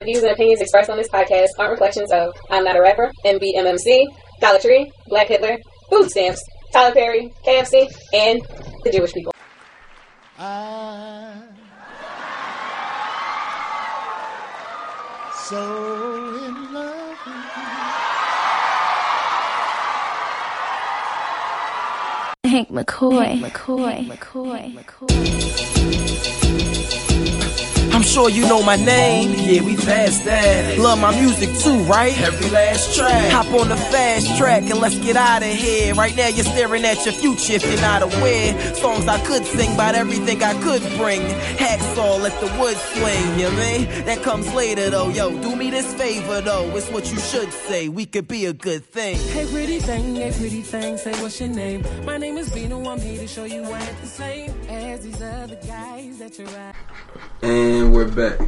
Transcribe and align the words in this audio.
The 0.00 0.04
views 0.04 0.22
and 0.24 0.32
opinions 0.32 0.60
expressed 0.60 0.90
on 0.90 0.98
this 0.98 1.08
podcast 1.08 1.46
aren't 1.58 1.70
reflections 1.70 2.12
of 2.12 2.34
I'm 2.50 2.64
Not 2.64 2.76
a 2.76 2.82
Rapper, 2.82 3.10
MBMMC, 3.24 4.04
Dollar 4.42 4.58
Tree, 4.58 4.92
Black 5.06 5.28
Hitler, 5.28 5.56
Food 5.88 6.10
Stamps, 6.10 6.38
Tyler 6.70 6.92
Perry, 6.92 7.32
KFC, 7.46 7.88
and 8.12 8.42
the 8.84 8.92
Jewish 8.92 9.14
people. 9.14 9.32
I 10.38 11.44
so 15.34 15.56
in 16.44 16.74
love 16.74 17.18
with 17.24 17.34
you. 22.44 22.50
Hank 22.50 22.68
McCoy. 22.68 23.24
Hank 23.24 23.54
McCoy. 23.54 24.06
McCoy. 24.06 24.74
McCoy. 24.74 25.75
I'm 27.96 28.02
sure 28.02 28.28
you 28.28 28.42
know 28.42 28.62
my 28.62 28.76
name. 28.76 29.32
Yeah, 29.38 29.62
we 29.62 29.74
past 29.74 30.26
that. 30.26 30.78
Love 30.78 31.00
my 31.00 31.18
music 31.18 31.48
too, 31.60 31.78
right? 31.84 32.12
Every 32.20 32.50
last 32.50 32.94
track. 32.94 33.32
Hop 33.32 33.46
on 33.58 33.70
the 33.70 33.76
fast 33.76 34.36
track 34.36 34.64
and 34.64 34.78
let's 34.80 34.98
get 34.98 35.16
out 35.16 35.42
of 35.42 35.48
here. 35.48 35.94
Right 35.94 36.14
now, 36.14 36.28
you're 36.28 36.44
staring 36.44 36.84
at 36.84 37.02
your 37.06 37.14
future 37.14 37.54
if 37.54 37.64
you're 37.64 37.80
not 37.80 38.02
aware. 38.02 38.74
Songs 38.74 39.08
I 39.08 39.18
could 39.24 39.46
sing 39.46 39.72
about 39.72 39.94
everything 39.94 40.42
I 40.42 40.52
could 40.62 40.82
bring. 40.98 41.22
Hacksaw, 41.56 42.20
let 42.20 42.38
the 42.38 42.54
wood 42.60 42.76
swing, 42.76 43.38
you 43.38 43.48
mean? 43.52 44.04
That 44.04 44.22
comes 44.22 44.52
later 44.52 44.90
though. 44.90 45.08
Yo, 45.08 45.30
do 45.40 45.56
me 45.56 45.70
this 45.70 45.94
favor 45.94 46.42
though. 46.42 46.76
It's 46.76 46.90
what 46.90 47.10
you 47.10 47.18
should 47.18 47.50
say. 47.50 47.88
We 47.88 48.04
could 48.04 48.28
be 48.28 48.44
a 48.44 48.52
good 48.52 48.84
thing. 48.84 49.16
Hey, 49.30 49.46
pretty 49.46 49.78
thing, 49.78 50.16
hey, 50.16 50.32
pretty 50.32 50.60
thing, 50.60 50.98
say 50.98 51.18
what's 51.22 51.40
your 51.40 51.48
name? 51.48 51.82
My 52.04 52.18
name 52.18 52.36
is 52.36 52.50
Beano, 52.50 52.86
I'm 52.90 53.00
here 53.00 53.20
to 53.20 53.26
show 53.26 53.44
you 53.44 53.62
I 53.62 53.80
ain't 53.80 54.00
the 54.02 54.06
same 54.06 54.50
as 54.68 55.00
these 55.00 55.22
other 55.22 55.58
guys 55.66 56.18
that 56.18 56.38
you're 56.38 56.48
at. 56.48 56.75
And 57.42 57.94
we're 57.94 58.08
back. 58.08 58.40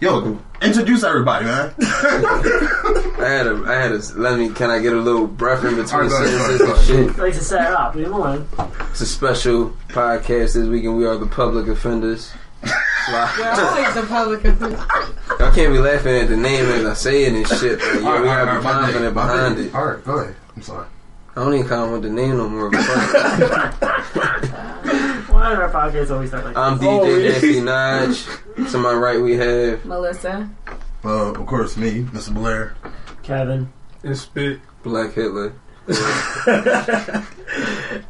Yo, 0.00 0.38
introduce 0.60 1.04
everybody, 1.04 1.44
man. 1.44 1.72
I 1.78 3.28
had 3.28 3.46
a, 3.46 3.64
I 3.66 3.74
had 3.74 3.92
a. 3.92 4.00
Let 4.16 4.38
me. 4.38 4.48
Can 4.50 4.68
I 4.68 4.80
get 4.80 4.92
a 4.92 4.96
little 4.96 5.28
breath 5.28 5.64
in 5.64 5.76
between 5.76 6.10
Alright, 6.10 6.10
go 6.10 6.16
ahead, 6.16 6.28
sentences 6.28 6.58
go 6.58 6.72
ahead, 6.72 6.90
and 6.90 7.10
shit? 7.10 7.18
Like 7.18 7.34
to 7.34 7.40
set 7.40 7.70
it 7.70 7.74
up, 7.76 7.94
you 7.94 8.06
know. 8.06 8.44
It's 8.90 9.00
a 9.00 9.06
special 9.06 9.70
podcast 9.88 10.54
this 10.54 10.66
weekend. 10.66 10.96
we 10.96 11.06
are 11.06 11.16
the 11.16 11.26
public 11.26 11.68
offenders. 11.68 12.32
We're 12.62 13.30
always 13.50 13.94
the 13.94 14.06
public 14.08 14.44
offender. 14.44 14.84
I 14.88 15.52
can't 15.54 15.72
be 15.72 15.78
laughing 15.78 16.16
at 16.16 16.28
the 16.28 16.36
name 16.36 16.64
as 16.66 16.84
I 16.84 16.94
say 16.94 17.24
it 17.24 17.34
and 17.34 17.46
shit. 17.46 17.78
But 17.78 18.02
yeah, 18.02 18.20
we 18.20 18.26
gotta 18.26 18.58
be 18.58 18.62
confident 18.62 19.14
behind 19.14 19.58
it. 19.58 19.74
All 19.74 19.86
right, 19.86 20.04
go 20.04 20.18
ahead. 20.18 20.36
I'm 20.56 20.62
sorry. 20.62 20.86
I 21.34 21.44
don't 21.44 21.54
even 21.54 21.68
count 21.68 21.92
with 21.92 22.02
the 22.02 22.10
name 22.10 22.36
no 22.36 22.48
more. 22.48 22.70
But 25.42 25.52
fuck. 25.52 25.52
Why 25.52 25.54
do 25.54 25.60
our 25.60 25.70
podcasts 25.70 26.10
always 26.10 26.28
start 26.30 26.44
like 26.44 26.56
I'm 26.56 26.78
this? 26.78 26.86
DJ 26.86 27.04
really? 27.06 27.60
Nastee 27.60 27.60
Naj. 27.60 28.38
To 28.72 28.78
my 28.78 28.92
right, 28.92 29.20
we 29.20 29.36
have 29.36 29.84
Melissa. 29.84 30.48
Uh, 31.04 31.32
of 31.32 31.46
course, 31.46 31.76
me, 31.76 32.02
Mr. 32.02 32.34
Blair. 32.34 32.74
Kevin. 33.22 33.72
and 34.02 34.16
spit. 34.16 34.60
Black 34.82 35.14
Hitler. 35.14 35.54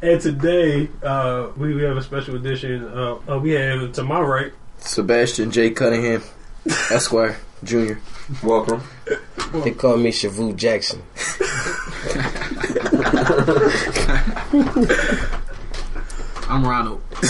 And 0.01 0.21
today, 0.21 0.89
uh, 1.01 1.49
we, 1.57 1.75
we 1.75 1.83
have 1.83 1.97
a 1.97 2.03
special 2.03 2.35
edition. 2.35 2.85
Uh, 2.85 3.19
uh, 3.29 3.39
we 3.39 3.51
have 3.51 3.91
to 3.93 4.03
my 4.03 4.19
right. 4.21 4.53
Sebastian 4.77 5.51
J. 5.51 5.71
Cunningham, 5.71 6.21
Esquire 6.91 7.37
Jr. 7.63 7.93
Welcome. 8.41 8.83
They 9.63 9.71
call 9.71 9.97
me 9.97 10.11
Shavu 10.11 10.55
Jackson. 10.55 11.03
I'm 16.53 16.63
Ronald. 16.63 17.01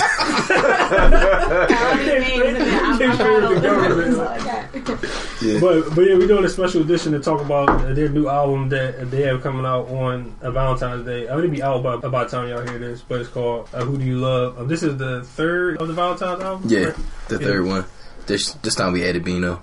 But 5.60 5.96
but 5.96 6.02
yeah, 6.02 6.16
we're 6.16 6.28
doing 6.28 6.46
a 6.46 6.50
special 6.50 6.82
edition 6.82 7.12
to 7.14 7.20
talk 7.20 7.42
about 7.42 7.96
their 7.96 8.10
new 8.10 8.28
album 8.30 8.70
that 8.70 9.12
they 9.12 9.22
have 9.24 9.42
coming 9.44 9.66
out 9.66 9.88
on 9.90 10.36
uh, 10.42 10.52
Valentine's 10.52 11.06
Day. 11.06 11.28
I'm 11.28 11.38
gonna 11.38 11.48
be 11.50 11.62
out 11.62 11.84
by, 11.84 11.98
by 11.98 12.24
the 12.24 12.30
time 12.30 12.48
y'all 12.50 12.66
hear 12.68 12.80
this, 12.80 13.02
but 13.02 13.20
it's 13.22 13.30
called 13.30 13.70
uh, 13.74 13.84
"Who 13.84 13.98
Do 13.98 14.04
You 14.06 14.18
Love." 14.20 14.58
Um, 14.60 14.68
this 14.68 14.84
is 14.84 14.98
the 14.98 15.24
third 15.24 15.82
of 15.82 15.88
the 15.88 15.94
Valentine's 15.94 16.42
album. 16.42 16.70
Yeah, 16.70 16.86
right? 16.88 16.96
the 17.28 17.40
Yeah. 17.40 17.48
third 17.48 17.66
one. 17.66 17.86
This 18.26 18.54
this 18.56 18.76
time 18.76 18.94
we 18.94 19.06
added 19.08 19.24
Beano, 19.24 19.62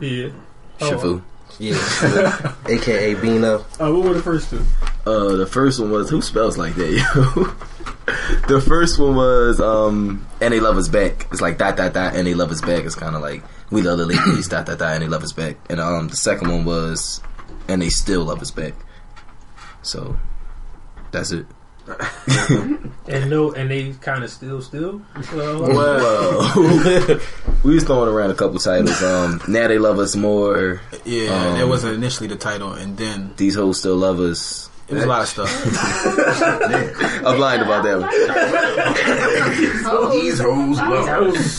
Yeah. 0.00 0.28
Oh, 0.80 0.90
Shavu. 0.90 1.22
Yeah, 1.58 2.54
aka 2.66 3.14
Beano. 3.20 3.64
Uh, 3.78 3.92
what 3.92 4.04
were 4.04 4.14
the 4.14 4.22
first 4.22 4.50
two? 4.50 4.62
Uh, 5.06 5.36
the 5.36 5.46
first 5.46 5.80
one 5.80 5.90
was 5.90 6.10
who 6.10 6.22
spells 6.22 6.56
like 6.56 6.74
that, 6.74 6.90
yo. 6.90 7.44
the 8.48 8.60
first 8.60 8.98
one 8.98 9.16
was 9.16 9.60
um, 9.60 10.26
and 10.40 10.52
they 10.52 10.60
love 10.60 10.76
us 10.76 10.88
back. 10.88 11.26
It's 11.30 11.40
like 11.40 11.58
dot 11.58 11.76
dot 11.76 11.92
dot, 11.92 12.16
and 12.16 12.26
they 12.26 12.34
love 12.34 12.50
us 12.50 12.60
back. 12.60 12.84
It's 12.84 12.94
kind 12.94 13.14
of 13.14 13.22
like 13.22 13.42
we 13.70 13.82
love 13.82 13.98
the 13.98 14.06
ladies 14.06 14.48
dot 14.54 14.66
dot 14.66 14.78
dot, 14.78 14.94
and 14.94 15.02
they 15.02 15.08
love 15.08 15.22
us 15.22 15.32
back. 15.32 15.56
And 15.70 15.80
um, 15.80 16.08
the 16.08 16.16
second 16.16 16.50
one 16.50 16.64
was 16.64 17.20
and 17.68 17.82
they 17.82 17.88
still 17.90 18.24
love 18.24 18.40
us 18.42 18.50
back. 18.50 18.74
So 19.82 20.16
that's 21.10 21.32
it. 21.32 21.46
And 23.06 23.28
no, 23.28 23.52
and 23.52 23.70
they 23.70 23.92
kind 24.00 24.24
of 24.24 24.30
still 24.30 24.62
still. 24.62 25.02
Well, 25.34 26.40
we 27.64 27.74
was 27.74 27.84
throwing 27.84 28.08
around 28.08 28.30
a 28.30 28.34
couple 28.34 28.58
titles. 28.58 29.02
Um, 29.02 29.40
now 29.48 29.66
they 29.68 29.78
love 29.78 29.98
us 29.98 30.14
more. 30.14 30.80
Yeah, 31.04 31.30
Um, 31.30 31.58
that 31.58 31.66
wasn't 31.68 31.94
initially 31.94 32.28
the 32.28 32.36
title, 32.36 32.72
and 32.72 32.96
then 32.96 33.32
These 33.36 33.56
hoes 33.56 33.78
still 33.78 33.96
love 33.96 34.20
us. 34.20 34.63
It 34.88 34.94
was 34.94 35.04
a 35.04 35.06
lot 35.06 35.22
of 35.22 35.28
stuff. 35.28 35.50
I'm 37.26 37.38
lying 37.40 37.62
about 37.62 37.84
that 37.84 38.00
one. 38.00 38.10
These 40.10 40.40
hoes 40.40 40.76
love. 40.76 41.06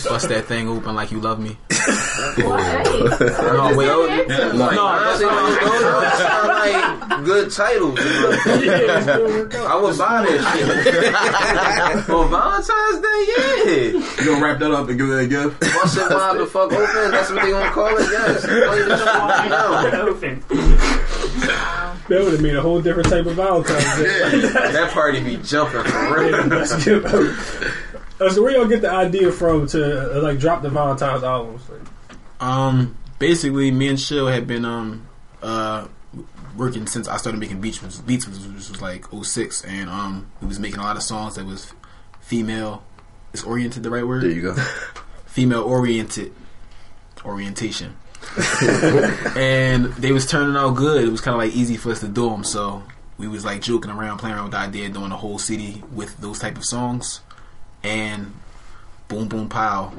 Bust 0.09 0.30
that 0.30 0.46
thing 0.46 0.69
open 0.69 0.96
like 0.96 1.12
you 1.12 1.19
love 1.19 1.40
me. 1.40 1.58
Well, 2.38 2.58
hey. 2.58 3.00
No, 3.53 3.74
wait. 3.75 3.88
No, 4.28 4.86
honestly, 4.86 5.25
those, 5.25 5.59
those, 5.59 5.81
those 5.81 6.13
sound 6.18 6.47
like 6.47 7.25
good 7.25 7.52
titles. 7.52 8.00
I 8.00 9.80
would 9.81 9.97
buy 9.97 10.22
that 10.25 10.40
shit. 10.53 12.06
For 12.06 12.28
Valentine's 12.28 13.00
Day, 13.02 13.22
yeah. 13.28 14.24
You 14.24 14.25
gonna 14.25 14.44
wrap 14.44 14.59
that 14.59 14.72
up 14.72 14.88
and 14.90 14.97
give 15.00 15.09
it 15.09 15.19
a 15.24 15.28
gift? 15.28 15.59
Bust 15.62 15.97
it 15.97 16.09
wide 16.09 16.38
the 16.40 16.46
fuck 16.46 16.72
open. 16.72 17.12
That's 17.12 17.30
what 17.31 17.42
they 17.44 17.52
gonna 17.52 17.72
call 17.72 17.97
it. 17.97 18.07
Yes. 18.12 18.46
Play 18.46 18.84
the 18.84 18.97
shit. 19.84 19.94
Open. 19.96 20.44
That 22.08 22.22
would 22.24 22.34
have 22.34 22.42
made 22.42 22.56
a 22.56 22.62
whole 22.62 22.82
different 22.82 23.10
type 23.10 23.26
of 23.26 23.36
Valentine's 23.36 23.84
Day. 23.98 24.40
That 24.72 24.92
party 24.94 25.22
be 25.24 25.38
jumping 25.38 25.84
for 25.84 26.20
real. 26.20 26.46
Let's 26.48 26.86
get- 26.86 27.04
Uh, 27.06 28.30
so 28.30 28.42
where 28.44 28.52
y'all 28.54 28.66
get 28.68 28.82
the 28.82 28.90
idea 28.90 29.30
from 29.32 29.68
to 29.68 30.18
uh, 30.18 30.22
like 30.22 30.40
drop 30.40 30.62
the 30.62 30.70
Valentine's 30.70 31.24
albums? 31.24 31.62
Um, 32.40 32.96
basically, 33.20 33.72
me 33.72 33.88
and 33.90 34.00
Chill 34.00 34.28
had 34.28 34.46
been 34.48 34.64
um 34.66 35.08
uh 35.42 35.88
working 36.56 36.88
since 36.88 37.08
I 37.10 37.18
started 37.18 37.40
making 37.40 37.60
beats. 37.60 37.82
Was, 37.82 38.00
beats 38.00 38.26
was, 38.28 38.40
which 38.48 38.70
was 38.70 38.82
like 38.82 39.06
06, 39.12 39.64
and 39.66 39.90
um 39.90 40.28
we 40.42 40.48
was 40.48 40.60
making 40.60 40.80
a 40.80 40.84
lot 40.84 40.96
of 40.96 41.04
songs 41.04 41.36
that 41.36 41.46
was 41.46 41.74
female. 42.22 42.84
Is 43.34 43.44
oriented 43.44 43.84
the 43.84 43.90
right 43.90 44.08
word? 44.08 44.24
There 44.24 44.30
you 44.32 44.42
go. 44.44 44.54
female 45.26 45.64
oriented 45.64 46.32
orientation. 47.26 47.98
and 49.38 49.86
they 49.94 50.12
was 50.12 50.25
turning 50.25 50.56
out 50.56 50.75
good. 50.75 51.03
It 51.03 51.12
was 51.12 51.22
kind 51.22 51.36
of 51.36 51.40
like 51.40 51.53
easy 51.56 51.78
for 51.78 51.91
us 51.91 52.00
to 52.02 52.08
do 52.08 52.30
them. 52.30 52.44
So 52.44 52.84
we 53.18 53.28
was 53.28 53.46
like 53.46 53.62
joking 53.62 53.91
around, 53.91 54.18
playing 54.18 54.36
around 54.36 54.46
with 54.46 54.53
the 54.53 54.59
idea 54.59 54.90
doing 54.90 55.09
the 55.09 55.18
whole 55.18 55.40
city 55.40 55.84
with 55.94 56.18
those 56.18 56.40
type 56.40 56.58
of 56.58 56.66
songs. 56.66 57.22
And 57.84 58.34
boom, 59.08 59.28
boom, 59.28 59.50
pow, 59.50 59.94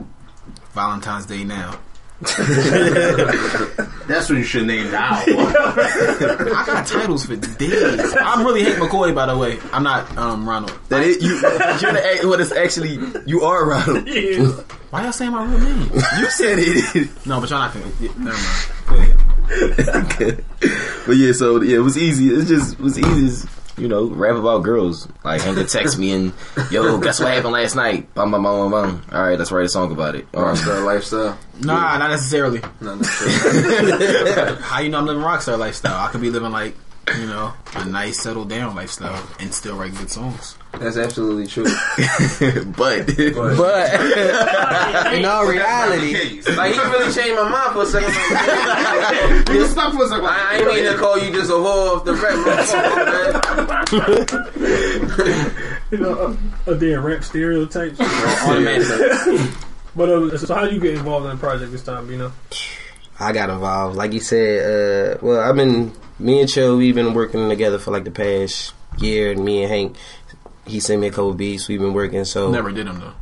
Valentine's 0.72 1.26
Day 1.26 1.44
now. 1.44 1.78
That's 4.06 4.28
what 4.28 4.38
you 4.38 4.44
should 4.44 4.66
name 4.66 4.90
the 4.90 4.96
album. 4.98 5.34
I 6.56 6.64
got 6.66 6.86
titles 6.86 7.26
for 7.26 7.36
days. 7.36 8.14
I'm 8.20 8.46
really 8.46 8.62
Hank 8.62 8.76
McCoy, 8.78 9.14
by 9.14 9.26
the 9.26 9.36
way. 9.36 9.58
I'm 9.72 9.82
not 9.82 10.16
um 10.16 10.48
Ronald. 10.48 10.78
That 10.88 11.02
is 11.02 11.22
you. 11.22 11.30
You're 11.40 11.92
the 11.92 12.02
act- 12.14 12.24
what 12.24 12.40
is 12.40 12.52
actually 12.52 12.98
you 13.26 13.42
are 13.42 13.66
Ronald. 13.68 14.08
Why 14.90 15.02
y'all 15.02 15.12
saying 15.12 15.32
my 15.32 15.44
real 15.44 15.58
name? 15.58 15.90
You 15.92 16.30
said 16.30 16.58
it. 16.60 17.26
No, 17.26 17.40
but 17.40 17.50
y'all 17.50 17.58
not 17.58 17.74
gonna. 17.74 17.86
Yeah, 18.00 18.12
never 18.16 18.38
mind. 18.38 18.70
Go 18.86 18.94
ahead. 18.96 20.12
okay. 20.12 20.44
But 21.06 21.16
yeah, 21.16 21.32
so 21.32 21.60
yeah, 21.62 21.76
it 21.76 21.80
was 21.80 21.98
easy. 21.98 22.28
It 22.32 22.46
just 22.46 22.74
it 22.74 22.80
was 22.80 22.98
easy. 22.98 23.48
As, 23.76 23.82
You 23.82 23.88
know, 23.88 24.06
rap 24.06 24.36
about 24.36 24.62
girls. 24.62 25.08
Like 25.24 25.42
Hank 25.42 25.56
would 25.56 25.68
text 25.68 25.98
me 25.98 26.12
and 26.12 26.32
yo, 26.70 26.98
guess 26.98 27.20
what 27.20 27.32
happened 27.32 27.52
last 27.52 27.76
night? 27.76 28.12
Bum 28.14 28.30
bum 28.30 28.42
bum 28.42 28.70
bum 28.70 28.70
bum. 28.70 29.02
All 29.12 29.22
right, 29.22 29.38
let's 29.38 29.52
write 29.52 29.64
a 29.66 29.68
song 29.68 29.92
about 29.92 30.14
it. 30.14 30.26
Um, 30.34 30.44
Rockstar 30.44 30.84
lifestyle. 30.84 31.38
Nah, 31.60 31.98
not 31.98 32.10
necessarily. 32.10 32.60
No, 32.80 32.94
no, 32.96 33.02
How 34.60 34.80
you 34.80 34.88
know 34.90 34.98
I'm 34.98 35.06
living 35.06 35.22
rockstar 35.22 35.58
lifestyle? 35.58 35.98
I 36.06 36.10
could 36.10 36.20
be 36.20 36.30
living 36.30 36.52
like, 36.52 36.74
you 37.14 37.26
know, 37.26 37.52
a 37.74 37.84
nice 37.84 38.20
settled 38.20 38.48
down 38.48 38.74
lifestyle 38.74 39.22
and 39.38 39.54
still 39.54 39.76
write 39.76 39.94
good 39.94 40.10
songs. 40.10 40.56
That's 40.72 40.96
absolutely 40.96 41.46
true. 41.46 41.64
but 42.76 43.06
But 43.06 43.14
in 45.14 45.24
all 45.24 45.46
reality, 45.46 46.42
like 46.56 46.72
he 46.74 46.80
really 46.80 47.12
changed 47.12 47.36
my 47.36 47.48
mind 47.48 47.72
for 47.72 47.82
a 47.82 47.86
second. 47.86 48.10
Nigga, 49.46 49.68
stop 49.68 49.92
for 49.94 50.04
a 50.04 50.08
second. 50.08 50.26
I, 50.26 50.50
I 50.50 50.56
ain't 50.56 50.66
mean 50.66 50.84
to 50.92 50.98
call 50.98 51.16
you 51.18 51.30
just 51.32 51.48
a 51.50 51.54
whore 51.54 51.96
off 51.96 52.04
the 52.04 52.14
rap, 52.14 52.34
motherfucker. 53.86 55.52
You 55.92 55.98
know, 55.98 56.12
uh, 56.12 56.36
uh, 56.70 56.74
their 56.74 57.00
rap 57.00 57.22
stereotypes. 57.22 58.00
automatic. 58.00 59.50
But 59.94 60.08
uh, 60.10 60.36
so 60.36 60.52
how 60.54 60.66
do 60.66 60.74
you 60.74 60.80
get 60.80 60.94
involved 60.94 61.26
in 61.26 61.32
the 61.32 61.38
project 61.38 61.70
this 61.72 61.82
time? 61.84 62.10
You 62.10 62.18
know, 62.18 62.32
I 63.18 63.32
got 63.32 63.48
involved. 63.48 63.96
Like 63.96 64.12
you 64.12 64.20
said, 64.20 65.14
uh, 65.14 65.18
well, 65.22 65.40
I've 65.40 65.56
been 65.56 65.92
me 66.18 66.40
and 66.40 66.48
Chill. 66.48 66.76
We've 66.76 66.94
been 66.94 67.14
working 67.14 67.48
together 67.48 67.78
for 67.78 67.90
like 67.90 68.04
the 68.04 68.10
past 68.10 68.72
year. 68.98 69.32
And 69.32 69.44
me 69.44 69.62
and 69.62 69.70
Hank, 69.72 69.96
he 70.66 70.80
sent 70.80 71.00
me 71.00 71.08
a 71.08 71.10
couple 71.10 71.34
beats. 71.34 71.68
We've 71.68 71.80
been 71.80 71.94
working. 71.94 72.24
So 72.24 72.50
Never 72.50 72.72
did 72.72 72.86
them 72.86 73.00
though. 73.00 73.12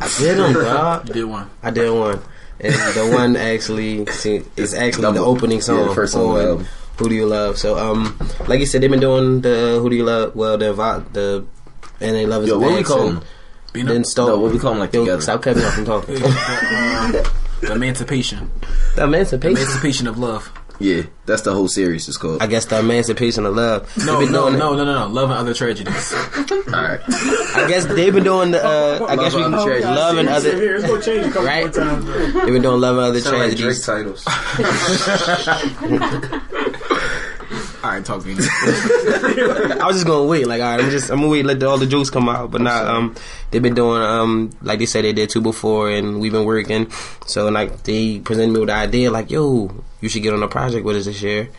I 0.00 0.08
did 0.18 0.38
them, 0.38 0.52
dog. 0.54 1.06
Did 1.12 1.24
one. 1.24 1.48
I 1.62 1.70
did 1.70 1.88
one, 1.88 2.20
and 2.58 2.74
the 2.74 3.10
one 3.14 3.36
actually 3.36 4.04
see, 4.06 4.42
is 4.56 4.74
actually 4.74 5.02
the 5.02 5.12
Double. 5.12 5.30
opening 5.30 5.58
Yeah, 5.58 5.62
song 5.64 5.86
the 5.86 5.94
first 5.94 6.16
on 6.16 6.36
album. 6.36 6.66
Who 6.98 7.08
Do 7.08 7.14
You 7.14 7.26
Love? 7.26 7.58
So, 7.58 7.78
um, 7.78 8.18
like 8.48 8.58
you 8.58 8.66
said, 8.66 8.82
they've 8.82 8.90
been 8.90 8.98
doing 8.98 9.40
the 9.42 9.78
Who 9.80 9.88
Do 9.90 9.94
You 9.94 10.02
Love? 10.04 10.34
Well, 10.34 10.58
the 10.58 10.72
vi- 10.72 10.98
the 11.12 11.44
and 12.00 12.16
they 12.16 12.26
love 12.26 12.42
is 12.42 12.48
Yo, 12.48 12.58
what 12.58 12.74
we 12.74 12.82
call 12.82 13.06
them? 13.08 13.22
Then 13.72 14.02
start. 14.04 14.30
No, 14.30 14.38
what 14.40 14.52
we 14.52 14.58
call 14.58 14.70
them, 14.72 14.80
like, 14.80 14.92
Yo, 14.92 15.04
together? 15.04 15.22
Stop 15.22 15.42
cutting 15.42 15.62
me 15.62 15.68
off 15.68 15.74
from 15.74 15.84
talking. 15.84 16.16
Uh, 16.20 17.22
the 17.60 17.72
emancipation. 17.72 18.50
The 18.96 19.04
emancipation. 19.04 19.54
The 19.54 19.60
Emancipation 19.62 20.06
of 20.08 20.18
love. 20.18 20.52
Yeah, 20.80 21.02
that's 21.24 21.42
the 21.42 21.52
whole 21.52 21.68
series. 21.68 22.08
It's 22.08 22.16
called. 22.16 22.42
I 22.42 22.46
guess 22.48 22.64
the 22.66 22.80
emancipation 22.80 23.46
of 23.46 23.54
love. 23.54 23.88
No, 24.04 24.20
no, 24.20 24.48
no, 24.50 24.74
no, 24.74 24.74
no, 24.74 24.84
no. 24.84 25.06
Love 25.06 25.30
and 25.30 25.38
other 25.38 25.54
tragedies. 25.54 26.12
All 26.14 26.18
right. 26.72 27.00
I 27.08 27.66
guess 27.68 27.84
they've 27.86 28.12
been 28.12 28.24
doing 28.24 28.50
the. 28.50 28.64
Uh, 28.64 29.06
I 29.08 29.14
guess 29.16 29.34
we 29.34 29.44
and 29.44 29.54
Other 29.54 29.64
Tragedies. 29.66 29.96
love 29.96 30.18
and 30.18 30.28
other. 30.28 30.56
Here, 30.56 30.74
it's 30.76 30.84
gonna 30.86 31.00
change 31.00 31.26
a 31.26 31.30
couple 31.30 31.44
Right. 31.46 31.64
more 31.64 31.72
times. 31.72 32.04
They've 32.34 32.46
been 32.46 32.62
doing 32.62 32.80
love 32.80 32.96
and 32.96 33.06
other 33.06 33.20
Sound 33.20 33.38
like 33.38 33.56
Drake 33.56 33.80
tragedies. 33.82 34.24
titles. 34.24 34.24
All 37.84 37.90
right, 37.90 38.02
talk 38.02 38.22
to 38.22 38.26
me. 38.28 38.34
I 38.38 39.82
was 39.86 39.96
just 39.96 40.06
gonna 40.06 40.24
wait. 40.24 40.46
Like, 40.46 40.62
all 40.62 40.70
right, 40.70 40.82
I'm 40.82 40.88
just 40.88 41.10
I'm 41.10 41.18
gonna 41.18 41.28
wait 41.28 41.44
let 41.44 41.60
the, 41.60 41.68
all 41.68 41.76
the 41.76 41.86
jokes 41.86 42.08
come 42.08 42.30
out. 42.30 42.50
But 42.50 42.62
now, 42.62 42.96
um, 42.96 43.14
they've 43.50 43.60
been 43.60 43.74
doing 43.74 44.00
um, 44.00 44.52
like 44.62 44.78
they 44.78 44.86
said 44.86 45.04
they 45.04 45.12
did 45.12 45.28
two 45.28 45.42
before, 45.42 45.90
and 45.90 46.18
we've 46.18 46.32
been 46.32 46.46
working. 46.46 46.90
So 47.26 47.50
like 47.50 47.82
they 47.82 48.20
presented 48.20 48.54
me 48.54 48.60
with 48.60 48.68
the 48.70 48.74
idea, 48.74 49.10
like, 49.10 49.30
yo, 49.30 49.70
you 50.00 50.08
should 50.08 50.22
get 50.22 50.32
on 50.32 50.42
a 50.42 50.48
project 50.48 50.82
with 50.86 50.96
us 50.96 51.04
this 51.04 51.20
year. 51.20 51.50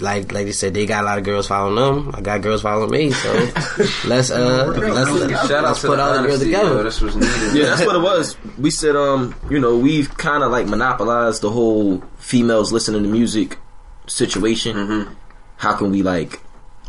Like 0.00 0.32
like 0.32 0.46
they 0.46 0.52
said, 0.52 0.72
they 0.72 0.86
got 0.86 1.04
a 1.04 1.06
lot 1.06 1.18
of 1.18 1.24
girls 1.24 1.48
following 1.48 1.74
them. 1.74 2.14
I 2.14 2.22
got 2.22 2.40
girls 2.40 2.62
following 2.62 2.90
me. 2.90 3.10
So 3.10 3.32
let's 4.06 4.30
uh 4.30 4.72
let's, 4.74 5.48
Shout 5.48 5.50
out 5.52 5.64
let's 5.64 5.82
to 5.82 5.86
put 5.86 5.96
the 5.96 6.02
all 6.02 6.22
the 6.22 6.28
girls 6.28 6.40
together. 6.40 6.68
yo. 6.76 6.82
This 6.82 7.02
was 7.02 7.14
needed. 7.14 7.54
Yeah, 7.54 7.64
that's 7.66 7.84
what 7.84 7.96
it 7.96 8.02
was. 8.02 8.38
We 8.58 8.70
said, 8.70 8.96
um, 8.96 9.34
you 9.50 9.58
know, 9.58 9.76
we've 9.76 10.16
kind 10.16 10.42
of 10.42 10.50
like 10.50 10.66
monopolized 10.66 11.42
the 11.42 11.50
whole 11.50 12.02
females 12.16 12.72
listening 12.72 13.02
to 13.02 13.08
music 13.10 13.58
situation. 14.06 14.76
Mm-hmm. 14.76 15.12
How 15.56 15.74
can 15.74 15.90
we 15.90 16.02
like 16.02 16.40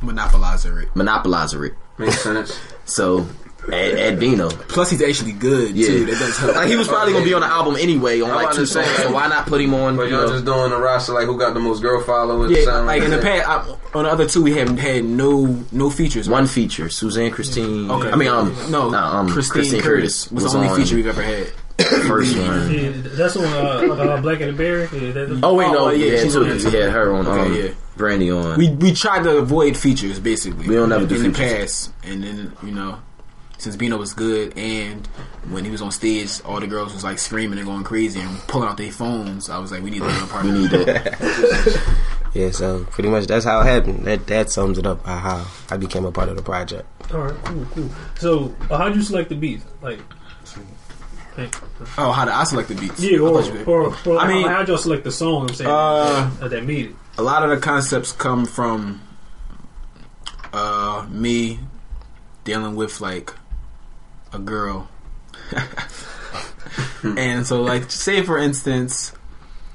Monopolizer 0.02 0.84
it. 0.84 0.96
monopolize 0.96 1.54
it? 1.54 1.74
Makes 1.98 2.22
sense. 2.22 2.60
So, 2.86 3.28
Ed, 3.70 3.96
Ed 3.96 4.18
Beano, 4.18 4.50
Plus, 4.50 4.92
he's 4.92 5.02
actually 5.02 5.34
good 5.34 5.76
yeah, 5.76 5.88
too. 5.88 6.06
That 6.06 6.20
does 6.20 6.38
help. 6.38 6.56
like 6.56 6.70
he 6.70 6.78
was 6.78 6.88
probably 6.88 7.12
gonna 7.12 7.26
be 7.26 7.34
on 7.34 7.42
the 7.42 7.48
album 7.48 7.76
anyway 7.76 8.22
on 8.22 8.30
I'm 8.32 8.36
like 8.38 8.56
two 8.56 8.66
songs. 8.66 8.88
So 8.96 9.12
why 9.12 9.28
not 9.28 9.46
put 9.46 9.60
him 9.60 9.74
on? 9.74 9.98
But 9.98 10.04
You 10.04 10.16
y'all 10.16 10.28
know, 10.28 10.32
just 10.32 10.46
doing 10.46 10.70
the 10.70 10.78
roster 10.80 11.12
like 11.12 11.26
who 11.26 11.38
got 11.38 11.54
the 11.54 11.60
most 11.60 11.82
girl 11.82 12.02
followers. 12.02 12.52
Yeah, 12.52 12.64
something 12.64 12.86
like 12.86 13.04
in 13.04 13.12
the 13.12 13.18
past, 13.18 13.46
I, 13.50 13.98
on 13.98 14.06
the 14.06 14.10
other 14.10 14.26
two, 14.26 14.42
we 14.42 14.54
haven't 14.56 14.78
had 14.78 15.04
no 15.04 15.66
no 15.74 15.90
features. 15.90 16.30
one 16.30 16.48
feature, 16.48 16.88
Suzanne 16.88 17.30
Christine. 17.32 17.92
Okay. 17.92 18.10
I 18.10 18.16
mean, 18.16 18.30
um, 18.30 18.56
no, 18.70 18.90
nah, 18.90 19.20
um, 19.20 19.28
Christine, 19.28 19.52
Christine 19.52 19.82
Curtis, 19.82 20.24
Curtis 20.24 20.32
was, 20.32 20.44
was 20.46 20.54
the 20.54 20.60
only 20.60 20.70
on 20.70 20.78
feature 20.80 20.96
we've 20.96 21.08
ever 21.08 21.24
had. 21.24 21.48
first 22.08 22.38
one. 22.38 22.72
Yeah, 22.74 22.92
that's 22.94 23.36
on 23.36 23.44
uh, 23.44 23.94
uh, 23.94 24.22
Black 24.22 24.40
and 24.40 24.54
the 24.54 24.58
Bear. 24.58 24.84
Yeah, 24.96 25.40
Oh 25.44 25.56
wait, 25.56 25.68
no, 25.74 25.88
Oh, 25.88 25.90
yeah, 25.90 26.14
yeah, 26.14 26.24
she's 26.24 26.34
two. 26.36 26.46
on 26.46 26.50
it. 26.52 26.62
Had 26.64 26.74
her 26.92 27.14
on. 27.14 27.28
Okay, 27.28 27.42
um, 27.42 27.54
yeah. 27.54 27.74
Brandy 27.98 28.32
on. 28.32 28.58
We 28.58 28.70
we 28.70 28.94
tried 28.94 29.24
to 29.24 29.38
avoid 29.38 29.76
features 29.78 30.20
basically. 30.20 30.68
We 30.68 30.76
don't 30.76 30.92
ever 30.92 31.06
do 31.06 31.16
in 31.16 31.24
the 31.32 31.38
features. 31.38 31.88
past, 31.90 31.94
and 32.04 32.24
then 32.24 32.54
you 32.64 32.72
know, 32.72 33.00
since 33.58 33.76
Beano 33.76 33.98
was 33.98 34.14
good, 34.14 34.58
and 34.58 35.06
when 35.50 35.66
he 35.66 35.72
was 35.72 35.82
on 35.82 35.92
stage, 35.92 36.40
all 36.46 36.60
the 36.60 36.68
girls 36.68 36.94
was 36.94 37.04
like 37.04 37.18
screaming 37.20 37.58
and 37.60 37.68
going 37.68 37.84
crazy 37.84 38.20
and 38.20 38.38
pulling 38.48 38.70
out 38.70 38.78
their 38.78 38.92
phones. 38.92 39.50
I 39.50 39.58
was 39.60 39.72
like, 39.72 39.82
we 39.84 39.90
need 39.90 40.00
to 40.02 40.08
be 40.08 40.14
a 40.14 40.28
part 40.28 40.44
we 40.46 40.52
of 40.52 40.56
need 40.58 40.70
that. 40.72 41.98
Yeah, 42.34 42.52
so 42.52 42.84
pretty 42.92 43.10
much 43.10 43.26
that's 43.26 43.46
how 43.46 43.62
it 43.62 43.66
happened. 43.66 44.06
That 44.06 44.28
that 44.28 44.52
sums 44.52 44.78
it 44.78 44.86
up 44.86 45.04
by 45.04 45.18
how 45.18 45.48
I 45.72 45.78
became 45.78 46.06
a 46.06 46.12
part 46.12 46.30
of 46.30 46.36
the 46.36 46.44
project. 46.44 46.86
All 47.12 47.22
right, 47.22 47.34
cool, 47.46 47.66
cool. 47.74 47.90
So, 48.20 48.56
uh, 48.70 48.78
how'd 48.78 48.96
you 48.96 49.02
select 49.02 49.30
the 49.30 49.36
beats? 49.36 49.66
Like, 49.82 50.00
hey, 51.36 51.50
Oh, 51.98 52.12
how 52.12 52.26
did 52.26 52.34
I 52.36 52.44
select 52.44 52.70
the 52.70 52.76
beats? 52.76 53.02
yeah, 53.02 53.18
I 53.18 53.22
or, 53.22 53.42
thought 53.42 53.52
you 53.52 53.58
did. 53.60 53.68
or, 53.68 53.96
or 54.06 54.18
I 54.20 54.28
mean- 54.28 54.44
how, 54.48 54.56
how'd 54.56 54.68
y'all 54.68 54.78
select 54.78 55.04
the 55.04 55.12
song? 55.12 55.50
I'm 55.50 55.56
saying 55.56 55.70
Uh, 55.70 56.30
uh, 56.42 56.48
that 56.48 56.64
made 56.66 56.88
it. 56.88 56.96
A 57.18 57.24
lot 57.24 57.44
of 57.44 57.50
the 57.50 57.58
concepts 57.58 58.12
come 58.12 58.46
from 58.46 59.02
uh, 60.54 61.06
me 61.10 61.60
dealing 62.44 62.76
with 62.76 63.02
like 63.02 63.34
a 64.34 64.40
girl. 64.40 64.90
and 67.04 67.48
so 67.48 67.62
like 67.62 67.90
say 67.90 68.24
for 68.24 68.38
instance 68.38 69.14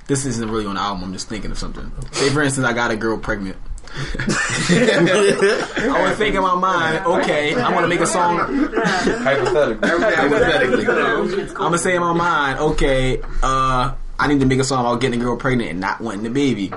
this 0.06 0.26
isn't 0.26 0.50
really 0.50 0.66
on 0.66 0.74
the 0.74 0.80
album, 0.80 1.04
I'm 1.04 1.12
just 1.12 1.28
thinking 1.28 1.50
of 1.50 1.58
something. 1.58 1.90
Say 2.12 2.30
for 2.30 2.42
instance 2.42 2.66
I 2.66 2.72
got 2.72 2.90
a 2.90 2.96
girl 2.96 3.18
pregnant. 3.18 3.56
I 3.94 6.06
would 6.06 6.16
thinking 6.16 6.36
in 6.36 6.42
my 6.42 6.54
mind, 6.54 7.04
okay, 7.04 7.54
I'm 7.54 7.74
gonna 7.74 7.88
make 7.88 8.00
a 8.00 8.06
song 8.06 8.38
Hypothetically. 8.38 9.88
Hypothetically. 9.88 10.86
I'm 10.86 11.56
gonna 11.56 11.78
say 11.78 11.96
in 11.96 12.00
my 12.00 12.14
mind, 12.14 12.58
okay, 12.58 13.20
uh, 13.42 13.94
I 14.18 14.28
need 14.28 14.40
to 14.40 14.46
make 14.46 14.60
a 14.60 14.64
song 14.64 14.86
about 14.86 15.00
getting 15.00 15.20
a 15.20 15.24
girl 15.24 15.36
pregnant 15.36 15.70
and 15.70 15.80
not 15.80 16.00
wanting 16.00 16.22
the 16.22 16.30
baby. 16.30 16.72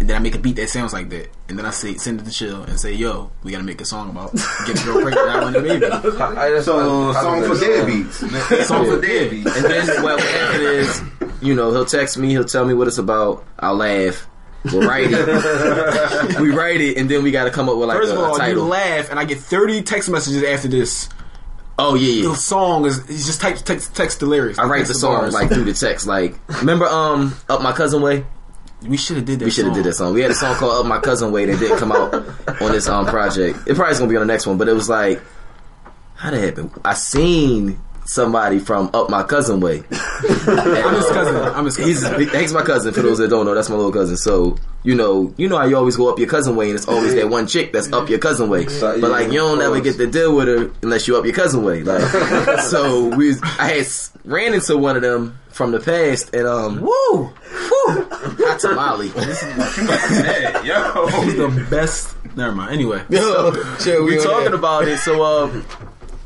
And 0.00 0.08
then 0.08 0.16
I 0.16 0.18
make 0.18 0.34
a 0.34 0.38
beat 0.38 0.56
that 0.56 0.70
sounds 0.70 0.94
like 0.94 1.10
that. 1.10 1.28
And 1.50 1.58
then 1.58 1.66
I 1.66 1.70
say, 1.70 1.94
send 1.96 2.20
it 2.20 2.24
to 2.24 2.30
Chill 2.30 2.62
and 2.62 2.80
say, 2.80 2.94
yo, 2.94 3.30
we 3.42 3.52
gotta 3.52 3.64
make 3.64 3.82
a 3.82 3.84
song 3.84 4.08
about 4.08 4.32
getting 4.66 4.82
a 4.82 4.84
girl 4.86 5.02
pregnant 5.02 5.18
and 5.18 5.26
not 5.28 5.42
wanting 5.42 5.62
the 5.62 5.68
baby. 5.68 5.86
So, 6.62 7.12
song 7.12 7.42
for 7.42 7.54
deadbeats. 7.54 8.64
Song 8.64 8.86
for 8.86 8.98
deadbeats. 8.98 9.56
And 9.56 9.64
then 9.66 10.02
what 10.02 10.16
will 10.16 10.26
happen 10.26 10.60
is, 10.62 11.02
you 11.42 11.54
know, 11.54 11.70
he'll 11.70 11.84
text 11.84 12.16
me, 12.16 12.30
he'll 12.30 12.44
tell 12.44 12.64
me 12.64 12.72
what 12.72 12.88
it's 12.88 12.96
about. 12.98 13.44
I'll 13.58 13.74
laugh. 13.76 14.26
We'll 14.72 14.88
write 14.88 15.08
it. 15.10 16.38
we 16.40 16.50
write 16.50 16.80
it, 16.80 16.96
and 16.98 17.10
then 17.10 17.22
we 17.22 17.30
got 17.30 17.44
to 17.44 17.50
come 17.50 17.68
up 17.68 17.76
with 17.76 17.88
like 17.88 17.98
First 17.98 18.12
a, 18.12 18.14
of 18.14 18.20
all, 18.20 18.34
a 18.36 18.38
title. 18.38 18.64
you 18.64 18.68
laugh, 18.70 19.10
and 19.10 19.18
I 19.18 19.24
get 19.24 19.38
30 19.38 19.82
text 19.82 20.08
messages 20.10 20.42
after 20.42 20.68
this. 20.68 21.08
oh 21.78 21.94
yeah, 21.94 22.28
The 22.28 22.34
song 22.36 22.84
is, 22.86 23.06
he's 23.06 23.26
just 23.26 23.40
text, 23.40 23.66
text, 23.66 23.94
text 23.94 24.20
the 24.20 24.26
lyrics. 24.26 24.58
I 24.58 24.64
write 24.64 24.78
text 24.80 24.92
the 24.94 24.98
song 24.98 25.20
bars. 25.20 25.32
like 25.34 25.48
through 25.50 25.64
the 25.64 25.72
text. 25.74 26.06
Like, 26.06 26.36
remember, 26.60 26.86
um, 26.86 27.34
up 27.48 27.62
my 27.62 27.72
cousin 27.72 28.00
way. 28.02 28.24
We 28.86 28.96
should 28.96 29.16
have 29.16 29.26
did 29.26 29.38
that. 29.40 29.44
We 29.44 29.50
should 29.50 29.66
have 29.66 29.74
did 29.74 29.84
that 29.84 29.94
song. 29.94 30.14
We 30.14 30.22
had 30.22 30.30
a 30.30 30.34
song 30.34 30.54
called 30.56 30.84
"Up 30.84 30.86
My 30.86 31.00
Cousin 31.00 31.32
Way" 31.32 31.46
that 31.46 31.58
didn't 31.58 31.78
come 31.78 31.92
out 31.92 32.14
on 32.62 32.72
this 32.72 32.88
um 32.88 33.06
project. 33.06 33.58
It 33.66 33.76
probably 33.76 33.92
is 33.92 33.98
gonna 33.98 34.10
be 34.10 34.16
on 34.16 34.26
the 34.26 34.32
next 34.32 34.46
one, 34.46 34.58
but 34.58 34.68
it 34.68 34.72
was 34.72 34.88
like, 34.88 35.20
how 36.14 36.30
did 36.30 36.42
it 36.42 36.56
happen? 36.56 36.70
I 36.84 36.94
seen 36.94 37.80
somebody 38.06 38.58
from 38.58 38.90
Up 38.92 39.08
My 39.08 39.22
Cousin 39.22 39.60
Way. 39.60 39.78
I'm 39.90 40.94
his 40.94 41.06
cousin. 41.06 41.36
I'm 41.36 41.64
his 41.64 41.76
cousin. 41.76 42.20
He's 42.20 42.32
he's 42.32 42.52
my 42.52 42.62
cousin. 42.62 42.92
For 42.92 43.02
those 43.02 43.18
that 43.18 43.28
don't 43.28 43.46
know, 43.46 43.54
that's 43.54 43.68
my 43.70 43.76
little 43.76 43.92
cousin. 43.92 44.16
So 44.16 44.56
you 44.82 44.94
know, 44.94 45.32
you 45.36 45.48
know 45.48 45.58
how 45.58 45.66
you 45.66 45.76
always 45.76 45.96
go 45.96 46.10
up 46.10 46.18
your 46.18 46.28
cousin 46.28 46.56
way, 46.56 46.66
and 46.68 46.76
it's 46.76 46.88
always 46.88 47.14
that 47.14 47.28
one 47.28 47.46
chick 47.46 47.72
that's 47.72 47.92
up 47.92 48.08
your 48.08 48.18
cousin 48.18 48.48
way. 48.48 48.66
So, 48.66 49.00
But 49.00 49.10
like 49.10 49.26
you 49.26 49.38
don't 49.38 49.60
ever 49.60 49.80
get 49.80 49.96
to 49.96 50.06
deal 50.06 50.34
with 50.34 50.48
her 50.48 50.70
unless 50.82 51.06
you 51.06 51.16
up 51.16 51.24
your 51.24 51.34
cousin 51.34 51.62
way. 51.62 51.82
Like 51.82 52.60
so, 52.60 53.14
we 53.16 53.34
I 53.58 53.68
had 53.68 53.86
ran 54.24 54.54
into 54.54 54.76
one 54.76 54.96
of 54.96 55.02
them 55.02 55.38
from 55.60 55.72
the 55.72 55.78
past, 55.80 56.34
and 56.34 56.46
um, 56.46 56.80
woo, 56.80 56.88
woo, 57.12 57.30
hot 58.08 58.58
tamale. 58.60 59.08
yo. 60.66 61.06
He's 61.22 61.36
the 61.36 61.66
best. 61.68 62.16
Never 62.34 62.52
mind. 62.54 62.72
Anyway. 62.72 63.02
Yo, 63.10 63.52
Sure, 63.78 64.02
we 64.04 64.12
we 64.12 64.18
on 64.18 64.24
talking 64.24 64.44
that. 64.52 64.54
about 64.54 64.88
it. 64.88 64.96
So, 65.00 65.22
um, 65.22 65.66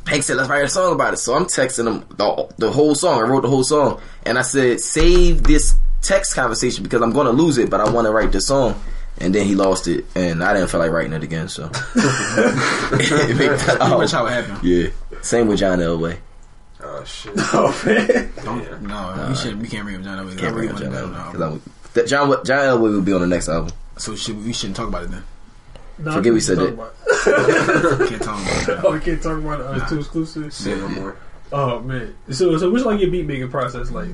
Hank 0.06 0.22
said, 0.22 0.36
"Let's 0.36 0.48
write 0.48 0.64
a 0.64 0.68
song 0.68 0.92
about 0.92 1.14
it." 1.14 1.16
So 1.16 1.34
I'm 1.34 1.46
texting 1.46 1.88
him 1.92 2.04
the, 2.16 2.48
the 2.58 2.70
whole 2.70 2.94
song. 2.94 3.18
I 3.18 3.22
wrote 3.26 3.40
the 3.42 3.48
whole 3.48 3.64
song, 3.64 4.00
and 4.24 4.38
I 4.38 4.42
said, 4.42 4.80
"Save 4.80 5.42
this 5.42 5.74
text 6.00 6.36
conversation 6.36 6.84
because 6.84 7.02
I'm 7.02 7.12
going 7.12 7.26
to 7.26 7.32
lose 7.32 7.58
it, 7.58 7.70
but 7.70 7.80
I 7.80 7.90
want 7.90 8.06
to 8.06 8.12
write 8.12 8.30
this 8.30 8.46
song." 8.46 8.80
And 9.18 9.34
then 9.34 9.46
he 9.46 9.54
lost 9.56 9.88
it, 9.88 10.04
and 10.14 10.44
I 10.44 10.54
didn't 10.54 10.68
feel 10.70 10.78
like 10.80 10.90
writing 10.92 11.12
it 11.12 11.22
again. 11.24 11.48
So, 11.48 11.64
It 11.96 13.36
made 13.36 13.50
that 13.50 13.76
Pretty 13.78 13.96
much 13.96 14.12
how 14.12 14.26
it 14.26 14.30
happened. 14.30 14.58
yeah. 14.62 14.88
Same 15.22 15.48
with 15.48 15.58
John 15.60 15.78
Elway. 15.78 16.18
Oh 17.00 17.04
shit. 17.04 17.32
Oh 17.52 17.82
man, 17.86 18.32
Don't, 18.44 18.82
no, 18.82 19.26
we 19.28 19.34
should. 19.34 19.60
We 19.60 19.68
can't 19.68 19.84
bring 19.84 19.96
up 19.96 20.02
John 20.02 20.18
Elway. 20.26 20.38
Can't 20.38 20.48
I 20.48 20.50
bring 20.52 20.68
really 20.70 20.86
up 20.86 20.92
wanna 20.92 21.06
John 21.06 21.12
know 21.12 21.18
Elway. 21.18 21.38
now. 21.38 21.48
'cause 21.50 21.92
that 21.94 22.06
John 22.06 22.28
John 22.44 22.58
Elway 22.58 22.80
will 22.80 23.02
be 23.02 23.12
on 23.12 23.20
the 23.20 23.26
next 23.26 23.48
album. 23.48 23.72
So 23.98 24.14
should, 24.16 24.44
we 24.44 24.52
shouldn't 24.52 24.76
talk 24.76 24.88
about 24.88 25.04
it 25.04 25.10
then. 25.12 25.24
Nah, 25.98 26.14
Forget 26.14 26.32
we 26.32 26.40
can't 26.40 26.44
said 26.44 26.58
that. 26.58 26.72
about 26.72 26.94
it. 27.06 28.08
Can't 28.08 28.22
talk 28.22 28.42
about 28.42 28.68
it. 28.68 28.80
Oh, 28.84 28.92
we 28.92 29.00
can't 29.00 29.22
talk 29.22 29.38
about 29.38 29.60
it. 29.60 29.66
Uh, 29.66 29.76
It's 29.80 29.88
too 29.90 29.98
exclusive. 30.00 30.52
Say 30.52 30.74
no 30.74 30.88
more. 30.88 31.16
Oh 31.52 31.80
man. 31.80 32.14
So 32.30 32.56
so 32.58 32.70
what's 32.70 32.84
like 32.84 33.00
your 33.00 33.10
beat 33.10 33.26
making 33.26 33.50
process 33.50 33.90
like? 33.90 34.08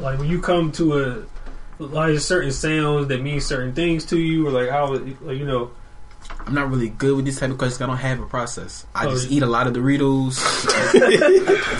Like 0.00 0.18
when 0.18 0.28
you 0.28 0.40
come 0.40 0.72
to 0.72 0.98
a 0.98 1.82
like 1.82 2.18
certain 2.20 2.52
sounds 2.52 3.08
that 3.08 3.20
mean 3.20 3.40
certain 3.40 3.74
things 3.74 4.06
to 4.06 4.18
you, 4.18 4.46
or 4.46 4.50
like 4.50 4.70
how 4.70 4.94
like 4.94 5.36
you 5.38 5.44
know. 5.46 5.70
I'm 6.46 6.54
not 6.54 6.70
really 6.70 6.90
good 6.90 7.16
with 7.16 7.24
this 7.24 7.40
type 7.40 7.50
of 7.50 7.58
questions. 7.58 7.82
I 7.82 7.86
don't 7.86 7.96
have 7.96 8.20
a 8.20 8.26
process. 8.26 8.86
I 8.94 9.06
Oh, 9.06 9.10
just 9.10 9.28
yeah. 9.30 9.38
eat 9.38 9.42
a 9.42 9.46
lot 9.46 9.66
of 9.66 9.72
Doritos. 9.74 10.38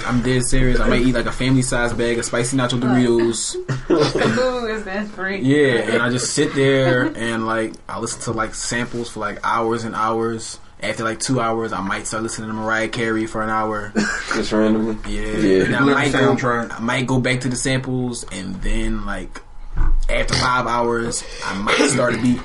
I'm 0.06 0.22
dead 0.22 0.44
serious. 0.44 0.80
I 0.80 0.88
might 0.88 1.02
eat 1.02 1.14
like 1.14 1.26
a 1.26 1.32
family 1.32 1.62
size 1.62 1.92
bag 1.92 2.18
of 2.18 2.24
spicy 2.24 2.56
nacho 2.56 2.80
Doritos. 2.80 3.54
Ooh, 3.90 4.66
is 4.66 4.84
that 4.84 5.06
free? 5.08 5.38
Yeah, 5.40 5.82
and 5.92 6.02
I 6.02 6.10
just 6.10 6.34
sit 6.34 6.54
there 6.54 7.04
and 7.16 7.46
like 7.46 7.74
I 7.88 7.98
listen 8.00 8.20
to 8.22 8.32
like 8.32 8.54
samples 8.54 9.08
for 9.10 9.20
like 9.20 9.38
hours 9.44 9.84
and 9.84 9.94
hours, 9.94 10.58
After 10.82 11.04
like 11.04 11.20
two 11.20 11.40
hours, 11.40 11.72
I 11.72 11.80
might 11.80 12.06
start 12.06 12.22
listening 12.24 12.48
to 12.48 12.54
Mariah 12.54 12.88
Carey 12.88 13.26
for 13.26 13.42
an 13.42 13.48
hour. 13.50 13.92
Just 14.34 14.52
randomly. 14.52 14.96
Yeah, 15.10 15.36
Yeah. 15.38 15.64
And 15.64 15.76
I 15.76 15.80
might 15.80 16.12
go. 16.12 16.36
I 16.70 16.80
might 16.80 17.06
go 17.06 17.20
back 17.20 17.40
to 17.40 17.48
the 17.48 17.56
samples, 17.56 18.24
and 18.32 18.56
then 18.62 19.06
like 19.06 19.40
after 20.08 20.34
five 20.34 20.66
hours, 20.66 21.24
I 21.44 21.54
might 21.58 21.88
start 21.88 22.14
a 22.14 22.22
beat. 22.22 22.38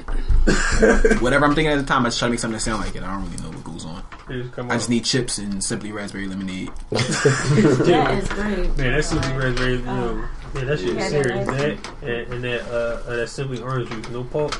Whatever 1.21 1.45
I'm 1.45 1.53
thinking 1.55 1.67
at 1.71 1.77
the 1.77 1.85
time, 1.85 2.05
I 2.05 2.09
just 2.09 2.19
try 2.19 2.27
to 2.27 2.31
make 2.31 2.39
something 2.39 2.55
that 2.55 2.61
sound 2.61 2.81
like 2.83 2.95
it. 2.95 3.03
I 3.03 3.13
don't 3.13 3.23
really 3.29 3.43
know 3.43 3.49
what 3.49 3.63
goes 3.63 3.85
on. 3.85 4.03
Just 4.29 4.57
I 4.57 4.61
just 4.73 4.85
out. 4.85 4.89
need 4.89 5.05
chips 5.05 5.37
and 5.37 5.63
simply 5.63 5.91
raspberry 5.91 6.27
lemonade. 6.27 6.71
That 6.91 8.17
is 8.17 8.27
great. 8.29 8.77
Man, 8.77 8.93
that's 8.93 9.07
simply 9.07 9.33
raspberry. 9.33 9.73
You 9.73 9.81
know, 9.81 10.25
man, 10.53 10.65
that 10.67 10.79
shit 10.79 10.95
Yeah, 10.95 11.03
is 11.05 11.09
serious. 11.09 11.47
that 11.47 11.83
That 12.01 12.09
and, 12.09 12.33
and 12.33 12.43
that 12.43 12.61
uh, 12.71 13.01
uh, 13.09 13.15
that 13.17 13.27
simply 13.29 13.59
orange 13.61 13.89
juice, 13.89 14.09
no 14.09 14.23
pulp. 14.23 14.55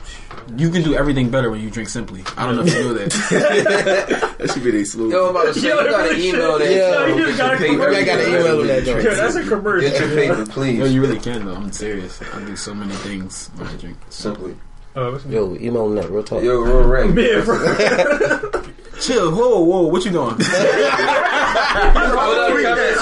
You 0.58 0.70
can 0.70 0.84
do 0.84 0.96
everything 0.96 1.30
better 1.30 1.50
when 1.50 1.62
you 1.62 1.70
drink 1.70 1.90
simply. 1.90 2.24
I 2.38 2.46
don't 2.46 2.56
know 2.58 2.64
if 2.64 2.74
you 2.74 2.84
know 2.84 2.94
that. 2.94 3.10
that 4.40 4.52
should 4.52 4.64
be 4.64 4.72
the 4.72 4.84
smooth. 4.86 5.12
Yo, 5.12 5.26
I'm 5.30 5.32
about 5.36 5.54
to 5.54 5.60
say, 5.60 5.68
you 5.70 5.76
gotta 5.76 6.18
email 6.20 6.58
that. 6.60 6.72
Yeah. 6.72 7.08
yo, 7.08 7.16
You 7.16 7.26
get 7.28 7.38
gotta 7.38 7.68
your 7.68 7.78
paper. 7.78 7.90
I 7.96 8.04
gotta 8.04 8.28
email 8.30 8.58
them 8.60 8.68
that 8.68 8.84
joint. 8.84 9.04
Yeah, 9.04 9.14
that's 9.16 9.36
a 9.36 9.44
commercial. 9.48 9.90
Get 9.90 10.00
your 10.00 10.10
paper, 10.16 10.46
please. 10.52 10.78
Yo, 10.80 10.86
you 10.86 11.02
really 11.02 11.20
can 11.20 11.46
though. 11.46 11.56
I'm 11.56 11.72
serious. 11.72 12.22
I 12.34 12.40
do 12.46 12.56
so 12.56 12.74
many 12.74 12.94
things 12.96 13.50
when 13.56 13.68
I 13.68 13.76
drink. 13.78 13.98
Simply. 14.10 14.56
Oh, 14.94 15.18
Yo, 15.30 15.56
email 15.56 15.90
that 15.92 16.10
real 16.10 16.22
talk. 16.24 16.44
Yo, 16.44 16.60
real 16.62 16.84
rap. 16.88 18.66
Chill. 19.00 19.32
Whoa, 19.34 19.62
whoa. 19.62 19.88
What 19.88 20.04
you 20.06 20.12
doing? 20.12 20.36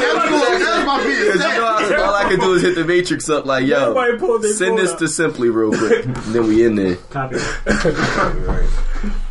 Because 0.09 1.43
you 1.89 1.95
all 1.97 2.13
I 2.15 2.25
can 2.29 2.39
do 2.39 2.53
is 2.53 2.61
hit 2.61 2.75
the 2.75 2.83
matrix 2.85 3.29
up 3.29 3.45
like, 3.45 3.65
yo, 3.65 3.91
Everybody 3.95 4.17
pull 4.17 4.39
their 4.39 4.53
send 4.53 4.77
this 4.77 4.93
to 4.95 5.07
Simply 5.07 5.49
real 5.49 5.71
quick. 5.77 6.05
and 6.05 6.15
then 6.15 6.47
we 6.47 6.65
in 6.65 6.75
there. 6.75 6.95
Copy. 7.09 7.37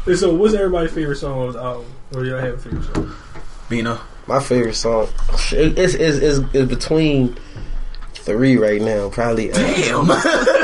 And 0.07 0.19
so, 0.19 0.35
what's 0.35 0.55
everybody's 0.55 0.93
favorite 0.93 1.17
song 1.17 1.49
on 1.49 1.53
the 1.53 1.61
album? 1.61 1.87
Or 2.15 2.25
y'all 2.25 2.39
have 2.41 2.55
a 2.55 2.59
favorite 2.59 2.85
song? 2.95 3.13
Beano. 3.69 4.01
My 4.27 4.41
favorite 4.41 4.75
song, 4.75 5.09
it- 5.53 5.79
it's, 5.79 5.95
it's, 5.95 6.19
it's, 6.19 6.39
it's 6.55 6.69
between 6.69 7.37
three 8.15 8.57
right 8.57 8.81
now. 8.81 9.09
Probably. 9.11 9.53
Uh, 9.53 9.57
Damn. 9.57 10.07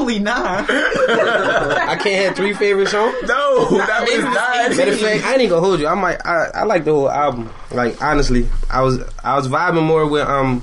it's 0.00 0.10
only 0.10 0.18
nine. 0.18 0.64
I 0.68 1.96
can't 2.00 2.26
have 2.26 2.36
three 2.36 2.54
favorite 2.54 2.88
songs. 2.88 3.14
No, 3.26 3.68
that 3.78 4.02
was 4.02 4.24
nine. 4.24 4.76
Matter 4.76 4.92
of 4.92 5.00
fact, 5.00 5.24
I 5.24 5.32
ain't 5.32 5.40
even 5.42 5.50
gonna 5.50 5.60
hold 5.66 5.80
you. 5.80 5.86
I 5.88 5.94
might. 5.94 6.24
I, 6.24 6.46
I 6.54 6.64
like 6.64 6.84
the 6.84 6.92
whole 6.92 7.10
album. 7.10 7.50
Like 7.70 8.00
honestly, 8.02 8.48
I 8.68 8.82
was 8.82 9.00
I 9.22 9.36
was 9.36 9.48
vibing 9.48 9.84
more 9.84 10.06
with 10.06 10.26
um. 10.26 10.62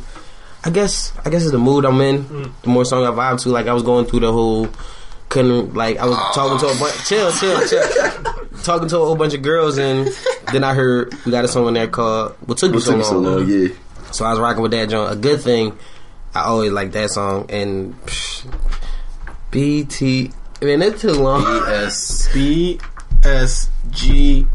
I 0.63 0.70
guess 0.70 1.13
I 1.24 1.29
guess 1.29 1.44
it's 1.44 1.51
the 1.51 1.58
mood 1.60 1.86
I'm 1.86 2.01
in. 2.01 2.51
The 2.63 2.70
more 2.70 2.84
song 2.84 3.06
I 3.06 3.12
vibe 3.12 3.41
to, 3.44 3.50
like 3.50 3.67
I 3.67 3.74
was 3.74 3.84
going 3.84 4.06
through 4.06 4.22
the 4.22 4.32
whole. 4.32 4.67
Couldn't 5.29 5.74
like 5.74 5.98
I 5.98 6.06
was 6.06 6.17
talking 6.34 6.58
to 6.60 6.67
a 6.74 6.79
bunch. 6.79 7.08
Chill, 7.08 7.32
chill, 7.34 7.67
chill. 7.67 7.84
talking 8.63 8.88
to 8.89 8.96
a 8.98 9.06
whole 9.06 9.15
bunch 9.15 9.34
of 9.34 9.41
girls, 9.41 9.77
and 9.77 10.08
then 10.53 10.63
I 10.63 10.74
heard 10.74 11.13
we 11.25 11.32
got 11.32 11.44
a 11.46 11.48
song 11.50 11.67
in 11.67 11.74
there 11.74 11.88
called 11.88 12.34
"What 12.46 12.58
Took 12.58 12.74
You 12.74 12.79
So 12.79 12.96
took 12.96 13.06
so 13.06 13.20
Long." 13.20 13.38
long? 13.39 13.48
Yeah. 13.50 13.67
So 14.12 14.24
I 14.25 14.32
was 14.32 14.39
rocking 14.39 14.62
with 14.62 14.72
that 14.72 14.89
joint. 14.89 15.12
A 15.12 15.15
good 15.17 15.41
thing. 15.41 15.77
I 16.34 16.44
always 16.44 16.72
like 16.72 16.91
that 16.94 17.10
song. 17.12 17.46
And 17.50 17.94
psh, 18.06 18.46
BT. 19.58 20.30
I 20.62 20.66
mean, 20.66 20.84
it 20.84 20.98
took 20.98 21.18
long. 21.18 21.42
B-S. 21.42 22.30
B 22.32 22.80
S 23.24 23.72
G 23.90 24.46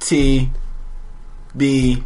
T 0.00 0.48
B 1.54 2.02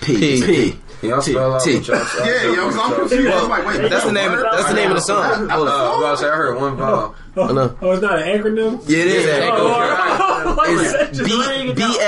P. 0.00 0.16
P. 0.16 0.78
Y'all 1.02 1.20
spell 1.20 1.54
out 1.54 1.62
T. 1.62 1.78
what 1.78 1.88
y'all 1.88 2.04
spell 2.04 2.26
Yeah, 2.26 2.54
yo, 2.54 2.68
I'm 2.70 2.94
confused. 2.94 3.34
I'm 3.34 3.50
like, 3.50 3.66
wait, 3.66 3.90
That's 3.90 4.04
the 4.04 4.12
name. 4.12 4.32
Of, 4.32 4.40
that's 4.42 4.68
the 4.68 4.74
name 4.74 4.90
of 4.90 4.94
the 4.96 5.00
song. 5.00 5.50
I 5.50 5.58
was 5.58 5.68
uh, 5.70 5.98
about 5.98 6.10
to 6.12 6.16
say, 6.18 6.28
I 6.28 6.36
heard 6.36 6.56
one 6.56 6.76
vowel. 6.76 7.16
Oh, 7.36 7.52
no. 7.52 7.76
oh, 7.82 7.90
it's 7.90 8.00
not 8.00 8.20
an 8.22 8.28
acronym? 8.28 8.88
Yeah, 8.88 8.98
it 8.98 9.06
is. 9.08 9.26
Oh, 9.26 10.54
oh, 10.56 10.64
It's 11.10 11.18
just 11.18 11.48
ring 11.48 11.70
it 11.70 11.76
B- 11.76 11.82
out. 11.82 11.98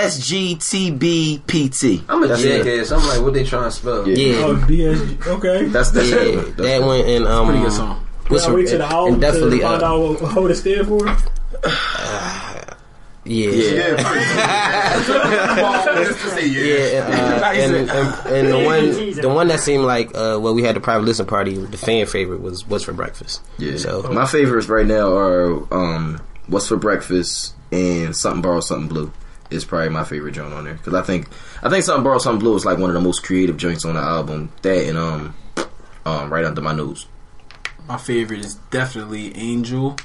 BSGTBPT. 0.87 2.04
I'm 2.09 2.23
a 2.23 2.28
That's 2.28 2.42
jackass. 2.42 2.92
I'm 2.92 3.04
like, 3.09 3.21
what 3.23 3.35
they 3.35 3.42
trying 3.45 3.64
to 3.64 3.71
spell? 3.73 4.09
Yeah. 4.09 4.37
Oh, 4.45 4.54
BSG. 4.54 5.26
Okay. 5.26 5.64
That's 5.66 5.90
that's 5.90 6.11
Yeah, 6.11 6.42
that 6.64 6.83
one 6.83 7.00
and 7.00 7.26
um, 7.26 7.47
Pretty 7.49 7.62
good 7.62 7.73
song. 7.73 8.05
What's 8.28 8.47
Y'all 8.47 8.54
wait 8.54 8.68
till 8.68 8.78
the 8.78 8.85
and 8.85 8.92
album 8.92 9.21
definitely 9.21 9.59
to 9.59 9.64
find 9.64 9.83
uh, 9.83 9.87
out 9.87 10.21
what, 10.21 10.37
what 10.37 10.50
it 10.50 10.56
stand 10.56 10.88
for? 10.88 11.06
yeah, 13.25 13.50
Yeah. 13.50 13.97
Just 16.04 16.21
to 16.23 16.30
say, 16.30 16.47
yeah. 16.47 16.92
yeah, 16.92 17.40
uh, 17.42 17.52
and, 17.52 17.75
and, 17.75 18.26
and 18.26 18.49
the 18.49 18.64
one 18.64 19.21
the 19.21 19.28
one 19.28 19.49
that 19.49 19.61
seemed 19.61 19.85
like 19.85 20.09
uh, 20.09 20.38
well 20.40 20.54
we 20.54 20.62
had 20.62 20.75
the 20.76 20.80
private 20.80 21.04
listen 21.04 21.26
party. 21.26 21.56
The 21.56 21.76
fan 21.76 22.06
favorite 22.06 22.40
was 22.40 22.66
what's 22.66 22.85
for 22.85 22.92
breakfast. 22.92 23.42
Yeah. 23.59 23.76
So 23.76 24.02
my 24.12 24.26
favorites 24.26 24.68
right 24.68 24.87
now 24.87 25.12
are 25.14 25.73
um, 25.73 26.21
"What's 26.49 26.66
for 26.68 26.76
Breakfast" 26.76 27.54
and 27.71 28.14
"Something 28.14 28.42
Borrow 28.42 28.61
Something 28.61 28.88
Blue." 28.88 29.12
Is 29.49 29.64
probably 29.64 29.90
my 29.90 30.02
favorite 30.02 30.33
joint 30.33 30.52
on 30.52 30.64
there 30.64 30.75
because 30.75 30.95
I 30.95 31.02
think 31.02 31.28
I 31.62 31.71
think 31.71 31.85
"Something 31.85 32.02
Borrow 32.02 32.18
Something 32.18 32.40
Blue" 32.40 32.56
is 32.56 32.64
like 32.64 32.78
one 32.78 32.90
of 32.90 32.95
the 32.95 33.00
most 33.00 33.23
creative 33.23 33.56
joints 33.56 33.85
on 33.85 33.95
the 33.95 34.00
album. 34.00 34.50
That 34.62 34.88
and 34.88 34.99
um, 34.99 35.35
um, 36.04 36.33
right 36.33 36.45
under 36.45 36.61
my 36.61 36.73
nose. 36.73 37.06
My 37.88 37.99
favorite 37.99 38.40
is 38.40 38.55
definitely 38.71 39.37
Angel. 39.37 39.97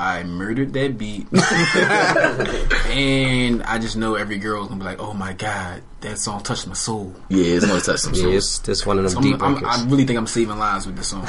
I 0.00 0.22
murdered 0.22 0.74
that 0.74 0.96
beat. 0.96 1.26
and 2.92 3.64
I 3.64 3.78
just 3.78 3.96
know 3.96 4.14
every 4.14 4.38
girl 4.38 4.62
is 4.62 4.68
gonna 4.68 4.78
be 4.78 4.84
like, 4.84 5.00
oh 5.00 5.12
my 5.12 5.32
god, 5.32 5.82
that 6.02 6.18
song 6.18 6.40
touched 6.44 6.68
my 6.68 6.74
soul. 6.74 7.12
Yeah, 7.28 7.56
it's 7.56 7.66
gonna 7.66 7.80
touch 7.80 7.98
some 7.98 8.14
yeah, 8.14 8.38
souls. 8.38 8.68
it's 8.68 8.86
one 8.86 8.98
of 8.98 9.02
them 9.04 9.12
So 9.14 9.20
deep 9.20 9.42
I'm, 9.42 9.56
I'm. 9.56 9.66
I 9.66 9.84
really 9.86 10.04
think 10.04 10.16
I'm 10.16 10.28
saving 10.28 10.56
lives 10.56 10.86
with 10.86 10.96
this 10.96 11.08
song. 11.08 11.22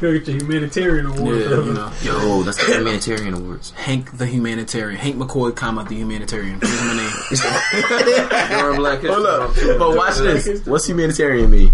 You'll 0.00 0.14
get 0.14 0.24
the 0.26 0.32
humanitarian 0.32 1.06
award. 1.06 1.38
yeah, 1.38 1.50
you 1.50 1.72
know. 1.72 1.92
Yo, 2.02 2.42
that's 2.42 2.56
the 2.56 2.64
humanitarian 2.74 3.34
awards. 3.34 3.70
Hank 3.70 4.18
the 4.18 4.26
humanitarian. 4.26 4.98
Hank 4.98 5.14
McCoy, 5.14 5.54
comma 5.54 5.84
the 5.84 5.94
humanitarian. 5.94 6.58
Here's 6.60 6.82
my 6.82 6.96
name. 6.96 7.12
During 8.60 8.76
Black 8.78 9.02
History 9.02 9.14
Hold 9.14 9.26
up, 9.26 9.54
but 9.78 9.96
watch 9.96 10.16
this. 10.16 10.66
What's 10.66 10.86
humanitarian 10.88 11.48
mean? 11.48 11.70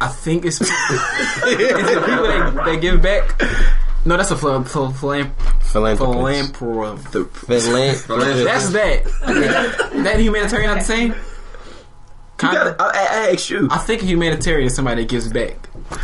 I 0.00 0.08
think 0.08 0.44
it's, 0.44 0.60
it's 0.60 0.68
the 0.70 2.02
people 2.06 2.24
that, 2.26 2.62
that 2.64 2.80
give 2.80 3.02
back. 3.02 3.40
No, 4.04 4.16
that's 4.16 4.30
a 4.30 4.36
phil- 4.36 4.62
phil- 4.64 4.92
philan- 4.92 5.32
Philanthropist. 5.62 6.54
philanthrop. 6.58 6.98
Philan- 8.06 8.44
That's 8.44 8.70
that. 8.70 9.04
that 10.04 10.20
humanitarian 10.20 10.70
not 10.70 10.78
the 10.78 10.84
same. 10.84 11.14
Kind 12.38 12.54
gotta- 12.56 12.70
of. 12.70 12.80
I, 12.80 12.98
I 13.28 13.32
asked 13.32 13.50
you. 13.50 13.68
I 13.70 13.78
think 13.78 14.02
a 14.02 14.06
humanitarian 14.06 14.66
is 14.68 14.74
somebody 14.74 15.02
that 15.02 15.10
gives 15.10 15.30
back. 15.32 15.56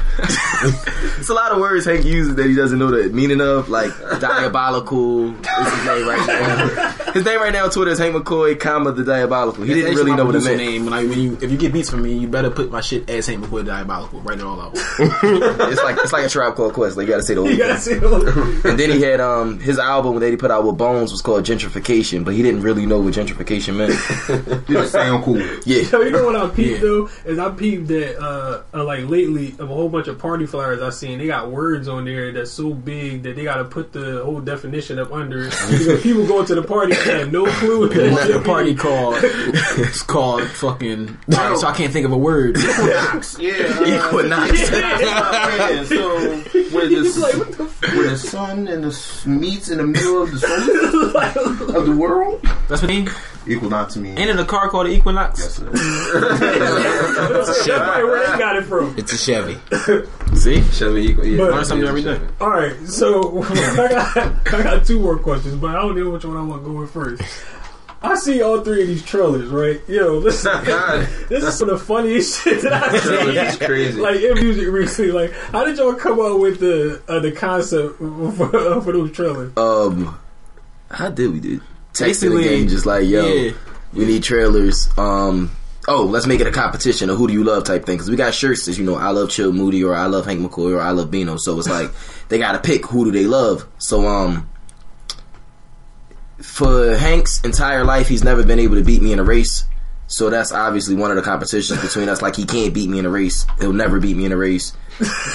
It's 1.18 1.28
a 1.28 1.34
lot 1.34 1.52
of 1.52 1.58
words 1.58 1.84
Hank 1.84 2.04
uses 2.06 2.36
that 2.36 2.46
he 2.46 2.54
doesn't 2.54 2.78
know 2.78 2.90
the 2.90 3.10
meaning 3.10 3.40
of, 3.40 3.68
like 3.68 3.90
diabolical. 4.20 5.28
Is 5.30 5.36
his 5.36 5.86
name 5.86 6.08
right 6.08 6.26
now? 6.26 6.90
His 7.14 7.24
name 7.24 7.38
right 7.40 7.52
now 7.52 7.64
on 7.64 7.70
Twitter 7.70 7.92
is 7.92 7.98
Hank 7.98 8.14
McCoy, 8.16 8.58
comma 8.58 8.90
the 8.92 9.04
diabolical. 9.04 9.62
He 9.62 9.72
didn't 9.74 9.94
really 9.94 10.14
know 10.16 10.24
what 10.24 10.34
it 10.34 10.42
producer 10.42 10.56
meant. 10.56 10.70
Name. 10.70 10.84
When, 10.86 10.92
I, 10.94 11.04
when 11.04 11.18
you, 11.20 11.38
if 11.40 11.50
you 11.50 11.56
get 11.56 11.72
beats 11.72 11.88
from 11.90 12.02
me, 12.02 12.12
you 12.14 12.26
better 12.26 12.50
put 12.50 12.70
my 12.72 12.80
shit 12.80 13.08
as 13.08 13.26
Hank 13.26 13.44
McCoy 13.44 13.64
Diabolical. 13.64 14.20
Write 14.22 14.38
it 14.38 14.44
all 14.44 14.60
out. 14.60 14.72
it's 14.74 15.82
like 15.82 15.96
it's 15.98 16.12
like 16.12 16.24
a 16.24 16.28
tribe 16.28 16.54
called 16.56 16.72
Quest. 16.74 16.96
Like 16.96 17.06
you 17.06 17.12
gotta 17.12 17.22
say 17.22 17.34
the 17.34 17.42
whole 17.42 17.50
You 17.50 17.56
gotta 17.58 17.74
thing. 17.78 17.94
see 17.94 17.98
the 18.00 18.62
And 18.70 18.78
then 18.78 18.90
he 18.90 19.00
had 19.02 19.20
um 19.20 19.60
his 19.60 19.78
album 19.78 20.18
that 20.20 20.30
he 20.30 20.36
put 20.36 20.50
out 20.50 20.64
with 20.64 20.76
Bones 20.76 21.12
was 21.12 21.22
called 21.22 21.44
Gentrification, 21.44 22.24
but 22.24 22.34
he 22.34 22.42
didn't 22.42 22.62
really 22.62 22.84
know 22.86 23.00
what 23.00 23.14
gentrification 23.14 23.76
meant. 23.76 24.66
Did 24.66 24.76
it 24.76 24.88
sound 24.88 25.24
cool? 25.24 25.38
Yeah. 25.64 25.84
Yo, 26.24 26.30
you 26.30 26.32
know 26.32 26.40
what 26.40 26.50
I 26.50 26.54
peeped 26.54 26.70
Yeah. 26.74 26.78
though 26.80 27.08
is 27.24 27.38
I 27.38 27.50
peeped 27.50 27.88
that 27.88 28.18
uh, 28.20 28.62
uh, 28.72 28.84
like 28.84 29.08
lately 29.08 29.50
of 29.58 29.70
a 29.70 29.74
whole 29.74 29.88
bunch 29.88 30.08
of 30.08 30.18
party 30.18 30.46
flyers 30.46 30.80
I 30.82 30.90
seen 30.90 31.18
they 31.18 31.26
got 31.26 31.50
words 31.50 31.88
on 31.88 32.04
there 32.04 32.32
that's 32.32 32.50
so 32.50 32.72
big 32.74 33.22
that 33.24 33.36
they 33.36 33.44
got 33.44 33.56
to 33.56 33.64
put 33.64 33.92
the 33.92 34.22
whole 34.24 34.40
definition 34.40 34.98
up 34.98 35.12
under 35.12 35.44
it 35.46 35.50
because 35.70 36.02
people 36.02 36.26
going 36.26 36.46
to 36.46 36.54
the 36.54 36.62
party 36.62 36.92
and 36.92 37.02
have 37.02 37.32
no 37.32 37.46
clue 37.46 37.80
what 37.88 37.94
that 37.94 38.28
the 38.32 38.40
party 38.40 38.70
means. 38.70 38.80
called 38.80 39.16
it's 39.22 40.02
called 40.02 40.42
fucking. 40.48 41.16
so 41.30 41.66
I 41.66 41.72
can't 41.76 41.92
think 41.92 42.06
of 42.06 42.12
a 42.12 42.18
word. 42.18 42.56
Equinox. 42.56 43.38
Yeah. 43.38 43.52
Uh, 43.52 43.84
Equinox. 44.08 44.70
yeah, 44.70 45.84
so 45.84 46.18
where 46.70 46.90
It's 46.90 47.14
the, 47.14 47.20
like 47.20 47.56
the 47.56 47.64
where 47.96 48.10
the 48.10 48.18
sun 48.18 48.68
and 48.68 48.84
the 48.84 48.88
s- 48.88 49.26
meets 49.26 49.68
in 49.68 49.78
the 49.78 49.86
middle 49.86 50.22
of 50.22 50.30
the 50.32 50.38
solar 50.38 51.76
of 51.78 51.86
the 51.86 51.96
world. 51.96 52.40
That's 52.68 52.82
what 52.82 52.90
he. 52.90 53.06
Equinox 53.46 53.94
to 53.94 54.00
me. 54.00 54.10
Ain't 54.10 54.30
it 54.30 54.38
a 54.38 54.44
car 54.44 54.68
called 54.70 54.86
the 54.86 54.90
Equinox? 54.92 55.38
Yes, 55.40 55.54
sir. 55.54 55.70
that's 55.70 57.66
probably 57.66 58.04
where 58.04 58.30
they 58.32 58.38
got 58.38 58.56
it 58.56 58.64
from. 58.64 58.94
It's 58.98 59.12
a 59.12 59.18
Chevy. 59.18 59.58
See, 60.36 60.62
Chevy 60.72 61.02
equal. 61.08 61.26
Yeah, 61.26 61.44
learn 61.44 61.64
something 61.64 61.86
every 61.86 62.02
day. 62.02 62.20
All 62.40 62.50
right, 62.50 62.74
so 62.86 63.42
I 63.44 63.88
got 63.88 64.54
I 64.54 64.62
got 64.62 64.86
two 64.86 64.98
more 65.00 65.18
questions, 65.18 65.54
but 65.56 65.70
I 65.70 65.74
don't 65.82 65.96
know 65.98 66.10
which 66.10 66.24
one 66.24 66.36
I 66.36 66.42
want 66.42 66.62
to 66.64 66.70
go 66.70 66.76
with 66.80 66.90
first. 66.90 67.22
I 68.02 68.16
see 68.16 68.42
all 68.42 68.60
three 68.62 68.82
of 68.82 68.88
these 68.88 69.02
trailers, 69.02 69.48
right? 69.48 69.80
Yo, 69.88 70.18
listen, 70.18 70.62
this 71.30 71.42
is 71.42 71.56
some 71.56 71.70
of 71.70 71.78
the 71.78 71.84
funniest 71.84 72.42
shit 72.42 72.60
that 72.62 72.72
I've 72.74 73.00
Trailers 73.02 73.36
is 73.36 73.58
seen. 73.58 73.66
crazy. 73.66 74.00
Like 74.00 74.20
in 74.20 74.34
music 74.34 74.68
recently, 74.68 75.10
like 75.12 75.32
how 75.32 75.64
did 75.64 75.78
y'all 75.78 75.94
come 75.94 76.20
up 76.20 76.38
with 76.38 76.60
the 76.60 77.02
uh, 77.08 77.20
the 77.20 77.32
concept 77.32 77.96
for, 77.98 78.82
for 78.82 78.92
those 78.92 79.10
trailers? 79.12 79.56
Um, 79.56 80.18
how 80.90 81.08
did 81.08 81.32
we 81.32 81.40
do? 81.40 81.60
Texting 81.94 81.98
the 81.98 82.06
Basically, 82.06 82.42
game 82.44 82.68
just 82.68 82.86
like 82.86 83.06
yo, 83.06 83.26
yeah. 83.26 83.52
we 83.92 84.04
need 84.04 84.24
trailers. 84.24 84.88
Um, 84.98 85.54
oh, 85.86 86.04
let's 86.04 86.26
make 86.26 86.40
it 86.40 86.46
a 86.48 86.50
competition, 86.50 87.08
a 87.08 87.14
who 87.14 87.28
do 87.28 87.32
you 87.32 87.44
love 87.44 87.62
type 87.62 87.86
thing. 87.86 87.94
Because 87.96 88.10
we 88.10 88.16
got 88.16 88.34
shirts 88.34 88.66
that 88.66 88.76
you 88.76 88.84
know, 88.84 88.96
I 88.96 89.10
love 89.10 89.30
Chill 89.30 89.52
Moody 89.52 89.84
or 89.84 89.94
I 89.94 90.06
love 90.06 90.26
Hank 90.26 90.40
McCoy 90.40 90.74
or 90.76 90.80
I 90.80 90.90
love 90.90 91.12
Bino. 91.12 91.36
So 91.36 91.56
it's 91.56 91.68
like 91.68 91.90
they 92.28 92.38
got 92.38 92.52
to 92.52 92.58
pick 92.58 92.86
who 92.86 93.04
do 93.04 93.10
they 93.12 93.26
love. 93.26 93.66
So 93.78 94.06
um, 94.06 94.50
for 96.42 96.96
Hank's 96.96 97.40
entire 97.42 97.84
life, 97.84 98.08
he's 98.08 98.24
never 98.24 98.44
been 98.44 98.58
able 98.58 98.74
to 98.74 98.84
beat 98.84 99.00
me 99.00 99.12
in 99.12 99.20
a 99.20 99.24
race. 99.24 99.64
So 100.08 100.30
that's 100.30 100.52
obviously 100.52 100.96
one 100.96 101.10
of 101.10 101.16
the 101.16 101.22
competitions 101.22 101.80
between 101.80 102.08
us. 102.08 102.20
Like 102.20 102.34
he 102.34 102.44
can't 102.44 102.74
beat 102.74 102.90
me 102.90 102.98
in 102.98 103.06
a 103.06 103.10
race. 103.10 103.46
He'll 103.60 103.72
never 103.72 104.00
beat 104.00 104.16
me 104.16 104.24
in 104.24 104.32
a 104.32 104.36
race. 104.36 104.72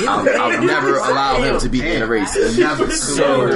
I'll, 0.08 0.30
I'll 0.42 0.64
never 0.64 0.98
allow 0.98 1.42
him 1.42 1.60
to 1.60 1.70
beat 1.70 1.84
me 1.84 1.96
in 1.96 2.02
a 2.02 2.08
race. 2.08 2.34
So 2.34 3.48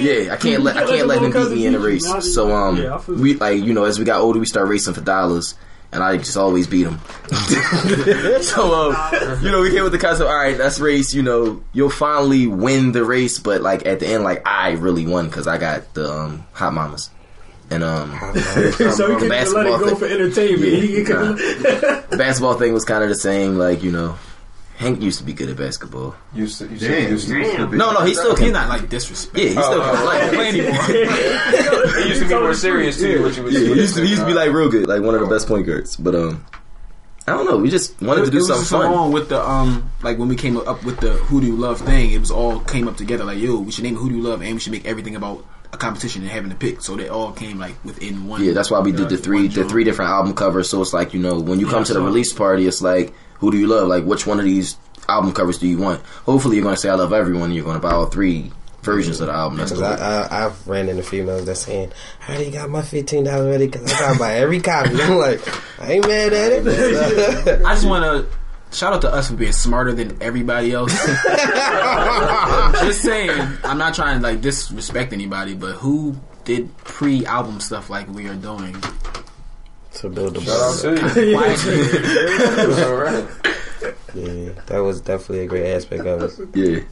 yeah, 0.00 0.32
I 0.32 0.36
can't 0.36 0.62
let 0.62 0.76
I 0.76 0.86
can't 0.86 1.06
let 1.06 1.22
him 1.22 1.30
beat 1.32 1.50
me 1.54 1.66
in 1.66 1.74
a 1.74 1.78
race. 1.78 2.06
So 2.34 2.54
um, 2.54 3.02
we 3.08 3.34
like 3.34 3.62
you 3.62 3.72
know 3.74 3.84
as 3.84 3.98
we 3.98 4.04
got 4.04 4.20
older, 4.20 4.38
we 4.38 4.46
start 4.46 4.68
racing 4.68 4.94
for 4.94 5.00
dollars. 5.00 5.54
And 5.94 6.02
I 6.02 6.16
just 6.16 6.38
always 6.38 6.66
beat 6.66 6.86
him. 6.86 6.98
so, 8.42 8.92
um, 8.92 9.44
you 9.44 9.50
know, 9.50 9.60
we 9.60 9.70
came 9.72 9.82
with 9.82 9.92
the 9.92 9.98
concept. 9.98 10.26
All 10.26 10.34
right, 10.34 10.56
let's 10.56 10.80
race. 10.80 11.12
You 11.12 11.22
know, 11.22 11.62
you'll 11.74 11.90
finally 11.90 12.46
win 12.46 12.92
the 12.92 13.04
race, 13.04 13.38
but 13.38 13.60
like 13.60 13.84
at 13.84 14.00
the 14.00 14.06
end, 14.06 14.24
like 14.24 14.40
I 14.48 14.70
really 14.70 15.06
won 15.06 15.26
because 15.26 15.46
I 15.46 15.58
got 15.58 15.92
the 15.92 16.10
um, 16.10 16.46
hot 16.54 16.72
mamas. 16.72 17.10
And 17.68 17.84
um, 17.84 18.10
so 18.72 19.10
he 19.12 19.18
can 19.18 19.28
let 19.28 19.46
it 19.48 19.52
go 19.52 19.86
thing- 19.88 19.96
for 19.96 20.06
entertainment. 20.06 20.72
Yeah, 20.72 20.80
He 20.80 21.04
can- 21.04 21.36
nah. 21.36 22.16
basketball 22.16 22.54
thing 22.54 22.72
was 22.72 22.86
kind 22.86 23.02
of 23.02 23.10
the 23.10 23.14
same. 23.14 23.58
Like 23.58 23.82
you 23.82 23.92
know, 23.92 24.16
Hank 24.82 25.00
used 25.00 25.18
to 25.18 25.24
be 25.24 25.32
good 25.32 25.48
at 25.48 25.56
basketball. 25.56 26.14
Used 26.34 26.58
to, 26.58 26.64
you 26.64 26.70
Damn. 26.70 26.78
said 26.78 27.10
used 27.10 27.28
to, 27.28 27.38
used 27.38 27.56
to 27.56 27.66
be. 27.66 27.76
No, 27.76 27.92
no, 27.92 28.00
he 28.04 28.14
still 28.14 28.36
he's 28.36 28.52
not 28.52 28.68
like 28.68 28.88
disrespect. 28.88 29.38
Yeah, 29.38 29.44
he 29.44 29.50
still 29.52 29.64
Oh, 29.64 29.80
can. 29.82 29.96
oh, 29.96 30.04
Like, 30.04 30.22
oh. 30.22 30.34
play 30.34 30.48
anymore. 30.48 30.82
He 32.02 32.08
used 32.08 32.22
to 32.22 32.28
be 32.28 32.34
more 32.34 32.54
serious 32.54 32.98
too. 32.98 33.22
What 33.22 33.36
you 33.36 33.42
was 33.44 33.52
Yeah, 33.54 33.60
he 33.60 33.66
used 33.80 33.94
to, 33.96 34.02
he 34.02 34.08
used 34.10 34.22
to 34.22 34.26
be 34.26 34.34
like 34.34 34.50
real 34.52 34.68
good, 34.68 34.86
like 34.88 35.02
one 35.02 35.14
of 35.14 35.20
the 35.20 35.26
best 35.26 35.46
point 35.48 35.66
guards. 35.66 35.96
But 35.96 36.14
um, 36.14 36.44
I 37.26 37.32
don't 37.32 37.46
know. 37.46 37.56
We 37.58 37.70
just 37.70 38.00
wanted 38.02 38.24
to 38.24 38.30
do 38.30 38.38
it 38.38 38.40
was 38.40 38.48
something 38.48 38.64
so 38.64 38.80
fun. 38.82 39.12
with 39.12 39.28
the 39.28 39.40
um 39.48 39.90
like 40.02 40.18
when 40.18 40.28
we 40.28 40.36
came 40.36 40.56
up 40.56 40.82
with 40.84 40.98
the 41.00 41.12
who 41.12 41.40
do 41.40 41.46
you 41.46 41.56
love 41.56 41.80
thing 41.80 42.10
it 42.10 42.18
was 42.18 42.30
all 42.32 42.58
came 42.60 42.88
up 42.88 42.96
together 42.96 43.22
like 43.24 43.38
yo 43.38 43.60
we 43.60 43.70
should 43.70 43.84
name 43.84 43.94
it 43.94 43.98
who 43.98 44.08
do 44.10 44.16
you 44.16 44.22
love 44.22 44.42
and 44.42 44.54
we 44.54 44.58
should 44.58 44.72
make 44.72 44.84
everything 44.84 45.14
about 45.14 45.44
a 45.72 45.76
competition 45.76 46.22
and 46.22 46.30
having 46.30 46.50
to 46.50 46.56
pick 46.56 46.82
so 46.82 46.96
they 46.96 47.08
all 47.08 47.30
came 47.32 47.58
like 47.60 47.76
within 47.84 48.26
one 48.26 48.42
Yeah, 48.44 48.52
that's 48.52 48.70
why 48.72 48.80
we 48.80 48.90
did 48.92 49.08
the 49.08 49.16
three 49.16 49.46
the 49.46 49.64
three 49.64 49.84
different 49.84 50.10
album 50.10 50.34
covers. 50.34 50.68
So 50.68 50.82
it's 50.82 50.92
like 50.92 51.14
you 51.14 51.20
know 51.20 51.38
when 51.38 51.60
you 51.60 51.68
come 51.68 51.84
to 51.84 51.94
the 51.94 52.02
release 52.02 52.32
party, 52.32 52.66
it's 52.66 52.82
like 52.82 53.14
who 53.42 53.50
do 53.50 53.58
you 53.58 53.66
love? 53.66 53.88
Like 53.88 54.04
which 54.04 54.24
one 54.24 54.38
of 54.38 54.44
these 54.44 54.76
album 55.08 55.32
covers 55.32 55.58
do 55.58 55.66
you 55.66 55.78
want? 55.78 56.00
Hopefully 56.24 56.56
you're 56.56 56.62
going 56.62 56.76
to 56.76 56.80
say 56.80 56.88
I 56.88 56.94
love 56.94 57.12
everyone. 57.12 57.46
and 57.46 57.54
You're 57.54 57.64
going 57.64 57.74
to 57.76 57.82
buy 57.82 57.90
all 57.90 58.06
three 58.06 58.52
versions 58.82 59.20
of 59.20 59.26
the 59.26 59.32
album. 59.32 59.58
That's 59.58 59.72
Because 59.72 60.00
I, 60.00 60.22
I, 60.22 60.46
I've 60.46 60.68
ran 60.68 60.88
into 60.88 61.02
females 61.02 61.44
that 61.46 61.56
saying, 61.56 61.90
I 62.28 62.34
already 62.36 62.52
got 62.52 62.70
my 62.70 62.82
$15 62.82 63.50
ready 63.50 63.66
because 63.66 63.92
I 63.92 63.98
got 63.98 64.12
to 64.12 64.18
buy 64.20 64.34
every 64.36 64.60
copy. 64.60 64.90
I'm 65.02 65.18
like, 65.18 65.40
I 65.80 65.92
ain't 65.94 66.06
mad 66.06 66.32
at 66.32 66.52
it. 66.52 67.64
I 67.66 67.74
just 67.74 67.86
want 67.86 68.04
to 68.04 68.76
shout 68.76 68.92
out 68.92 69.02
to 69.02 69.12
us 69.12 69.28
for 69.28 69.34
being 69.34 69.50
smarter 69.52 69.92
than 69.92 70.22
everybody 70.22 70.70
else. 70.72 70.92
just 72.80 73.02
saying, 73.02 73.30
I'm 73.64 73.78
not 73.78 73.94
trying 73.94 74.20
to 74.20 74.22
like 74.22 74.40
disrespect 74.40 75.12
anybody, 75.12 75.54
but 75.54 75.72
who 75.72 76.16
did 76.44 76.76
pre-album 76.78 77.58
stuff 77.58 77.90
like 77.90 78.08
we 78.08 78.28
are 78.28 78.36
doing? 78.36 78.76
To 79.94 80.08
build 80.08 80.34
the 80.34 80.40
Shout 80.40 80.60
out 80.60 81.14
to 81.14 81.26
you. 81.26 81.36
Quietly. 81.38 83.26
Yeah, 84.14 84.50
that 84.66 84.78
was 84.78 85.00
definitely 85.00 85.44
a 85.44 85.46
great 85.46 85.72
aspect 85.72 86.06
of 86.06 86.22
it. 86.22 86.38
Yeah. 86.54 86.82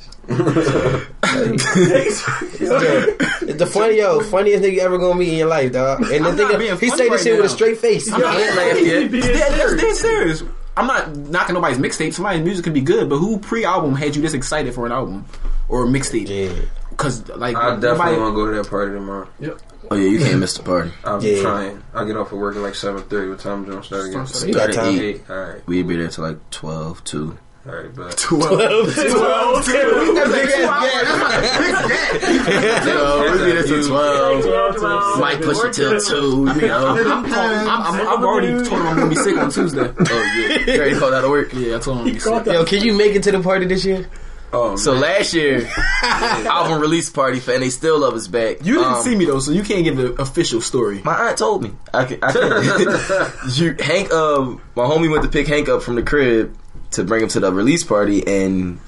Yo, 2.58 3.52
the 3.52 3.68
funny 3.70 3.98
yo, 3.98 4.20
funniest 4.20 4.64
nigga 4.64 4.72
you 4.72 4.80
ever 4.80 4.96
gonna 4.98 5.18
meet 5.18 5.28
in 5.28 5.38
your 5.38 5.48
life, 5.48 5.72
dog. 5.72 6.00
And 6.10 6.24
the 6.24 6.32
thing 6.32 6.48
not 6.48 6.52
is, 6.52 6.58
being 6.58 6.78
he 6.78 6.88
said 6.88 6.96
say 6.98 7.08
this 7.10 7.22
shit 7.22 7.36
with 7.36 7.46
a 7.46 7.48
straight 7.50 7.78
face. 7.78 8.10
I'm 8.10 8.20
not 8.20 8.34
I 8.34 8.40
ain't 8.40 8.56
laugh. 8.56 9.22
Dead, 9.22 9.78
dead 9.78 9.96
serious. 9.96 10.42
I'm 10.76 10.86
not 10.86 11.14
knocking 11.14 11.54
nobody's 11.54 11.78
mixtape. 11.78 12.14
Somebody's 12.14 12.42
music 12.42 12.64
could 12.64 12.74
be 12.74 12.80
good, 12.80 13.10
but 13.10 13.18
who 13.18 13.38
pre-album 13.38 13.94
had 13.94 14.16
you 14.16 14.22
this 14.22 14.32
excited 14.32 14.74
for 14.74 14.86
an 14.86 14.92
album 14.92 15.26
or 15.68 15.84
a 15.84 15.88
mixtape? 15.88 16.28
Yeah. 16.28 16.64
Because 17.00 17.28
like 17.30 17.56
I 17.56 17.76
definitely 17.76 18.18
want 18.18 18.32
to 18.32 18.36
go 18.36 18.46
to 18.50 18.56
that 18.62 18.68
party 18.70 18.92
tomorrow. 18.92 19.28
Yep. 19.40 19.58
Oh 19.90 19.96
yeah, 19.96 20.08
you 20.10 20.18
can't 20.18 20.38
miss 20.38 20.54
the 20.56 20.62
party. 20.62 20.90
I'm 21.04 21.20
Yeah. 21.22 21.40
trying. 21.40 21.82
I 21.94 22.04
get 22.04 22.16
off 22.16 22.32
of 22.32 22.38
work 22.38 22.56
at 22.56 22.62
like 22.62 22.74
seven 22.74 23.02
thirty. 23.02 23.28
What 23.30 23.38
time 23.40 23.64
Jones 23.66 23.86
start 23.86 24.08
again? 24.08 24.26
So 24.26 24.46
you 24.46 24.54
got 24.54 24.72
Start 24.72 24.88
at 24.88 24.94
eight. 24.94 25.22
All 25.30 25.36
right. 25.36 25.66
We'd 25.66 25.88
be 25.88 25.96
there 25.96 26.08
till 26.08 26.24
like 26.24 26.38
12, 26.50 27.02
2. 27.04 27.38
All 27.66 27.72
right, 27.74 27.94
but 27.94 28.16
Twelve, 28.16 28.48
twelve, 28.94 29.68
Yo, 29.68 29.74
we'd 33.32 33.44
be 33.44 33.52
there 33.52 33.62
till 33.64 33.86
12. 33.86 35.20
Might 35.20 35.40
push 35.42 35.58
it 35.64 35.72
till 35.74 36.00
2. 36.00 36.16
You 36.16 36.48
I'm, 36.48 36.58
know? 36.60 37.12
I'm, 37.12 37.24
I'm, 37.26 37.32
I'm, 37.32 38.08
I've 38.18 38.24
already 38.24 38.48
told 38.66 38.80
him 38.80 38.86
I'm 38.86 38.96
gonna 38.96 39.10
be 39.10 39.16
sick 39.16 39.36
on 39.36 39.50
Tuesday. 39.50 39.92
Oh 39.98 40.32
yeah. 40.36 40.58
You 40.72 40.80
already 40.80 40.98
called 40.98 41.12
out 41.14 41.24
of 41.24 41.30
work? 41.30 41.52
Yeah, 41.52 41.76
I 41.76 41.78
told 41.80 41.98
him 41.98 42.06
I'm 42.06 42.14
gonna 42.14 42.14
be 42.14 42.20
sick. 42.20 42.46
Yo, 42.46 42.64
can 42.64 42.82
you 42.82 42.94
make 42.94 43.14
it 43.14 43.22
to 43.24 43.32
the 43.32 43.40
party 43.40 43.66
this 43.66 43.84
year? 43.84 44.06
Oh, 44.52 44.76
So 44.76 44.92
last 44.92 45.34
year, 45.34 45.68
album 46.02 46.80
release 46.80 47.10
party 47.10 47.40
for 47.40 47.52
And 47.52 47.62
They 47.62 47.70
Still 47.70 47.98
Love 48.00 48.14
Us 48.14 48.26
Back. 48.28 48.64
You 48.64 48.74
didn't 48.74 48.94
Um, 48.94 49.02
see 49.02 49.14
me 49.16 49.24
though, 49.24 49.40
so 49.40 49.50
you 49.52 49.62
can't 49.62 49.84
give 49.84 49.96
the 49.96 50.12
official 50.20 50.60
story. 50.60 51.00
My 51.04 51.14
aunt 51.28 51.38
told 51.38 51.62
me. 51.62 51.72
I 51.94 52.04
can. 52.04 52.18
I 52.22 52.32
can. 52.32 53.32
you, 53.54 53.74
Hank, 53.78 54.12
um, 54.12 54.60
my 54.76 54.84
homie 54.84 55.10
went 55.10 55.22
to 55.24 55.28
pick 55.30 55.46
Hank 55.46 55.68
up 55.68 55.82
from 55.82 55.94
the 55.96 56.02
crib 56.02 56.56
to 56.92 57.04
bring 57.04 57.22
him 57.22 57.28
to 57.30 57.40
the 57.40 57.52
release 57.52 57.84
party, 57.84 58.26
and 58.26 58.78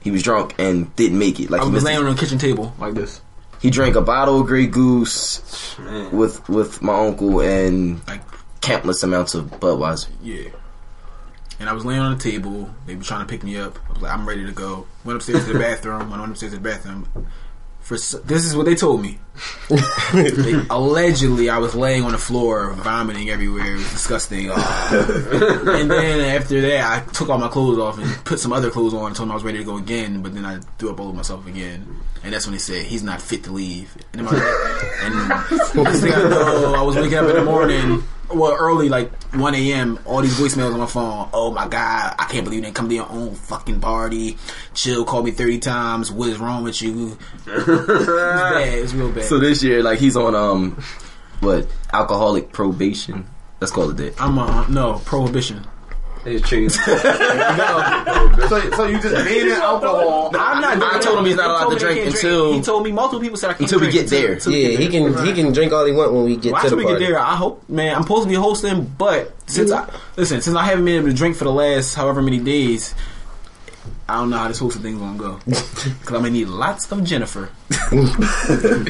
he 0.00 0.10
was 0.10 0.22
drunk 0.22 0.54
and 0.58 0.94
didn't 0.96 1.18
make 1.18 1.40
it. 1.40 1.50
Like 1.50 1.60
I 1.62 1.64
he, 1.66 1.70
was 1.70 1.84
laying 1.84 2.00
it. 2.00 2.04
on 2.06 2.14
the 2.14 2.20
kitchen 2.20 2.38
table 2.38 2.74
like 2.78 2.94
this. 2.94 3.20
he 3.60 3.70
drank 3.70 3.96
a 3.96 4.00
bottle 4.02 4.40
of 4.40 4.46
Grey 4.46 4.66
Goose 4.66 5.78
man. 5.78 6.10
with 6.16 6.46
with 6.48 6.82
my 6.82 7.06
uncle 7.06 7.40
and 7.40 8.06
Like 8.06 8.22
countless 8.60 9.02
amounts 9.02 9.34
of 9.34 9.46
Budweiser. 9.60 10.08
yeah. 10.22 10.48
And 11.64 11.70
I 11.70 11.72
was 11.72 11.86
laying 11.86 12.02
on 12.02 12.18
the 12.18 12.22
table. 12.22 12.68
They 12.84 12.94
were 12.94 13.02
trying 13.02 13.22
to 13.22 13.26
pick 13.26 13.42
me 13.42 13.56
up. 13.56 13.78
I 13.88 13.92
was 13.94 14.02
like, 14.02 14.12
I'm 14.12 14.28
ready 14.28 14.44
to 14.44 14.52
go. 14.52 14.86
Went 15.02 15.16
upstairs 15.16 15.46
to 15.46 15.54
the 15.54 15.58
bathroom. 15.58 16.10
Went 16.10 16.22
upstairs 16.22 16.52
to 16.52 16.58
the 16.58 16.62
bathroom. 16.62 17.08
For 17.80 17.94
this 17.94 18.44
is 18.44 18.54
what 18.54 18.66
they 18.66 18.74
told 18.74 19.00
me. 19.00 19.18
They- 20.12 20.60
allegedly, 20.68 21.48
I 21.48 21.56
was 21.56 21.74
laying 21.74 22.02
on 22.04 22.12
the 22.12 22.18
floor, 22.18 22.74
vomiting 22.74 23.30
everywhere. 23.30 23.76
It 23.76 23.76
was 23.76 23.90
disgusting. 23.92 24.50
and 24.52 25.90
then 25.90 26.36
after 26.36 26.60
that, 26.60 26.84
I 26.84 27.12
took 27.12 27.30
all 27.30 27.38
my 27.38 27.48
clothes 27.48 27.78
off 27.78 27.98
and 27.98 28.24
put 28.26 28.40
some 28.40 28.52
other 28.52 28.70
clothes 28.70 28.92
on. 28.92 29.06
and 29.06 29.16
Told 29.16 29.28
them 29.28 29.32
I 29.32 29.34
was 29.34 29.42
ready 29.44 29.56
to 29.56 29.64
go 29.64 29.78
again. 29.78 30.20
But 30.22 30.34
then 30.34 30.44
I 30.44 30.58
threw 30.78 30.90
up 30.90 31.00
all 31.00 31.06
over 31.08 31.16
myself 31.16 31.46
again. 31.46 31.96
And 32.22 32.34
that's 32.34 32.44
when 32.44 32.52
they 32.52 32.58
said 32.58 32.84
he's 32.84 33.02
not 33.02 33.22
fit 33.22 33.44
to 33.44 33.52
leave. 33.52 33.96
And, 34.12 34.28
I'm 34.28 34.34
and 34.34 35.48
this 35.86 36.02
thing 36.02 36.12
I 36.12 36.28
know, 36.28 36.74
I 36.74 36.82
was 36.82 36.94
waking 36.96 37.14
up 37.14 37.30
in 37.30 37.36
the 37.36 37.44
morning. 37.44 38.04
Well, 38.32 38.56
early, 38.58 38.88
like 38.88 39.12
1 39.34 39.54
a.m., 39.54 39.98
all 40.06 40.22
these 40.22 40.38
voicemails 40.38 40.72
on 40.72 40.80
my 40.80 40.86
phone. 40.86 41.28
Oh 41.32 41.52
my 41.52 41.68
God, 41.68 42.14
I 42.18 42.24
can't 42.24 42.44
believe 42.44 42.58
you 42.58 42.62
didn't 42.62 42.74
come 42.74 42.88
to 42.88 42.94
your 42.94 43.08
own 43.10 43.34
fucking 43.34 43.80
party. 43.80 44.38
Chill 44.72 45.04
called 45.04 45.24
me 45.26 45.30
30 45.30 45.58
times. 45.58 46.10
What 46.10 46.28
is 46.28 46.38
wrong 46.38 46.64
with 46.64 46.80
you? 46.82 47.18
It 47.46 47.66
was 47.66 48.06
bad. 48.06 48.68
It 48.78 48.82
was 48.82 48.94
real 48.94 49.12
bad. 49.12 49.24
So 49.24 49.38
this 49.38 49.62
year, 49.62 49.82
like 49.82 49.98
he's 49.98 50.16
on 50.16 50.34
um, 50.34 50.82
what 51.40 51.66
alcoholic 51.92 52.52
probation. 52.52 53.26
Let's 53.60 53.72
call 53.72 53.90
it 53.90 53.96
that. 53.98 54.20
I'm 54.20 54.38
uh, 54.38 54.66
no 54.68 55.00
prohibition. 55.04 55.66
Hey, 56.24 56.40
cheese. 56.40 56.78
So, 58.48 58.70
so 58.72 58.86
you 58.86 59.00
just 59.00 59.14
banning 59.14 59.52
alcohol. 59.52 60.30
I'm 60.34 60.60
not. 60.60 60.82
I 60.94 60.98
told 60.98 61.18
him 61.20 61.24
he's 61.24 61.36
not 61.36 61.44
He 61.44 61.50
allowed 61.50 61.64
to 61.64 61.70
me 61.70 61.76
I 61.76 61.78
drink 61.78 62.14
until- 62.14 62.52
He 62.52 62.60
told 62.62 62.84
me 62.84 62.92
multiple 62.92 63.20
people 63.20 63.36
said 63.36 63.50
I 63.50 63.52
can't 63.54 63.62
until 63.72 63.80
we 63.80 63.90
get 63.92 64.08
there. 64.08 64.32
until 64.34 64.52
we 64.52 64.62
Yeah, 64.62 64.68
get 64.70 64.80
he 64.80 64.88
there. 64.98 65.12
can 65.14 65.26
he 65.26 65.32
can 65.32 65.52
drink 65.52 65.72
all 65.72 65.84
he 65.84 65.92
want 65.92 66.12
when 66.12 66.24
we 66.24 66.36
get 66.36 66.52
Well, 66.52 66.62
to 66.62 66.66
after 66.66 66.70
the 66.70 66.76
we 66.76 66.86
get 66.86 66.98
there, 66.98 67.18
I 67.18 67.36
hope, 67.36 67.66
man. 67.68 67.94
I'm 67.94 68.02
supposed 68.02 68.24
to 68.24 68.28
be 68.28 68.34
hosting, 68.34 68.84
but 68.98 69.32
since 69.48 69.70
I 69.70 69.88
listen, 70.16 70.40
since 70.42 70.56
I 70.56 70.64
haven't 70.64 70.84
been 70.84 70.96
able 70.96 71.08
to 71.08 71.14
drink 71.14 71.36
for 71.36 71.44
the 71.44 71.52
last 71.52 71.94
however 71.94 72.20
many 72.22 72.38
days, 72.38 72.94
I 74.08 74.16
don't 74.16 74.28
know 74.30 74.36
how 74.36 74.48
this 74.48 74.58
whole 74.58 74.70
thing's 74.70 74.98
gonna 75.00 75.18
go. 75.18 75.38
Because 75.46 76.16
I'm 76.16 76.22
gonna 76.22 76.30
need 76.30 76.48
lots 76.48 76.90
of 76.92 77.04
Jennifer. 77.04 77.50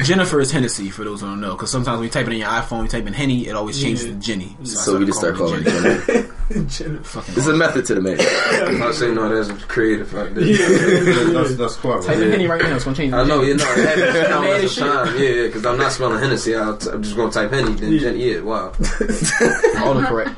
Jennifer 0.03 0.39
is 0.39 0.51
Hennessy 0.51 0.89
for 0.89 1.03
those 1.03 1.21
who 1.21 1.27
don't 1.27 1.41
know. 1.41 1.51
Because 1.53 1.71
sometimes 1.71 1.97
when 1.97 2.05
you 2.05 2.09
type 2.09 2.27
it 2.27 2.33
in 2.33 2.39
your 2.39 2.47
iPhone, 2.49 2.83
you 2.83 2.87
type 2.87 3.05
in 3.05 3.13
Henny, 3.13 3.47
it 3.47 3.55
always 3.55 3.81
changes 3.81 4.05
to 4.05 4.13
Jenny. 4.13 4.55
I 4.61 4.63
So 4.65 4.97
we 4.97 5.05
just 5.05 5.19
start 5.19 5.35
calling 5.35 5.63
it 5.65 6.05
Jenny. 6.07 6.65
Jenny. 6.67 6.97
Fucking 7.03 7.33
There's 7.35 7.47
a 7.47 7.53
method 7.55 7.85
to 7.87 7.95
the 7.95 8.01
man. 8.01 8.17
I'm 8.67 8.79
not 8.79 8.93
saying 8.95 9.15
no, 9.15 9.27
that's 9.43 9.63
creative 9.65 10.13
like 10.13 10.33
that. 10.35 11.31
That's, 11.33 11.55
that's 11.55 11.75
clever. 11.75 12.01
Type 12.03 12.17
in 12.17 12.31
Henny 12.31 12.47
right 12.47 12.61
now. 12.61 12.75
It's 12.75 12.85
gonna 12.85 12.95
change. 12.97 13.13
I 13.13 13.23
know, 13.25 13.39
Jenny. 13.41 13.47
you 13.47 13.57
know, 13.57 13.63
it 13.71 13.85
happens 13.87 14.13
Mad 14.13 14.27
countless 14.27 14.63
as 14.63 14.73
shit. 14.73 14.83
times. 14.83 15.19
Yeah, 15.19 15.29
yeah, 15.29 15.45
because 15.47 15.65
I'm 15.65 15.77
not 15.77 15.91
smelling 15.91 16.19
Hennessy. 16.19 16.55
I'll 16.55 16.77
t- 16.77 16.89
I'm 16.89 17.03
just 17.03 17.15
gonna 17.15 17.31
type 17.31 17.51
Henny. 17.51 17.73
Then 17.73 17.99
Jenny. 17.99 18.31
yeah, 18.33 18.39
wow, 18.41 18.73
All 19.83 20.01
correct. 20.03 20.31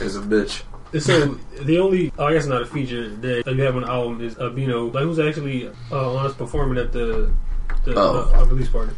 it's 0.00 0.16
a 0.16 0.20
bitch. 0.20 0.62
So 0.98 1.34
the 1.62 1.78
only, 1.78 2.12
oh, 2.18 2.26
I 2.26 2.32
guess 2.32 2.46
not 2.46 2.62
a 2.62 2.66
feature 2.66 3.08
that 3.08 3.46
you 3.46 3.62
have 3.62 3.76
on 3.76 3.82
the 3.82 3.88
album 3.90 4.20
is 4.24 4.34
Abino. 4.36 4.92
Like 4.92 5.04
who's 5.04 5.18
actually 5.18 5.68
uh, 5.92 6.12
on 6.16 6.26
us 6.26 6.34
performing 6.34 6.78
at 6.78 6.92
the 6.92 7.30
the 7.84 7.94
Oh. 7.94 8.32
uh, 8.34 8.44
release 8.46 8.68
party? 8.68 8.92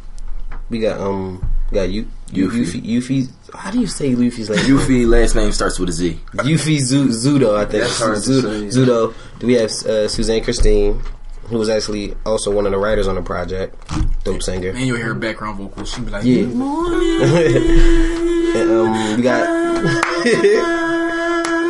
We 0.69 0.79
got 0.79 1.01
um 1.01 1.45
we 1.71 1.75
got 1.77 1.89
you 1.91 2.07
Yuffie. 2.29 2.81
Yuffie 2.81 2.83
Yuffie 2.85 3.31
how 3.55 3.73
do 3.73 3.81
you 3.81 3.89
say 3.89 4.11
Yuffie's 4.11 4.49
last 4.49 4.69
name? 4.69 4.77
Yuffie 4.79 5.07
last 5.09 5.35
name 5.35 5.51
starts 5.51 5.79
with 5.81 5.89
a 5.89 5.93
Z. 5.93 6.21
Yuffie 6.35 6.79
Zu- 6.79 7.09
Zudo, 7.09 7.57
I 7.57 7.65
think. 7.65 7.83
That's 7.83 7.99
hard 7.99 8.15
to 8.17 8.21
say, 8.23 8.59
yeah. 8.61 8.69
Zudo. 8.71 9.13
Do 9.41 9.47
we 9.49 9.55
have 9.55 9.71
uh, 9.71 10.07
Suzanne 10.07 10.45
Christine, 10.45 11.03
who 11.47 11.59
was 11.59 11.69
actually 11.69 12.15
also 12.25 12.53
one 12.53 12.67
of 12.67 12.73
the 12.73 12.79
writers 12.79 13.09
on 13.09 13.17
the 13.17 13.23
project, 13.23 13.75
dope 14.23 14.43
singer. 14.45 14.69
And 14.71 14.79
you'll 14.87 14.97
hear 14.99 15.15
background 15.15 15.59
vocals. 15.59 15.91
She'll 15.93 16.05
be 16.05 16.13
like, 16.13 16.23
Yeah. 16.25 16.43
"Good 16.43 16.55
morning." 16.55 17.21
and, 18.55 18.71
um, 18.71 19.17
we 19.17 19.23
got. 19.25 20.87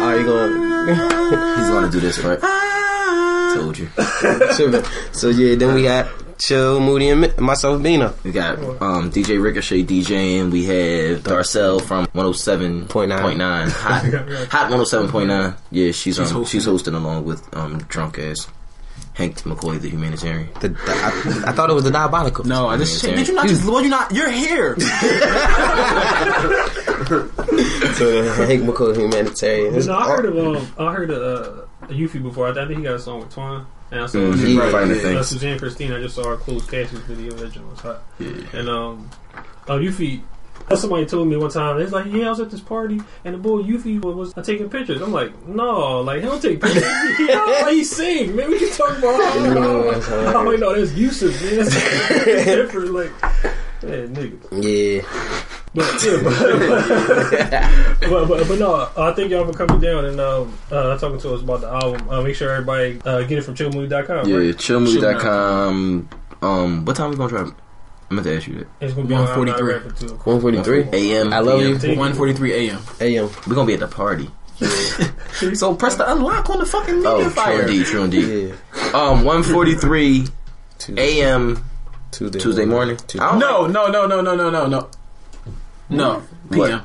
Are 0.01 0.19
you 0.19 0.25
gonna? 0.25 1.57
He's 1.59 1.69
gonna 1.69 1.91
do 1.91 2.01
this 2.01 2.21
part. 2.21 2.41
Told 3.55 3.79
you. 3.79 3.89
so, 5.13 5.29
yeah, 5.29 5.57
then 5.57 5.75
we 5.75 5.83
got 5.83 6.09
Chill, 6.39 6.81
Moody, 6.81 7.11
and 7.11 7.39
myself, 7.39 7.83
Beano. 7.83 8.15
We 8.25 8.33
got 8.33 8.59
um, 8.59 9.11
DJ 9.11 9.43
Ricochet 9.43 9.85
DJing. 9.85 10.51
We 10.51 10.65
have 10.65 11.23
Darcel 11.23 11.83
from 11.83 12.07
107.9. 12.07 13.71
Hot, 13.71 14.03
hot 14.51 14.71
107.9. 14.71 15.57
Yeah, 15.71 15.93
she's 15.93 16.17
She's 16.17 16.33
um, 16.33 16.45
she's 16.45 16.65
hosting 16.65 16.95
along 16.95 17.25
with 17.25 17.55
um, 17.55 17.79
drunk 17.79 18.19
ass 18.19 18.47
Hank 19.21 19.37
McCoy, 19.43 19.79
the 19.79 19.91
humanitarian. 19.91 20.49
The, 20.61 20.71
the, 20.71 20.79
I, 20.87 21.51
I 21.51 21.53
thought 21.53 21.69
it 21.69 21.75
was 21.75 21.85
the 21.85 21.91
diabolical. 21.91 22.45
No, 22.47 22.69
I 22.69 22.79
just 22.79 23.03
did 23.03 23.29
you 23.29 23.35
not 23.35 23.47
just 23.49 23.67
well, 23.67 23.83
you 23.83 23.91
not 23.91 24.13
you're 24.13 24.31
here. 24.31 24.77
so 24.81 24.87
Hank 28.47 28.63
McCoy, 28.63 28.97
humanitarian. 28.97 29.75
You 29.75 29.83
know, 29.85 29.99
I 29.99 30.07
heard 30.09 30.25
of 30.27 30.39
um, 30.39 30.67
I 30.79 30.93
heard 30.95 31.11
of 31.11 31.23
uh, 31.23 31.63
Yuffie 31.89 32.23
before. 32.23 32.49
I 32.49 32.55
think 32.67 32.79
he 32.79 32.85
got 32.85 32.95
a 32.95 32.99
song 32.99 33.21
with 33.21 33.35
Twan. 33.35 33.67
And 33.91 34.01
I 34.03 34.07
saw 34.07 34.19
Mm, 34.19 34.33
his 34.35 34.43
he 34.43 34.55
brother, 34.55 34.71
finding 34.73 35.17
uh. 35.17 35.23
Suzanne 35.23 35.59
Christine. 35.59 35.93
I 35.93 36.01
just 36.01 36.15
saw 36.15 36.25
her 36.29 36.37
closed 36.37 36.71
captions 36.71 37.01
video. 37.03 37.33
That 37.33 37.53
joint 37.53 37.67
was 37.69 37.81
hot. 37.81 38.03
Yeah. 38.21 38.31
And 38.53 38.69
um, 38.69 39.11
uh, 39.69 39.75
Yuffie. 39.75 40.23
Somebody 40.77 41.05
told 41.05 41.27
me 41.27 41.37
one 41.37 41.51
time, 41.51 41.81
it's 41.81 41.91
like, 41.91 42.07
yeah, 42.13 42.27
I 42.27 42.31
was 42.31 42.39
at 42.39 42.51
this 42.51 42.61
party 42.61 43.01
and 43.25 43.35
the 43.35 43.39
boy 43.39 43.63
Yuffie 43.63 44.01
was 44.01 44.33
uh, 44.37 44.43
taking 44.43 44.71
pictures. 44.71 45.03
I'm 45.03 45.13
like, 45.13 45.47
no, 45.49 46.01
like, 46.01 46.21
he 46.21 46.27
don't 46.27 46.41
take 46.41 46.61
pictures. 46.61 46.85
you 47.19 47.27
know, 47.27 47.59
like, 47.63 47.73
he 47.73 47.83
sing, 47.83 48.37
man. 48.37 48.49
We 48.49 48.59
can 48.61 48.71
talk 48.71 48.97
about 48.99 49.21
how, 49.21 50.39
I'm 50.39 50.47
like, 50.47 50.61
no, 50.61 50.79
that's 50.79 50.93
Yusuf, 50.95 51.43
man. 51.43 51.57
That's 51.57 51.75
that's 51.75 52.45
different. 52.45 52.93
Like, 52.93 53.11
man, 53.83 54.15
nigga. 54.15 54.39
Yeah. 54.63 55.03
But, 55.73 56.03
yeah, 56.05 56.19
but, 58.01 58.09
but, 58.09 58.29
but, 58.29 58.49
but 58.49 58.59
no, 58.59 58.91
I 58.97 59.13
think 59.13 59.31
y'all 59.31 59.47
for 59.51 59.53
coming 59.53 59.81
down 59.81 60.05
and 60.05 60.21
um, 60.21 60.57
uh, 60.71 60.99
talking 60.99 61.21
to 61.21 61.35
us 61.35 61.43
about 61.43 61.61
the 61.61 61.69
album. 61.69 62.09
Uh, 62.09 62.23
make 62.23 62.35
sure 62.35 62.51
everybody 62.51 63.01
uh, 63.05 63.23
get 63.23 63.39
it 63.39 63.43
from 63.43 63.55
chillmoody.com. 63.55 64.29
Yeah, 64.29 64.37
right? 64.37 64.57
chillmoody.com. 64.57 66.09
Um, 66.43 66.85
what 66.85 66.97
time 66.97 67.11
we 67.11 67.17
gonna 67.17 67.29
try? 67.29 67.53
I 68.11 68.15
meant 68.15 68.27
to 68.27 68.37
ask 68.37 68.49
you 68.49 68.59
that. 68.59 68.67
It's 68.81 68.95
gonna 68.95 69.07
be 69.07 69.15
on 69.15 69.21
143. 69.23 69.75
I'm 69.75 69.83
Not 69.83 69.85
Rapping 69.85 70.09
too. 70.09 70.15
143 70.25 71.13
a.m. 71.13 71.33
I 71.33 71.39
love 71.39 71.61
you. 71.63 71.75
143 71.75 72.53
a.m. 72.69 72.83
AM. 73.01 73.31
We're 73.47 73.55
gonna 73.55 73.67
be 73.67 73.75
at 73.75 73.81
the 73.81 73.87
party. 73.89 74.31
So 75.55 75.75
press 75.75 75.97
the 75.97 76.11
unlock 76.11 76.51
on 76.51 76.59
the 76.59 76.67
fucking 76.67 76.97
media 76.97 77.09
Oh, 77.09 77.21
true 77.23 77.31
fire. 77.31 77.63
indeed, 77.63 77.87
true 77.87 78.03
indeed. 78.05 78.49
Yeah. 78.75 78.91
Um, 78.93 79.25
143 79.25 80.27
a.m. 80.99 81.65
Tuesday, 82.11 82.39
Tuesday 82.39 82.65
morning. 82.67 82.99
I 83.15 83.31
don't 83.31 83.39
No, 83.39 83.67
no, 83.67 83.87
no, 83.91 84.07
no, 84.07 84.21
no, 84.21 84.35
no, 84.37 84.51
no, 84.51 84.67
no. 84.67 84.91
No. 85.89 86.23
What? 86.49 86.69
PM. 86.69 86.83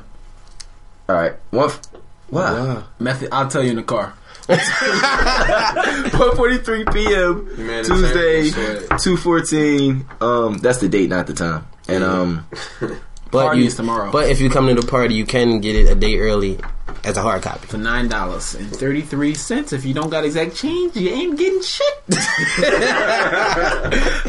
All 1.08 1.16
right. 1.16 1.34
One. 1.50 1.66
F- 1.68 1.82
Why? 2.30 2.52
Wow. 2.52 2.84
Method 2.98 3.28
I'll 3.30 3.48
tell 3.48 3.62
you 3.62 3.70
in 3.70 3.76
the 3.76 3.82
car. 3.82 4.14
1:43 4.48 6.92
p.m. 6.92 7.66
Man, 7.66 7.84
Tuesday, 7.84 8.50
2:14. 8.50 10.22
Um, 10.22 10.58
that's 10.58 10.78
the 10.78 10.88
date, 10.88 11.10
not 11.10 11.26
the 11.26 11.34
time. 11.34 11.66
And 11.88 12.04
um, 12.04 12.46
But 13.30 13.46
Party 13.46 13.60
you, 13.60 13.66
is 13.66 13.76
tomorrow. 13.76 14.10
But 14.10 14.30
if 14.30 14.40
you 14.40 14.48
come 14.48 14.68
to 14.68 14.74
the 14.74 14.86
party, 14.86 15.14
you 15.14 15.26
can 15.26 15.60
get 15.60 15.74
it 15.74 15.90
a 15.90 15.94
day 15.94 16.18
early 16.18 16.58
as 17.04 17.16
a 17.16 17.22
hard 17.22 17.42
copy. 17.42 17.66
For 17.66 17.76
nine 17.76 18.08
dollars 18.08 18.54
and 18.54 18.74
thirty 18.74 19.02
three 19.02 19.34
cents. 19.34 19.72
If 19.72 19.84
you 19.84 19.94
don't 19.94 20.10
got 20.10 20.24
exact 20.24 20.56
change, 20.56 20.96
you 20.96 21.10
ain't 21.10 21.36
getting 21.36 21.60
shit. 21.60 21.94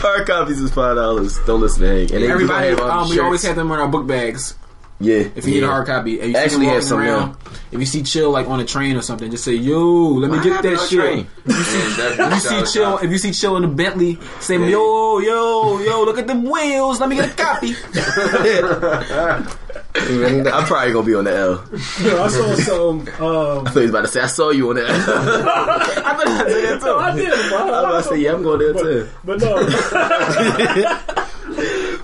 hard 0.01 0.27
copies 0.27 0.60
is 0.60 0.71
five 0.71 0.95
dollars. 0.95 1.38
Don't 1.45 1.62
listen 1.62 1.84
to 1.84 1.88
Hank. 1.88 2.12
And 2.12 2.23
Everybody, 2.23 2.69
you 2.69 2.80
um, 2.80 3.10
we 3.10 3.19
always 3.19 3.43
have 3.43 3.56
them 3.56 3.71
in 3.71 3.80
our 3.80 3.88
book 3.88 4.08
bags. 4.08 4.56
Yeah. 5.00 5.30
If 5.36 5.46
you 5.46 5.54
yeah. 5.54 5.60
need 5.62 5.64
a 5.66 5.70
hard 5.70 5.86
copy, 5.86 6.20
and 6.20 6.32
you 6.32 6.38
Actually 6.38 6.66
see 6.66 6.72
have 6.72 6.84
some 6.84 7.00
around, 7.00 7.38
if 7.72 7.80
you 7.80 7.86
see 7.86 8.02
chill 8.02 8.32
like 8.32 8.48
on 8.48 8.60
a 8.60 8.66
train 8.66 8.96
or 8.96 9.02
something, 9.04 9.30
just 9.30 9.44
say, 9.44 9.54
"Yo, 9.54 9.78
let 9.78 10.32
me 10.32 10.38
What 10.38 10.44
get 10.44 10.64
that 10.64 10.78
on 10.80 10.88
shit." 10.88 11.00
train? 11.00 11.28
If 11.46 11.56
you 11.56 11.64
see, 11.64 12.02
Man, 12.02 12.32
if 12.32 12.34
you 12.34 12.40
see 12.40 12.74
chill, 12.74 12.98
if 12.98 13.12
you 13.12 13.18
see 13.20 13.32
chill 13.32 13.56
in 13.58 13.62
the 13.62 13.68
Bentley, 13.68 14.18
say, 14.40 14.58
"Yo, 14.58 15.20
yo, 15.20 15.80
yo, 15.80 16.04
look 16.04 16.18
at 16.18 16.26
them 16.26 16.44
wheels. 16.44 17.00
Let 17.00 17.10
me 17.10 17.16
get 17.18 17.30
a 17.32 17.36
copy." 17.36 17.76
I'm 20.00 20.66
probably 20.66 20.94
gonna 20.94 21.06
be 21.06 21.16
on 21.16 21.24
the 21.26 21.36
L. 21.36 21.64
Yo, 22.04 22.24
I 22.24 22.28
saw 22.28 22.56
some. 22.56 23.00
Um, 23.20 23.68
I 23.68 23.70
thought 23.70 23.74
he 23.76 23.82
was 23.82 23.90
about 23.92 24.02
to 24.02 24.08
say 24.08 24.22
I 24.22 24.28
saw 24.28 24.50
you 24.52 24.70
on 24.70 24.76
the 24.78 24.88
L. 24.88 24.96
I 24.96 24.96
thought 25.02 26.28
I 26.28 26.38
said 26.38 26.48
that 26.48 26.80
too. 26.80 26.86
no, 26.86 27.00
I 27.00 27.16
did. 27.16 27.34
I 27.34 27.36
was 27.36 27.52
about 27.52 28.04
to 28.04 28.10
say 28.10 28.18
yeah, 28.20 28.34
I'm 28.34 28.42
going 28.44 28.60
there 28.60 28.74
too. 28.74 29.10
But 29.24 29.40
no. 29.42 31.24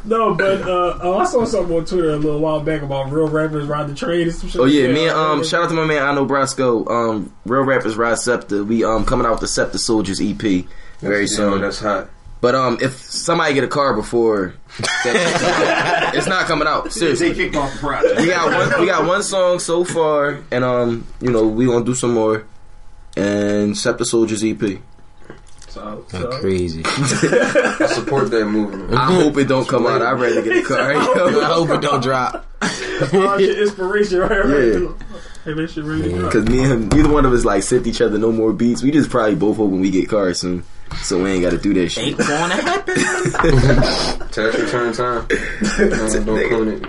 No, 0.06 0.36
but 0.36 0.62
uh, 0.64 1.00
oh, 1.02 1.18
I 1.20 1.26
saw 1.26 1.46
something 1.46 1.76
on 1.76 1.86
Twitter 1.86 2.10
a 2.10 2.18
little 2.18 2.40
while 2.40 2.60
back 2.62 2.82
about 2.82 3.10
real 3.12 3.28
rappers 3.30 3.66
ride 3.68 3.88
the 3.90 3.96
train 3.96 4.24
and 4.24 4.34
some 4.34 4.50
shit. 4.50 4.60
Oh 4.60 4.66
yeah, 4.66 4.86
like 4.88 4.94
me 4.96 5.08
and 5.08 5.16
um 5.18 5.44
shout 5.46 5.64
out 5.64 5.70
to 5.70 5.76
my 5.76 5.86
man 5.86 6.02
Ano 6.04 6.26
Brasco. 6.26 6.90
Um 6.90 7.34
real 7.46 7.64
rappers 7.64 7.96
Ride 7.96 8.18
SEPTA. 8.18 8.66
We 8.66 8.84
um 8.84 9.06
coming 9.06 9.26
out 9.26 9.32
with 9.32 9.42
the 9.42 9.48
SEPTA 9.48 9.78
Soldiers 9.80 10.20
EP 10.22 10.66
very 11.00 11.22
Yo, 11.22 11.26
soon. 11.28 11.62
that's 11.62 11.80
hot. 11.80 12.10
But 12.42 12.56
um 12.56 12.78
if 12.82 12.94
somebody 12.96 13.54
get 13.54 13.64
a 13.64 13.68
car 13.70 13.94
before 13.94 14.54
that, 15.06 16.12
it's 16.16 16.28
not 16.28 16.48
coming 16.48 16.68
out. 16.68 16.84
They 16.86 16.90
Seriously. 16.90 17.34
kicked 17.34 17.56
off 17.56 17.72
the 17.74 17.80
project. 17.80 18.20
We 18.20 18.28
got 18.28 18.52
one 18.72 18.82
we 18.82 18.86
got 18.88 19.06
one 19.08 19.24
song 19.24 19.60
so 19.60 19.86
far 19.86 20.40
and 20.52 20.64
um, 20.66 21.08
you 21.22 21.32
know, 21.32 21.48
we 21.48 21.66
gonna 21.66 21.86
do 21.86 21.96
some 21.96 22.14
more. 22.14 22.46
And 23.16 23.78
SEPTA 23.78 24.06
Soldiers 24.06 24.44
EP. 24.44 24.80
So, 25.74 26.06
That's 26.12 26.24
so. 26.24 26.40
crazy. 26.40 26.84
I 26.86 27.88
support 27.88 28.30
that 28.30 28.46
movement. 28.46 28.94
I 28.94 29.06
hope 29.06 29.38
it 29.38 29.46
don't 29.46 29.68
come 29.68 29.88
out. 29.88 30.04
I'd 30.04 30.22
rather 30.22 30.44
get 30.44 30.58
a 30.58 30.62
car. 30.62 30.80
I 30.94 31.46
hope 31.46 31.70
it 31.72 31.82
don't 31.82 32.00
drop. 32.00 32.46
Shit, 33.10 33.58
inspiration, 33.58 34.20
right? 34.20 34.46
right. 34.46 34.82
Yeah. 34.82 34.94
Hey, 35.44 35.54
that 35.54 35.72
shit 35.72 35.84
really. 35.84 36.14
Cause 36.30 36.46
me 36.46 36.62
and 36.62 36.72
him, 36.72 36.90
neither 36.90 37.12
one 37.12 37.26
of 37.26 37.34
us 37.34 37.44
like 37.44 37.64
sent 37.64 37.88
each 37.88 38.02
other 38.02 38.20
no 38.20 38.32
more 38.32 38.54
beats. 38.54 38.84
We 38.84 38.92
just 38.92 39.10
probably 39.10 39.34
both 39.34 39.58
hoping 39.58 39.82
we 39.82 39.90
get 39.90 40.08
cars 40.08 40.42
soon, 40.42 40.64
so 41.02 41.24
we 41.24 41.32
ain't 41.32 41.42
got 41.42 41.50
to 41.50 41.58
do 41.58 41.74
that 41.74 41.90
shit. 41.90 42.10
Ain't 42.10 42.18
gonna 42.20 42.54
happen. 42.54 42.96
Tax 44.30 44.60
return 44.60 44.94
time. 44.94 45.28
No, 45.80 46.24
don't 46.24 46.50
clone 46.50 46.68
it. 46.68 46.84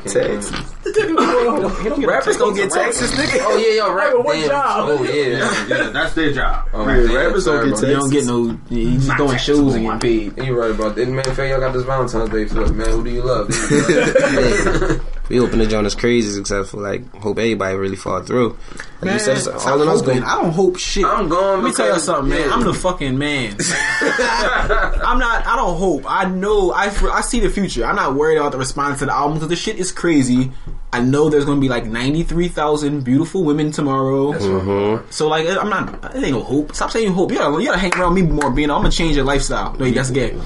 You 0.96 1.16
can't 1.16 1.18
Tax. 1.18 1.42
clone 1.42 2.02
it. 2.02 2.07
Rappers 2.07 2.37
gonna 2.37 2.54
get 2.57 2.70
taxes, 2.70 3.11
nigga. 3.12 3.38
Oh 3.42 3.57
yeah, 3.57 3.74
yo, 3.76 3.92
rap. 3.92 4.09
Hey, 4.09 4.14
what 4.18 4.33
damn. 4.35 4.48
job? 4.48 4.88
Oh 4.88 5.02
yeah. 5.04 5.66
Yeah, 5.68 5.90
that's 5.90 6.14
their 6.14 6.33
job. 6.33 6.68
Oh, 6.72 6.88
Yeah, 6.88 7.12
rappers 7.14 7.44
sorry 7.44 7.70
don't 7.70 7.80
get 7.80 7.85
about 7.85 7.88
you 7.88 7.94
don't 7.96 8.11
get 8.11 8.24
no. 8.26 8.59
You 8.76 8.98
just 8.98 9.16
throwing 9.16 9.38
shows 9.38 9.74
and 9.74 9.85
getting 9.85 10.00
paid. 10.35 10.44
You 10.46 10.59
right 10.59 10.70
about 10.70 10.94
that. 10.96 11.09
Man, 11.09 11.24
fact, 11.24 11.38
y'all 11.38 11.61
got 11.61 11.72
this 11.72 11.85
Valentine's 11.85 12.30
Day 12.30 12.44
flip, 12.46 12.70
man. 12.74 12.88
Who 12.90 13.04
do 13.04 13.11
you 13.11 13.22
love? 13.22 13.48
Who 13.48 13.87
do 13.87 13.92
you 13.92 14.64
love? 14.64 15.11
We 15.30 15.40
open 15.40 15.59
the 15.59 15.66
joint 15.66 15.87
as 15.87 15.94
crazy, 15.94 16.38
except 16.38 16.68
for 16.68 16.83
like 16.83 17.11
hope 17.16 17.38
everybody 17.38 17.74
really 17.78 17.96
fall 17.96 18.22
through. 18.22 18.59
Like 18.96 19.04
Man, 19.04 19.14
you 19.14 19.20
said, 19.20 19.37
it's 19.38 19.44
stop 19.44 19.66
all 19.66 19.80
in 19.80 19.88
us 19.88 20.00
hoping. 20.00 20.20
go. 20.20 20.26
I 20.26 20.42
don't 20.42 20.50
hope 20.52 20.76
shit. 20.76 21.02
I'm 21.07 21.30
going 21.30 21.62
Let 21.62 21.70
me 21.70 21.72
tell 21.74 21.94
you 21.94 21.98
something, 21.98 22.28
man. 22.28 22.46
yeah. 22.46 22.54
I'm 22.54 22.62
the 22.62 22.74
fucking 22.74 23.16
man. 23.16 23.57
I'm 24.02 25.18
not. 25.18 25.46
I 25.46 25.57
don't 25.57 25.78
hope. 25.78 26.02
I 26.07 26.26
know. 26.26 26.72
I 26.72 26.94
I 27.11 27.22
see 27.22 27.40
the 27.40 27.48
future. 27.48 27.87
I'm 27.87 27.96
not 27.96 28.14
worried 28.16 28.37
about 28.37 28.52
the 28.52 28.59
response 28.59 28.98
to 28.98 29.07
the 29.07 29.14
album 29.14 29.35
because 29.38 29.48
the 29.48 29.57
shit 29.57 29.78
is 29.78 29.92
crazy. 29.92 30.52
I 30.94 31.00
know 31.00 31.28
there's 31.28 31.44
gonna 31.44 31.61
be 31.61 31.68
like 31.68 31.87
93,000 31.87 33.00
beautiful 33.00 33.42
women 33.42 33.72
tomorrow. 33.72 34.33
Mm-hmm. 34.33 35.11
So 35.11 35.26
like, 35.26 35.48
I'm 35.48 35.68
not. 35.68 36.14
It 36.14 36.22
ain't 36.22 36.30
no 36.30 36.40
hope. 36.40 36.72
Stop 36.72 36.92
saying 36.92 37.12
hope. 37.12 37.33
You 37.33 37.38
gotta, 37.38 37.61
you 37.61 37.66
gotta 37.66 37.80
hang 37.80 37.92
around 37.94 38.14
me 38.14 38.22
more, 38.22 38.48
being. 38.52 38.70
I'm 38.70 38.78
gonna 38.78 38.92
change 38.92 39.16
your 39.16 39.24
lifestyle. 39.24 39.74
No, 39.74 39.90
that's 39.90 40.12
gay. 40.12 40.30
Can't 40.30 40.44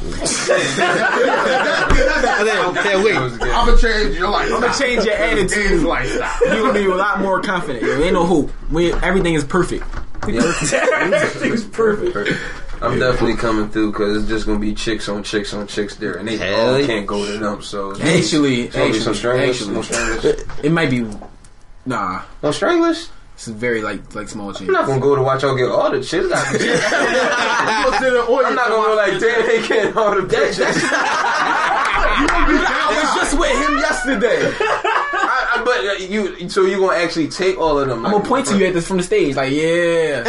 wait. 3.04 3.16
I'm 3.18 3.66
gonna 3.66 3.76
change 3.76 4.16
your 4.16 4.30
life. 4.30 4.50
I'm 4.50 4.62
gonna 4.62 4.72
change 4.72 5.04
your 5.04 5.16
attitude. 5.16 5.82
lifestyle. 5.82 6.48
You're 6.48 6.62
gonna 6.62 6.72
be 6.72 6.86
a 6.86 6.94
lot 6.94 7.20
more 7.20 7.42
confident. 7.42 7.84
There 7.84 8.02
ain't 8.02 8.14
no 8.14 8.24
hope. 8.24 8.50
We, 8.70 8.94
everything 8.94 9.34
is 9.34 9.44
perfect. 9.44 9.84
Everything's 10.22 11.64
perfect. 11.64 12.40
I'm 12.82 12.98
definitely 12.98 13.36
coming 13.36 13.68
through 13.70 13.92
because 13.92 14.16
it's 14.18 14.28
just 14.28 14.46
gonna 14.46 14.58
be 14.58 14.74
chicks 14.74 15.08
on 15.08 15.22
chicks 15.22 15.52
on 15.54 15.66
chicks 15.66 15.96
there, 15.96 16.14
and 16.14 16.26
they 16.28 16.36
Hell 16.36 16.70
all 16.74 16.78
yeah. 16.80 16.86
can't 16.86 17.06
go 17.06 17.24
to 17.26 17.38
them. 17.38 17.62
So 17.62 17.90
it's 17.92 18.00
Actually, 18.00 18.62
it's 18.62 18.74
gonna 18.76 18.92
be 18.92 18.98
some 19.00 19.12
actually, 19.12 19.14
stranglers. 19.14 19.56
actually. 19.60 19.74
No 19.74 19.82
stranglers. 19.82 20.44
It 20.64 20.72
might 20.72 20.90
be. 20.90 21.06
Nah, 21.86 22.22
No 22.42 22.50
stranglers. 22.52 23.10
it's 23.34 23.46
very 23.48 23.82
like 23.82 24.14
like 24.14 24.28
small 24.28 24.52
change. 24.52 24.68
I'm 24.68 24.74
not 24.74 24.86
gonna 24.86 25.00
go 25.00 25.14
to 25.16 25.22
watch 25.22 25.42
y'all 25.42 25.56
get 25.56 25.68
all 25.70 25.90
the 25.90 26.02
be. 26.02 26.30
I'm 28.46 28.54
not 28.54 28.68
gonna 28.68 28.86
go 28.88 28.94
like, 28.96 29.18
damn, 29.20 29.46
they 29.46 29.62
can't 29.66 29.96
all 29.96 30.14
the 30.14 30.22
bitches. 30.22 30.74
I 32.20 33.12
was 33.14 33.22
just 33.22 33.38
with 33.38 33.50
him 33.68 33.76
yesterday. 33.78 34.52
I, 34.60 35.56
I, 35.56 35.62
but 35.64 35.78
uh, 35.86 35.92
you, 36.04 36.48
so 36.50 36.62
you 36.64 36.78
gonna 36.78 36.96
actually 36.98 37.28
take 37.28 37.58
all 37.58 37.78
of 37.78 37.88
them? 37.88 38.04
I'm 38.04 38.12
gonna 38.12 38.24
point 38.24 38.46
to 38.48 38.58
you 38.58 38.66
at 38.66 38.74
this 38.74 38.86
from 38.88 38.96
the 38.98 39.02
stage, 39.02 39.36
like 39.36 39.52
yeah. 39.52 40.24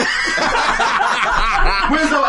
Where's 1.90 2.10
the 2.10 2.20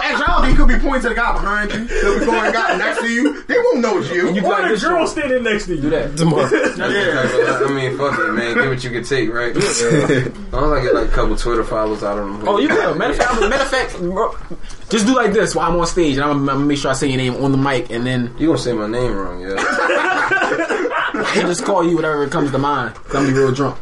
be 0.76 0.82
pointing 0.82 1.02
to 1.02 1.08
the 1.10 1.14
guy 1.14 1.32
behind 1.32 1.72
you. 1.72 1.86
He'll 1.86 2.18
be 2.20 2.26
going 2.26 2.52
guy 2.52 2.76
next 2.76 3.00
to 3.00 3.08
you. 3.08 3.42
They 3.44 3.56
won't 3.58 3.80
know 3.80 3.98
it's 3.98 4.10
you. 4.10 4.32
You 4.32 4.44
Or 4.44 4.50
like 4.50 4.72
the 4.74 4.80
girl 4.80 5.06
shit. 5.06 5.18
standing 5.18 5.42
next 5.42 5.66
to 5.66 5.74
you. 5.76 5.82
Do 5.82 5.90
that. 5.90 6.16
Tomorrow. 6.16 6.48
Yeah. 6.90 7.66
I 7.66 7.72
mean, 7.72 7.96
fuck 7.98 8.18
it, 8.18 8.32
man. 8.32 8.54
Get 8.54 8.68
what 8.68 8.82
you 8.84 8.90
can 8.90 9.04
take, 9.04 9.32
right? 9.32 9.54
As 9.56 9.82
long 10.52 10.72
as 10.72 10.80
I 10.80 10.82
get 10.82 10.94
like 10.94 11.08
a 11.08 11.12
couple 11.12 11.36
Twitter 11.36 11.64
follows 11.64 12.02
out 12.02 12.18
of 12.18 12.24
them. 12.26 12.48
Oh, 12.48 12.58
you 12.58 12.68
will. 12.68 12.94
Matter 12.94 13.12
of 13.12 13.18
fact, 13.18 13.30
I'm- 13.32 13.50
matter 13.50 13.62
of 13.62 13.70
fact, 13.70 13.98
bro, 14.00 14.36
just 14.88 15.06
do 15.06 15.14
like 15.14 15.32
this 15.32 15.54
while 15.54 15.70
I'm 15.70 15.78
on 15.78 15.86
stage, 15.86 16.14
and 16.16 16.24
I'm, 16.24 16.30
I'm 16.40 16.46
gonna 16.46 16.60
make 16.66 16.78
sure 16.78 16.90
I 16.90 16.94
say 16.94 17.08
your 17.08 17.16
name 17.18 17.36
on 17.44 17.52
the 17.52 17.58
mic, 17.58 17.90
and 17.90 18.06
then 18.06 18.34
You 18.38 18.46
gonna 18.48 18.58
say 18.58 18.72
my 18.72 18.86
name 18.88 19.12
wrong, 19.14 19.40
yeah? 19.40 19.54
I 19.58 21.42
just 21.46 21.64
call 21.64 21.86
you 21.88 21.96
whatever 21.96 22.26
comes 22.28 22.50
to 22.52 22.58
mind. 22.58 22.94
I'm 23.06 23.12
gonna 23.12 23.26
be 23.28 23.34
real 23.34 23.52
drunk. 23.52 23.76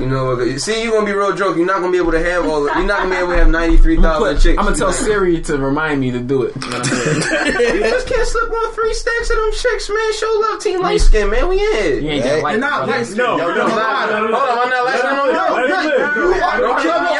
You 0.00 0.06
know, 0.06 0.56
see, 0.58 0.82
you're 0.82 0.92
gonna 0.92 1.06
be 1.06 1.12
real 1.12 1.32
drunk. 1.34 1.56
You're 1.56 1.66
not 1.66 1.80
gonna 1.80 1.92
be 1.92 1.98
able 1.98 2.12
to 2.12 2.22
have 2.22 2.46
all. 2.46 2.64
You're 2.66 2.84
not 2.84 3.02
gonna 3.04 3.10
be 3.10 3.16
able 3.16 3.28
to 3.32 3.36
have 3.38 3.48
ninety 3.48 3.76
three 3.76 3.96
thousand 3.96 4.38
chicks. 4.40 4.58
I'm 4.58 4.64
gonna 4.64 4.76
tell 4.76 4.88
You're 4.88 4.96
Siri 4.98 5.40
to 5.42 5.58
remind 5.58 6.00
me 6.00 6.10
to 6.12 6.20
do 6.20 6.42
it. 6.44 6.54
when 6.56 6.64
I'm. 6.72 6.80
You 7.80 7.80
just 7.90 8.06
can't 8.06 8.26
slip 8.26 8.50
on 8.50 8.72
three 8.74 8.94
stacks 8.94 9.30
of 9.30 9.36
them 9.36 9.50
chicks, 9.52 9.88
man. 9.90 10.12
Show 10.14 10.38
love, 10.50 10.60
team 10.60 10.80
light 10.82 11.00
skin, 11.00 11.30
man. 11.30 11.48
We 11.48 11.56
in. 11.60 12.02
You 12.04 12.10
ain't 12.10 12.24
that 12.24 12.42
light. 12.42 12.50
You're 12.52 12.60
not 12.60 12.86
brother. 12.86 12.92
light 12.92 13.04
skinned. 13.06 13.18
No, 13.18 13.36
Yo, 13.38 13.48
no, 13.48 13.54
yo, 13.54 13.56
no, 13.56 13.68
hold 13.68 13.70
Hold 13.70 14.34
on. 14.34 14.48
on, 14.50 14.58
I'm 14.58 14.70
not 14.70 14.84
last 14.84 15.04
one 15.04 15.12
on 15.18 15.28
Let 15.28 15.68
the 15.68 15.76
him 15.76 15.84
live. 15.86 16.16
You 16.16 16.42
are- 16.42 16.60
Don't 16.60 16.76
kick 16.76 16.94
me 17.02 17.16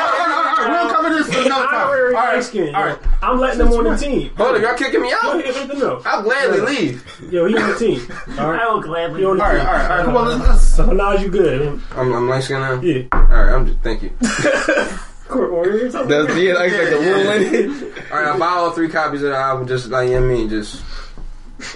out. 0.62 0.84
We'll 0.86 0.94
cover 0.94 1.14
this 1.14 1.28
another 1.28 1.48
time. 1.66 1.68
I'm 1.70 1.88
wearing 1.88 2.16
All 2.16 2.22
right, 2.22 2.42
skin. 2.44 2.74
all 2.74 2.84
right. 2.86 2.98
I'm 3.22 3.38
letting 3.38 3.58
them 3.58 3.68
on 3.72 3.84
the 3.84 3.96
team. 3.96 4.30
Hold 4.36 4.56
on, 4.56 4.62
y'all 4.62 4.74
kicking 4.76 5.00
me 5.02 5.10
Go 5.10 5.16
out? 5.30 5.40
ahead, 5.40 5.54
let 5.54 5.68
them 5.68 5.78
know. 5.78 6.02
I'll 6.04 6.22
gladly 6.22 6.60
leave. 6.60 7.04
Yo, 7.30 7.46
he 7.46 7.56
on 7.56 7.70
the 7.70 7.76
team. 7.78 8.00
All 8.38 8.50
right. 8.50 8.60
I 8.62 8.72
will 8.72 8.80
gladly. 8.80 9.20
He 9.20 9.26
on 9.26 9.36
the 9.38 9.44
All 9.44 9.50
team. 9.50 9.58
right, 9.58 9.66
all 9.66 9.72
right, 9.74 9.90
all 9.90 9.96
right. 9.96 10.04
Come 10.04 10.16
on, 10.16 10.38
let's. 10.40 10.62
So 10.62 10.86
now 10.92 11.12
you 11.12 11.28
good. 11.30 11.80
I'm, 11.92 12.12
I'm 12.12 12.28
light 12.28 12.42
skinned 12.44 12.60
now. 12.60 12.80
Yeah. 12.80 13.02
All 13.12 13.20
right, 13.20 13.54
I'm 13.54 13.66
just 13.66 13.80
thank 13.80 14.02
you. 14.02 14.10
Court 15.28 15.50
order 15.52 15.86
or. 15.86 15.88
That's 16.06 16.36
yeah, 16.36 16.54
like, 16.54 16.72
like 16.72 16.90
the 16.90 16.96
wool 16.98 17.30
in. 17.30 17.92
All 18.12 18.18
right, 18.20 18.34
I 18.34 18.38
buy 18.38 18.46
all 18.46 18.70
three 18.72 18.88
copies 18.88 19.22
of 19.22 19.30
the 19.30 19.36
album. 19.36 19.68
Just 19.68 19.88
like 19.88 20.08
you 20.08 20.14
know 20.14 20.22
what 20.22 20.30
I 20.30 20.34
mean, 20.34 20.48
just 20.48 20.82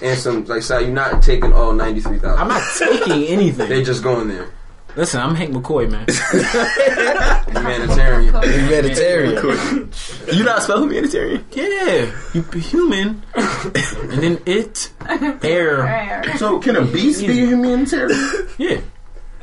and 0.01 0.19
some 0.19 0.43
like 0.45 0.61
say 0.61 0.81
you're 0.83 0.91
not 0.91 1.21
taking 1.23 1.53
all 1.53 1.71
ninety 1.71 2.01
three 2.01 2.19
thousand. 2.19 2.39
I'm 2.41 2.47
not 2.49 2.63
taking 2.77 3.23
anything. 3.27 3.69
They 3.69 3.81
just 3.83 4.03
going 4.03 4.27
there. 4.27 4.49
Listen, 4.95 5.19
I'm 5.19 5.35
Hank 5.35 5.53
McCoy, 5.53 5.91
man. 5.91 6.05
Humanitarian. 7.51 8.33
Humanitarian. 8.33 9.91
you 10.31 10.43
not 10.45 10.63
spell 10.63 10.81
humanitarian? 10.83 11.43
yeah, 11.51 12.11
you 12.33 12.41
be 12.43 12.59
human, 12.61 13.21
and 13.35 14.23
then 14.23 14.39
it, 14.45 14.91
air. 15.43 16.23
So 16.37 16.59
can 16.59 16.77
a 16.77 16.85
beast 16.85 17.21
be 17.27 17.41
a 17.43 17.45
humanitarian? 17.47 18.47
Yeah, 18.57 18.79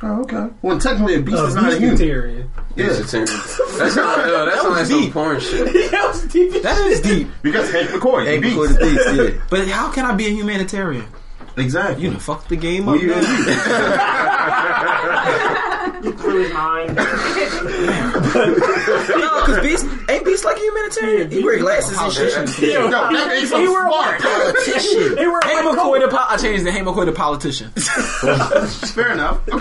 Oh, 0.05 0.23
okay. 0.23 0.49
Well, 0.63 0.81
technically, 0.81 1.15
a 1.17 1.21
beast 1.21 1.39
Uh, 1.39 1.47
is 1.47 1.55
not 1.55 1.73
a 1.73 1.77
human. 1.79 1.97
vegetarian. 1.97 2.51
Yeah, 2.75 2.87
Vegetarian. 2.89 3.29
That 3.79 3.91
sounds 3.93 3.97
like, 3.97 4.27
that 4.27 4.59
sounds 4.61 4.77
like 4.77 4.87
some 4.87 5.01
deep. 5.01 5.13
porn 5.13 5.39
shit. 5.41 5.91
that 5.93 6.05
was 6.09 6.25
deep. 6.27 6.63
that 6.63 6.79
is 6.87 7.01
deep. 7.03 7.29
because 7.43 7.71
Hank 7.71 7.89
McCoy, 7.91 8.25
Hey, 8.25 8.37
the 8.37 8.43
beast. 8.43 8.57
before 8.57 8.67
the 8.69 8.79
beast, 8.81 9.35
yeah. 9.35 9.43
But 9.49 9.69
how 9.69 9.93
can 9.93 10.05
I 10.07 10.15
be 10.15 10.27
a 10.27 10.31
humanitarian? 10.31 11.05
Exactly. 11.57 12.03
You 12.05 12.11
done 12.11 12.19
fucked 12.19 12.49
the 12.49 12.57
game 12.57 12.87
What 12.87 12.97
up. 12.97 13.03
Are 16.21 16.39
you 16.39 16.51
gonna 16.51 16.55
man. 16.59 16.95
do? 16.95 17.03
You 17.03 17.03
blew 17.03 17.77
his 17.83 17.93
mind. 17.93 18.03
No, 19.23 19.41
because 19.47 19.61
Beast 19.63 19.87
ain't 20.09 20.25
Beast 20.25 20.45
like 20.45 20.57
a 20.57 20.61
humanitarian. 20.61 21.31
He 21.31 21.45
wear 21.45 21.59
glasses 21.59 21.97
and 21.99 22.13
shit. 22.49 22.73
Yo, 22.75 22.91
that 22.91 23.29
makes 23.29 23.51
him 23.51 23.61
He 23.61 23.69
were 23.69 23.87
smart. 23.87 24.21
Politician. 24.21 25.19
he 25.19 25.27
were 25.27 25.41
Hank 25.45 25.67
McCoy 25.67 26.01
the 26.01 26.09
po- 26.09 26.27
I 26.29 26.37
changed 26.37 26.65
the 26.67 26.73
Hank 26.73 26.87
McCoy 26.87 27.05
the 27.07 27.13
politician. 27.13 27.71
Fair 28.95 29.13
enough. 29.13 29.45
Take 29.47 29.55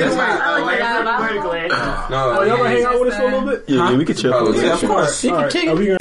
it 0.00 0.12
away. 0.12 0.24
Uh, 0.30 0.64
Larry. 0.64 0.78
yeah. 0.78 1.18
Very 1.26 1.40
glad. 1.40 1.70
No, 2.10 2.30
Oh, 2.38 2.42
y'all 2.42 2.56
gonna 2.58 2.68
hang 2.70 2.84
out 2.84 3.00
with 3.00 3.12
us 3.12 3.16
for 3.18 3.22
a 3.22 3.30
little 3.30 3.48
bit? 3.48 3.64
Yeah, 3.68 3.90
yeah, 3.90 3.96
we 3.96 4.04
could 4.04 4.16
chill. 4.18 4.32
for 4.32 4.38
a 4.38 4.42
little 4.44 4.62
Yeah, 4.62 4.74
of 4.74 4.80
course. 4.80 5.24
All 5.24 5.32
right. 5.34 5.56
Are 5.68 5.74
we 5.76 5.86
gonna 5.86 5.98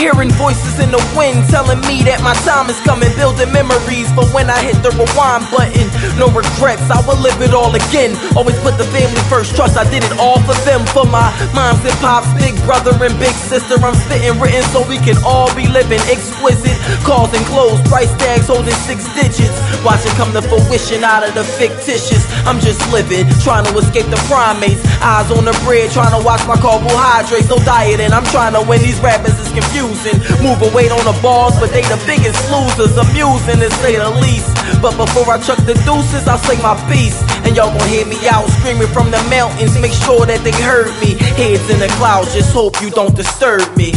I'm 0.00 0.17
hearing 0.18 0.34
voices 0.34 0.82
in 0.82 0.90
the 0.90 0.98
wind 1.14 1.46
telling 1.46 1.78
me 1.86 2.02
that 2.02 2.18
my 2.26 2.34
time 2.42 2.66
is 2.66 2.78
coming, 2.82 3.06
building 3.14 3.46
memories 3.54 4.10
for 4.18 4.26
when 4.34 4.50
I 4.50 4.58
hit 4.58 4.74
the 4.82 4.90
rewind 4.98 5.46
button. 5.54 5.86
No 6.18 6.26
regrets, 6.34 6.82
I 6.90 6.98
will 7.06 7.22
live 7.22 7.38
it 7.38 7.54
all 7.54 7.70
again. 7.70 8.18
Always 8.34 8.58
put 8.66 8.74
the 8.74 8.88
family 8.90 9.22
first, 9.30 9.54
trust 9.54 9.78
I 9.78 9.86
did 9.86 10.02
it 10.02 10.18
all 10.18 10.42
for 10.42 10.58
them. 10.66 10.82
For 10.90 11.06
my 11.06 11.30
moms 11.54 11.86
and 11.86 11.94
pops, 12.02 12.26
big 12.34 12.58
brother 12.66 12.90
and 12.98 13.14
big 13.22 13.30
sister, 13.30 13.78
I'm 13.78 13.94
spitting 13.94 14.34
written 14.42 14.66
so 14.74 14.82
we 14.90 14.98
can 14.98 15.14
all 15.22 15.54
be 15.54 15.70
living 15.70 16.02
exquisite. 16.10 16.74
Cars 17.06 17.30
and 17.30 17.44
clothes, 17.46 17.78
price 17.86 18.10
tags 18.18 18.50
holding 18.50 18.74
six 18.90 19.06
digits. 19.14 19.54
Watch 19.86 20.02
it 20.02 20.10
come 20.18 20.34
to 20.34 20.42
fruition 20.42 21.06
out 21.06 21.22
of 21.22 21.38
the 21.38 21.46
fictitious. 21.46 22.26
I'm 22.42 22.58
just 22.58 22.82
living, 22.90 23.30
trying 23.46 23.70
to 23.70 23.72
escape 23.78 24.10
the 24.10 24.18
primates. 24.26 24.82
Eyes 24.98 25.30
on 25.30 25.46
the 25.46 25.54
bread, 25.62 25.94
trying 25.94 26.10
to 26.10 26.22
watch 26.26 26.42
my 26.50 26.58
carbohydrates. 26.58 27.46
No 27.46 27.62
dieting, 27.62 28.10
I'm 28.10 28.26
trying 28.34 28.58
to 28.58 28.66
win 28.66 28.82
these 28.82 28.98
rappers 28.98 29.38
is 29.38 29.52
confusing. 29.54 30.07
Moving 30.40 30.72
weight 30.72 30.92
on 30.92 31.02
the 31.04 31.16
balls, 31.20 31.58
but 31.60 31.70
they 31.70 31.82
the 31.82 32.00
biggest 32.06 32.38
losers. 32.48 32.96
Amusing 32.96 33.60
to 33.60 33.70
say 33.82 33.96
the 33.96 34.10
least. 34.22 34.50
But 34.80 34.96
before 34.96 35.28
I 35.28 35.40
chuck 35.40 35.58
the 35.66 35.74
deuces, 35.84 36.28
I'll 36.28 36.38
sing 36.38 36.62
my 36.62 36.76
piece. 36.88 37.18
And 37.44 37.56
y'all 37.56 37.72
gon' 37.76 37.88
hear 37.88 38.06
me 38.06 38.18
out 38.28 38.48
screaming 38.60 38.88
from 38.88 39.10
the 39.10 39.22
mountains. 39.28 39.78
Make 39.78 39.92
sure 39.92 40.26
that 40.26 40.44
they 40.44 40.54
heard 40.62 40.92
me. 41.00 41.18
Heads 41.36 41.68
in 41.70 41.80
the 41.80 41.88
clouds, 41.98 42.34
just 42.34 42.52
hope 42.52 42.80
you 42.80 42.90
don't 42.90 43.14
disturb 43.14 43.64
me. 43.76 43.92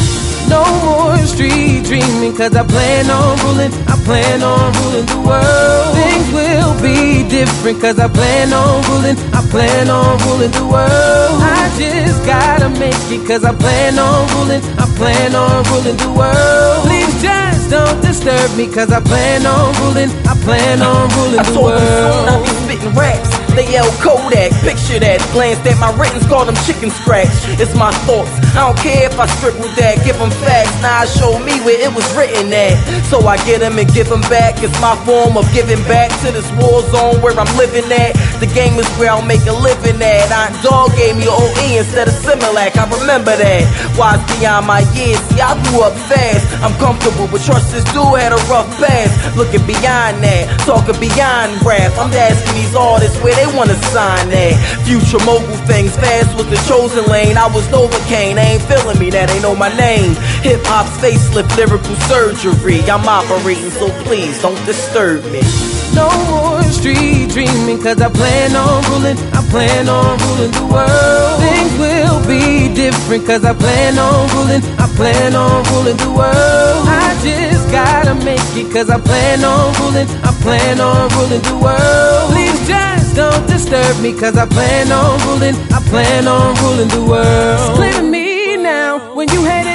No 0.52 0.68
more 0.84 1.18
street 1.26 1.86
dreaming, 1.88 2.36
cause 2.36 2.54
I 2.56 2.68
plan 2.68 3.10
on 3.10 3.40
ruling, 3.40 3.72
I 3.88 3.96
plan 4.04 4.44
on 4.44 4.74
ruling 4.84 5.08
the 5.08 5.20
world. 5.24 5.96
Things 5.96 6.28
will 6.36 6.76
be 6.84 7.24
different, 7.30 7.80
cause 7.80 7.98
I 7.98 8.10
plan 8.10 8.52
on 8.52 8.84
ruling, 8.92 9.16
I 9.32 9.42
plan 9.48 9.90
on 9.90 10.20
ruling 10.28 10.52
the 10.52 10.66
world. 10.68 11.40
I 11.40 11.72
just 11.80 12.26
gotta 12.26 12.68
make 12.68 13.00
it, 13.16 13.26
cause 13.26 13.46
I 13.46 13.56
plan 13.56 13.98
on 13.98 14.28
ruling, 14.36 14.62
I 14.76 14.86
plan 15.00 15.36
on 15.36 15.64
ruling 15.72 15.96
the 15.96 16.12
world. 16.12 16.84
Please 16.84 17.16
just 17.22 17.70
don't 17.72 18.02
disturb 18.02 18.52
me, 18.58 18.68
cause 18.68 18.92
I 18.92 19.00
plan 19.00 19.46
on 19.46 19.72
ruling, 19.80 20.12
I 20.28 20.36
plan 20.44 20.82
on 20.82 21.08
ruling 21.16 21.40
I 21.40 21.44
the 21.48 21.60
world. 21.62 22.28
I'll 22.28 22.44
be 22.44 22.52
spitting 22.68 22.94
raps. 22.94 23.41
They 23.56 23.68
yell 23.68 23.90
Kodak, 24.00 24.52
picture 24.64 25.00
that. 25.00 25.20
Glanced 25.36 25.68
at 25.68 25.78
my 25.80 25.92
writings, 26.00 26.26
call 26.28 26.46
them 26.46 26.56
chicken 26.64 26.90
scratch. 26.90 27.32
It's 27.60 27.76
my 27.76 27.92
thoughts. 28.08 28.32
I 28.56 28.68
don't 28.68 28.80
care 28.80 29.12
if 29.12 29.20
I 29.20 29.28
scribble 29.28 29.68
that, 29.76 30.00
give 30.08 30.18
them 30.18 30.32
facts. 30.44 30.72
Now 30.82 31.04
show 31.04 31.40
me 31.40 31.60
where 31.68 31.80
it 31.80 31.92
was 31.92 32.08
written 32.16 32.52
at. 32.54 32.80
So 33.12 33.20
I 33.28 33.36
get 33.44 33.60
them 33.60 33.78
and 33.78 33.88
give 33.92 34.08
them 34.08 34.22
back. 34.32 34.64
It's 34.64 34.76
my 34.80 34.96
form 35.04 35.36
of 35.36 35.46
giving 35.52 35.84
back 35.84 36.10
to 36.24 36.32
this 36.32 36.48
war 36.56 36.82
zone 36.96 37.20
where 37.20 37.36
I'm 37.36 37.52
living 37.60 37.88
at. 37.92 38.16
The 38.42 38.50
game 38.58 38.74
is 38.82 38.90
where 38.98 39.14
I'll 39.14 39.22
make 39.22 39.46
a 39.46 39.54
living 39.54 40.02
at. 40.02 40.34
Aunt 40.34 40.58
Dog 40.66 40.90
gave 40.98 41.14
me 41.14 41.30
OE 41.30 41.78
instead 41.78 42.10
of 42.10 42.18
Similac. 42.26 42.74
I 42.74 42.90
remember 42.90 43.38
that. 43.38 43.70
Wise 43.94 44.18
beyond 44.34 44.66
my 44.66 44.82
years. 44.98 45.22
See, 45.30 45.38
I 45.38 45.54
grew 45.70 45.86
up 45.86 45.94
fast. 46.10 46.42
I'm 46.66 46.74
comfortable, 46.82 47.30
but 47.30 47.46
trust 47.46 47.70
this 47.70 47.86
dude 47.94 48.18
had 48.18 48.34
a 48.34 48.42
rough 48.50 48.66
past. 48.82 49.14
Looking 49.38 49.62
beyond 49.70 50.26
that, 50.26 50.50
talking 50.66 50.98
beyond 50.98 51.62
rap. 51.62 51.94
I'm 52.02 52.10
asking 52.10 52.58
these 52.58 52.74
artists 52.74 53.22
where 53.22 53.38
they 53.38 53.46
wanna 53.54 53.78
sign 53.94 54.34
that. 54.34 54.58
Future 54.90 55.22
mogul 55.22 55.62
things, 55.70 55.94
fast 56.02 56.34
was 56.34 56.50
the 56.50 56.58
chosen 56.66 57.06
lane. 57.14 57.38
I 57.38 57.46
was 57.46 57.70
Novocaine, 57.70 58.42
they 58.42 58.58
ain't 58.58 58.66
feeling 58.66 58.98
me, 58.98 59.14
that 59.14 59.30
ain't 59.30 59.46
know 59.46 59.54
my 59.54 59.70
name. 59.78 60.18
Hip 60.42 60.66
hop's 60.66 60.98
facelift, 60.98 61.54
lyrical 61.62 61.94
surgery. 62.10 62.82
I'm 62.90 63.06
operating, 63.06 63.70
so 63.70 63.94
please 64.02 64.42
don't 64.42 64.58
disturb 64.66 65.22
me. 65.30 65.46
No 65.94 66.10
more 66.32 66.64
street 66.72 67.30
dreaming, 67.30 67.82
cause 67.82 68.02
I 68.02 68.10
plan 68.10 68.56
on 68.56 68.84
ruling, 68.92 69.18
I 69.34 69.42
plan 69.50 69.90
on 69.90 70.18
ruling 70.20 70.52
the 70.52 70.66
world. 70.66 71.40
Things 71.44 71.74
will 71.80 72.20
be 72.28 72.74
different, 72.74 73.26
cause 73.26 73.44
I 73.44 73.54
plan 73.54 73.98
on 73.98 74.30
ruling, 74.36 74.64
I 74.80 74.88
plan 74.96 75.36
on 75.36 75.64
ruling 75.72 75.98
the 75.98 76.10
world. 76.10 76.88
I 76.88 77.16
just 77.22 77.70
gotta 77.72 78.16
make 78.26 78.40
it, 78.56 78.72
cause 78.72 78.90
I 78.90 79.00
plan 79.00 79.44
on 79.44 79.74
ruling, 79.82 80.08
I 80.24 80.32
plan 80.42 80.80
on 80.80 81.10
ruling 81.16 81.42
the 81.42 81.58
world. 81.58 82.32
Please 82.32 82.68
just 82.68 83.16
don't 83.16 83.46
disturb 83.48 84.00
me, 84.02 84.14
cause 84.14 84.38
I 84.38 84.46
plan 84.48 84.92
on 84.92 85.20
ruling, 85.28 85.56
I 85.72 85.80
plan 85.90 86.28
on 86.28 86.56
ruling 86.64 86.90
the 86.90 87.04
world. 87.04 87.78
To 87.78 88.02
me 88.04 88.58
now, 88.58 89.14
when 89.14 89.30
you 89.30 89.44
had 89.44 89.68
it 89.68 89.71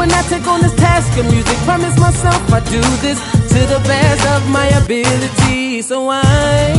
When 0.00 0.10
I 0.12 0.22
take 0.32 0.46
on 0.46 0.62
this 0.62 0.74
task 0.76 1.12
of 1.18 1.26
music, 1.26 1.58
promise 1.68 1.94
myself 2.00 2.40
I 2.50 2.60
do 2.60 2.80
this 3.04 3.20
to 3.52 3.60
the 3.68 3.80
best 3.84 4.24
of 4.32 4.48
my 4.48 4.66
ability. 4.82 5.82
So 5.82 6.08
I 6.08 6.72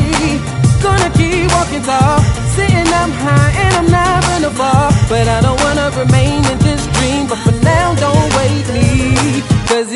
gonna 0.82 1.12
keep 1.14 1.46
walking 1.54 1.84
tall, 1.84 2.18
sitting 2.58 2.90
up 3.02 3.14
high, 3.22 3.54
and 3.62 3.74
I'm 3.78 3.92
not 3.92 4.24
gonna 4.26 4.50
fall. 4.50 4.90
But 5.08 5.28
I 5.28 5.40
don't 5.40 5.60
wanna 5.62 5.92
remain 6.02 6.44
in 6.50 6.58
this 6.66 6.82
dream. 6.98 7.28
But 7.28 7.38
for 7.46 7.54
now, 7.62 7.94
don't 7.94 8.30
wake 8.42 8.68
me, 8.74 9.44
cause 9.72 9.94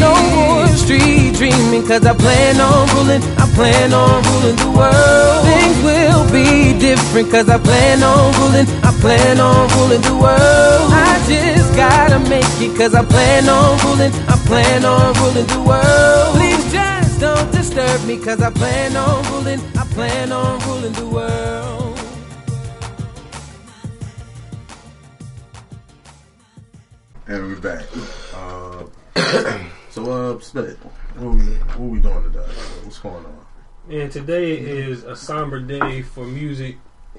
no 0.00 0.12
more 0.34 0.66
street 0.66 1.34
dreaming. 1.34 1.86
Cause 1.86 2.04
I 2.04 2.14
plan 2.14 2.60
on 2.60 2.88
ruling, 2.94 3.22
I 3.38 3.46
plan 3.54 3.92
on 3.92 4.22
ruling 4.30 4.56
the 4.56 4.70
world. 4.78 5.44
Things 5.46 5.78
will 5.86 6.24
be 6.32 6.78
different, 6.78 7.30
cause 7.30 7.48
I 7.48 7.58
plan 7.58 8.02
on 8.02 8.34
ruling, 8.40 8.66
I 8.82 8.90
plan 9.00 9.38
on 9.40 9.68
ruling 9.76 10.02
the 10.02 10.14
world. 10.14 10.86
I 10.90 11.22
just 11.28 11.74
gotta 11.76 12.18
make 12.28 12.54
it, 12.60 12.76
cause 12.76 12.94
I 12.94 13.04
plan 13.04 13.48
on 13.48 13.78
ruling, 13.84 14.12
I 14.28 14.36
plan 14.46 14.84
on 14.84 15.14
ruling 15.20 15.46
the 15.46 15.62
world. 15.62 16.36
Please 16.36 16.72
just 16.72 17.20
don't 17.20 17.50
disturb 17.52 18.04
me, 18.04 18.18
cause 18.18 18.40
I 18.42 18.50
plan 18.50 18.96
on 18.96 19.22
ruling, 19.32 19.60
I 19.76 19.84
plan 19.94 20.32
on 20.32 20.58
ruling 20.66 20.92
the 20.92 21.06
world. 21.06 21.98
And 27.28 27.46
we're 27.46 27.60
back. 27.60 27.86
Uh, 28.34 28.84
So, 29.92 30.10
uh, 30.10 30.40
spit. 30.40 30.78
What 31.16 31.34
we, 31.34 31.42
what 31.42 31.78
we 31.80 32.00
doing 32.00 32.22
today? 32.22 32.46
What's 32.82 32.98
going 32.98 33.26
on? 33.26 33.46
And 33.90 34.10
today 34.10 34.54
is 34.58 35.04
a 35.04 35.14
somber 35.14 35.60
day 35.60 36.00
for 36.00 36.24
music 36.24 36.78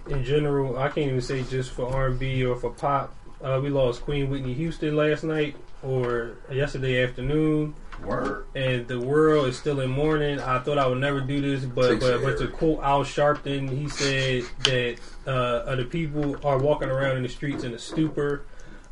in 0.09 0.23
general. 0.23 0.79
I 0.79 0.87
can't 0.87 1.09
even 1.09 1.21
say 1.21 1.43
just 1.43 1.69
for 1.69 1.93
R 1.93 2.07
and 2.07 2.17
B 2.17 2.43
or 2.43 2.55
for 2.55 2.71
pop. 2.71 3.15
Uh, 3.43 3.59
we 3.61 3.69
lost 3.69 4.01
Queen 4.01 4.27
Whitney 4.27 4.55
Houston 4.55 4.95
last 4.95 5.23
night 5.23 5.55
or 5.83 6.37
yesterday 6.51 7.03
afternoon. 7.03 7.75
Word. 8.03 8.47
And 8.55 8.87
the 8.87 8.99
world 8.99 9.45
is 9.45 9.55
still 9.55 9.79
in 9.81 9.91
mourning. 9.91 10.39
I 10.39 10.57
thought 10.57 10.79
I 10.79 10.87
would 10.87 10.97
never 10.97 11.21
do 11.21 11.41
this, 11.41 11.63
but 11.65 11.99
but, 11.99 12.23
but 12.23 12.39
to 12.39 12.47
quote 12.47 12.79
Al 12.81 13.03
Sharpton, 13.03 13.69
he 13.69 13.87
said 13.87 14.45
that 14.63 14.97
uh, 15.27 15.29
other 15.69 15.85
people 15.85 16.37
are 16.43 16.57
walking 16.57 16.89
around 16.89 17.17
in 17.17 17.23
the 17.23 17.29
streets 17.29 17.63
in 17.63 17.75
a 17.75 17.79
stupor. 17.79 18.45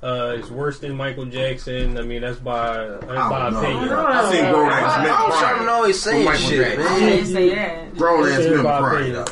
Uh, 0.04 0.36
it's 0.40 0.50
worse 0.50 0.80
than 0.80 0.96
Michael 0.96 1.26
Jackson. 1.26 1.98
I 1.98 2.02
mean, 2.02 2.22
that's 2.22 2.40
by 2.40 2.76
that's 2.76 3.06
by 3.06 3.50
don't 3.50 3.54
know. 3.54 3.60
opinion. 3.62 3.90
I 3.90 4.32
seen 4.32 4.52
grown 4.52 4.72
ass 4.72 4.98
men 4.98 5.08
Al 5.10 5.28
crying. 5.28 5.58
Sharpton 5.60 5.68
always 5.70 6.02
saying 6.02 6.26
for 6.26 6.32
Michael 6.32 6.48
shit, 6.50 6.60
Jackson. 6.78 6.84
man. 6.84 6.94
I 7.04 7.10
didn't 7.12 7.26
say 7.28 7.50
that. 7.56 7.98
Grown 7.98 8.28
ass 8.28 8.40
men 8.40 8.62
crying. 8.62 9.14
though. 9.14 9.26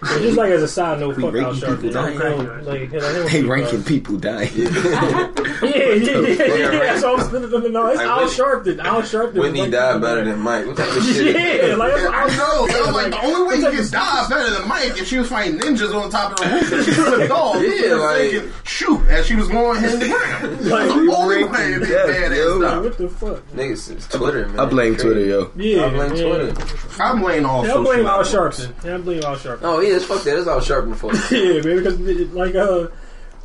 But 0.00 0.20
just 0.20 0.36
like 0.36 0.50
as 0.50 0.62
a 0.62 0.68
side 0.68 1.00
note, 1.00 1.16
We 1.16 1.22
fuck 1.22 1.34
Al 1.34 1.40
ranking 1.42 1.60
people 1.60 1.76
Sharpton. 1.90 1.92
dying. 1.92 2.18
I 2.18 2.22
don't 2.22 2.44
know, 2.64 2.70
like, 2.70 2.90
hell, 2.92 3.04
I 3.04 3.12
don't 3.12 3.32
They 3.32 3.42
know, 3.42 3.48
ranking 3.48 3.80
uh, 3.80 3.84
people 3.84 4.16
dying. 4.18 4.50
Yeah, 5.62 5.70
yeah, 5.72 5.94
yeah, 5.94 6.44
yeah. 6.44 6.72
yeah. 6.72 6.98
So 6.98 7.16
I'm, 7.16 7.32
no, 7.32 7.38
no, 7.40 7.58
no, 7.58 7.68
no, 7.68 7.86
it's 7.86 7.96
Like, 7.96 8.06
Al 8.06 8.18
Whitney- 8.18 8.34
Sharpton. 8.36 8.78
Al 8.84 9.02
Sharpton. 9.02 9.32
Whitney 9.34 9.60
like, 9.62 9.70
died 9.70 10.00
better 10.02 10.24
than 10.24 10.38
Mike. 10.40 10.66
What 10.66 10.76
type 10.76 10.94
of 10.96 11.02
shit? 11.02 11.34
Yeah, 11.66 11.74
like 11.76 11.94
that's 11.94 12.06
I 12.06 12.36
know. 12.36 12.66
Sharpton. 12.66 12.86
I'm 12.88 12.92
like, 12.94 13.10
the 13.12 13.24
only 13.24 13.42
way 13.48 13.54
it's 13.54 13.58
you 13.62 13.64
like 13.68 13.74
can 13.74 13.84
the- 13.84 13.90
die 13.90 14.26
better 14.28 14.50
than 14.50 14.68
Mike 14.68 14.98
if 15.00 15.06
she 15.08 15.16
was 15.18 15.28
fighting 15.28 15.58
ninjas 15.58 15.94
on 15.94 16.10
top 16.10 16.32
of 16.32 16.38
the 16.38 16.44
roof 16.54 16.72
and 16.72 16.84
she 16.84 16.90
flipped 16.92 17.30
off. 17.30 17.56
Yeah, 17.56 17.68
Instead 17.70 17.92
of 17.92 18.00
like- 18.00 18.30
thinking, 18.30 18.52
shoot 18.64 19.00
as 19.08 19.26
she 19.26 19.34
was 19.34 19.48
going 19.48 19.80
hit 19.80 19.98
the 19.98 20.08
ground. 20.08 20.60
Like, 20.66 20.88
the 20.88 21.14
only 21.16 21.44
way 21.44 21.72
to 21.74 21.80
be 21.80 21.86
badass 21.86 22.36
yo. 22.36 22.60
Die. 22.60 22.78
what 22.78 22.98
the 22.98 23.08
fuck? 23.08 23.48
Niggas, 23.52 23.90
it's 23.92 24.08
Twitter, 24.08 24.46
man. 24.48 24.60
I 24.60 24.66
blame 24.66 24.96
Twitter, 24.96 25.24
yo. 25.24 25.50
Yeah, 25.56 25.86
I 25.86 25.88
blame. 25.90 26.10
Twitter. 26.10 26.54
I 27.02 27.18
blame 27.18 27.46
all 27.46 27.62
Yeah, 27.64 27.70
I 27.70 27.74
social 27.74 27.82
blame 27.84 28.06
Al. 28.06 28.22
Sharpton. 28.24 28.84
Yeah, 28.84 28.94
I 28.94 28.98
blame 28.98 29.22
Al 29.22 29.36
Sharpton. 29.36 29.58
Oh 29.62 29.80
yeah, 29.86 29.96
it's 29.96 30.04
fuck 30.04 30.22
that. 30.24 30.38
It's 30.38 30.46
Al 30.48 30.60
Sharpton 30.60 30.94
for. 30.96 31.12
Yeah, 31.34 31.60
man, 31.62 31.82
because 31.82 31.98
like 32.34 32.54
uh, 32.54 32.88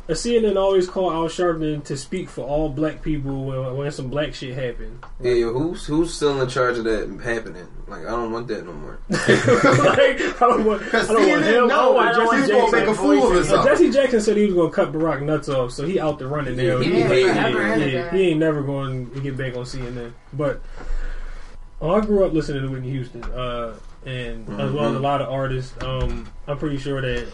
a 0.08 0.12
CNN 0.14 0.56
always 0.56 0.88
call 0.88 1.12
Al 1.12 1.28
Sharpton 1.28 1.84
to 1.84 1.96
speak 1.96 2.28
for 2.28 2.42
all 2.44 2.68
black 2.68 3.02
people 3.02 3.44
when, 3.44 3.76
when 3.76 3.90
some 3.92 4.08
black 4.08 4.34
shit 4.34 4.54
happen. 4.54 4.98
Yeah, 5.20 5.32
yo, 5.32 5.52
who's 5.52 5.86
who's 5.86 6.12
still 6.14 6.40
in 6.42 6.48
charge 6.48 6.78
of 6.78 6.84
that 6.84 7.08
happening? 7.22 7.66
Like, 7.86 8.06
I 8.06 8.10
don't 8.10 8.32
want 8.32 8.48
that 8.48 8.64
no 8.64 8.72
more. 8.72 8.98
like, 9.08 9.20
I 9.20 10.32
don't 10.40 10.64
want, 10.64 10.82
I 10.94 11.02
don't 11.06 11.28
want 11.28 11.44
him. 11.44 11.64
I 11.64 11.68
don't 11.68 11.94
want 11.94 12.16
no, 12.16 12.24
Jesse 12.24 12.36
he's 12.36 12.48
gonna 12.48 12.60
Jackson. 12.62 12.78
make 12.80 12.88
a 12.88 12.94
fool 12.94 13.12
of 13.26 13.30
Uh, 13.32 13.34
himself. 13.36 13.64
Jesse 13.66 13.90
Jackson 13.90 14.20
said 14.20 14.36
he 14.38 14.46
was 14.46 14.54
gonna 14.54 14.70
cut 14.70 14.92
Barack 14.92 15.22
nuts 15.22 15.48
off, 15.48 15.72
so 15.72 15.86
he 15.86 16.00
out 16.00 16.18
the 16.18 16.26
running 16.26 16.56
now. 16.56 16.78
he 16.78 16.86
He, 16.86 16.90
be 16.90 17.00
hating. 17.02 17.26
yeah, 17.36 17.76
yeah, 17.76 18.10
he 18.10 18.28
ain't 18.30 18.40
never 18.40 18.62
going 18.62 19.10
to 19.10 19.20
get 19.20 19.36
back 19.36 19.56
on 19.56 19.64
CNN. 19.64 20.12
But 20.32 20.62
oh, 21.80 21.90
I 21.90 22.00
grew 22.00 22.24
up 22.24 22.32
listening 22.32 22.62
to 22.62 22.68
Whitney 22.68 22.90
Houston, 22.90 23.22
uh, 23.24 23.74
and 24.06 24.48
as 24.60 24.72
well 24.72 24.86
as 24.90 24.96
a 24.96 25.00
lot 25.00 25.20
of 25.20 25.28
artists. 25.28 25.74
Um, 25.82 26.28
I'm 26.46 26.58
pretty 26.58 26.78
sure 26.78 27.00
that 27.00 27.28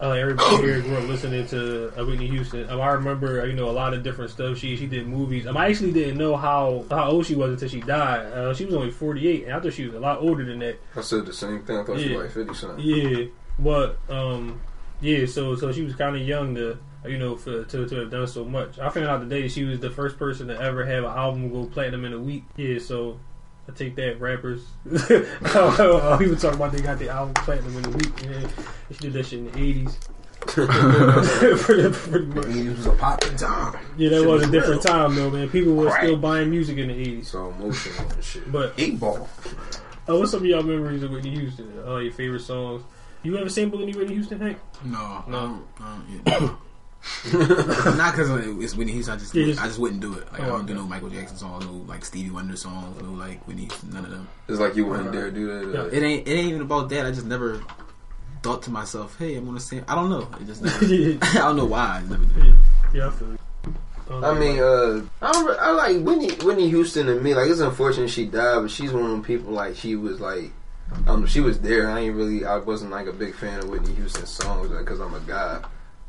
uh, 0.00 0.10
everybody 0.10 0.56
here 0.58 0.80
grew 0.82 0.96
up 0.96 1.08
listening 1.08 1.46
to 1.48 1.88
uh, 1.98 2.04
Whitney 2.04 2.26
Houston. 2.26 2.68
Um, 2.68 2.80
I 2.80 2.88
remember, 2.88 3.40
uh, 3.42 3.44
you 3.44 3.52
know, 3.54 3.70
a 3.70 3.72
lot 3.72 3.94
of 3.94 4.02
different 4.02 4.30
stuff. 4.30 4.58
She 4.58 4.76
she 4.76 4.86
did 4.86 5.06
movies. 5.06 5.46
Um, 5.46 5.56
I 5.56 5.68
actually 5.68 5.92
didn't 5.92 6.18
know 6.18 6.36
how 6.36 6.84
how 6.90 7.10
old 7.10 7.26
she 7.26 7.34
was 7.34 7.52
until 7.52 7.68
she 7.68 7.80
died. 7.80 8.26
Uh, 8.26 8.52
she 8.54 8.64
was 8.66 8.74
only 8.74 8.90
48, 8.90 9.44
and 9.44 9.52
I 9.54 9.60
thought 9.60 9.72
she 9.72 9.86
was 9.86 9.94
a 9.94 10.00
lot 10.00 10.20
older 10.20 10.44
than 10.44 10.58
that. 10.58 10.78
I 10.96 11.00
said 11.00 11.24
the 11.26 11.32
same 11.32 11.62
thing. 11.64 11.78
I 11.78 11.84
thought 11.84 11.98
she 12.00 12.08
Yeah. 12.10 12.16
was 12.18 12.24
like 12.26 12.34
fifty 12.34 12.54
something. 12.54 12.84
Yeah, 12.84 13.24
but 13.58 13.98
um, 14.10 14.60
yeah. 15.00 15.26
So 15.26 15.54
so 15.56 15.72
she 15.72 15.82
was 15.82 15.94
kind 15.94 16.16
of 16.16 16.22
young 16.22 16.54
to 16.56 16.76
you 17.06 17.18
know 17.18 17.36
for 17.36 17.64
to 17.64 17.86
to 17.88 17.94
have 17.96 18.10
done 18.10 18.26
so 18.26 18.44
much. 18.44 18.78
I 18.80 18.88
found 18.90 19.06
out 19.06 19.20
today 19.20 19.46
she 19.48 19.64
was 19.64 19.78
the 19.78 19.90
first 19.90 20.18
person 20.18 20.48
to 20.48 20.60
ever 20.60 20.84
have 20.84 21.04
an 21.04 21.10
album 21.10 21.50
go 21.52 21.66
platinum 21.66 22.04
in 22.04 22.12
a 22.12 22.18
week. 22.20 22.44
Yeah, 22.56 22.78
so. 22.78 23.18
I 23.68 23.72
take 23.72 23.96
that, 23.96 24.20
rappers. 24.20 24.62
oh, 24.90 26.16
people 26.18 26.36
talking 26.36 26.58
about 26.60 26.72
they 26.72 26.80
got 26.82 26.98
the 26.98 27.08
album 27.08 27.34
platinum 27.34 27.76
in 27.78 27.84
a 27.86 27.90
week. 27.90 28.26
Man. 28.26 28.48
She 28.92 28.98
did 28.98 29.12
that 29.14 29.26
shit 29.26 29.38
in 29.40 29.50
the 29.52 29.58
eighties. 29.58 29.98
pretty, 30.40 31.90
pretty 31.92 32.26
much. 32.26 32.46
It 32.46 32.76
was 32.76 32.86
a 32.86 32.92
popping 32.92 33.36
time. 33.36 33.78
Yeah, 33.96 34.10
that 34.10 34.20
Shit 34.20 34.28
was 34.28 34.42
a 34.42 34.50
different 34.50 34.82
time 34.82 35.14
though, 35.14 35.30
man. 35.30 35.48
People 35.48 35.74
were 35.74 35.86
Right. 35.86 36.02
still 36.04 36.16
buying 36.18 36.50
music 36.50 36.76
in 36.78 36.88
the 36.88 36.94
eighties. 36.94 37.28
So 37.28 37.48
emotional 37.58 38.10
and 38.10 38.22
shit. 38.22 38.52
But 38.52 38.74
Eight 38.76 39.00
ball. 39.00 39.28
uh, 40.08 40.16
what's 40.18 40.32
some 40.32 40.40
of 40.40 40.46
y'all 40.46 40.62
memories 40.62 41.02
of 41.02 41.10
Whitney 41.12 41.30
Houston? 41.30 41.72
Uh, 41.86 41.96
your 41.96 42.12
favorite 42.12 42.40
songs? 42.42 42.82
You 43.22 43.38
ever 43.38 43.48
seen 43.48 43.72
any 43.74 43.94
Whitney 43.94 44.14
Houston, 44.16 44.38
Hank? 44.38 44.58
No, 44.84 45.24
No. 45.26 45.62
yeah. 46.26 46.50
not 47.32 48.12
because 48.16 48.30
it's 48.62 48.74
Whitney 48.76 48.92
Houston. 48.92 49.14
I 49.14 49.18
just, 49.18 49.34
Yeah, 49.34 49.46
just- 49.46 49.60
I 49.62 49.66
just 49.66 49.78
wouldn't 49.78 50.00
do 50.00 50.14
it. 50.14 50.30
Like 50.32 50.42
I 50.42 50.46
Oh, 50.46 50.50
don't 50.58 50.66
do 50.66 50.74
no 50.74 50.86
Michael 50.86 51.10
Jackson 51.10 51.36
songs, 51.36 51.64
no 51.64 51.72
like 51.86 52.04
Stevie 52.04 52.30
Wonder 52.30 52.56
songs, 52.56 53.00
no 53.02 53.10
like 53.12 53.46
Whitney. 53.46 53.62
Houston, 53.64 53.90
None 53.92 54.04
of 54.04 54.10
them. 54.10 54.28
It's 54.48 54.60
like 54.60 54.76
you 54.76 54.86
wouldn't 54.86 55.12
dare 55.12 55.30
do 55.30 55.46
that. 55.72 55.80
uh, 55.80 55.84
It 55.86 56.02
ain't. 56.02 56.28
It 56.28 56.32
ain't 56.32 56.48
even 56.48 56.60
about 56.62 56.88
that. 56.90 57.06
I 57.06 57.10
just 57.10 57.26
never 57.26 57.60
thought 58.42 58.62
to 58.64 58.70
myself, 58.70 59.16
"Hey, 59.18 59.36
I'm 59.36 59.44
gonna 59.46 59.60
sing." 59.60 59.84
I 59.88 59.94
don't 59.94 60.10
know. 60.10 60.28
It 60.40 60.46
just. 60.46 60.62
Never, 60.62 60.84
I 61.22 61.38
don't 61.46 61.56
know 61.56 61.64
why. 61.64 62.02
I 62.04 62.08
never 62.10 62.24
did. 62.24 62.54
yeah, 62.92 63.08
I 63.08 63.10
feel 63.10 63.32
it. 63.32 63.40
don't 64.08 64.22
I 64.24 64.34
mean, 64.38 64.58
about- 64.58 64.64
uh, 64.64 65.02
I 65.22 65.32
don't, 65.32 65.58
I 65.60 65.70
like 65.70 66.00
Whitney 66.02 66.32
Whitney 66.44 66.68
Houston 66.68 67.08
and 67.08 67.22
me. 67.22 67.34
Like 67.34 67.48
it's 67.50 67.60
unfortunate 67.60 68.10
she 68.10 68.26
died, 68.26 68.60
but 68.62 68.70
she's 68.70 68.92
one 68.92 69.04
of 69.04 69.10
them 69.10 69.22
people. 69.22 69.52
Like 69.52 69.76
she 69.76 69.96
was 69.96 70.20
like, 70.20 70.52
um, 71.06 71.26
she 71.26 71.40
was 71.40 71.60
there. 71.60 71.90
I 71.90 72.00
ain't 72.00 72.14
really, 72.16 72.44
I 72.44 72.58
wasn't 72.58 72.90
like 72.90 73.06
a 73.06 73.12
big 73.12 73.34
fan 73.34 73.60
of 73.60 73.68
Whitney 73.70 73.94
Houston's 73.94 74.28
songs 74.28 74.68
because 74.70 75.00
I'm 75.00 75.14
a 75.14 75.20
guy. 75.20 75.60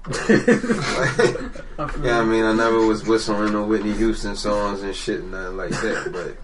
I 0.07 1.49
Yeah, 2.03 2.19
I 2.19 2.25
mean, 2.25 2.43
I 2.43 2.53
never 2.53 2.85
was 2.85 3.03
whistling 3.03 3.53
no 3.53 3.63
Whitney 3.63 3.93
Houston 3.93 4.35
songs 4.35 4.83
and 4.83 4.95
shit, 4.95 5.21
and 5.21 5.31
nothing 5.31 5.57
like 5.57 5.71
that. 5.71 6.11
But 6.11 6.37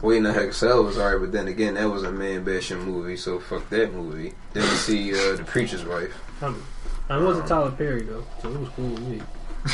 Waiting 0.00 0.24
to 0.24 0.30
Exhale 0.30 0.84
was 0.84 0.96
alright, 0.96 1.20
but 1.20 1.32
then 1.32 1.48
again, 1.48 1.74
that 1.74 1.90
was 1.90 2.04
a 2.04 2.12
man 2.12 2.44
bashing 2.44 2.80
movie, 2.84 3.16
so 3.16 3.40
fuck 3.40 3.68
that 3.70 3.92
movie. 3.92 4.32
Then 4.52 4.62
you 4.62 4.76
see 4.76 5.12
uh, 5.12 5.34
The 5.36 5.42
Preacher's 5.44 5.84
Wife. 5.84 6.14
Um, 6.40 6.64
I 7.08 7.18
wasn't 7.18 7.48
Tyler 7.48 7.72
Perry 7.72 8.02
though, 8.02 8.24
so 8.40 8.48
it 8.48 8.60
was 8.60 8.68
cool 8.70 8.90
with 8.90 9.00
me. 9.00 9.22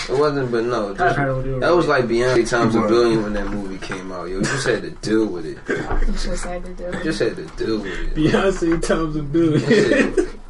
It 0.08 0.18
wasn't, 0.18 0.50
but 0.50 0.64
no, 0.64 0.94
I 0.94 0.96
just, 0.96 1.16
heard 1.16 1.46
it 1.46 1.50
was 1.52 1.60
that 1.60 1.76
was 1.76 1.86
like 1.88 2.04
Beyonce 2.06 2.48
times 2.48 2.74
a 2.74 2.80
billion 2.80 3.22
when 3.22 3.34
that 3.34 3.48
movie 3.48 3.76
came 3.76 4.10
out. 4.12 4.30
Yo, 4.30 4.38
you 4.38 4.42
just 4.42 4.66
had 4.66 4.82
to 4.82 4.90
deal 4.90 5.26
with 5.26 5.44
it. 5.44 5.58
You 5.68 6.12
just 6.14 6.44
had 6.44 6.64
to 6.64 6.72
deal. 6.72 6.92
You 6.92 7.00
it. 7.00 7.04
just 7.04 7.18
had 7.20 7.36
to 7.36 7.44
deal 7.44 7.78
with 7.80 7.86
it. 7.86 8.14
Beyonce 8.14 8.82
times 8.82 9.16
a 9.16 9.22
billion. 9.22 10.40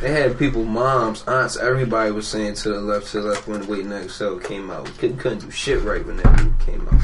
They 0.00 0.10
had 0.12 0.38
people, 0.38 0.64
moms, 0.64 1.24
aunts, 1.26 1.56
everybody 1.56 2.10
was 2.10 2.26
saying 2.28 2.54
to 2.54 2.70
the 2.70 2.80
left, 2.80 3.08
to 3.08 3.20
the 3.20 3.28
left 3.30 3.46
when 3.48 3.66
Waiting 3.66 3.90
Next 3.90 4.04
Exhale 4.06 4.38
came 4.38 4.70
out. 4.70 4.86
Couldn't, 4.98 5.18
couldn't 5.18 5.38
do 5.40 5.50
shit 5.50 5.82
right 5.82 6.04
when 6.04 6.16
that 6.18 6.42
movie 6.44 6.64
came 6.64 6.88
out. 6.88 7.00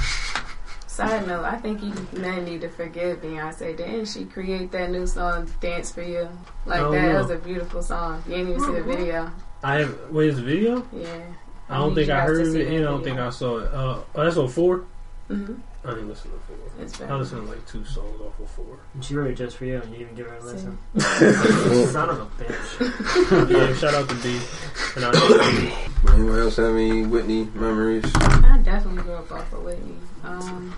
Side 0.87 1.29
note, 1.29 1.45
I 1.45 1.57
think 1.59 1.83
you 1.83 1.93
men 2.21 2.45
need 2.45 2.61
to 2.62 2.69
forgive 2.69 3.23
Beyonce. 3.23 3.77
Didn't 3.77 4.07
she 4.07 4.25
create 4.25 4.73
that 4.73 4.91
new 4.91 5.07
song, 5.07 5.49
Dance 5.61 5.93
for 5.93 6.03
You? 6.03 6.29
Like 6.67 6.81
Oh, 6.81 6.91
that, 6.91 7.12
no. 7.12 7.23
was 7.23 7.31
a 7.31 7.37
beautiful 7.37 7.83
song. 7.83 8.23
You 8.29 8.35
ain't 8.35 8.49
even 8.49 8.61
see 8.61 8.73
the 8.73 8.83
video. 8.83 9.31
I 9.62 9.75
have. 9.81 10.11
Wait, 10.11 10.31
is 10.31 10.37
the 10.38 10.43
video? 10.43 10.85
Yeah. 10.93 11.21
I 11.69 11.77
don't 11.79 11.91
need 11.91 12.07
think 12.07 12.11
I 12.11 12.21
heard 12.23 12.47
of 12.47 12.57
it, 12.57 12.67
and 12.69 12.77
I 12.79 12.91
don't 12.91 13.05
think 13.05 13.19
I 13.19 13.31
saw 13.31 13.59
it. 13.59 13.73
Uh, 13.73 14.01
oh, 14.14 14.25
that's 14.25 14.37
on 14.37 14.49
four. 14.49 14.87
hmm 15.29 15.55
I 15.85 15.91
didn't 15.91 16.09
listen 16.09 16.33
to 16.33 16.38
four. 16.38 16.57
It's 16.81 17.01
I 17.01 17.07
very 17.07 17.19
listened 17.19 17.43
to 17.45 17.49
like 17.53 17.67
two 17.67 17.85
songs 17.85 18.21
off 18.21 18.38
of 18.38 18.49
four. 18.51 18.79
And 18.95 19.05
she 19.05 19.14
wrote 19.17 19.31
it 19.31 19.35
just 19.35 19.57
for 19.57 19.64
you, 19.64 19.81
and 19.81 19.91
you 19.93 19.99
didn't 19.99 20.14
give 20.14 20.27
her 20.29 20.35
a 20.35 20.41
See? 20.43 20.69
listen. 20.95 21.87
Son 21.93 22.09
of 22.11 22.21
a 22.21 22.27
bitch. 22.45 23.51
yeah, 23.51 23.75
shout 23.75 23.95
out 23.95 24.09
to 24.09 24.14
B. 24.17 24.38
And 24.97 25.05
I, 25.05 25.88
Anyone 26.14 26.38
else 26.38 26.57
have 26.57 26.75
any 26.75 27.05
Whitney 27.05 27.45
memories? 27.55 28.05
I 28.14 28.59
definitely 28.62 29.03
grew 29.03 29.14
up 29.14 29.31
off 29.33 29.53
of 29.53 29.62
Whitney. 29.64 29.97
Um, 30.25 30.71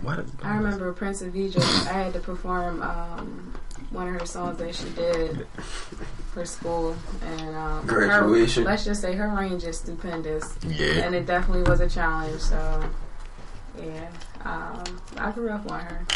Why 0.00 0.16
did- 0.16 0.30
I 0.42 0.56
remember 0.56 0.92
Prince 0.92 1.20
of 1.22 1.36
Egypt. 1.36 1.64
I 1.64 1.92
had 1.92 2.12
to 2.14 2.20
perform 2.20 2.80
um, 2.82 3.52
one 3.90 4.08
of 4.08 4.20
her 4.20 4.26
songs 4.26 4.58
that 4.58 4.74
she 4.74 4.88
did 4.90 5.46
for 6.32 6.44
school, 6.46 6.96
and 7.22 7.54
um, 7.54 7.86
her- 7.88 8.06
Graduation. 8.06 8.64
let's 8.64 8.84
just 8.84 9.00
say 9.02 9.12
her 9.14 9.28
range 9.28 9.64
is 9.64 9.78
stupendous, 9.78 10.56
Yeah. 10.66 11.04
and 11.04 11.14
it 11.14 11.26
definitely 11.26 11.62
was 11.70 11.80
a 11.80 11.88
challenge. 11.88 12.40
So, 12.40 12.84
yeah, 13.78 14.08
um, 14.44 15.00
I 15.16 15.30
grew 15.32 15.50
up 15.50 15.70
on 15.70 15.80
her. 15.80 16.06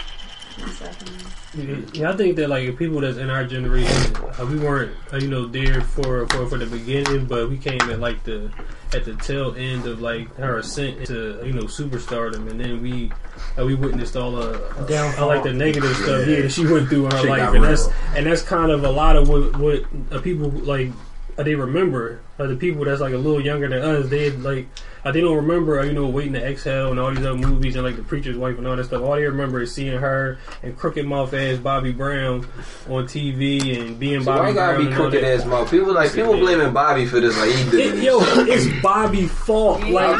Yeah, 1.92 2.10
I 2.10 2.16
think 2.16 2.36
that 2.36 2.48
like 2.48 2.76
people 2.76 3.00
that's 3.00 3.16
in 3.16 3.30
our 3.30 3.44
generation, 3.44 4.16
uh, 4.16 4.44
we 4.44 4.58
weren't 4.58 4.92
uh, 5.12 5.18
you 5.18 5.28
know 5.28 5.46
there 5.46 5.80
for, 5.82 6.26
for 6.28 6.48
for 6.48 6.58
the 6.58 6.66
beginning, 6.66 7.26
but 7.26 7.48
we 7.48 7.58
came 7.58 7.80
at 7.82 8.00
like 8.00 8.24
the 8.24 8.50
at 8.92 9.04
the 9.04 9.14
tail 9.16 9.54
end 9.56 9.86
of 9.86 10.00
like 10.00 10.34
her 10.36 10.58
ascent 10.58 10.98
into 10.98 11.40
you 11.44 11.52
know 11.52 11.64
superstardom, 11.64 12.50
and 12.50 12.60
then 12.60 12.82
we 12.82 13.12
uh, 13.58 13.64
we 13.64 13.74
witnessed 13.74 14.16
all 14.16 14.32
the 14.32 14.64
uh, 14.64 14.86
Downfall. 14.86 15.28
like 15.28 15.42
the 15.44 15.52
negative 15.52 15.94
stuff 15.96 16.26
yeah 16.26 16.42
that 16.42 16.50
she 16.50 16.66
went 16.66 16.88
through 16.88 17.06
in 17.06 17.12
her 17.12 17.18
Shit 17.18 17.30
life, 17.30 17.40
got 17.40 17.54
and 17.54 17.64
that's 17.64 17.88
and 18.16 18.26
that's 18.26 18.42
kind 18.42 18.72
of 18.72 18.84
a 18.84 18.90
lot 18.90 19.16
of 19.16 19.28
what 19.28 19.56
what 19.56 19.84
uh, 20.10 20.20
people 20.20 20.48
like 20.50 20.90
uh, 21.38 21.44
they 21.44 21.54
remember 21.54 22.20
like 22.38 22.48
the 22.48 22.56
people 22.56 22.84
that's 22.84 23.00
like 23.00 23.12
a 23.14 23.18
little 23.18 23.40
younger 23.40 23.68
than 23.68 23.82
us, 23.82 24.08
they 24.08 24.30
like 24.30 24.68
uh, 25.04 25.12
they 25.12 25.20
don't 25.20 25.36
remember, 25.36 25.78
uh, 25.78 25.84
you 25.84 25.92
know, 25.92 26.06
waiting 26.08 26.32
to 26.32 26.44
exhale 26.44 26.90
and 26.90 26.98
all 26.98 27.10
these 27.14 27.24
other 27.24 27.36
movies 27.36 27.76
and 27.76 27.84
like 27.84 27.96
the 27.96 28.02
preacher's 28.02 28.36
wife 28.36 28.58
and 28.58 28.66
all 28.66 28.74
that 28.76 28.84
stuff. 28.84 29.00
All 29.02 29.14
they 29.14 29.24
remember 29.24 29.60
is 29.62 29.72
seeing 29.72 29.96
her 29.96 30.38
and 30.62 30.76
crooked 30.76 31.06
mouth 31.06 31.32
ass 31.34 31.58
Bobby 31.58 31.92
Brown 31.92 32.46
on 32.88 33.04
TV 33.04 33.80
and 33.80 33.98
being 33.98 34.20
So 34.22 34.26
Bobby 34.26 34.48
why 34.48 34.52
gotta 34.54 34.76
Brown. 34.78 34.88
be 34.90 34.94
crooked 34.94 35.24
ass 35.24 35.44
mouth? 35.44 35.70
People 35.70 35.92
like 35.94 36.12
people 36.12 36.36
blaming 36.36 36.72
Bobby 36.72 37.06
for 37.06 37.20
this 37.20 37.36
like 37.38 37.50
he 37.50 37.70
did 37.70 37.80
It- 37.94 37.98
it. 37.98 38.04
yo, 38.04 38.18
it's 38.22 38.82
Bobby 38.82 39.26
fault. 39.26 39.80
Like, 39.84 40.16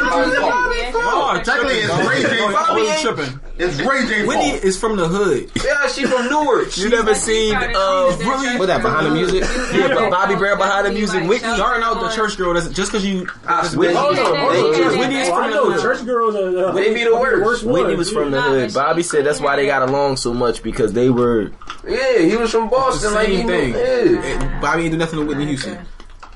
Oh, 1.01 1.41
Technically, 1.45 1.75
it's 1.79 2.09
Ray 2.09 2.23
J. 2.23 2.53
Bobby 2.53 2.81
ain't 2.83 3.01
tripping. 3.01 3.41
It's 3.59 3.77
Ray 3.81 4.07
J. 4.07 4.27
Whitney 4.27 4.51
fault. 4.53 4.65
is 4.65 4.79
from 4.79 4.97
the 4.97 5.09
hood. 5.09 5.51
Yeah, 5.65 5.87
she 5.89 6.05
from 6.05 6.29
Newark. 6.29 6.69
You 6.79 6.89
never 6.89 7.15
seen 7.15 7.55
uh 7.57 8.17
really 8.21 8.57
What 8.59 8.67
that 8.67 8.83
behind 8.83 9.07
the 9.07 9.11
music? 9.11 9.43
Yeah, 9.75 10.09
Bobby 10.11 10.37
Brown 10.37 10.59
behind 10.59 10.87
the 10.87 10.93
music. 10.93 11.29
Whitney. 11.29 11.53
starting 11.55 11.83
out 11.83 12.01
the 12.01 12.08
church 12.09 12.37
girl. 12.37 12.55
That's 12.55 12.69
just 12.71 12.91
because 12.93 13.05
oh, 13.05 13.09
you. 13.09 13.29
I 13.47 13.63
just 13.63 13.75
swear. 13.75 13.95
Whitney, 13.95 14.99
Whitney 14.99 15.17
is 15.21 15.29
Oh, 15.29 15.35
from 15.43 15.51
the 15.51 15.57
hood. 15.75 15.81
church 15.83 16.05
girls 16.07 16.35
are 16.35 16.73
They 16.73 16.93
be 16.95 17.05
the 17.05 17.15
worst. 17.17 17.65
Whitney 17.65 17.95
was 17.97 18.11
from 18.11 18.31
the 18.31 18.41
hood. 18.41 18.75
Bobby 18.75 19.03
said 19.03 19.25
that's 19.25 19.41
why 19.41 19.57
they 19.57 19.67
got 19.67 19.89
along 19.89 20.17
so 20.17 20.33
much 20.35 20.63
because 20.63 20.93
they 20.93 21.11
were. 21.11 21.51
Yeah, 21.87 22.19
he 22.19 22.37
was 22.37 22.51
from 22.51 22.69
Boston. 22.69 23.15
Like 23.15 23.29
he 23.29 23.37
Same 23.39 23.47
knew- 23.47 23.73
thing. 23.73 23.75
Yeah. 24.23 24.61
Bobby 24.61 24.83
ain't 24.85 24.93
do 24.93 24.99
nothing 24.99 25.21
to 25.21 25.27
Whitney 25.27 25.47
Houston. 25.47 25.79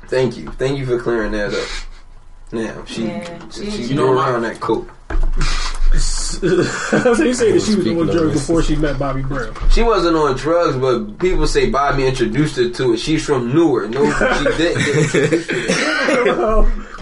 Thank 0.09 0.37
you, 0.37 0.51
thank 0.53 0.79
you 0.79 0.85
for 0.87 0.99
clearing 0.99 1.33
that 1.33 1.55
up. 1.55 1.69
Now 2.53 2.85
she, 2.85 3.07
Yeah, 3.07 3.49
she, 3.51 3.71
she- 3.71 3.83
you 3.85 3.95
know 3.95 4.13
around 4.13 4.43
that 4.43 4.61
coat. 4.61 4.89
so 5.99 7.23
you 7.23 7.35
say 7.35 7.53
that 7.53 7.63
she 7.65 7.77
was 7.77 7.87
on 7.87 8.07
drugs 8.07 8.33
before 8.33 8.63
she 8.63 8.77
met 8.77 8.99
Bobby 8.99 9.23
Brown. 9.23 9.55
She 9.71 9.83
wasn't 9.83 10.17
on 10.17 10.37
drugs, 10.37 10.77
but 10.77 11.19
people 11.19 11.47
say 11.47 11.69
Bobby 11.71 12.07
introduced 12.07 12.57
her 12.57 12.71
to 12.71 12.95
it. 12.95 12.97
She's 12.99 13.25
from 13.25 13.55
Newark. 13.55 13.91
No, 13.91 14.05
she 14.05 14.45
didn't. 14.57 15.13
get 15.13 15.33
it. 15.33 16.27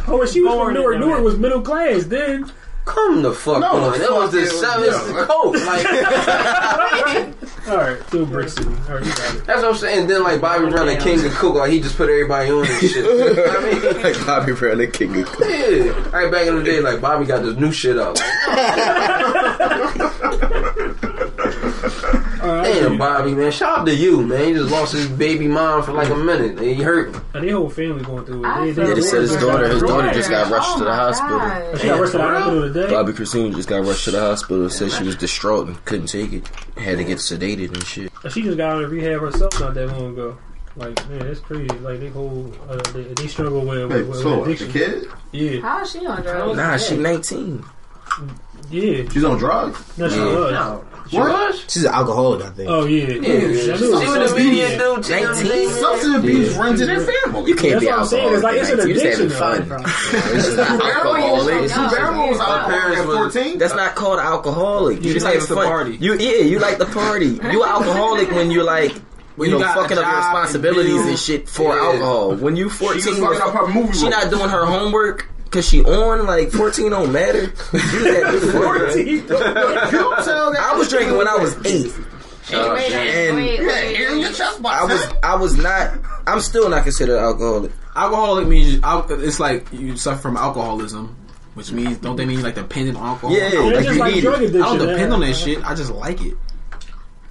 oh, 0.08 0.26
she 0.26 0.40
was 0.40 0.54
Born 0.54 0.66
from 0.66 0.76
in 0.76 0.82
Newark. 0.82 0.94
the 0.98 1.06
Newark 1.06 1.22
was 1.22 1.38
middle 1.38 1.62
class 1.62 2.04
then. 2.04 2.50
Come 2.86 3.22
the 3.22 3.32
fuck 3.32 3.60
No, 3.60 3.66
on. 3.72 3.92
the 3.92 3.98
That 3.98 4.10
was 4.12 4.32
the 4.32 4.38
it 4.38 4.42
was- 4.52 4.60
seventh 4.60 5.14
yeah. 5.14 5.24
coat. 5.26 5.54
Like 5.54 5.86
All 7.68 7.76
right, 7.84 7.98
still 8.08 8.24
Brick 8.26 8.48
City. 8.48 8.70
All 8.88 8.94
right, 8.96 9.04
you 9.04 9.12
got 9.12 9.34
it. 9.36 9.44
that's 9.46 9.62
what 9.62 9.70
I'm 9.72 9.76
saying. 9.76 10.06
Then 10.08 10.22
like 10.24 10.40
Bobby 10.40 10.68
Brown, 10.70 10.86
the 10.86 10.96
king 10.96 11.22
of 11.24 11.32
coke, 11.34 11.54
like 11.56 11.70
he 11.70 11.80
just 11.80 11.96
put 11.96 12.08
everybody 12.08 12.50
on 12.50 12.66
and 12.66 12.80
shit. 12.80 12.96
You 12.96 13.02
know 13.02 13.42
what 13.42 13.58
I 13.58 13.60
mean? 13.70 13.80
Like 14.02 14.16
Bobby 14.26 14.52
Brown, 14.54 14.78
the 14.78 14.86
king 14.88 15.16
of 15.20 15.26
coke. 15.26 15.46
Yeah. 15.48 15.92
Right 16.10 16.30
back 16.32 16.46
in 16.48 16.56
the 16.56 16.62
day, 16.64 16.80
like 16.80 17.00
Bobby 17.00 17.26
got 17.26 17.42
this 17.44 17.54
new 17.56 17.70
shit 17.70 17.96
out. 22.50 22.64
Damn, 22.64 22.98
Bobby, 22.98 23.34
man. 23.34 23.50
Shout 23.52 23.78
out 23.80 23.86
to 23.86 23.94
you, 23.94 24.22
man. 24.26 24.46
He 24.48 24.52
just 24.54 24.70
lost 24.70 24.92
his 24.92 25.06
baby 25.08 25.48
mom 25.48 25.82
for 25.82 25.92
like 25.92 26.08
a 26.10 26.16
minute. 26.16 26.58
He 26.60 26.74
hurt. 26.74 27.14
And 27.34 27.44
their 27.44 27.56
whole 27.56 27.70
family 27.70 28.02
going 28.04 28.24
through 28.24 28.44
it. 28.44 28.48
I 28.48 28.70
They, 28.72 28.82
Yeah, 28.88 28.94
they 28.94 29.00
said 29.00 29.22
his 29.22 29.36
daughter, 29.36 29.68
his 29.68 29.82
daughter 29.82 30.12
just 30.12 30.30
got 30.30 30.50
rushed 30.50 30.70
Oh 30.74 30.78
to 30.78 30.84
the 30.84 30.94
hospital. 30.94 31.38
God. 31.38 31.80
She 31.80 31.86
got 31.88 32.00
rushed 32.00 32.12
to 32.12 32.18
the 32.18 32.24
hospital 32.24 32.62
today. 32.72 32.92
Bobbi 32.92 33.12
Kristina 33.12 33.54
just 33.54 33.68
got 33.68 33.84
rushed 33.84 34.04
to 34.04 34.10
the 34.10 34.20
hospital. 34.20 34.68
Said 34.70 34.92
she 34.92 35.04
was 35.04 35.16
distraught 35.16 35.68
and 35.68 35.84
couldn't 35.84 36.06
take 36.08 36.32
it. 36.32 36.48
Had 36.76 36.98
to 36.98 37.04
get 37.04 37.18
sedated 37.18 37.74
and 37.74 37.84
shit. 37.84 38.12
She 38.30 38.42
just 38.42 38.56
got 38.56 38.76
out 38.76 38.84
of 38.84 38.90
rehab 38.90 39.20
herself 39.20 39.58
not 39.60 39.74
that 39.74 39.86
long 39.88 40.12
ago. 40.12 40.36
Like, 40.76 41.08
man, 41.08 41.18
that's 41.20 41.40
crazy. 41.40 41.66
Like, 41.80 41.98
they 42.00 42.08
whole, 42.08 42.52
uh, 42.68 42.76
they, 42.92 43.02
they 43.02 43.26
struggle 43.26 43.62
with, 43.66 43.90
Wait, 43.90 43.98
with, 44.02 44.08
with 44.10 44.18
so 44.20 44.38
what, 44.38 44.44
the 44.46 44.52
addiction. 44.52 44.72
kid? 44.72 45.04
Yeah, 45.32 45.60
How 45.62 45.82
is 45.82 45.90
she 45.90 46.06
on 46.06 46.22
drugs? 46.22 46.56
Nah, 46.56 46.76
she 46.76 46.96
19. 46.96 47.64
yeah. 48.70 49.08
She's 49.10 49.24
on 49.24 49.38
drugs? 49.38 49.98
No, 49.98 50.08
she 50.08 50.16
Yeah. 50.16 50.24
was. 50.26 50.84
She 51.10 51.18
was? 51.18 51.64
She's 51.68 51.84
an 51.84 51.92
alcoholic, 51.92 52.42
I 52.46 52.50
think. 52.50 52.70
Oh, 52.70 52.84
yeah. 52.86 53.06
Yeah, 53.06 53.14
yeah. 53.14 53.18
I 53.18 53.18
knew 53.18 53.54
she 53.62 53.68
it 53.68 53.72
was 53.72 53.80
was 53.90 54.02
a 54.02 54.28
something. 54.28 54.46
median 54.46 54.78
dude. 54.78 55.10
19? 55.10 55.68
Substance 55.70 56.14
abuse 56.16 56.56
runs 56.56 56.80
in 56.80 56.86
their 56.86 57.00
family. 57.00 57.48
You 57.50 57.56
can't 57.56 57.72
That's 57.72 57.84
be 57.84 57.86
what 57.90 57.98
I'm 57.98 58.06
saying. 58.06 58.34
It's 58.34 58.42
like, 58.44 58.56
it's 58.58 58.70
an 58.70 58.78
alcoholic. 58.80 58.88
You 58.88 58.94
just 58.94 59.04
addiction. 59.04 59.30
having 59.30 59.68
fun. 59.68 59.68
though. 59.68 60.32
This 60.32 60.56
not 60.56 60.80
alcoholic. 60.96 61.54
No, 61.54 61.60
Two 61.68 61.96
barrels 61.96 62.36
yeah. 62.38 62.44
out 62.44 62.98
at 62.98 63.04
14? 63.04 63.58
That's 63.58 63.74
not 63.74 63.94
called 63.96 64.20
alcoholic. 64.20 64.96
You 64.98 65.02
She 65.08 65.12
just 65.14 65.24
likes 65.24 65.34
having 65.40 65.48
to 65.48 65.54
fun. 65.54 65.66
party. 65.66 65.96
You 65.96 66.14
yeah, 66.14 66.42
you 66.44 66.58
like 66.60 66.78
the 66.78 66.86
party. 66.86 67.26
You 67.50 67.64
alcoholic 67.74 68.30
when 68.30 68.50
you're 68.52 68.64
like 68.64 68.92
When 69.36 69.50
you 69.50 69.56
you 69.56 69.62
know 69.62 69.66
fucking 69.74 69.98
up 69.98 70.04
your 70.04 70.04
job 70.04 70.14
and 70.14 70.16
responsibilities 70.44 71.06
and, 71.06 71.18
shit 71.18 71.48
for 71.48 71.74
Yeah. 71.74 71.82
alcohol. 71.82 72.34
When 72.36 72.54
you 72.56 72.68
14, 72.70 73.00
She 73.02 73.10
was 73.10 73.18
fucking 73.18 73.40
up 73.40 73.52
her 73.54 73.66
movie 73.66 73.92
she 73.98 74.08
not 74.08 74.30
doing 74.30 74.48
her 74.48 74.64
homework 74.64 75.28
because 75.50 75.68
she 75.68 75.82
on 75.82 76.26
like 76.26 76.52
14 76.52 76.90
don't 76.90 77.12
matter. 77.12 77.42
You 77.42 77.50
that 77.50 78.30
different. 78.40 79.06
You 79.08 79.26
don't 79.26 80.24
tell 80.24 80.52
that. 80.52 80.60
I 80.60 80.76
was 80.76 80.88
drinking 80.88 81.16
when 81.16 81.26
I 81.26 81.34
was 81.34 81.54
eight. 81.66 81.92
Wait, 82.52 82.72
wait, 82.72 82.92
And 82.92 83.36
wait, 83.36 83.60
wait, 83.60 83.96
air 83.96 84.12
in 84.12 84.20
your 84.20 84.28
wait. 84.28 84.36
chest 84.36 84.62
box. 84.62 84.80
I 84.80 84.84
was 84.84 85.14
I 85.22 85.34
was 85.36 85.56
not. 85.56 85.98
I'm 86.26 86.40
still 86.40 86.68
not 86.68 86.84
considered 86.84 87.18
alcoholic. 87.18 87.72
Alcoholic 87.96 88.46
means 88.46 88.74
you- 88.74 88.80
it's 89.10 89.40
like 89.40 89.72
you 89.72 89.96
suffer 89.96 90.22
from 90.22 90.36
alcoholism, 90.36 91.16
which 91.54 91.72
means 91.72 91.98
don't 91.98 92.16
they 92.16 92.26
mean 92.26 92.42
like 92.42 92.54
dependent 92.54 92.96
on 92.98 93.06
alcohol? 93.06 93.36
Yeah, 93.36 93.46
I 93.46 93.50
don't, 93.50 93.72
like 93.74 93.84
you 93.86 93.94
like 93.94 94.14
need 94.14 94.20
drug 94.20 94.42
it. 94.42 94.54
I 94.54 94.58
don't 94.58 94.78
depend 94.78 95.12
on 95.12 95.20
yeah. 95.20 95.28
that 95.28 95.34
shit. 95.34 95.64
I 95.64 95.74
just 95.74 95.92
like 95.92 96.22
it. 96.22 96.36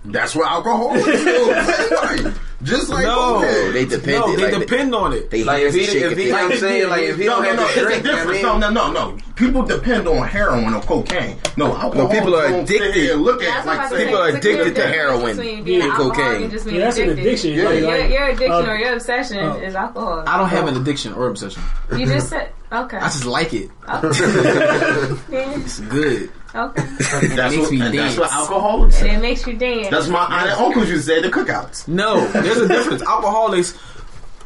That's 0.06 0.36
what 0.36 0.50
alcohol 0.50 0.96
is. 0.96 2.38
Just 2.62 2.90
like 2.90 3.06
No. 3.06 3.40
cocaine. 3.40 3.74
They 3.74 3.86
depend. 3.86 4.20
No, 4.20 4.36
they 4.36 4.52
like, 4.52 4.60
depend 4.68 4.94
on 4.96 5.14
it. 5.14 5.30
They 5.30 5.44
Like 5.44 5.64
if 5.64 5.74
he, 5.74 5.86
shake 5.86 6.04
if 6.04 6.18
he, 6.18 6.32
like 6.32 6.52
I'm 6.52 6.58
saying, 6.58 6.90
like 6.90 7.04
if 7.04 7.18
he 7.18 7.26
no, 7.26 7.42
don't 7.42 7.44
no, 7.44 7.54
no, 7.56 7.68
have 7.68 7.74
to 7.74 7.88
it's 7.88 7.98
a 7.98 8.02
drink, 8.02 8.18
I 8.20 8.32
mean, 8.32 8.42
No, 8.42 8.58
no, 8.58 8.70
no, 8.70 8.92
no. 8.92 9.18
People 9.36 9.64
depend 9.64 10.08
on 10.08 10.28
heroin 10.28 10.74
or 10.74 10.82
cocaine. 10.82 11.38
No, 11.56 11.68
alcohol. 11.76 11.94
No, 11.94 12.08
people 12.10 12.36
are 12.36 12.48
addicted. 12.48 13.16
look 13.18 13.42
at 13.42 13.66
what 13.66 13.78
like 13.78 13.92
I 13.94 13.98
people 14.04 14.18
are 14.18 14.28
It's 14.30 14.38
a 14.38 14.42
clear 14.42 14.62
addicted 14.62 14.82
to 14.82 14.88
heroin 14.88 15.38
between 15.38 15.64
being 15.64 15.82
and 15.84 15.92
cocaine. 15.94 16.50
just 16.52 16.66
being 16.66 16.78
Yeah, 16.78 16.86
that's 16.86 16.98
an 16.98 17.10
addiction. 17.10 17.54
Yeah. 17.54 17.64
Like, 17.64 17.80
Your, 17.80 17.98
like, 17.98 18.12
your 18.12 18.24
addiction 18.26 18.52
uh, 18.52 18.72
or 18.72 18.76
your 18.78 18.94
obsession 18.94 19.38
oh. 19.40 19.56
is 19.62 19.76
alcohol. 19.76 20.24
I 20.28 20.38
don't 20.38 20.50
have 20.50 20.68
an 20.68 20.76
addiction 20.76 21.14
or 21.14 21.28
obsession. 21.28 21.64
You 21.96 22.06
just 22.06 22.30
said 22.30 22.52
okay. 22.74 22.98
I 23.02 23.08
just 23.08 23.26
like 23.26 23.54
it. 23.54 23.70
It's 25.32 25.80
good. 25.80 26.30
Okay. 26.56 26.82
that's, 27.36 27.56
makes 27.56 27.58
what, 27.58 27.72
me 27.72 27.82
and 27.82 27.98
that's 27.98 28.16
dance. 28.16 28.18
what 28.18 28.32
alcoholics. 28.32 29.02
And 29.02 29.12
it 29.12 29.20
makes 29.22 29.46
you 29.46 29.58
dance. 29.58 29.90
That's 29.90 30.08
my 30.08 30.26
aunt 30.26 30.50
and 30.50 30.60
uncles 30.60 30.90
used 30.90 31.06
to 31.08 31.12
say 31.12 31.18
at 31.18 31.24
the 31.24 31.30
cookouts. 31.30 31.88
No, 31.88 32.28
there's 32.28 32.58
a 32.58 32.68
difference. 32.68 33.02
Alcoholics, 33.04 33.78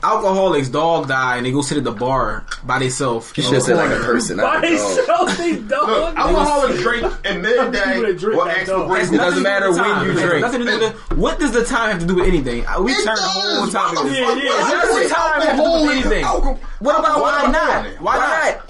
alcoholics, 0.03 0.69
dog 0.69 1.07
die 1.07 1.37
and 1.37 1.45
they 1.45 1.51
go 1.51 1.61
sit 1.61 1.77
at 1.77 1.83
the 1.83 1.91
bar 1.91 2.45
by 2.63 2.79
themselves. 2.79 3.31
You 3.35 3.43
should 3.43 3.61
say 3.61 3.73
like 3.73 3.91
a 3.91 4.03
person. 4.03 4.37
by 4.37 4.59
not 4.59 4.63
a 4.65 4.67
dog. 5.07 5.29
himself, 5.37 5.87
Look, 5.87 6.15
alcoholics 6.17 6.81
drink 6.81 7.03
at 7.25 7.35
People 7.35 7.39
midday 7.41 8.13
drink 8.15 8.39
or 8.41 8.45
that 8.45 8.57
ask 8.59 8.67
don't. 8.67 8.91
It 8.95 9.17
doesn't 9.17 9.43
matter 9.43 9.71
when 9.71 10.05
you 10.07 10.13
drink. 10.13 10.41
Nothing 10.41 10.59
to 10.61 10.65
do 10.65 10.79
with 10.79 11.09
the, 11.09 11.15
what 11.15 11.39
does 11.39 11.51
the 11.51 11.63
time 11.65 11.91
have 11.91 11.99
to 11.99 12.05
do 12.05 12.15
with 12.15 12.27
anything? 12.27 12.65
Uh, 12.67 12.81
We 12.81 12.91
It 12.91 13.03
turn 13.05 13.15
the 13.15 13.21
whole 13.21 13.65
does, 13.65 13.73
topic. 13.73 14.11
Yeah, 14.13 14.35
yeah. 14.35 14.49
What 14.61 14.81
does 14.83 15.03
the 15.09 15.15
time 15.15 15.41
have 15.41 15.57
to 15.57 15.63
do 15.63 15.71
with 15.71 15.91
anything? 15.91 16.25
What 16.79 16.99
about 16.99 17.21
why 17.21 17.51
not? 17.51 18.01
Why 18.01 18.17
not? 18.17 18.69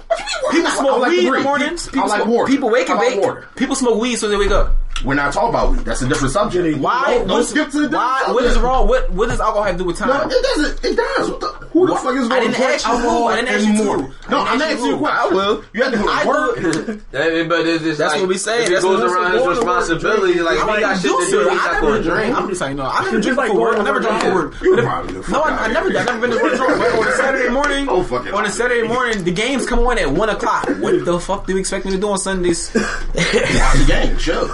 People 0.52 0.70
smoke 0.70 1.06
weed 1.08 1.18
in 1.18 1.24
the 1.24 1.30
drink. 1.30 1.44
mornings. 1.44 1.88
People 1.88 2.08
like 2.08 2.22
smoke, 2.22 2.34
water. 2.36 2.52
People 2.52 2.70
wake 2.70 2.88
I 2.90 2.92
and 2.92 3.00
bake. 3.22 3.56
People 3.56 3.74
smoke 3.74 4.00
weed 4.00 4.16
so 4.16 4.28
they 4.28 4.36
wake 4.36 4.50
up. 4.52 4.76
We're 5.04 5.14
not 5.14 5.32
talking 5.32 5.50
about 5.50 5.72
weed. 5.72 5.80
That's 5.80 6.02
a 6.02 6.08
different 6.08 6.32
subject. 6.32 6.78
Why? 6.78 7.04
Don't, 7.06 7.28
don't 7.28 7.36
What's- 7.38 7.50
skip 7.50 7.70
to 7.70 7.88
the 7.88 7.96
why? 7.96 8.18
subject. 8.24 8.34
What 8.34 8.44
is 8.44 8.58
wrong? 8.58 8.88
What 8.88 9.10
What 9.12 9.28
does 9.28 9.40
alcohol 9.40 9.64
have 9.64 9.74
to 9.76 9.78
do 9.82 9.84
with 9.84 9.98
time? 9.98 10.08
No, 10.08 10.22
it 10.36 10.42
doesn't. 10.42 10.84
It 10.84 10.96
does. 10.96 11.30
What 11.30 11.40
the, 11.40 11.46
who 11.74 11.86
the 11.86 11.92
What? 11.92 12.02
fuck 12.02 12.14
is 12.16 12.24
I 12.26 12.28
going 12.28 12.40
didn't 12.42 12.54
to 12.54 12.60
drink 12.62 12.74
ask 12.74 12.86
you 12.86 12.92
alcohol 12.94 13.28
I 13.28 13.36
didn't 13.36 13.48
ask 13.54 13.66
and 13.68 13.78
you 13.78 13.84
more? 13.84 13.96
No, 14.30 14.38
I 14.38 14.40
I'm 14.48 14.58
didn't 14.58 14.62
ask 14.62 14.70
asking 14.72 14.84
you 14.84 14.90
you 14.90 14.94
a 14.94 14.98
question. 14.98 15.32
I 15.32 15.34
will. 15.34 15.64
You 15.74 15.82
have 15.82 15.92
to 15.92 15.98
go 15.98 16.06
to 16.22 16.28
work. 16.28 17.00
That- 17.14 17.48
but 17.48 17.66
it's 17.66 17.82
just 17.84 17.98
That's 17.98 18.12
like, 18.14 18.20
what 18.22 18.28
we 18.28 18.38
say. 18.38 18.62
If 18.62 18.68
he 18.68 18.74
That's 18.74 18.84
goes 18.84 19.00
around 19.00 19.32
his 19.32 19.42
going 19.42 19.56
to 19.60 19.66
work, 19.66 19.76
responsibility, 19.84 20.32
drink. 20.34 20.46
like 20.46 20.56
if 20.58 20.62
he 20.64 20.68
Like, 20.70 20.80
got 20.80 20.94
shit 21.00 21.10
to 21.10 21.30
do, 21.30 21.38
he's 21.50 21.50
I 21.50 21.54
not 21.54 21.80
going 21.80 22.02
to 22.02 22.08
never- 22.08 22.20
drink. 22.20 22.36
I'm 22.38 22.48
just 22.48 22.58
saying, 22.60 22.76
no. 22.76 22.84
I 22.86 23.04
never 23.04 23.20
Just 23.20 23.24
drink 23.26 23.38
like 23.38 23.50
for 23.52 23.60
work. 23.60 23.72
I 23.72 23.74
going 23.74 23.84
never 23.86 24.00
drink 24.00 24.22
for 24.22 24.34
work. 24.34 24.62
You 24.62 24.76
probably 24.78 25.12
the 25.20 25.30
No, 25.30 25.40
I, 25.42 25.50
out 25.52 25.58
I 25.60 25.66
of 25.66 25.72
never. 25.72 25.90
here. 25.90 25.98
I 26.00 26.04
never 26.04 26.20
been 26.20 26.30
to 26.30 26.42
work 26.42 26.54
drunk. 26.56 26.94
On 26.94 27.06
a 27.08 27.12
Saturday 27.12 27.48
morning, 27.58 27.86
Oh, 27.88 28.02
fuck 28.02 28.26
it. 28.26 28.34
on 28.34 28.44
a 28.46 28.50
Saturday 28.50 28.86
morning, 28.88 29.24
the 29.24 29.32
games 29.32 29.66
come 29.66 29.80
on 29.80 29.98
at 29.98 30.10
one 30.10 30.28
o'clock. 30.30 30.66
What 30.80 31.04
the 31.04 31.20
fuck 31.20 31.46
do 31.46 31.52
you 31.52 31.58
expect 31.58 31.84
me 31.84 31.90
to 31.92 31.98
do 31.98 32.08
on 32.08 32.18
Sundays? 32.18 32.70
Watch 32.74 32.84
the 33.14 33.84
game. 33.86 34.16
Chill. 34.18 34.48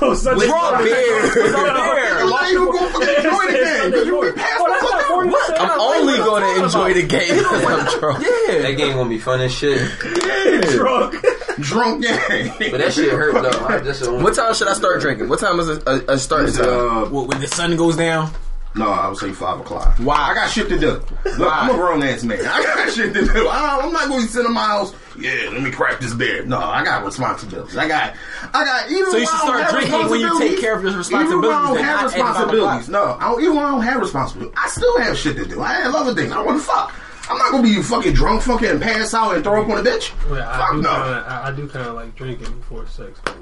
Oh, 0.49 0.71
Sunday 0.71 0.91
With 0.91 0.95
morning. 0.95 0.95
beer. 0.95 1.23
With 1.23 1.37
Yeah. 1.37 1.95
beer. 1.95 2.19
You're 2.21 2.67
not 2.67 2.73
going 2.73 2.87
to 2.87 2.93
fucking 2.93 3.17
enjoy 3.17 3.47
the 3.47 3.59
game 3.65 3.91
because 3.91 4.07
you 4.07 4.21
be 4.23 4.33
past 4.41 4.57
Oh, 4.61 4.65
the 4.65 4.71
that's 4.71 4.83
not 4.83 5.01
fuck 5.03 5.11
40%. 5.11 5.59
out. 5.61 5.71
I'm 5.71 5.81
only 5.81 6.17
going 6.19 6.43
to 6.43 6.65
enjoy 6.65 6.95
the 6.95 7.03
game 7.07 7.37
because 7.39 7.65
I'm 7.65 7.99
drunk. 8.01 8.25
Yeah. 8.49 8.59
That 8.63 8.73
game 8.77 8.97
gonna 8.97 9.09
be 9.09 9.19
fun 9.19 9.41
as 9.41 9.53
shit. 9.53 9.79
Yeah. 9.81 10.61
Drunk. 10.73 11.15
Drunk 11.61 12.03
game. 12.03 12.53
But 12.71 12.79
that 12.79 12.93
shit 12.93 13.13
hurt 13.13 13.35
though. 13.35 13.67
I 13.67 13.81
just. 13.81 14.11
What 14.11 14.35
time 14.35 14.55
should 14.55 14.69
I 14.69 14.73
start 14.75 15.01
drinking? 15.01 15.29
What 15.29 15.39
time 15.41 15.61
is 15.61 15.69
a, 15.69 15.83
a, 15.87 16.15
a 16.15 16.19
starting 16.19 16.55
time? 16.55 16.69
Uh, 16.69 17.05
What, 17.11 17.29
when 17.29 17.41
the 17.41 17.47
sun 17.49 17.77
goes 17.77 17.97
down? 17.97 18.31
No, 18.75 18.89
I 18.89 19.09
would 19.09 19.19
say 19.19 19.33
five 19.33 19.59
o'clock. 19.61 19.97
Why? 19.99 20.17
I 20.17 20.35
got 20.35 20.51
shit 20.51 20.69
to 20.69 20.79
do. 20.79 21.03
Look, 21.39 21.53
I'm 21.53 21.71
a 21.71 21.75
grown 21.75 22.03
ass 22.03 22.23
man. 22.23 22.39
I 22.41 22.63
got 22.63 22.93
shit 22.95 23.13
to 23.15 23.25
do. 23.25 23.49
I, 23.49 23.81
I'm 23.83 23.93
not 23.93 24.09
going 24.09 24.23
to 24.23 24.29
sit 24.29 24.47
in 24.47 24.53
my 24.53 24.65
house. 24.65 24.95
Yeah, 25.19 25.51
let 25.53 25.63
me 25.63 25.71
crack 25.73 25.99
this 26.01 26.15
beer. 26.15 26.45
No, 26.45 26.59
I 26.59 26.85
got 26.85 27.05
responsibilities. 27.05 27.77
I 27.77 27.89
got, 27.89 28.15
I 28.55 28.65
got. 28.65 28.91
Even 28.91 29.11
So 29.11 29.17
you 29.19 29.27
should 29.27 29.41
start 29.41 29.71
drinking 29.71 30.09
when 30.09 30.21
you 30.21 30.39
take 30.39 30.61
care 30.61 30.77
of 30.77 30.85
your 30.85 30.97
responsibilities. 30.97 31.33
Even 31.33 31.41
when 31.43 31.51
I 31.51 31.67
don't 31.67 31.85
have 31.85 32.03
not 32.03 32.05
at 32.05 32.11
five 32.11 32.29
responsibilities. 32.37 32.89
No, 32.89 33.17
I 33.19 33.29
don't, 33.31 33.43
even 33.43 33.57
when 33.57 33.65
I 33.65 33.71
don't 33.71 33.83
have 33.83 34.01
responsibilities, 34.01 34.57
I 34.57 34.69
still 34.69 34.99
have 35.01 35.19
shit 35.19 35.37
to 35.37 35.45
do. 35.45 35.61
I 35.61 35.73
have 35.75 35.95
other 35.95 36.15
things. 36.15 36.33
I 36.33 36.41
want 36.41 36.59
to 36.59 36.65
fuck. 36.65 36.95
I'm 37.31 37.39
not 37.39 37.53
gonna 37.53 37.63
be 37.63 37.69
you 37.71 37.83
fucking 37.83 38.13
drunk, 38.15 38.43
fucking 38.43 38.69
and 38.69 38.83
pass 38.83 39.15
out 39.15 39.37
and 39.37 39.45
throw 39.45 39.63
up 39.63 39.69
on 39.69 39.79
a 39.79 39.83
bitch. 39.89 40.13
Well, 40.29 40.43
I 40.47 40.59
Fuck 40.59 40.73
do 40.73 40.83
no. 40.83 40.89
kinda, 40.91 41.25
I, 41.29 41.49
I 41.49 41.53
do 41.53 41.69
kind 41.69 41.87
of 41.87 41.95
like 41.95 42.17
drinking 42.17 42.53
before 42.59 42.87
sex. 42.89 43.21
but 43.25 43.37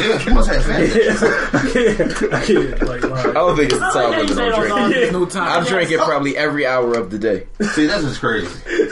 Yeah, 0.00 0.22
you 0.26 0.34
must 0.34 0.50
have 0.50 0.64
fat. 0.64 0.94
yeah, 0.94 2.36
I 2.36 2.44
can't 2.44 2.82
like 2.82 3.02
lie. 3.02 3.30
I 3.30 3.32
don't 3.32 3.56
think 3.56 3.72
it's 3.72 3.80
the 3.80 3.90
time 3.90 4.26
limit 4.26 4.38
on 4.38 4.90
drinking. 4.90 5.02
Yeah. 5.02 5.10
No 5.10 5.24
time. 5.24 5.48
I'm 5.48 5.64
drinking 5.66 5.98
probably 5.98 6.36
every 6.36 6.66
hour 6.66 6.94
of 6.94 7.10
the 7.10 7.18
day. 7.18 7.46
See, 7.72 7.86
that's 7.86 8.04
just 8.04 8.20
crazy. 8.20 8.48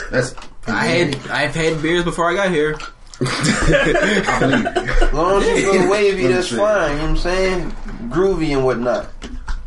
That's 0.09 0.33
I 0.67 0.85
had 0.85 1.15
I've 1.29 1.53
had 1.53 1.79
beers 1.81 2.03
before 2.03 2.31
I 2.31 2.33
got 2.33 2.49
here. 2.49 2.77
As 3.21 5.13
long 5.13 5.43
as 5.43 5.61
you 5.61 5.71
go 5.73 5.89
wavy, 5.91 6.27
that's 6.27 6.49
fine. 6.49 6.57
You 6.91 6.97
know 6.97 7.03
what 7.03 7.09
I'm 7.09 7.17
saying? 7.17 7.71
Groovy 8.09 8.55
and 8.55 8.65
whatnot. 8.65 9.07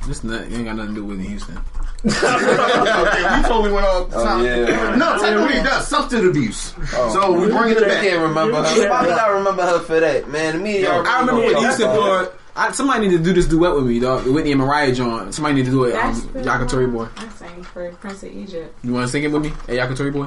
This 0.07 0.25
not, 0.25 0.43
ain't 0.51 0.65
got 0.65 0.77
nothing 0.77 0.95
to 0.95 1.01
do 1.01 1.05
with 1.05 1.21
Houston. 1.21 1.61
Okay, 2.05 3.37
we 3.37 3.43
totally 3.49 3.73
went 3.73 3.87
off. 3.87 4.09
Oh, 4.13 4.25
top. 4.25 4.43
yeah. 4.43 4.97
No, 4.97 5.19
technically 5.19 5.61
it 5.61 5.65
does 5.65 5.87
substance 5.87 6.25
abuse. 6.25 6.75
Oh. 6.95 7.13
So 7.13 7.33
we 7.33 7.47
bringing 7.47 7.77
it 7.77 7.85
I 7.85 7.89
back. 7.89 8.03
can't 8.03 8.21
remember 8.23 8.63
her. 8.63 8.89
Why 8.91 9.03
did 9.05 9.13
I 9.13 9.29
remember 9.29 9.63
her 9.63 9.79
for 9.81 10.01
that, 10.01 10.29
man? 10.29 10.59
The 10.59 10.63
media. 10.65 10.91
I 10.91 11.21
remember 11.21 11.43
when 11.47 11.57
Houston 11.59 11.89
for. 11.95 12.33
I, 12.55 12.71
somebody 12.73 13.09
need 13.09 13.17
to 13.17 13.23
do 13.23 13.33
this 13.33 13.47
duet 13.47 13.75
with 13.75 13.87
me, 13.87 13.99
dog. 13.99 14.27
Whitney 14.27 14.53
and 14.53 14.61
Mariah 14.61 14.93
John. 14.95 15.33
Somebody 15.33 15.55
need 15.57 15.65
to 15.67 15.71
do 15.71 15.85
it. 15.85 15.95
Um, 15.95 16.13
That's 16.13 16.21
the 16.27 16.41
Yakitori 16.41 16.93
boy. 16.93 17.09
I 17.17 17.29
sang 17.31 17.63
for 17.63 17.91
Prince 17.93 18.23
of 18.25 18.33
Egypt. 18.35 18.77
You 18.85 18.93
want 18.93 19.07
to 19.07 19.11
sing 19.11 19.23
it 19.25 19.33
with 19.33 19.43
me? 19.43 19.49
Hey, 19.67 19.77
Yakitori 19.79 20.13
boy. 20.13 20.27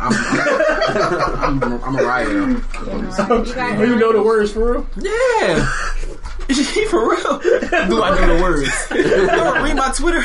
I'm, 0.00 0.12
I'm, 0.14 1.62
I'm, 1.62 1.82
I'm 1.84 1.92
Mariah. 1.92 2.26
Though. 2.26 2.62
Oh, 3.18 3.82
you 3.82 3.96
know 3.96 4.12
the 4.12 4.22
words 4.22 4.52
for 4.52 4.72
real? 4.72 4.86
Yeah. 4.96 5.68
He 6.48 6.84
for 6.90 7.10
real? 7.10 7.38
Do 7.88 8.02
I 8.02 8.10
know 8.20 8.36
the 8.36 8.42
words? 8.42 8.70
you 8.94 9.26
don't 9.26 9.62
read 9.62 9.76
my 9.76 9.92
Twitter? 9.92 10.22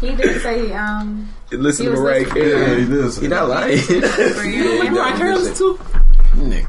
He 0.00 0.14
did 0.14 0.42
say, 0.42 0.72
um, 0.72 1.28
Listen 1.50 1.86
to 1.86 1.90
was 1.92 2.00
Mariah. 2.00 2.24
Carey. 2.26 2.50
Yeah, 2.50 2.74
he 2.80 2.86
did. 2.86 3.14
He 3.14 3.28
not 3.28 3.48
lying. 3.48 3.78
for 3.78 4.42
you. 4.44 4.78
Like 4.80 4.92
Mariah 4.92 5.16
Carey 5.16 5.34
listen 5.36 5.54
too? 5.54 5.78
Nick. 6.36 6.66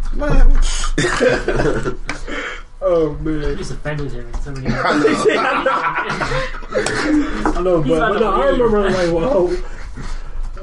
Oh 2.79 3.15
man, 3.21 3.57
just 3.57 3.71
offended 3.71 4.11
him. 4.11 4.27
in 4.27 4.33
So 4.41 4.51
many 4.51 4.67
I 4.67 4.97
know, 7.61 7.81
He's 7.81 7.91
but, 7.91 7.99
not 7.99 8.13
but 8.13 8.19
no, 8.19 8.29
a 8.29 8.31
I 8.31 8.37
weird 8.51 8.59
remember 8.59 8.89
like 8.91 9.11
well, 9.11 9.49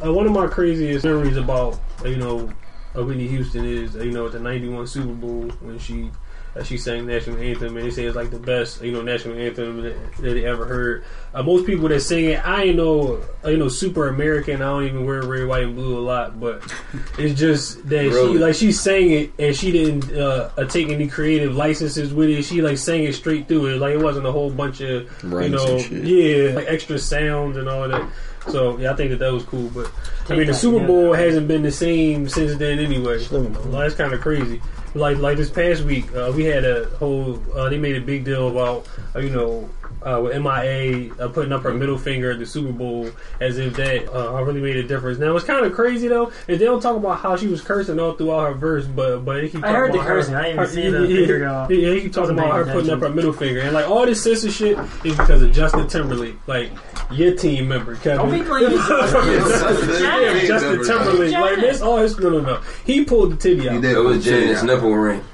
uh, 0.05 0.13
one 0.13 0.25
of 0.27 0.33
my 0.33 0.47
craziest 0.47 1.05
memories 1.05 1.37
about 1.37 1.79
you 2.05 2.17
know 2.17 2.51
uh, 2.97 3.05
Whitney 3.05 3.27
Houston 3.27 3.65
is 3.65 3.97
you 3.97 4.13
know 4.13 4.27
at 4.27 4.33
the 4.33 4.39
'91 4.41 4.87
Super 4.87 5.13
Bowl 5.13 5.43
when 5.61 5.79
she 5.79 6.11
uh, 6.57 6.63
she 6.63 6.79
sang 6.79 7.07
national 7.07 7.39
anthem 7.39 7.77
and 7.77 7.87
they 7.87 7.91
say 7.91 8.05
it's 8.05 8.17
like 8.17 8.31
the 8.31 8.39
best 8.39 8.83
you 8.83 8.93
know 8.93 9.03
national 9.03 9.37
anthem 9.37 9.83
that, 9.83 10.17
that 10.17 10.35
they 10.35 10.45
ever 10.45 10.65
heard. 10.67 11.05
Uh, 11.33 11.43
most 11.43 11.67
people 11.67 11.89
that 11.89 12.01
sing 12.01 12.27
it, 12.27 12.47
I 12.47 12.65
ain't 12.65 12.77
know 12.77 13.21
uh, 13.45 13.49
you 13.49 13.57
know 13.57 13.69
super 13.69 14.09
American. 14.09 14.57
I 14.57 14.67
don't 14.67 14.85
even 14.85 15.05
wear 15.05 15.23
red, 15.23 15.49
white, 15.49 15.65
and 15.65 15.75
blue 15.75 15.99
a 15.99 16.01
lot, 16.01 16.39
but 16.39 16.63
it's 17.19 17.39
just 17.39 17.89
that 17.89 18.05
she 18.05 18.39
like 18.39 18.55
she 18.55 18.73
sang 18.73 19.11
it 19.11 19.33
and 19.39 19.55
she 19.55 19.73
didn't 19.73 20.13
uh, 20.17 20.51
uh, 20.57 20.65
take 20.65 20.89
any 20.89 21.09
creative 21.09 21.57
licenses 21.57 22.15
with 22.15 22.29
it. 22.29 22.43
She 22.45 22.63
like 22.63 22.79
sang 22.79 23.05
it 23.05 23.15
straight 23.15 23.49
through 23.49 23.75
it. 23.75 23.79
Like 23.79 23.95
it 23.95 24.03
wasn't 24.03 24.27
a 24.27 24.33
whole 24.33 24.51
bunch 24.51 24.81
of 24.81 25.11
you 25.23 25.49
know 25.49 25.77
yeah 25.91 26.55
like 26.55 26.67
extra 26.69 26.99
sounds 26.99 27.57
and 27.57 27.69
all 27.69 27.89
that. 27.89 28.09
So 28.49 28.79
yeah, 28.79 28.93
I 28.93 28.97
think 28.97 29.11
that 29.11 29.19
that 29.19 29.33
was 29.33 29.45
cool. 29.45 29.71
But 29.71 29.91
I 30.29 30.37
mean, 30.37 30.47
the 30.47 30.55
Super. 30.55 30.87
Bowl 30.87 31.13
hasn't 31.15 31.49
been 31.49 31.63
the 31.63 31.73
same 31.73 32.29
since 32.29 32.57
then 32.57 32.79
anyway. 32.79 33.27
Well, 33.31 33.49
that's 33.51 33.95
kind 33.95 34.13
of 34.13 34.21
crazy. 34.21 34.61
Like 34.95 35.19
like 35.19 35.37
this 35.37 35.51
past 35.51 35.83
week, 35.83 36.15
uh, 36.15 36.33
we 36.35 36.45
had 36.45 36.65
a 36.65 36.87
whole. 36.99 37.43
Uh, 37.53 37.69
they 37.69 37.79
made 37.79 37.97
a 37.97 38.01
big 38.01 38.25
deal 38.25 38.49
about 38.49 38.87
uh, 39.15 39.19
you 39.19 39.31
know. 39.31 39.69
Uh, 40.05 40.21
with 40.21 40.37
MIA 40.43 41.11
uh, 41.15 41.29
putting 41.29 41.51
up 41.51 41.63
her 41.63 41.73
middle 41.73 41.97
finger 41.97 42.31
at 42.33 42.39
the 42.39 42.45
Super 42.45 42.73
Bowl 42.73 43.09
as 43.41 43.57
if 43.57 43.73
that 43.77 44.07
uh, 44.15 44.33
really 44.45 44.61
made 44.61 44.77
a 44.77 44.83
difference. 44.83 45.19
Now 45.19 45.35
it's 45.35 45.47
kind 45.47 45.65
of 45.65 45.73
crazy 45.73 46.09
though, 46.09 46.31
and 46.47 46.61
they 46.61 46.65
don't 46.67 46.83
talk 46.83 46.95
about 46.97 47.21
how 47.21 47.37
she 47.37 47.47
was 47.47 47.63
cursing 47.63 47.99
all 47.99 48.13
throughout 48.13 48.49
her 48.49 48.55
verse, 48.55 48.85
but 48.85 49.21
but 49.25 49.41
they 49.41 49.49
keep 49.49 49.65
I 49.65 49.69
talking 49.73 49.75
heard 49.77 49.93
the 49.93 49.95
about 50.01 50.07
her- 50.09 50.15
cursing. 50.17 50.35
I 50.35 50.43
didn't 50.43 50.59
her- 50.59 50.67
see 50.67 50.91
the 50.91 51.07
finger 51.09 51.39
go 51.39 51.47
up. 51.55 51.71
Yeah, 51.71 51.89
they 51.89 52.01
keep 52.03 52.13
talking 52.13 52.33
about 52.39 52.53
her 52.55 52.65
paying 52.65 52.77
putting 52.77 52.91
up 52.91 53.01
her 53.01 53.09
middle 53.09 53.33
finger, 53.33 53.61
and 53.61 53.73
like 53.73 53.89
all 53.89 54.05
this 54.05 54.23
sister 54.23 54.51
shit 54.51 54.79
is 55.05 55.17
because 55.17 55.41
of 55.41 55.53
Justin 55.53 55.89
Timberlake, 55.89 56.37
like 56.47 56.71
your 57.11 57.35
team 57.35 57.69
member, 57.69 57.97
Kevin. 57.97 58.29
Don't 58.29 58.39
be 58.39 58.43
blaming 58.47 58.71
Justin. 58.77 59.89
yeah, 59.89 59.99
Janet. 59.99 60.47
Justin 60.47 60.85
Timberlake. 60.85 61.33
Like 61.33 61.55
Janet. 61.57 61.61
this, 61.61 61.81
all 61.81 61.97
his 61.97 62.19
no, 62.19 62.29
no, 62.29 62.41
no. 62.41 62.61
He 62.85 63.05
pulled 63.07 63.33
the 63.33 63.37
titty 63.37 63.69
out. 63.71 63.77
He 63.77 63.81
did. 63.81 63.97
It 63.97 64.01
was 64.01 64.23
Janet's 64.23 64.63
nipple 64.63 64.93
ring. 64.95 65.25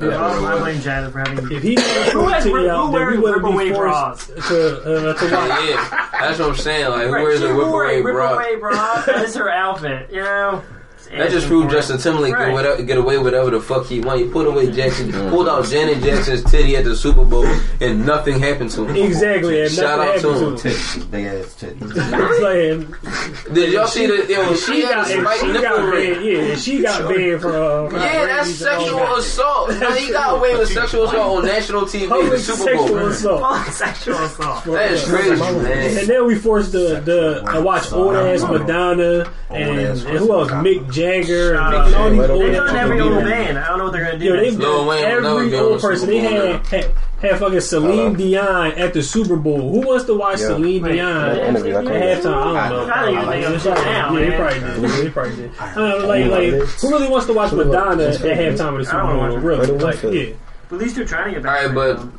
Yeah. 0.00 0.10
Oh, 0.12 0.46
I 0.46 0.58
blame 0.60 0.80
Janet 0.80 1.12
for 1.12 1.18
having. 1.18 1.38
If 1.50 1.62
he 1.62 1.74
didn't 1.74 2.12
Who 2.12 2.26
has 2.28 2.44
who 2.44 2.68
out, 2.68 2.92
then 2.92 2.92
we 2.92 3.18
wears 3.18 3.18
wouldn't 3.18 3.36
ripple 3.36 3.50
be 3.50 3.56
wave 3.56 3.74
forced 3.74 4.28
bras? 4.28 4.48
to 4.48 5.08
uh, 5.08 5.14
to. 5.14 5.26
Yeah, 5.26 6.08
that's 6.20 6.38
what 6.38 6.50
I'm 6.50 6.56
saying. 6.56 6.88
Like, 6.90 7.06
who 7.06 7.10
wears 7.12 7.42
a 7.42 7.52
whip 7.54 7.66
away 7.66 8.00
bra? 8.02 8.34
away 8.34 8.56
bra. 8.56 9.02
That 9.06 9.24
is 9.24 9.34
her 9.34 9.50
outfit. 9.50 10.10
You 10.10 10.22
know. 10.22 10.62
That 11.10 11.30
just 11.30 11.46
proved 11.46 11.70
Justin 11.70 11.98
Timberlake 11.98 12.34
Right. 12.34 12.44
can 12.46 12.52
whatever, 12.54 12.82
get 12.82 12.98
away 12.98 13.18
whatever 13.18 13.50
the 13.50 13.60
fuck 13.60 13.86
he 13.86 14.00
want. 14.00 14.20
He 14.20 14.28
pulled 14.28 14.46
away 14.46 14.70
Jackson, 14.78 15.10
pulled 15.30 15.48
out 15.48 15.64
Janet 15.66 16.02
Jackson's 16.02 16.44
titty 16.44 16.76
at 16.76 16.84
the 16.84 16.94
Super 16.94 17.24
Bowl, 17.24 17.46
and 17.80 18.04
nothing 18.06 18.38
happened 18.40 18.70
to 18.72 18.84
him. 18.86 18.96
Exactly, 19.08 19.62
and 19.62 19.70
Shout 19.72 19.98
nothing 19.98 20.14
out 20.14 20.20
to 20.20 20.28
happened 20.32 20.52
him. 20.52 20.56
to 20.58 20.68
him. 21.00 21.10
Big 21.10 21.24
ass 21.26 21.54
titty. 21.54 21.78
It's 22.40 23.44
Did 23.52 23.72
y'all 23.72 23.86
see 23.86 24.06
the? 24.06 24.26
Yo, 24.28 24.54
she, 24.54 24.74
she 24.74 24.80
had 24.82 24.94
got, 24.94 25.10
a 25.10 25.20
spiked 25.20 25.40
she 25.40 25.46
nipple 25.46 25.62
got 25.62 25.92
ring. 25.94 26.22
Yeah, 26.24 26.54
she 26.56 26.82
got 26.82 27.08
banned 27.14 27.40
from. 27.40 27.50
Uh, 27.52 27.88
from 27.90 28.00
Yeah, 28.00 28.26
that's 28.26 28.48
Grammys 28.50 28.66
and 28.66 28.68
all 28.70 28.88
sexual 28.88 29.14
assault. 29.16 29.70
Now 29.80 29.90
he 29.92 30.12
got 30.12 30.38
away 30.38 30.56
with 30.56 30.68
sexual 30.72 31.04
assault 31.04 31.38
on 31.38 31.44
national 31.46 31.82
TV, 31.82 32.00
the 32.02 32.08
Public 32.08 32.38
Super 32.40 32.76
Bowl. 32.76 32.88
sexual 32.88 33.06
assault. 33.08 33.66
sexual 33.72 34.16
assault. 34.16 34.64
That 34.64 34.90
is 34.92 35.04
crazy, 35.04 35.30
man. 35.40 35.98
And 35.98 36.08
then 36.08 36.26
we 36.26 36.34
forced 36.36 36.72
the 36.72 37.00
the 37.04 37.42
uh, 37.44 37.60
watch 37.62 37.92
old 37.92 38.14
ass 38.14 38.42
Madonna 38.42 39.30
and, 39.50 39.78
and 39.80 39.98
who 40.00 40.32
else? 40.32 40.50
Mick 40.50 40.90
Jagger 40.98 41.54
and 41.54 41.72
Shut 41.74 41.84
making 41.84 41.94
all 42.00 42.10
these 42.10 42.30
old 42.30 42.42
They've 42.42 42.54
done 42.54 42.76
every 42.76 43.00
old 43.00 43.10
people. 43.12 43.22
band. 43.30 43.58
I 43.58 43.68
don't 43.68 43.78
know 43.78 43.84
what 43.84 43.92
they're 43.92 44.04
gonna 44.04 44.18
do. 44.18 44.24
Yo, 44.24 44.32
they've 44.36 44.58
next. 44.58 44.64
done 44.64 44.98
every 44.98 45.54
old 45.58 45.80
person. 45.80 46.08
They 46.08 46.18
had, 46.18 46.66
had 46.66 46.90
had 47.20 47.38
fucking 47.38 47.60
Celine 47.60 48.14
Dion 48.14 48.72
at 48.72 48.92
the 48.94 49.02
Super 49.02 49.36
Bowl. 49.36 49.72
Who 49.72 49.86
wants 49.86 50.04
to 50.04 50.14
watch 50.14 50.40
Yeah. 50.40 50.46
Celine 50.48 50.82
Wait, 50.82 50.92
Dion 50.92 51.16
at 51.30 51.36
yeah, 51.36 51.44
yeah. 51.44 52.16
halftime? 52.16 52.56
I 52.56 52.68
don't 52.68 52.86
know. 52.88 52.94
I 52.94 53.04
don't 53.04 53.14
even 53.14 53.28
think 53.28 53.46
I'm 53.46 53.58
sitting 53.58 53.84
Yeah, 53.84 54.12
they 54.12 54.36
probably 54.36 54.60
did. 54.88 55.04
They 55.06 55.10
probably 55.10 55.36
did. 55.36 55.52
Uh, 55.60 56.06
like, 56.06 56.26
like, 56.26 56.52
who 56.80 56.90
really 56.90 57.08
wants 57.08 57.26
to 57.26 57.32
watch 57.32 57.52
Madonna 57.52 58.04
at 58.04 58.20
halftime 58.20 58.72
of 58.72 58.78
the 58.78 58.84
Super 58.84 59.02
Bowl? 59.02 59.16
wanna 59.18 59.38
Really? 59.38 59.66
Like, 59.66 60.02
yeah. 60.02 60.34
But 60.68 60.80
these 60.80 60.94
two 60.94 61.02
are 61.02 61.06
trying 61.06 61.32
to 61.34 61.40
get 61.40 61.46
All 61.48 61.54
back. 61.54 61.74
right, 61.74 61.74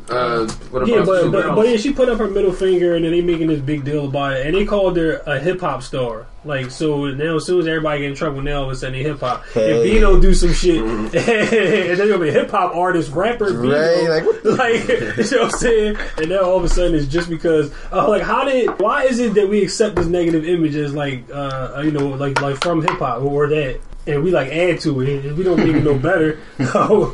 but 0.07 0.13
uh, 0.13 0.47
what 0.71 0.83
about 0.83 0.87
Yeah, 0.87 1.05
but, 1.05 1.31
but 1.31 1.55
but 1.55 1.69
yeah, 1.69 1.77
she 1.77 1.93
put 1.93 2.09
up 2.09 2.17
her 2.17 2.27
middle 2.27 2.51
finger, 2.51 2.95
and 2.95 3.05
then 3.05 3.11
they 3.11 3.21
making 3.21 3.47
this 3.47 3.61
big 3.61 3.83
deal 3.85 4.05
about 4.07 4.33
it, 4.33 4.47
and 4.47 4.55
they 4.55 4.65
called 4.65 4.97
her 4.97 5.17
a 5.27 5.39
hip 5.39 5.61
hop 5.61 5.83
star. 5.83 6.25
Like 6.45 6.71
so 6.71 7.05
now, 7.11 7.35
as 7.35 7.45
soon 7.45 7.59
as 7.59 7.67
everybody 7.67 8.01
get 8.01 8.11
in 8.11 8.15
trouble, 8.15 8.41
now 8.41 8.59
all 8.59 8.63
of 8.63 8.71
a 8.71 8.75
sudden 8.75 8.93
they 8.93 9.03
hip 9.03 9.19
hop. 9.19 9.45
Hey. 9.53 9.71
If 9.71 9.83
Beano 9.83 10.19
do 10.19 10.33
some 10.33 10.53
shit, 10.53 10.81
and 10.83 11.09
then 11.11 12.07
you'll 12.07 12.17
be 12.17 12.29
a 12.29 12.31
hip 12.31 12.49
hop 12.49 12.75
artist, 12.75 13.11
rapper, 13.11 13.51
Beano, 13.51 13.69
Right, 13.69 14.23
like, 14.45 14.87
you 14.87 15.37
know 15.37 15.43
what 15.43 15.53
I'm 15.53 15.59
saying? 15.59 15.97
And 16.17 16.29
now 16.29 16.41
all 16.41 16.57
of 16.57 16.63
a 16.63 16.69
sudden 16.69 16.95
it's 16.95 17.07
just 17.07 17.29
because, 17.29 17.71
uh, 17.91 18.07
like, 18.07 18.23
how 18.23 18.45
did, 18.45 18.79
why 18.79 19.03
is 19.03 19.19
it 19.19 19.33
that 19.33 19.49
we 19.49 19.61
accept 19.63 19.97
this 19.97 20.07
negative 20.07 20.45
image 20.45 20.75
as 20.75 20.93
like, 20.93 21.25
uh, 21.31 21.81
you 21.83 21.91
know, 21.91 22.07
like 22.07 22.41
like 22.41 22.59
from 22.63 22.81
hip 22.81 22.97
hop 22.97 23.21
or 23.21 23.47
that? 23.49 23.79
And 24.07 24.23
we 24.23 24.31
like 24.31 24.51
add 24.51 24.79
to 24.81 25.01
it. 25.01 25.25
If 25.25 25.37
we 25.37 25.43
don't 25.43 25.57
make 25.57 25.75
it 25.75 25.83
no 25.83 25.97
better, 25.99 26.39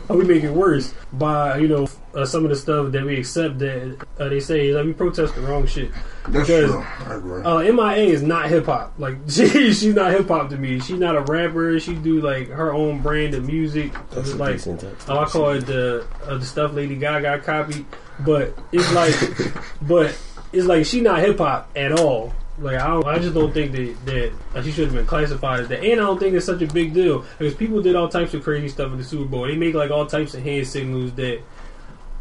we 0.09 0.23
make 0.23 0.43
it 0.43 0.51
worse 0.51 0.93
by 1.13 1.57
you 1.57 1.67
know 1.67 1.87
uh, 2.13 2.25
some 2.25 2.43
of 2.43 2.49
the 2.49 2.55
stuff 2.55 2.91
that 2.93 3.03
we 3.03 3.17
accept 3.19 3.59
that 3.59 4.05
uh, 4.19 4.29
they 4.29 4.39
say 4.39 4.71
like 4.71 4.85
we 4.85 4.93
protest 4.93 5.35
the 5.35 5.41
wrong 5.41 5.65
shit. 5.65 5.91
That's 6.27 6.47
because 6.47 6.71
true. 6.71 6.85
I 7.05 7.15
agree. 7.15 7.43
uh, 7.43 7.73
MIA 7.73 8.13
is 8.13 8.23
not 8.23 8.49
hip 8.49 8.65
hop. 8.65 8.93
Like 8.97 9.17
she, 9.27 9.47
she's 9.73 9.95
not 9.95 10.11
hip 10.11 10.27
hop 10.27 10.49
to 10.49 10.57
me. 10.57 10.79
She's 10.79 10.99
not 10.99 11.15
a 11.15 11.21
rapper. 11.21 11.79
She 11.79 11.95
do 11.95 12.21
like 12.21 12.49
her 12.49 12.73
own 12.73 13.01
brand 13.01 13.33
of 13.33 13.45
music. 13.45 13.91
That's 14.11 14.33
like 14.35 14.65
oh, 14.67 15.19
I 15.19 15.25
call 15.25 15.49
it 15.51 15.65
the 15.65 16.07
uh, 16.25 16.37
the 16.37 16.45
stuff 16.45 16.73
Lady 16.73 16.95
Gaga 16.95 17.39
copied. 17.39 17.85
But 18.19 18.57
it's 18.71 18.91
like, 18.93 19.15
but 19.81 20.17
it's 20.53 20.65
like 20.65 20.85
she 20.85 21.01
not 21.01 21.19
hip 21.19 21.37
hop 21.39 21.69
at 21.75 21.99
all. 21.99 22.33
Like 22.57 22.77
I, 22.77 22.99
I 23.01 23.19
just 23.19 23.33
don't 23.33 23.53
think 23.53 23.73
that 23.73 24.31
that 24.53 24.63
she 24.63 24.71
should 24.71 24.85
have 24.85 24.93
been 24.93 25.05
classified 25.05 25.61
as 25.61 25.67
that, 25.67 25.83
and 25.83 25.99
I 25.99 26.05
don't 26.05 26.17
think 26.17 26.35
it's 26.35 26.45
such 26.45 26.61
a 26.61 26.67
big 26.67 26.93
deal 26.93 27.25
because 27.37 27.53
people 27.53 27.81
did 27.81 27.95
all 27.95 28.07
types 28.07 28.33
of 28.33 28.43
crazy 28.43 28.69
stuff 28.69 28.91
in 28.91 28.97
the 28.97 29.03
Super 29.03 29.25
Bowl. 29.25 29.45
They 29.45 29.57
make 29.57 29.75
like 29.75 29.91
all 29.91 30.05
types 30.05 30.33
of 30.35 30.43
hand 30.43 30.65
signals 30.65 31.11
that 31.13 31.41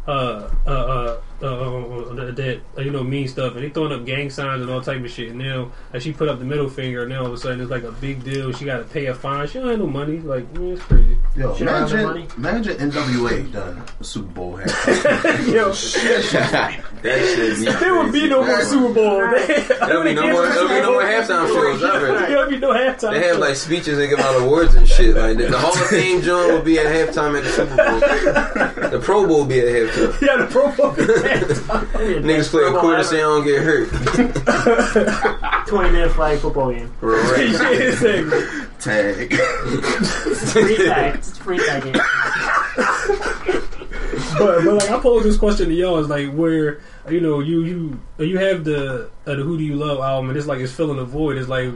uh, 0.07 0.49
uh, 0.67 0.69
uh, 0.69 1.21
uh, 1.41 1.45
uh, 1.45 2.13
that 2.33 2.61
uh, 2.77 2.81
you 2.81 2.91
know 2.91 3.03
mean 3.03 3.27
stuff, 3.27 3.55
and 3.55 3.63
they 3.63 3.69
throwing 3.69 3.91
up 3.91 4.05
gang 4.05 4.29
signs 4.29 4.61
and 4.61 4.69
all 4.71 4.81
type 4.81 5.03
of 5.03 5.09
shit. 5.11 5.29
And 5.29 5.39
now, 5.39 5.71
as 5.93 6.03
she 6.03 6.13
put 6.13 6.29
up 6.29 6.39
the 6.39 6.45
middle 6.45 6.69
finger, 6.69 7.01
and 7.01 7.09
now 7.11 7.21
all 7.21 7.27
of 7.27 7.33
a 7.33 7.37
sudden 7.37 7.61
it's 7.61 7.71
like 7.71 7.83
a 7.83 7.91
big 7.91 8.23
deal. 8.23 8.51
She 8.53 8.65
got 8.65 8.77
to 8.77 8.83
pay 8.85 9.07
a 9.07 9.13
fine. 9.15 9.47
She 9.47 9.59
don't 9.59 9.69
have 9.69 9.79
no 9.79 9.87
money. 9.87 10.19
Like 10.19 10.51
man, 10.53 10.73
it's 10.73 10.81
crazy. 10.83 11.17
Yo, 11.35 11.55
She 11.55 11.65
don't 11.65 11.91
no 11.91 11.97
imagine, 11.97 12.31
imagine 12.37 12.77
NWA 12.91 13.51
done 13.51 13.83
a 13.99 14.03
Super 14.03 14.27
Bowl 14.31 14.55
hat. 14.55 14.67
Yo, 15.47 15.69
that 15.71 17.57
shit. 17.59 17.79
there 17.79 17.95
would 17.95 18.11
be 18.13 18.27
no 18.29 18.43
more 18.45 18.61
Super 18.61 18.93
Bowl. 18.93 19.17
There'll 19.19 20.03
be 20.03 20.13
no 20.13 20.31
more. 20.31 20.47
There'll 20.47 20.67
be 20.69 20.81
no 20.81 20.93
more 20.93 21.03
halftime 21.03 21.47
shows 21.47 21.83
ever. 21.83 22.07
There'll 22.27 22.49
be 22.49 22.57
no 22.59 22.71
halftime. 22.71 23.11
They 23.11 23.27
have 23.27 23.37
like 23.39 23.55
speeches 23.55 23.97
and 23.99 24.09
give 24.09 24.19
out 24.19 24.41
awards 24.41 24.75
and 24.75 24.87
shit. 24.87 25.15
Like 25.15 25.37
the, 25.37 25.47
the 25.47 25.57
Hall 25.59 25.71
of 25.73 25.87
Fame 25.87 26.21
joint 26.21 26.53
will 26.53 26.61
be 26.61 26.79
at 26.79 26.85
halftime 26.85 27.37
at 27.37 27.43
the 27.43 27.49
Super 27.51 27.75
Bowl. 27.75 28.85
The 28.95 28.99
Pro 28.99 29.27
Bowl 29.27 29.39
will 29.39 29.45
be 29.45 29.59
at 29.59 29.65
halftime. 29.67 30.21
yeah, 30.21 30.37
the 30.37 30.47
Pro 30.47 30.71
Bowl. 30.75 30.91
Niggas 31.25 32.49
play 32.49 32.63
a 32.63 32.71
quarter 32.79 33.03
so 33.03 33.11
they 33.11 33.21
don't 33.21 33.43
get 33.43 33.63
hurt. 33.63 33.89
Twenty 35.67 35.91
minute 35.91 36.11
flag 36.11 36.39
football 36.39 36.71
game. 36.71 36.91
Right. 37.01 37.51
Tag. 38.79 39.33
free 39.33 40.77
tag. 40.77 41.15
It's 41.15 41.31
a 41.31 41.35
free 41.41 41.57
tag 41.57 41.83
game. 41.83 41.93
but 44.37 44.63
but 44.63 44.73
like 44.75 44.91
I 44.91 44.99
pose 44.99 45.23
this 45.23 45.37
question 45.37 45.69
to 45.69 45.73
y'all 45.73 45.97
is 45.97 46.09
like 46.09 46.31
where 46.33 46.81
you 47.09 47.21
know 47.21 47.39
you 47.39 47.63
you 47.63 47.99
you 48.19 48.37
have 48.37 48.63
the 48.63 49.05
uh, 49.25 49.35
the 49.35 49.43
Who 49.43 49.57
Do 49.57 49.63
You 49.63 49.75
Love 49.75 49.99
album 49.99 50.29
and 50.29 50.37
it's 50.37 50.47
like 50.47 50.59
it's 50.59 50.73
filling 50.73 50.97
the 50.97 51.05
void. 51.05 51.37
It's 51.37 51.49
like 51.49 51.73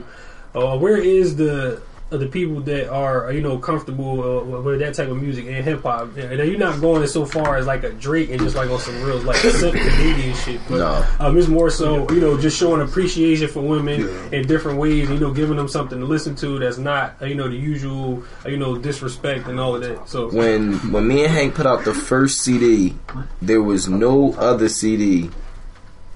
uh, 0.54 0.78
where 0.78 0.96
is 0.96 1.36
the 1.36 1.82
uh, 2.12 2.16
the 2.16 2.26
people 2.26 2.60
that 2.62 2.90
are 2.90 3.32
you 3.32 3.40
know 3.40 3.56
comfortable 3.58 4.20
uh, 4.40 4.44
with- 4.44 4.64
with 4.64 4.78
that 4.80 4.94
type 4.94 5.08
of 5.08 5.20
music 5.20 5.46
and 5.46 5.64
hip 5.64 5.82
hop? 5.82 6.16
And 6.16 6.38
you're 6.48 6.58
not 6.58 6.80
going 6.80 7.06
so 7.06 7.24
far 7.24 7.56
as 7.56 7.66
like 7.66 7.84
a 7.84 7.90
Drake 7.92 8.30
and 8.30 8.40
just 8.40 8.56
like 8.56 8.68
on 8.70 8.78
some 8.80 9.00
real 9.02 9.18
like 9.18 9.36
simp 9.36 9.74
Canadian 9.76 10.34
shit, 10.36 10.60
but 10.68 10.78
No. 10.78 11.06
um, 11.20 11.36
it's 11.38 11.48
more 11.48 11.70
so 11.70 12.10
you 12.10 12.20
know 12.20 12.38
just 12.40 12.58
showing 12.58 12.80
appreciation 12.80 13.48
for 13.48 13.60
women 13.62 14.08
in 14.32 14.46
different 14.46 14.78
ways. 14.78 15.08
You 15.08 15.18
know, 15.18 15.32
giving 15.32 15.56
them 15.56 15.68
something 15.68 15.98
to 16.00 16.04
listen 16.06 16.34
to 16.36 16.58
that's 16.58 16.78
not 16.78 17.16
uh, 17.22 17.26
you 17.26 17.34
know 17.34 17.48
the 17.48 17.56
usual 17.56 18.22
uh, 18.44 18.48
you 18.48 18.56
know 18.56 18.76
disrespect 18.76 19.46
and 19.46 19.60
all 19.60 19.74
of 19.76 19.82
that. 19.82 20.08
So 20.08 20.28
when 20.30 20.74
when 20.92 21.06
me 21.06 21.24
and 21.24 21.32
Hank 21.32 21.54
put 21.54 21.66
out 21.66 21.84
the 21.84 21.94
first 21.94 22.40
CD, 22.42 22.96
there 23.40 23.62
was 23.62 23.88
no 23.88 24.34
other 24.34 24.68
CD 24.68 25.30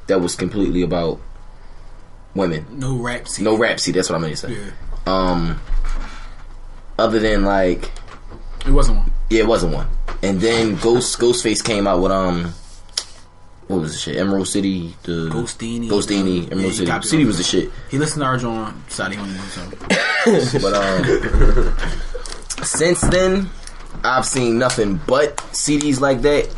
that 0.07 0.21
was 0.21 0.35
completely 0.37 0.83
about 0.83 1.21
women. 2.35 2.67
No 2.79 2.97
rap 2.97 3.29
CD. 3.29 3.45
No 3.45 3.57
rap 3.57 3.81
CD. 3.81 3.99
That's 3.99 4.11
what 4.11 4.17
I 4.17 4.19
meant 4.19 4.37
to 4.37 4.49
say. 4.49 4.53
Yeah. 4.55 4.71
Um, 5.07 5.61
other 6.99 7.19
than 7.19 7.45
like, 7.45 7.91
it 8.67 8.71
wasn't 8.71 8.99
one. 8.99 9.13
Yeah, 9.31 9.41
it 9.41 9.47
wasn't 9.47 9.75
one. 9.75 9.89
And 10.23 10.41
then 10.41 10.77
Ghost 10.77 11.19
Ghostface 11.19 11.63
came 11.63 11.87
out 11.87 12.01
with 12.01 12.13
um, 12.13 12.55
what 13.69 13.81
was 13.81 13.93
the 13.93 13.99
shit? 13.99 14.17
Emerald 14.17 14.49
City, 14.49 14.95
the 15.03 15.29
Ghostdini. 15.31 15.89
Ghostdini, 15.89 16.45
Yeah, 16.47 16.53
Emerald 16.53 16.73
he 16.73 16.79
City. 16.79 16.91
copied 16.91 17.09
City 17.09 17.25
was 17.25 17.39
the 17.39 17.45
shit. 17.45 17.71
He 17.91 17.99
listened 17.99 18.23
to 18.23 18.27
our 18.27 18.39
John 18.39 18.83
Saturday 18.89 19.19
on 19.21 19.29
so. 19.35 19.71
but 20.61 20.73
um, 20.75 21.77
since 22.65 23.01
then, 23.03 23.51
I've 24.03 24.25
seen 24.27 24.59
nothing 24.59 25.01
but 25.07 25.37
CDs 25.53 26.01
like 26.01 26.23
that. 26.23 26.49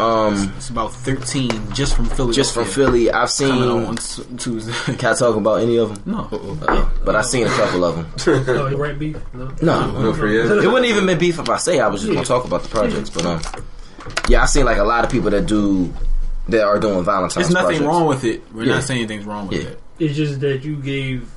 Um, 0.00 0.52
it's 0.56 0.70
about 0.70 0.92
thirteen 0.92 1.50
just 1.72 1.94
from 1.94 2.06
Philly. 2.06 2.32
Just 2.34 2.52
from 2.54 2.64
Philly, 2.64 3.10
I've 3.12 3.30
seen. 3.30 3.48
Coming 3.50 3.68
on 3.86 3.96
Tuesday. 4.38 4.72
Can 4.96 5.12
I 5.12 5.14
talk 5.14 5.36
about 5.36 5.60
any 5.60 5.76
of 5.76 5.94
them? 6.04 6.12
No. 6.14 6.28
Uh-uh. 6.32 6.90
But 7.04 7.14
I've 7.16 7.26
seen 7.26 7.46
a 7.46 7.50
couple 7.50 7.84
of 7.84 7.96
them. 8.24 8.46
you 8.70 8.76
right 8.76 8.98
beef? 8.98 9.16
No, 9.32 9.50
No, 9.62 10.10
it 10.12 10.66
wouldn't 10.66 10.86
even 10.86 11.06
been 11.06 11.18
beef 11.18 11.38
if 11.38 11.48
I 11.48 11.58
say 11.58 11.78
I 11.80 11.86
was 11.88 12.02
just 12.02 12.12
gonna 12.12 12.24
talk 12.26 12.44
about 12.44 12.62
the 12.64 12.68
projects. 12.68 13.10
But 13.10 13.24
um, 13.26 13.40
yeah, 14.28 14.42
I've 14.42 14.50
seen 14.50 14.64
like 14.64 14.78
a 14.78 14.84
lot 14.84 15.04
of 15.04 15.10
people 15.10 15.30
that 15.30 15.46
do 15.46 15.92
that 16.48 16.64
are 16.64 16.78
doing 16.80 17.04
Valentine's. 17.04 17.34
There's 17.34 17.50
nothing 17.50 17.78
projects. 17.78 17.84
wrong 17.86 18.06
with 18.06 18.24
it. 18.24 18.42
We're 18.52 18.64
Yeah. 18.64 18.74
not 18.74 18.82
saying 18.84 18.98
anything's 19.00 19.24
wrong 19.26 19.46
with 19.48 19.62
Yeah. 19.62 19.68
it. 19.70 19.80
It's 20.00 20.16
just 20.16 20.40
that 20.40 20.64
you 20.64 20.76
gave 20.76 21.30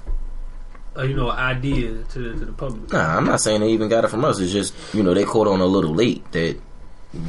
uh, 0.97 1.03
you 1.03 1.13
know 1.15 1.29
an 1.29 1.37
idea 1.37 1.91
to 2.09 2.19
the, 2.19 2.39
to 2.39 2.45
the 2.45 2.51
public. 2.53 2.91
Nah, 2.91 3.17
I'm 3.17 3.25
not 3.25 3.39
saying 3.39 3.61
they 3.61 3.69
even 3.69 3.87
got 3.87 4.03
it 4.03 4.07
from 4.07 4.25
us. 4.25 4.39
It's 4.39 4.51
just 4.51 4.73
you 4.95 5.03
know 5.03 5.13
they 5.13 5.25
caught 5.25 5.47
on 5.47 5.61
a 5.61 5.65
little 5.65 5.93
late 5.93 6.29
that 6.31 6.57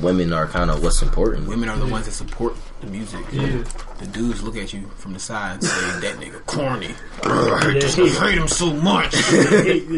women 0.03 0.32
are 0.32 0.47
kind 0.47 0.70
of 0.70 0.82
what's 0.82 1.03
important. 1.03 1.49
Women 1.49 1.68
are 1.68 1.76
the 1.76 1.86
ones 1.86 2.07
that 2.07 2.12
support 2.12 2.55
the 2.80 2.86
music. 2.86 3.24
Yeah. 3.32 3.64
The 3.99 4.07
dudes 4.07 4.43
look 4.43 4.57
at 4.57 4.72
you 4.72 4.86
from 4.97 5.12
the 5.12 5.18
side 5.18 5.55
and 5.55 5.64
say, 5.64 6.01
that 6.01 6.16
nigga 6.18 6.45
corny. 6.47 6.95
I 7.24 7.61
hate 7.72 7.82
this- 7.82 7.99
I 7.99 8.28
hate 8.30 8.39
him 8.39 8.49
so 8.49 8.72
much. 8.72 9.14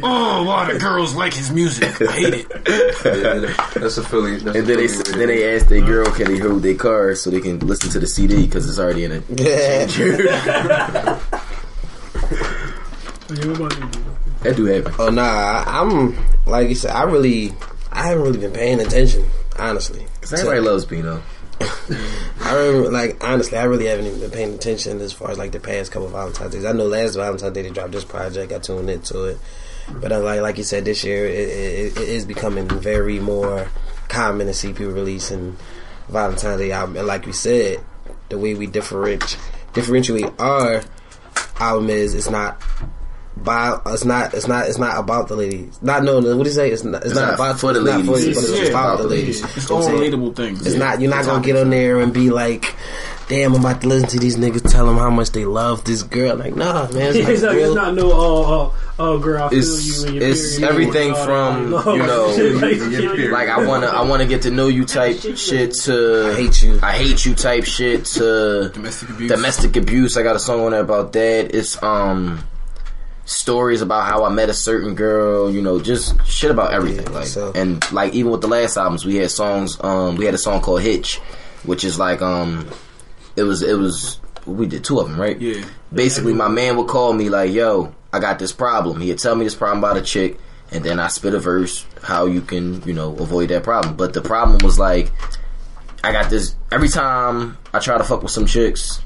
oh, 0.03 0.45
why 0.47 0.73
the 0.73 0.79
girls 0.79 1.15
like 1.15 1.35
his 1.35 1.51
music? 1.51 2.01
I 2.01 2.13
hate 2.13 2.35
it. 2.35 2.49
That's 3.75 3.99
a 3.99 4.03
Philly. 4.05 4.37
That's 4.39 4.57
And 4.57 4.69
a 4.69 4.75
then 4.75 4.77
they 4.79 4.87
then 4.87 5.29
they 5.29 5.55
ask 5.57 5.67
their 5.69 5.83
girl 5.85 6.07
can 6.13 6.33
they 6.33 6.39
hold 6.39 6.63
their 6.63 6.75
car 6.77 7.15
so 7.15 7.31
they 7.31 7.41
can 7.41 7.59
listen 7.61 7.91
to 7.91 8.01
the 8.01 8.07
CD 8.07 8.47
because 8.47 8.69
it's 8.69 8.79
already 8.79 9.05
in 9.05 9.13
a 9.13 9.21
changer. 9.21 10.17
that 14.43 14.57
do 14.57 14.65
happen. 14.65 14.95
Oh 14.99 15.11
nah, 15.11 15.23
I- 15.23 15.81
I'm 15.81 16.17
like 16.47 16.69
you 16.69 16.75
said. 16.75 16.91
I 16.93 17.03
really, 17.05 17.53
I 17.93 18.09
haven't 18.09 18.25
really 18.25 18.39
been 18.39 18.53
paying 18.53 18.81
attention, 18.81 19.25
honestly. 19.61 20.07
Cause 20.21 20.33
everybody 20.33 20.61
loves 20.61 20.85
Beano. 20.85 21.23
I 22.43 22.55
remember, 22.57 22.91
like 22.91 23.23
honestly, 23.23 23.59
I 23.59 23.65
really 23.65 23.87
haven't 23.87 24.07
even 24.07 24.21
been 24.21 24.31
paying 24.31 24.55
attention 24.55 25.01
as 25.01 25.13
far 25.13 25.31
as 25.31 25.39
like 25.39 25.53
the 25.53 25.61
past 25.61 25.93
couple 25.93 26.07
of 26.07 26.13
Valentine's 26.13 26.53
days. 26.53 26.65
I 26.65 26.73
know 26.73 26.87
last 26.87 27.17
Valentine's 27.17 27.53
Day 27.53 27.63
they 27.63 27.71
dropped 27.71 27.93
this 27.93 28.05
project. 28.05 28.53
I 28.53 28.59
tuned 28.59 28.89
into 28.89 29.25
it, 29.25 29.39
but 29.93 30.11
uh, 30.11 30.21
like 30.21 30.41
like 30.41 30.59
you 30.59 30.65
said, 30.65 30.85
this 30.85 31.05
year 31.05 31.27
it, 31.27 31.49
it, 31.49 31.97
it 31.99 32.09
is 32.09 32.25
becoming 32.25 32.67
very 32.69 33.19
more 33.21 33.69
common 34.09 34.47
to 34.47 34.55
see 34.55 34.73
people 34.73 34.93
releasing 34.93 35.57
Valentine's 36.09 36.61
Day 36.61 36.73
album. 36.73 36.97
And 36.97 37.07
like 37.07 37.27
we 37.27 37.33
said, 37.33 37.85
the 38.31 38.39
way 38.39 38.55
we 38.55 38.67
differentiate 38.67 39.39
differentiate 39.75 40.33
our 40.39 40.83
album 41.59 41.91
is 41.91 42.15
it's 42.15 42.31
not. 42.31 42.61
By, 43.37 43.79
it's 43.87 44.05
not. 44.05 44.35
It's 44.35 44.47
not. 44.49 44.69
It's 44.69 44.77
not 44.77 44.99
about 44.99 45.29
the 45.29 45.37
ladies. 45.37 45.79
Not 45.81 46.03
no. 46.05 46.21
no, 46.21 46.37
What 46.37 46.43
do 46.45 46.51
you 46.51 46.55
say? 46.55 46.71
It's 46.71 46.85
not. 46.85 46.99
It's, 47.03 47.13
It's 47.13 47.15
not, 47.15 47.27
not 47.27 47.35
about 47.35 47.61
for 47.61 47.73
the 47.73 47.81
it's 47.81 47.89
not 47.89 48.05
ladies. 48.05 48.35
but 48.37 48.45
it's 48.45 48.61
Yeah. 48.63 48.69
about 48.69 48.99
the 48.99 49.05
ladies. 49.05 49.57
It's 49.57 49.71
all 49.71 49.79
what 49.81 49.95
relatable 49.95 50.37
things. 50.37 50.67
It's 50.67 50.75
Yeah. 50.75 50.79
not. 50.85 51.01
You're 51.01 51.11
not 51.11 51.25
gonna 51.25 51.43
get 51.43 51.57
on 51.57 51.71
there 51.71 52.01
and 52.01 52.13
be 52.13 52.29
like, 52.29 52.75
"Damn, 53.29 53.55
I'm 53.55 53.61
about 53.61 53.81
to 53.81 53.87
listen 53.89 54.09
to 54.11 54.19
these 54.19 54.37
niggas 54.37 54.71
tell 54.71 54.85
them 54.85 54.99
how 54.99 55.09
much 55.09 55.31
they 55.31 55.47
love 55.47 55.85
this 55.85 56.03
girl." 56.03 56.37
Like, 56.37 56.55
nah, 56.55 56.89
man. 56.93 57.17
It's, 57.17 57.17
It's, 57.29 57.43
like 57.43 57.53
not, 57.53 57.55
real- 57.55 57.67
it's 57.69 57.75
not 57.77 57.95
no 57.95 58.13
oh 58.13 58.45
oh 58.45 58.75
oh 58.99 59.19
girl 59.19 59.45
I 59.45 59.49
feel 59.49 59.59
It's 59.59 60.03
you 60.03 60.09
and 60.09 60.23
it's 60.23 60.59
period. 60.59 60.69
everything 60.71 61.13
All 61.15 61.25
from 61.25 61.71
that. 61.71 61.87
you 61.95 62.03
know 62.03 63.31
Like, 63.31 63.31
like 63.31 63.49
I 63.49 63.65
wanna 63.67 63.87
I 63.87 64.03
wanna 64.03 64.27
get 64.27 64.43
to 64.43 64.51
know 64.51 64.67
you 64.69 64.85
type 64.85 65.19
shit 65.37 65.73
to 65.85 66.33
I 66.33 66.35
hate 66.35 66.63
you. 66.63 66.79
I 66.83 66.93
hate 66.93 67.25
you 67.25 67.35
type 67.35 67.65
shit 67.65 68.05
to 68.17 68.69
Domestic 68.75 69.09
abuse. 69.09 69.31
domestic 69.31 69.77
abuse. 69.77 70.17
I 70.19 70.23
got 70.25 70.37
a 70.37 70.41
song 70.41 70.61
on 70.61 70.73
there 70.73 70.81
about 70.83 71.15
that. 71.15 71.55
It's 71.55 71.83
um 71.83 72.41
stories 73.31 73.81
about 73.81 74.07
how 74.07 74.25
I 74.25 74.29
met 74.31 74.49
a 74.49 74.55
certain 74.55 74.95
girl. 74.95 75.51
You 75.51 75.63
know, 75.63 75.81
just 75.81 76.25
shit 76.27 76.51
about 76.51 76.73
everything. 76.73 77.13
like 77.13 77.27
so- 77.27 77.53
and 77.55 77.85
like 77.93 78.13
even 78.15 78.31
with 78.33 78.41
the 78.41 78.49
last 78.49 78.77
albums, 78.77 79.05
we 79.07 79.17
had 79.17 79.31
songs. 79.31 79.79
Um, 79.83 80.17
we 80.17 80.25
had 80.25 80.35
a 80.35 80.39
song 80.39 80.61
called 80.61 80.83
Hitch, 80.83 81.19
which 81.65 81.85
is 81.85 81.99
like 81.99 82.21
um, 82.23 82.69
it 83.37 83.45
was 83.45 83.63
it 83.63 83.75
was 83.79 84.21
we 84.47 84.67
did 84.67 84.85
two 84.85 84.99
of 85.01 85.09
them 85.09 85.21
right. 85.21 85.41
Yeah. 85.41 85.65
Basically, 85.93 86.33
my 86.35 86.49
man 86.49 86.77
would 86.77 86.89
call 86.89 87.13
me 87.13 87.29
like, 87.29 87.53
"Yo, 87.53 87.95
I 88.13 88.19
got 88.21 88.39
this 88.39 88.53
problem." 88.53 89.01
He'd 89.01 89.19
tell 89.19 89.35
me 89.37 89.45
this 89.45 89.55
problem 89.55 89.79
about 89.79 89.97
a 89.97 90.03
chick, 90.03 90.39
and 90.73 90.85
then 90.85 90.99
I 90.99 91.09
spit 91.09 91.35
a 91.35 91.39
verse 91.39 91.85
how 92.03 92.27
you 92.27 92.41
can, 92.41 92.83
you 92.87 92.95
know, 92.95 93.15
avoid 93.17 93.51
that 93.51 93.63
problem. 93.63 93.97
But 93.97 94.15
the 94.15 94.23
problem 94.23 94.59
was 94.65 94.79
like, 94.79 95.13
I 96.03 96.13
got 96.13 96.31
this 96.31 96.55
every 96.73 96.89
time 96.89 97.59
I 97.75 97.79
try 97.79 97.99
to 97.99 98.05
fuck 98.05 98.23
with 98.23 98.33
some 98.33 98.47
chicks. 98.47 99.01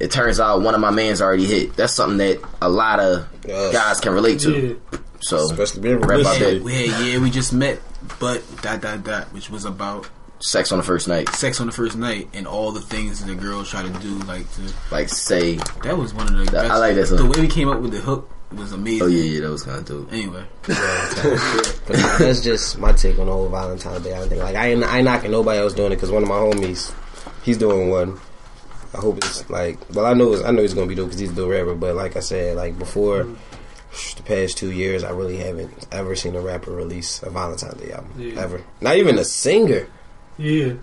It 0.00 0.10
turns 0.10 0.38
out 0.40 0.62
one 0.62 0.74
of 0.74 0.80
my 0.80 0.90
mans 0.90 1.20
already 1.20 1.46
hit. 1.46 1.74
That's 1.76 1.92
something 1.92 2.18
that 2.18 2.40
a 2.62 2.68
lot 2.68 3.00
of 3.00 3.26
Yes. 3.46 3.72
guys 3.72 4.00
can 4.00 4.12
relate 4.12 4.38
to. 4.40 4.78
Yeah. 4.92 4.98
So, 5.20 5.38
Especially 5.50 5.80
being 5.82 5.98
rap 5.98 6.20
about 6.20 6.38
that. 6.38 6.62
We 6.62 6.86
yeah, 6.86 7.18
we 7.18 7.30
just 7.30 7.52
met, 7.52 7.80
but 8.20 8.42
dot 8.62 8.80
dot 8.80 9.02
dot, 9.04 9.32
which 9.32 9.50
was 9.50 9.64
about 9.64 10.08
Sex 10.40 10.70
on 10.70 10.78
the 10.78 10.84
first 10.84 11.08
night, 11.08 11.28
sex 11.30 11.60
on 11.60 11.66
the 11.66 11.72
first 11.72 11.96
night 11.96 12.28
and 12.32 12.46
all 12.46 12.70
the 12.70 12.80
things 12.80 13.18
that 13.18 13.26
the 13.26 13.34
girls 13.34 13.68
try 13.70 13.82
to 13.82 13.88
do, 13.98 14.10
like 14.20 14.48
to. 14.54 14.62
like 14.92 15.08
say, 15.08 15.56
That 15.82 15.98
was 15.98 16.14
one 16.14 16.28
of 16.32 16.36
the. 16.46 16.52
That- 16.52 16.70
I 16.70 16.76
like 16.78 16.94
that 16.94 17.08
Song. 17.08 17.16
The 17.18 17.26
way 17.26 17.40
we 17.40 17.48
came 17.48 17.68
up 17.68 17.80
with 17.80 17.90
the 17.90 17.98
hook 17.98 18.30
was 18.54 18.70
amazing. 18.72 19.02
oh 19.02 19.06
yeah, 19.08 19.24
yeah, 19.24 19.40
that 19.40 19.50
was 19.50 19.64
kind 19.64 19.78
of 19.78 19.84
dope. 19.86 20.12
Anyway, 20.12 20.44
that's 22.18 22.40
just 22.40 22.78
my 22.78 22.92
take 22.92 23.18
on 23.18 23.26
the 23.26 23.32
whole 23.32 23.48
Valentine's 23.48 24.04
Day. 24.04 24.14
I 24.16 24.26
think 24.28 24.42
like 24.42 24.54
I 24.56 24.68
ain't, 24.68 24.84
I 24.84 24.98
ain't 24.98 25.04
knocking 25.06 25.30
nobody 25.32 25.58
else 25.58 25.72
doing 25.74 25.90
it 25.92 25.96
because 25.96 26.10
one 26.12 26.22
of 26.22 26.28
my 26.28 26.36
homies, 26.36 26.94
he's 27.42 27.58
doing 27.58 27.90
one. 27.90 28.20
I 28.94 28.98
hope 28.98 29.18
it's 29.18 29.48
like 29.50 29.78
well, 29.94 30.06
I 30.06 30.14
know 30.14 30.32
it's, 30.32 30.42
I 30.44 30.50
know 30.50 30.62
he's 30.62 30.74
gonna 30.74 30.86
be 30.86 30.94
dope 30.94 31.08
because 31.08 31.20
he's 31.20 31.30
a 31.32 31.34
dope 31.34 31.50
rapper. 31.50 31.74
But 31.74 31.94
like 31.94 32.16
I 32.16 32.20
said, 32.20 32.56
like 32.56 32.78
before 32.78 33.24
the 34.16 34.22
past 34.24 34.56
two 34.58 34.70
years, 34.72 35.04
I 35.04 35.10
really 35.10 35.36
haven't 35.36 35.86
ever 35.92 36.14
seen 36.16 36.34
a 36.36 36.40
rapper 36.40 36.70
release 36.70 37.22
a 37.22 37.30
Valentine's 37.30 37.74
Day 37.80 37.92
album 37.92 38.12
Yeah. 38.18 38.40
ever. 38.40 38.62
Not 38.80 38.96
even 38.96 39.18
a 39.18 39.24
singer. 39.24 39.88
Yeah. 40.38 40.74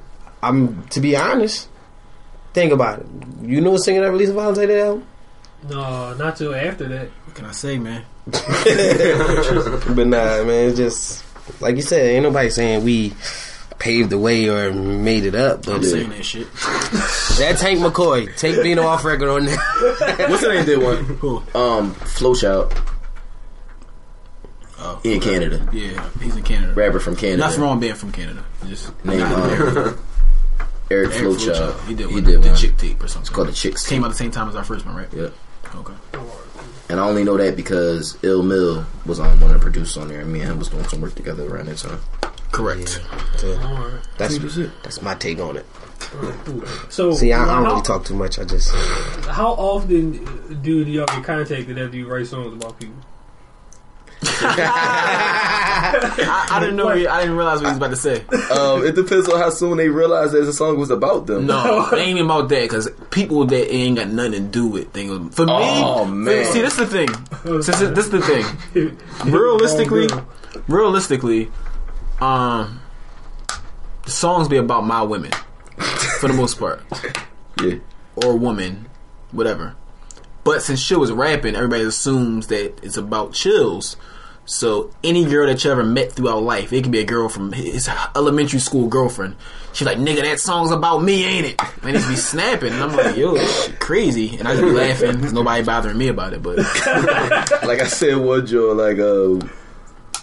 I'm 0.43 0.83
to 0.89 0.99
be 0.99 1.15
honest. 1.15 1.69
Think 2.53 2.71
about 2.71 2.99
it. 2.99 3.05
You 3.41 3.59
know 3.59 3.73
a 3.75 3.79
singer 3.79 4.01
that 4.01 4.11
released 4.11 4.31
a 4.31 4.35
Valentine's 4.35 4.67
Day 4.67 4.81
album? 4.81 5.05
No, 5.69 6.13
not 6.13 6.35
till 6.37 6.53
after 6.53 6.87
that. 6.87 7.09
what 7.25 7.35
can 7.35 7.45
I 7.45 7.51
say, 7.51 7.77
man? 7.79 8.03
but 8.25 10.07
nah, 10.07 10.43
man, 10.43 10.69
it's 10.69 10.77
just 10.77 11.23
like 11.61 11.75
you 11.75 11.81
said, 11.81 12.05
ain't 12.05 12.23
nobody 12.23 12.49
saying 12.49 12.83
we 12.83 13.13
paved 13.79 14.09
the 14.09 14.17
way 14.17 14.47
or 14.49 14.71
made 14.73 15.25
it 15.25 15.35
up. 15.35 15.65
But 15.65 15.75
I'm 15.75 15.83
saying 15.83 16.09
that 16.09 16.23
shit. 16.23 16.51
that 16.53 17.57
Hank 17.61 17.79
McCoy, 17.79 18.35
take 18.37 18.61
Beano 18.61 18.83
off 18.83 19.03
record 19.05 19.29
on 19.29 19.45
that. 19.45 20.27
What's 20.29 20.41
the 20.43 20.49
name 20.53 20.65
did 20.65 20.81
one? 20.81 21.03
Who? 21.03 21.37
Um, 21.53 21.93
Flowchild. 21.95 22.71
Oh, 24.79 24.99
He 25.03 25.13
in 25.15 25.21
Canada. 25.21 25.67
Yeah, 25.71 26.09
he's 26.21 26.35
in 26.35 26.43
Canada. 26.43 26.73
Rapper 26.73 26.99
from 26.99 27.15
Canada. 27.15 27.37
Nothing 27.43 27.61
wrong 27.61 27.79
being 27.79 27.95
from 27.95 28.11
Canada. 28.11 28.43
Just 28.67 28.91
Name 29.05 29.21
um, 29.21 29.41
Eric 29.51 29.97
Eric 30.91 31.09
Flowchild. 31.11 31.71
Flowchild. 31.73 31.87
He 31.87 31.93
did 31.95 32.09
He 32.09 32.21
did 32.21 32.41
the 32.43 32.49
one. 32.49 32.57
chick 32.57 32.77
tape 32.77 33.01
or 33.01 33.07
something. 33.07 33.21
It's 33.21 33.29
called 33.29 33.47
the 33.47 33.53
Chicks. 33.53 33.87
Came 33.87 34.03
out 34.03 34.09
the 34.09 34.15
same 34.15 34.31
time 34.31 34.49
as 34.49 34.55
our 34.55 34.63
first 34.63 34.85
one, 34.85 34.95
right? 34.95 35.11
Yep. 35.13 35.33
Okay. 35.75 35.93
And 36.89 36.99
I 36.99 37.07
only 37.07 37.23
know 37.23 37.35
that 37.37 37.55
because 37.55 38.17
Ill 38.21 38.43
Mill 38.43 38.85
was 39.07 39.19
on 39.19 39.39
one 39.39 39.49
of 39.51 39.59
the 39.59 39.63
producers 39.63 39.97
on 39.97 40.07
there, 40.07 40.21
and 40.21 40.31
me 40.31 40.41
and 40.41 40.51
him 40.51 40.59
was 40.59 40.69
doing 40.69 40.83
some 40.87 41.01
work 41.01 41.15
together 41.15 41.47
around 41.47 41.65
that 41.67 41.77
time. 41.77 41.99
Correct. 42.55 43.01
So, 43.37 43.57
that's 44.17 44.37
that's 44.83 45.01
my 45.01 45.13
take 45.15 45.39
on 45.39 45.57
it. 45.57 45.65
So 46.89 47.11
See, 47.13 47.33
I, 47.33 47.43
I 47.43 47.45
don't 47.45 47.65
how, 47.65 47.71
really 47.71 47.81
talk 47.83 48.05
too 48.05 48.15
much. 48.15 48.39
I 48.39 48.45
just 48.45 48.73
how 49.27 49.49
often 49.49 50.61
do 50.61 50.83
y'all 50.83 51.05
get 51.07 51.23
contacted 51.23 51.77
after 51.77 51.97
you 51.97 52.07
write 52.07 52.27
songs 52.27 52.53
about 52.53 52.79
people? 52.79 52.95
I, 55.17 56.47
I 56.51 56.59
didn't 56.59 56.75
know. 56.77 56.87
I 56.87 57.19
didn't 57.21 57.35
realize 57.35 57.57
what 57.61 57.65
he 57.65 57.71
was 57.71 57.77
about 57.77 57.89
to 57.89 57.95
say. 57.95 58.23
Um, 58.51 58.85
it 58.85 58.95
depends 58.95 59.27
on 59.29 59.39
how 59.39 59.49
soon 59.49 59.77
they 59.77 59.89
realize 59.89 60.31
that 60.31 60.41
the 60.45 60.53
song 60.53 60.77
was 60.79 60.89
about 60.89 61.27
them. 61.27 61.45
No, 61.45 61.89
it 61.91 61.97
ain't 61.97 62.09
even 62.17 62.25
about 62.25 62.49
that 62.49 62.61
because 62.63 62.89
people 63.11 63.45
that 63.45 63.71
ain't 63.73 63.97
got 63.97 64.07
nothing 64.09 64.31
to 64.33 64.39
do 64.39 64.67
with 64.67 64.91
things. 64.93 65.35
For 65.35 65.45
me, 65.45 65.51
Oh, 65.53 66.05
man. 66.05 66.45
see, 66.45 66.61
this 66.61 66.77
is 66.79 66.89
the 66.89 67.05
thing. 67.05 67.09
This 67.43 67.69
is, 67.81 67.91
this 67.93 68.05
is 68.05 68.11
the 68.11 68.21
thing. 68.21 68.97
Realistically, 69.31 70.07
realistically, 70.67 71.51
um, 72.21 72.81
the 74.03 74.11
songs 74.11 74.47
be 74.47 74.57
about 74.57 74.85
my 74.85 75.01
women 75.03 75.31
for 76.19 76.27
the 76.27 76.33
most 76.33 76.59
part. 76.59 76.83
Yeah. 77.61 77.75
Or 78.15 78.35
woman, 78.37 78.87
whatever. 79.31 79.75
But 80.43 80.61
since 80.61 80.85
Chill 80.85 80.99
was 80.99 81.11
rapping, 81.11 81.55
everybody 81.55 81.83
assumes 81.83 82.47
that 82.47 82.83
it's 82.83 82.97
about 82.97 83.33
chills. 83.33 83.97
So 84.47 84.91
any 85.03 85.25
girl 85.25 85.47
that 85.47 85.63
you 85.63 85.71
ever 85.71 85.83
met 85.83 86.11
throughout 86.11 86.43
life, 86.43 86.71
it 86.71 86.83
can 86.83 86.91
be 86.91 86.99
a 86.99 87.03
girl 87.03 87.29
from 87.29 87.51
his 87.51 87.89
elementary 88.15 88.59
school 88.59 88.87
girlfriend. 88.87 89.35
She's 89.73 89.87
like, 89.87 89.97
"Nigga, 89.97 90.21
that 90.21 90.39
song's 90.39 90.69
about 90.69 90.99
me, 90.99 91.25
ain't 91.25 91.47
it?" 91.47 91.61
And 91.81 91.95
it's 91.95 92.07
be 92.07 92.15
snapping, 92.15 92.71
and 92.71 92.83
I'm 92.83 92.95
like, 92.95 93.17
"Yo, 93.17 93.35
crazy," 93.79 94.37
and 94.37 94.47
I 94.47 94.51
just 94.51 94.63
be 94.63 94.69
laughing. 94.71 95.19
'cause 95.19 95.33
nobody 95.33 95.63
bothering 95.63 95.97
me 95.97 96.09
about 96.09 96.33
it, 96.33 96.43
but 96.43 96.57
like 97.65 97.81
I 97.81 97.87
said, 97.87 98.17
one 98.17 98.45
Joe, 98.45 98.73
like 98.73 98.99
uh, 98.99 99.39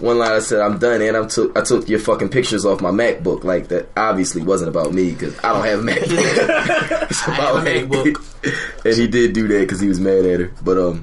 one 0.02 0.18
line 0.18 0.32
I 0.32 0.40
said, 0.40 0.60
"I'm 0.60 0.78
done," 0.78 1.00
and 1.00 1.16
I 1.16 1.26
took 1.26 1.56
I 1.56 1.62
took 1.62 1.88
your 1.88 2.00
fucking 2.00 2.28
pictures 2.30 2.66
off 2.66 2.80
my 2.80 2.90
MacBook. 2.90 3.44
Like 3.44 3.68
that 3.68 3.88
obviously 3.96 4.42
wasn't 4.42 4.68
about 4.68 4.92
me 4.92 5.12
because 5.12 5.38
I 5.44 5.52
don't 5.52 5.64
have 5.64 5.78
a 5.78 5.82
MacBook. 5.82 7.02
it's 7.10 7.22
about 7.26 7.66
Hank. 7.66 7.94
and 8.84 8.96
he 8.96 9.06
did 9.06 9.32
do 9.32 9.46
that 9.48 9.60
because 9.60 9.80
he 9.80 9.88
was 9.88 10.00
mad 10.00 10.26
at 10.26 10.40
her. 10.40 10.52
But 10.62 10.78
um, 10.78 11.02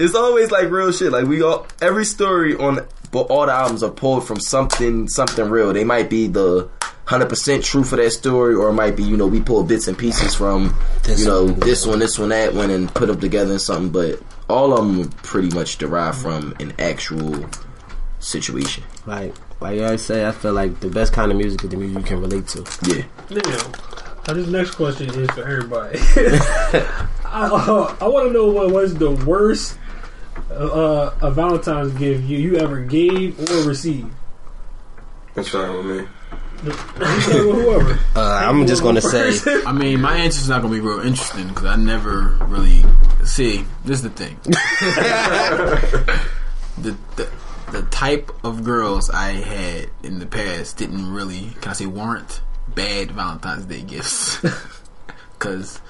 it's 0.00 0.14
always 0.14 0.50
like 0.50 0.70
real 0.70 0.92
shit. 0.92 1.10
Like 1.10 1.26
we 1.26 1.42
all 1.42 1.66
every 1.82 2.04
story 2.04 2.54
on 2.54 2.86
but 3.10 3.22
all 3.28 3.46
the 3.46 3.52
albums 3.52 3.82
are 3.82 3.90
pulled 3.90 4.26
from 4.26 4.38
something 4.38 5.08
something 5.08 5.48
real. 5.50 5.72
They 5.72 5.84
might 5.84 6.08
be 6.08 6.28
the 6.28 6.68
hundred 7.06 7.28
percent 7.28 7.64
truth 7.64 7.92
of 7.92 7.98
that 7.98 8.10
story, 8.10 8.54
or 8.54 8.68
it 8.68 8.74
might 8.74 8.96
be 8.96 9.02
you 9.02 9.16
know 9.16 9.26
we 9.26 9.40
pull 9.40 9.62
bits 9.64 9.88
and 9.88 9.96
pieces 9.96 10.34
from 10.34 10.76
you 11.08 11.24
know 11.24 11.46
this 11.46 11.86
one, 11.86 11.98
this 11.98 12.18
one, 12.18 12.28
that 12.28 12.54
one, 12.54 12.70
and 12.70 12.92
put 12.94 13.06
them 13.06 13.20
together 13.20 13.54
in 13.54 13.58
something. 13.58 13.90
But 13.90 14.20
all 14.48 14.72
of 14.72 14.86
them 14.86 15.02
are 15.02 15.10
pretty 15.22 15.54
much 15.54 15.78
derived 15.78 16.18
from 16.18 16.54
an 16.60 16.72
actual 16.78 17.48
situation. 18.18 18.84
Like, 19.06 19.34
like 19.60 19.80
I 19.80 19.96
say, 19.96 20.26
I 20.26 20.32
feel 20.32 20.52
like 20.52 20.80
the 20.80 20.88
best 20.88 21.12
kind 21.12 21.30
of 21.30 21.38
music 21.38 21.64
is 21.64 21.70
the 21.70 21.76
music 21.76 21.98
you 21.98 22.04
can 22.04 22.20
relate 22.20 22.46
to. 22.48 22.64
Yeah. 22.86 23.04
Now, 23.30 23.72
uh, 24.28 24.34
this 24.34 24.46
next 24.48 24.72
question 24.72 25.08
is 25.10 25.30
for 25.30 25.42
everybody. 25.42 25.98
I, 27.24 27.48
uh, 27.52 27.96
I 28.00 28.08
want 28.08 28.28
to 28.28 28.32
know 28.32 28.46
what 28.46 28.70
was 28.70 28.94
the 28.94 29.10
worst 29.12 29.78
uh, 30.50 31.14
a 31.20 31.30
Valentine's 31.30 31.92
gift 31.94 32.24
you, 32.24 32.38
you 32.38 32.56
ever 32.56 32.80
gave 32.80 33.38
or 33.50 33.68
received. 33.68 34.12
That's 35.34 35.48
fine 35.48 35.76
with 35.76 35.86
me. 35.86 36.08
Whoever. 36.58 37.98
Uh, 38.14 38.20
I'm 38.48 38.66
just 38.66 38.82
gonna 38.82 39.00
say, 39.00 39.38
I 39.66 39.72
mean, 39.72 40.00
my 40.00 40.16
answer's 40.16 40.48
not 40.48 40.62
gonna 40.62 40.74
be 40.74 40.80
real 40.80 41.00
interesting 41.00 41.48
because 41.48 41.64
I 41.66 41.76
never 41.76 42.36
really 42.46 42.84
see. 43.24 43.64
This 43.84 43.98
is 43.98 44.02
the 44.04 44.10
thing. 44.10 44.36
the, 46.78 46.96
the 47.16 47.28
the 47.72 47.82
type 47.90 48.30
of 48.44 48.62
girls 48.64 49.10
I 49.10 49.30
had 49.32 49.90
in 50.02 50.18
the 50.18 50.26
past 50.26 50.76
didn't 50.78 51.12
really, 51.12 51.50
can 51.60 51.70
I 51.70 51.74
say, 51.74 51.86
warrant 51.86 52.40
bad 52.68 53.10
Valentine's 53.12 53.64
Day 53.66 53.82
gifts. 53.82 54.38
Because 55.38 55.82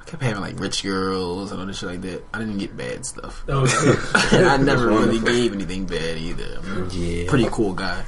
I 0.00 0.04
kept 0.04 0.22
having 0.22 0.40
like 0.40 0.60
rich 0.60 0.84
girls 0.84 1.50
and 1.50 1.58
all 1.60 1.66
this 1.66 1.78
shit 1.80 1.88
like 1.88 2.00
that. 2.02 2.22
I 2.32 2.38
didn't 2.38 2.58
get 2.58 2.76
bad 2.76 3.04
stuff. 3.04 3.42
Oh, 3.48 3.62
and 4.32 4.46
I 4.46 4.56
never 4.56 4.86
really 4.86 5.18
gave 5.18 5.52
anything 5.52 5.84
bad 5.84 6.16
either. 6.16 6.60
I'm 6.62 6.84
a 6.88 6.94
Yeah. 6.94 7.28
pretty 7.28 7.48
cool 7.50 7.72
guy. 7.72 8.04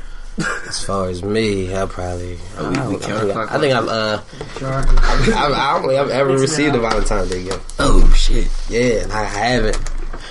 As 0.69 0.85
far 0.85 1.09
as 1.09 1.23
me, 1.23 1.75
I 1.77 1.87
probably. 1.87 2.39
Oh, 2.59 2.71
I, 2.71 2.75
don't- 2.75 2.89
we 2.91 2.97
I 2.97 2.99
think, 2.99 3.33
clock 3.33 3.53
I 3.53 3.59
think 3.59 3.75
I've. 3.75 3.89
Uh, 3.89 4.23
I, 4.63 5.47
I 5.53 5.79
don't 5.79 5.89
think 5.89 6.01
I've 6.01 6.11
ever 6.11 6.33
received 6.39 6.75
a 6.75 6.83
up. 6.83 6.91
Valentine's 6.93 7.31
Day 7.31 7.45
gift. 7.45 7.75
Oh 7.79 8.13
shit! 8.17 8.49
Yeah, 8.69 9.07
I 9.11 9.25
haven't. 9.25 9.79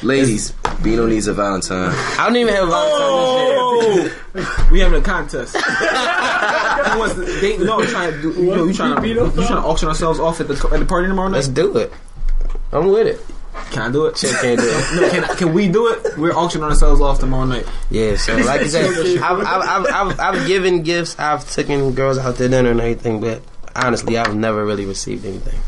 Ladies, 0.04 0.52
Beano 0.82 1.08
needs 1.08 1.28
a 1.28 1.34
Valentine. 1.34 1.92
I 2.18 2.26
don't 2.26 2.36
even 2.38 2.54
have 2.54 2.68
a 2.68 2.72
Valentine's 2.72 4.14
Oh, 4.36 4.68
we 4.72 4.80
having 4.80 5.02
a 5.02 5.04
contest. 5.04 5.56
Who 5.58 7.00
wants 7.00 7.16
to 7.16 7.26
date? 7.42 7.60
No, 7.60 7.78
we 7.78 7.86
trying 7.88 8.12
to 8.14 8.22
do. 8.22 8.32
You 8.32 8.56
know, 8.56 8.64
you 8.66 8.74
trying 8.74 9.02
to 9.02 9.08
you 9.08 9.16
trying 9.16 9.32
to 9.34 9.58
auction 9.58 9.90
ourselves 9.90 10.20
off 10.20 10.40
at 10.40 10.48
the 10.48 10.54
at 10.74 10.80
the 10.80 10.86
party 10.86 11.08
tomorrow 11.08 11.28
night. 11.30 11.36
Let's 11.38 11.48
do 11.50 11.76
it. 11.78 11.92
I'm 12.72 12.88
with 12.88 13.08
it. 13.08 13.20
Can 13.72 13.82
I 13.84 13.92
do 13.92 14.06
it? 14.06 14.18
Shit, 14.18 14.32
can't 14.42 14.60
do 14.60 14.66
it. 14.68 14.96
No, 15.02 15.10
can, 15.10 15.38
can 15.38 15.54
we 15.54 15.68
do 15.68 15.88
it? 15.88 16.18
We're 16.18 16.34
auctioning 16.34 16.68
ourselves 16.68 17.02
off 17.02 17.20
tomorrow 17.20 17.46
night. 17.46 17.66
Yeah, 17.92 18.16
so 18.16 18.36
like 18.38 18.62
I 18.62 18.68
said, 18.68 18.88
I've, 19.22 19.40
I've, 19.40 19.46
I've, 19.46 19.86
I've, 19.88 20.20
I've 20.20 20.48
given 20.48 20.82
gifts, 20.84 21.18
I've 21.20 21.50
taken 21.52 21.94
girls 21.94 22.18
out 22.18 22.38
to 22.38 22.48
dinner 22.48 22.72
and 22.72 22.80
everything, 22.80 23.20
but 23.22 23.42
honestly, 23.76 24.18
I've 24.18 24.36
never 24.36 24.66
really 24.66 24.86
received 24.86 25.26
anything. 25.26 25.60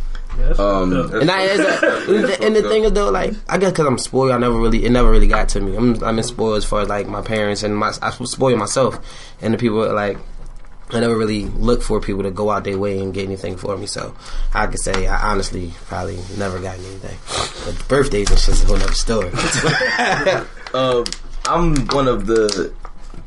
Um, 0.58 0.92
And 0.94 1.30
I, 1.30 1.42
and 1.42 1.60
the, 1.60 2.38
and 2.42 2.56
the 2.56 2.64
thing 2.64 2.86
is 2.86 2.94
though, 2.94 3.12
like 3.12 3.34
I 3.50 3.58
guess 3.58 3.72
because 3.72 3.86
I'm 3.86 3.98
spoiled, 3.98 4.32
I 4.32 4.38
never 4.38 4.58
really, 4.58 4.86
it 4.86 4.92
never 4.92 5.12
really 5.12 5.28
got 5.28 5.50
to 5.50 5.60
me. 5.62 5.76
I'm, 5.76 6.02
I'm 6.04 6.22
spoiled 6.24 6.58
as 6.58 6.66
far 6.66 6.82
as 6.82 6.90
like 6.90 7.08
my 7.08 7.22
parents 7.22 7.62
and 7.64 7.78
my, 7.78 7.92
I 8.02 8.10
spoil 8.12 8.56
myself, 8.58 8.98
and 9.42 9.54
the 9.54 9.58
people 9.58 9.94
like. 9.94 10.18
I 10.94 11.00
never 11.00 11.18
really 11.18 11.46
look 11.46 11.82
for 11.82 12.02
people 12.02 12.24
to 12.24 12.32
go 12.32 12.50
out 12.50 12.64
their 12.64 12.78
way 12.78 13.00
and 13.00 13.14
get 13.14 13.26
anything 13.26 13.58
for 13.58 13.78
me, 13.78 13.86
so 13.86 14.16
I 14.54 14.68
could 14.68 14.80
say 14.80 15.08
I 15.08 15.32
honestly 15.32 15.74
probably 15.86 16.20
never 16.38 16.60
got 16.60 16.78
anything. 16.78 17.18
But 17.66 17.88
birthdays 17.88 18.30
and 18.30 18.40
shit's 18.40 18.64
a 18.64 18.66
whole 18.66 18.78
nother 18.78 18.94
story. 18.94 19.32
Um, 20.74 21.04
I'm 21.46 21.86
one 21.88 22.08
of 22.08 22.28
the 22.28 22.74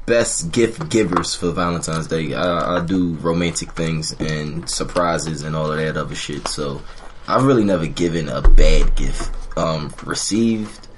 best 0.07 0.51
gift 0.51 0.89
givers 0.89 1.35
for 1.35 1.51
Valentine's 1.51 2.07
Day. 2.07 2.35
I, 2.35 2.77
I 2.79 2.85
do 2.85 3.15
romantic 3.17 3.73
things 3.73 4.13
and 4.19 4.69
surprises 4.69 5.43
and 5.43 5.55
all 5.55 5.71
of 5.71 5.79
that 5.79 5.97
other 5.97 6.15
shit. 6.15 6.49
So 6.49 6.83
I've 7.27 7.45
really 7.45 7.65
never 7.65 7.87
given 7.87 8.29
a 8.29 8.41
bad 8.41 8.97
gift. 8.97 9.31
Um, 9.59 9.93
received 10.05 10.89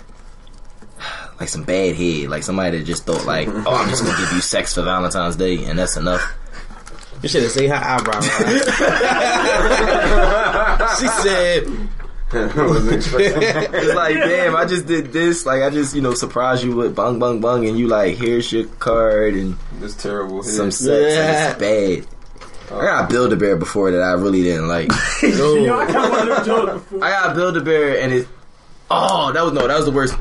like 1.39 1.49
some 1.49 1.65
bad 1.65 1.97
head, 1.97 2.29
like 2.31 2.43
somebody 2.43 2.79
that 2.79 2.85
just 2.85 3.05
thought 3.05 3.27
like, 3.27 3.49
oh, 3.49 3.75
I'm 3.75 3.89
just 3.91 4.05
gonna 4.05 4.17
give 4.19 4.33
you 4.33 4.41
sex 4.41 4.75
for 4.75 4.83
Valentine's 4.83 5.37
Day 5.37 5.65
and 5.65 5.79
that's 5.79 5.97
enough. 5.97 6.23
You 7.23 7.29
should 7.29 7.43
have 7.43 7.53
seen 7.53 7.71
her 7.71 7.77
eyebrow. 7.77 8.21
she 10.97 11.09
said. 11.09 11.89
it's 12.33 13.95
like, 13.95 14.15
damn, 14.17 14.57
I 14.57 14.65
just 14.65 14.87
did 14.87 15.13
this. 15.13 15.47
Like, 15.47 15.63
I 15.63 15.71
just, 15.71 15.95
you 15.95 16.03
know, 16.03 16.13
surprised 16.15 16.65
you 16.65 16.75
with 16.75 16.95
bung, 16.95 17.19
bung, 17.21 17.41
bung, 17.41 17.67
and 17.69 17.79
you 17.79 17.87
like, 17.87 18.17
here's 18.17 18.51
your 18.53 18.67
card 18.81 19.35
and 19.35 19.57
It's 19.81 19.95
terrible. 19.95 20.43
some 20.43 20.67
Yeah. 20.67 20.71
sex. 20.71 21.15
and 21.15 21.63
it's 21.63 22.07
bad. 22.09 22.77
I 22.77 22.85
got 22.85 23.09
Build 23.09 23.33
a 23.33 23.37
Bear 23.37 23.57
before 23.57 23.93
that 23.93 24.03
I 24.03 24.13
really 24.15 24.43
didn't 24.43 24.67
like. 24.67 24.89
Yo, 25.23 25.79
I 25.79 25.87
got 25.93 26.11
one 26.11 26.29
of 26.29 26.83
before. 26.91 27.05
I 27.05 27.11
got 27.11 27.37
Build 27.37 27.57
a 27.57 27.61
Bear 27.61 28.01
and 28.01 28.13
it. 28.13 28.27
Oh, 28.91 29.33
that 29.33 29.43
was 29.45 29.53
no, 29.53 29.67
that 29.69 29.77
was 29.77 29.85
the 29.87 29.93
worst. 29.93 30.15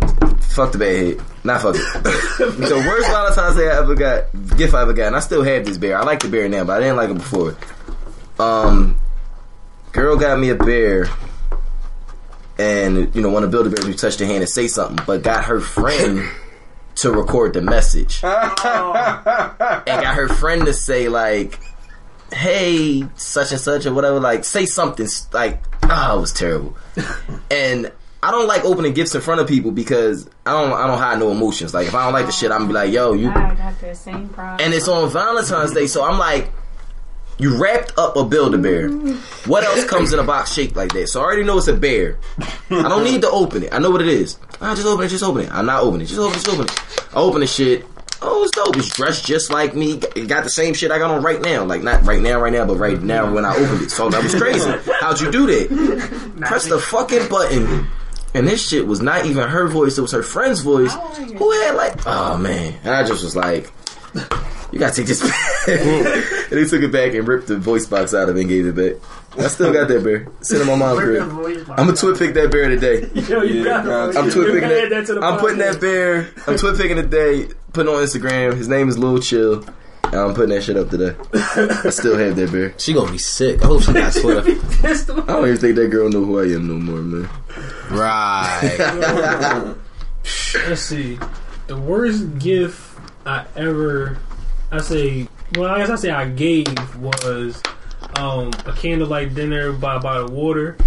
Fuck 0.56 0.72
the 0.72 0.78
bad 0.78 0.96
head. 0.96 1.22
Not 1.44 1.62
fuck 1.62 1.76
it. 1.76 1.82
the 2.40 2.86
worst 2.88 3.08
Valentine's 3.12 3.58
Day 3.58 3.70
I 3.70 3.78
ever 3.78 3.94
got, 3.94 4.56
gift 4.56 4.74
I 4.74 4.84
ever 4.84 4.94
got, 4.94 5.08
and 5.08 5.16
I 5.18 5.20
still 5.20 5.44
have 5.44 5.66
this 5.66 5.78
bear. 5.78 5.98
I 5.98 6.04
like 6.04 6.22
the 6.22 6.30
bear 6.30 6.48
now, 6.48 6.64
but 6.64 6.78
I 6.78 6.80
didn't 6.80 6.96
like 6.96 7.10
it 7.10 7.16
before. 7.16 7.58
Um, 8.40 8.98
girl 9.92 10.16
got 10.16 10.40
me 10.40 10.52
a 10.52 10.56
bear, 10.56 11.10
and 12.58 13.14
you 13.14 13.22
know, 13.22 13.30
want 13.32 13.44
to 13.44 13.50
build 13.50 13.68
a 13.68 13.70
bear, 13.70 13.86
you 13.86 13.94
touch 13.96 14.16
the 14.16 14.26
hand 14.26 14.44
and 14.44 14.50
say 14.50 14.68
something, 14.68 15.06
but 15.06 15.24
got 15.24 15.44
her 15.44 15.60
friend 15.60 16.26
to 16.96 17.12
record 17.12 17.54
the 17.54 17.62
message, 17.62 18.24
and 18.24 18.32
got 19.86 20.16
her 20.16 20.30
friend 20.30 20.66
to 20.68 20.74
say 20.74 21.10
like, 21.10 21.60
"Hey, 22.32 23.06
such 23.18 23.52
and 23.52 23.60
such 23.60 23.86
or 23.86 23.94
whatever," 23.94 24.22
like 24.22 24.46
say 24.46 24.66
something 24.66 25.10
like, 25.34 25.62
"Oh, 25.84 26.18
it 26.18 26.22
was 26.22 26.32
terrible," 26.32 26.78
and. 27.52 27.92
I 28.26 28.32
don't 28.32 28.48
like 28.48 28.66
opening 28.66 28.94
gifts 28.94 29.14
in 29.14 29.22
front 29.22 29.40
of 29.40 29.48
people 29.48 29.70
because 29.70 30.28
I 30.48 30.52
don't 30.60 30.74
I 30.74 30.88
don't 30.88 30.98
hide 30.98 31.20
no 31.20 31.30
emotions. 31.30 31.76
Like 31.76 31.86
if 31.88 31.94
I 31.94 32.06
don't 32.06 32.14
like 32.14 32.26
the 32.26 32.32
shit, 32.32 32.52
I'm 32.52 32.62
gonna 32.62 32.70
be 32.70 32.74
like, 32.74 32.92
"Yo, 32.92 33.14
you 33.14 33.30
I 33.30 33.54
got 33.54 33.80
the 33.80 33.94
same 33.94 34.30
problem. 34.30 34.66
and 34.66 34.74
it's 34.74 34.88
on 34.88 35.12
Valentine's 35.12 35.74
Day, 35.74 35.86
so 35.86 36.04
I'm 36.04 36.18
like, 36.18 36.52
you 37.38 37.62
wrapped 37.62 37.94
up 38.00 38.16
a 38.16 38.26
Build 38.26 38.56
a 38.56 38.58
Bear. 38.58 38.90
Mm-hmm. 38.90 39.50
What 39.50 39.64
else 39.64 39.86
comes 39.86 40.12
in 40.12 40.18
a 40.18 40.24
box 40.24 40.52
shaped 40.52 40.76
like 40.76 40.92
that? 40.94 41.08
So 41.10 41.22
I 41.22 41.24
already 41.24 41.44
know 41.44 41.60
it's 41.60 41.68
a 41.68 41.76
bear. 41.76 42.18
I 42.72 42.90
don't 42.90 43.04
need 43.04 43.22
to 43.22 43.30
open 43.30 43.62
it. 43.62 43.72
I 43.72 43.78
know 43.78 43.92
what 43.92 44.02
it 44.02 44.08
is. 44.08 44.40
I 44.60 44.74
just 44.74 44.88
open 44.88 45.06
it, 45.06 45.10
just 45.10 45.24
open 45.24 45.44
it. 45.44 45.52
I'm 45.52 45.68
not 45.68 45.84
opening 45.84 46.08
it. 46.08 46.10
Just 46.10 46.20
open 46.20 46.40
it, 46.40 46.44
just 46.44 46.50
open 46.50 46.66
it. 46.66 47.08
I 47.14 47.20
open 47.20 47.42
the 47.42 47.48
shit. 47.48 47.86
Oh, 48.24 48.42
it's 48.44 48.56
dope. 48.56 48.76
It's 48.78 48.90
dressed 48.90 49.24
just 49.24 49.52
like 49.52 49.76
me. 49.76 50.00
It 50.16 50.28
got 50.28 50.46
the 50.46 50.50
same 50.50 50.74
shit 50.74 50.90
I 50.90 50.98
got 50.98 51.12
on 51.12 51.22
right 51.22 51.40
now. 51.40 51.64
Like 51.64 51.84
not 51.84 52.04
right 52.06 52.22
now, 52.22 52.40
right 52.40 52.54
now, 52.54 52.66
but 52.66 52.78
right 52.78 53.00
now 53.00 53.32
when 53.32 53.46
I 53.46 53.56
opened 53.56 53.84
it. 53.84 53.92
So 53.92 54.10
that 54.10 54.24
was 54.24 54.34
crazy. 54.34 54.72
How'd 55.00 55.22
you 55.22 55.32
do 55.32 55.46
that? 55.46 56.42
Press 56.42 56.66
the 56.68 56.80
fucking 56.80 57.28
button. 57.30 57.88
And 58.36 58.48
this 58.48 58.68
shit 58.68 58.86
was 58.86 59.02
not 59.02 59.26
even 59.26 59.48
her 59.48 59.68
voice, 59.68 59.98
it 59.98 60.02
was 60.02 60.12
her 60.12 60.24
friend's 60.24 60.62
voice. 60.62 60.94
Who 60.94 61.52
had 61.62 61.72
like 61.76 62.06
oh 62.06 62.38
man. 62.38 62.76
And 62.84 62.94
I 62.94 63.04
just 63.06 63.24
was 63.24 63.36
like, 63.36 63.72
you 64.72 64.80
gotta 64.80 64.96
take 64.96 65.08
this 65.08 65.22
back. 65.22 65.68
and 65.68 66.52
they 66.52 66.66
took 66.66 66.82
it 66.84 66.92
back 66.92 67.14
and 67.14 67.28
ripped 67.28 67.48
the 67.48 67.58
voice 67.58 67.86
box 67.86 68.14
out 68.14 68.30
of 68.30 68.38
it 68.38 68.42
and 68.42 68.50
gave 68.50 68.66
it 68.66 68.76
back. 68.76 69.02
I 69.38 69.48
still 69.48 69.74
got 69.74 69.88
that 69.90 70.04
bear. 70.04 70.28
Sitting 70.42 70.62
in 70.62 70.68
my 70.68 70.76
mom's 70.76 70.98
Where's 70.98 71.18
crib. 71.18 71.30
the 71.30 71.36
voice 71.36 71.58
box? 71.68 71.80
I'm 71.80 71.86
gonna 71.88 71.98
twit 71.98 72.18
pick 72.20 72.34
that 72.36 72.52
bear 72.52 72.70
today. 72.70 73.10
Yo, 73.30 73.42
you 73.42 73.64
got 73.64 74.16
I'm 74.16 74.30
twit 74.30 74.48
picking 74.54 74.70
that. 74.70 75.08
that 75.08 75.24
I'm 75.24 75.40
putting 75.40 75.58
that 75.60 75.82
bear. 75.82 76.30
I'm 76.48 76.58
twit 76.58 76.78
picking 76.78 76.98
today. 76.98 77.50
Putting 77.74 77.94
on 77.94 78.02
Instagram. 78.04 78.56
His 78.56 78.68
name 78.70 78.88
is 78.88 78.98
Lil 78.98 79.20
Chill. 79.20 79.66
And 80.16 80.30
I'm 80.30 80.34
putting 80.34 80.56
that 80.56 80.64
shit 80.64 80.78
up 80.78 80.90
today. 80.90 81.14
I 81.34 81.90
still 81.90 82.18
have 82.18 82.38
that 82.38 82.50
bear. 82.50 82.74
She 82.78 82.94
gonna 82.94 83.12
be 83.12 83.18
sick. 83.18 83.62
I 83.62 83.68
hope 83.68 83.82
she 83.82 83.92
got 83.92 84.14
Twitter. 84.14 84.50
I 84.50 84.94
don't 85.28 85.46
even 85.46 85.58
think 85.58 85.76
that 85.76 85.90
girl 85.92 86.08
know 86.08 86.24
who 86.24 86.40
I 86.40 86.44
am 86.56 86.70
no 86.70 86.76
more, 86.76 87.02
man. 87.02 87.30
right. 87.92 89.76
Let's 90.70 90.82
see. 90.84 91.20
The 91.68 91.76
worst 91.76 92.40
gift 92.40 92.98
I 93.26 93.46
ever, 93.58 94.18
I 94.72 94.80
say, 94.80 95.28
well, 95.58 95.70
I 95.70 95.80
guess 95.80 95.90
I 95.90 95.96
say 95.96 96.12
I 96.12 96.30
gave 96.30 96.96
was 96.96 97.62
um, 98.16 98.52
a 98.66 98.72
candlelight 98.72 99.36
dinner 99.36 99.74
by 99.74 99.98
by 99.98 100.20
the 100.20 100.28
water, 100.28 100.78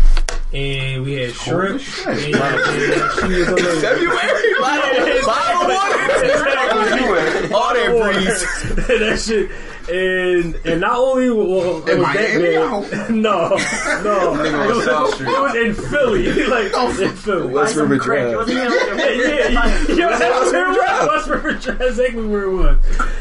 and 0.52 1.04
we 1.04 1.14
had 1.14 1.34
shrimp. 1.34 1.82
And, 2.06 2.18
and 2.18 2.24
she 2.24 3.40
was 3.40 3.48
allergic. 3.48 3.80
February? 3.80 4.54
Exactly. 6.22 7.52
All 7.54 7.74
that 7.74 7.90
breeze. 7.90 8.42
that 8.88 9.18
shit. 9.20 9.50
And 9.90 10.54
and 10.66 10.80
not 10.82 10.96
only 10.98 11.30
well, 11.30 11.78
it 11.86 11.88
In 11.92 11.98
was 11.98 12.06
Miami? 12.08 12.42
that 12.54 12.90
bad. 12.90 13.10
No, 13.14 13.48
no. 13.48 13.56
It, 14.44 14.74
was, 14.76 14.84
South 14.84 15.14
Street. 15.14 15.28
it 15.30 15.40
was 15.40 15.54
in 15.54 15.74
Philly. 15.74 16.46
like 16.46 17.00
in 17.00 17.16
Philly. 17.16 17.52
West 17.52 17.76
River 17.76 17.98
Craig, 17.98 18.32
Drive. 18.34 18.48
like 18.48 18.56
a- 18.56 18.60
Yeah, 18.60 18.68
yeah, 18.68 19.48
yeah. 19.48 19.94
yeah 19.94 20.18
that's 20.18 20.52
where 20.52 20.72
it 20.72 20.76
was. 20.76 21.08
West 21.08 21.28
River 21.28 21.52
Drive. 21.54 21.80
Exactly 21.80 22.26
where 22.26 22.42
it 22.44 22.52
was. 22.52 22.76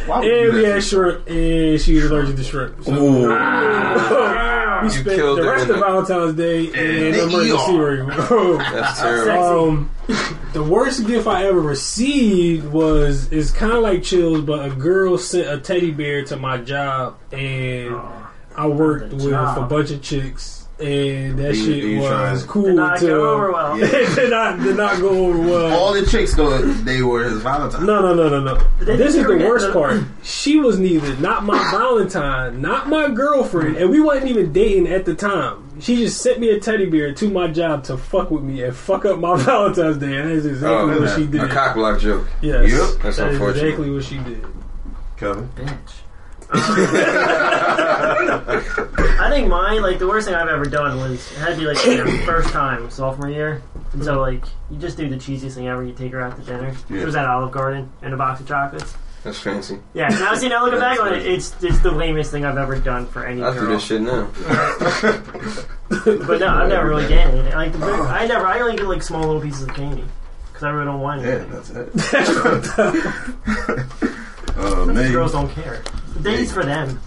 Why 0.07 0.15
And 0.17 0.23
do 0.51 0.57
we 0.57 0.63
had 0.65 0.83
shrimp, 0.83 1.27
and 1.29 1.79
she 1.81 1.95
was 1.95 2.05
allergic 2.05 2.35
to 2.35 2.43
shrimp. 2.43 2.83
So 2.83 2.91
Ooh. 2.93 3.27
we 3.27 4.83
You 4.83 4.89
spent 4.91 5.15
killed 5.15 5.37
the 5.39 5.43
rest 5.49 5.69
of 5.69 5.79
Valentine's 5.79 6.33
Day 6.35 6.65
in 6.65 6.71
the 6.73 7.23
an 7.23 7.29
emergency 7.29 7.77
ER. 7.77 8.05
room. 8.05 8.57
That's 8.59 8.99
terrible. 8.99 9.69
Um, 9.69 9.89
the 10.53 10.63
worst 10.63 11.05
gift 11.05 11.27
I 11.27 11.45
ever 11.47 11.59
received 11.59 12.65
was 12.71 13.31
is 13.31 13.51
kind 13.51 13.73
of 13.73 13.83
like 13.83 14.03
chills, 14.03 14.41
but 14.41 14.65
a 14.65 14.73
girl 14.73 15.17
sent 15.17 15.47
a 15.49 15.59
teddy 15.59 15.91
bear 15.91 16.23
to 16.25 16.37
my 16.37 16.57
job, 16.57 17.17
and 17.31 17.95
I 18.55 18.67
worked 18.67 19.11
with 19.13 19.29
job. 19.31 19.57
a 19.57 19.61
bunch 19.67 19.91
of 19.91 20.01
chicks, 20.01 20.65
and 20.79 21.37
that 21.39 21.55
You- 21.55 21.65
shit 21.65 21.83
you 21.83 21.99
was 21.99 22.43
cool 22.43 22.65
Did 22.67 22.75
not 22.75 22.99
to 22.99 23.05
go 23.07 23.33
over 23.33 23.51
well. 23.51 23.77
it 23.83 24.15
did 24.15 24.29
not 24.29 24.59
did 24.61 24.77
not 24.77 24.99
go 24.99 25.09
over 25.27 25.39
well. 25.39 25.77
All 25.79 25.93
the 25.93 26.05
chicks 26.05 26.33
though 26.35 26.57
they 26.61 27.01
were 27.01 27.23
his 27.25 27.41
Valentine. 27.41 27.85
No, 27.85 28.01
no, 28.01 28.13
no, 28.13 28.29
no, 28.29 28.39
no. 28.55 28.63
They 28.79 28.95
This 28.95 29.15
is 29.15 29.25
the 29.27 29.37
worst 29.37 29.67
getting 29.67 29.81
part. 29.81 30.03
She 30.23 30.57
was 30.59 30.79
neither 30.79 31.15
not 31.17 31.43
my 31.43 31.57
Valentine, 31.71 32.61
not 32.61 32.87
my 32.87 33.09
girlfriend, 33.09 33.77
and 33.77 33.89
we 33.89 33.99
wasn't 33.99 34.27
even 34.29 34.53
dating 34.53 34.87
at 34.87 35.05
the 35.05 35.15
time. 35.15 35.63
She 35.79 35.95
just 35.97 36.21
sent 36.21 36.39
me 36.39 36.49
a 36.49 36.59
teddy 36.59 36.85
bear 36.85 37.13
to 37.13 37.29
my 37.29 37.47
job 37.47 37.83
to 37.85 37.97
fuck 37.97 38.31
with 38.31 38.43
me 38.43 38.63
and 38.63 38.75
fuck 38.75 39.05
up 39.05 39.19
my 39.19 39.35
Valentine's 39.41 39.97
Day, 39.97 40.17
and 40.17 40.31
that's 40.31 40.45
exactly 40.45 40.95
Oh, 40.95 41.01
what 41.01 41.15
she 41.15 41.25
did. 41.27 41.41
a 41.41 41.47
cock 41.47 41.75
block 41.75 41.99
joke. 41.99 42.27
Yes, 42.41 42.71
Yep. 42.71 43.01
That's 43.03 43.17
that 43.17 43.27
is 43.29 43.33
unfortunate. 43.35 43.63
exactly 43.65 43.89
what 43.91 44.03
she 44.03 44.17
did. 44.19 44.45
Kevin. 45.17 45.49
Bitch. 45.55 45.93
I 49.19 49.29
think 49.29 49.47
mine, 49.49 49.81
like 49.81 49.99
the 49.99 50.07
worst 50.07 50.27
thing 50.27 50.35
I've 50.35 50.47
ever 50.47 50.65
done 50.65 50.97
was 50.97 51.13
it 51.33 51.37
had 51.39 51.53
to 51.55 51.59
be 51.59 51.65
like 51.65 51.83
you 51.85 51.97
know, 52.03 52.17
first 52.25 52.49
time 52.51 52.89
sophomore 52.89 53.29
year, 53.29 53.61
and 53.93 54.03
so 54.03 54.19
like 54.21 54.43
you 54.69 54.77
just 54.77 54.95
do 54.97 55.09
the 55.09 55.15
cheesiest 55.17 55.55
thing 55.55 55.67
ever. 55.67 55.83
You 55.83 55.93
take 55.93 56.11
her 56.13 56.21
out 56.21 56.37
to 56.37 56.41
dinner. 56.43 56.73
Yeah. 56.89 57.01
It 57.01 57.05
was 57.05 57.15
at 57.15 57.25
Olive 57.25 57.51
Garden 57.51 57.91
and 58.01 58.13
a 58.13 58.17
box 58.17 58.39
of 58.39 58.47
chocolates. 58.47 58.95
That's 59.27 59.39
fancy. 59.41 59.77
Yeah, 59.93 60.07
now 60.07 60.35
see 60.35 60.47
now 60.47 60.63
looking 60.63 60.79
back 60.79 60.99
That's 60.99 61.11
on 61.11 61.13
it, 61.19 61.25
it's 61.25 61.53
it's 61.61 61.79
the 61.79 61.91
lamest 61.91 62.31
thing 62.31 62.45
I've 62.45 62.57
ever 62.57 62.79
done 62.79 63.05
for 63.07 63.25
any 63.25 63.43
I 63.43 63.53
girl. 63.53 63.65
do 63.65 63.67
this 63.73 63.83
shit 63.83 64.01
now. 64.01 64.29
But 65.89 66.39
no, 66.39 66.47
I've 66.47 66.69
never 66.69 66.87
really 66.87 67.09
getting 67.09 67.35
it. 67.45 67.53
Like 67.53 67.73
the 67.73 67.79
big, 67.79 67.89
I 67.89 68.25
never, 68.25 68.47
I 68.47 68.61
only 68.61 68.77
get 68.77 68.87
like 68.87 69.03
small 69.03 69.19
little 69.25 69.41
pieces 69.41 69.63
of 69.63 69.73
candy 69.73 70.05
because 70.47 70.63
I 70.63 70.69
really 70.69 70.85
don't 70.85 71.01
want 71.01 71.25
it. 71.25 71.27
Yeah, 71.27 71.33
anything. 71.33 71.89
that's 71.93 72.69
it. 72.79 74.57
uh, 74.57 74.85
me. 74.85 75.11
Girls 75.11 75.33
don't 75.33 75.49
care. 75.51 75.83
The 76.13 76.21
day's 76.21 76.53
for 76.53 76.63
them. 76.63 77.01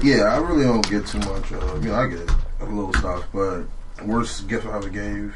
Yeah, 0.00 0.22
I 0.22 0.36
really 0.36 0.62
don't 0.62 0.88
get 0.88 1.04
too 1.04 1.18
much. 1.18 1.50
Uh, 1.50 1.74
you 1.80 1.88
know, 1.88 1.96
I 1.96 2.06
get 2.06 2.30
a 2.60 2.64
little 2.64 2.92
stuff, 2.94 3.26
but 3.32 3.64
worst 4.04 4.46
gift 4.46 4.66
I 4.66 4.76
ever 4.76 4.88
gave 4.88 5.34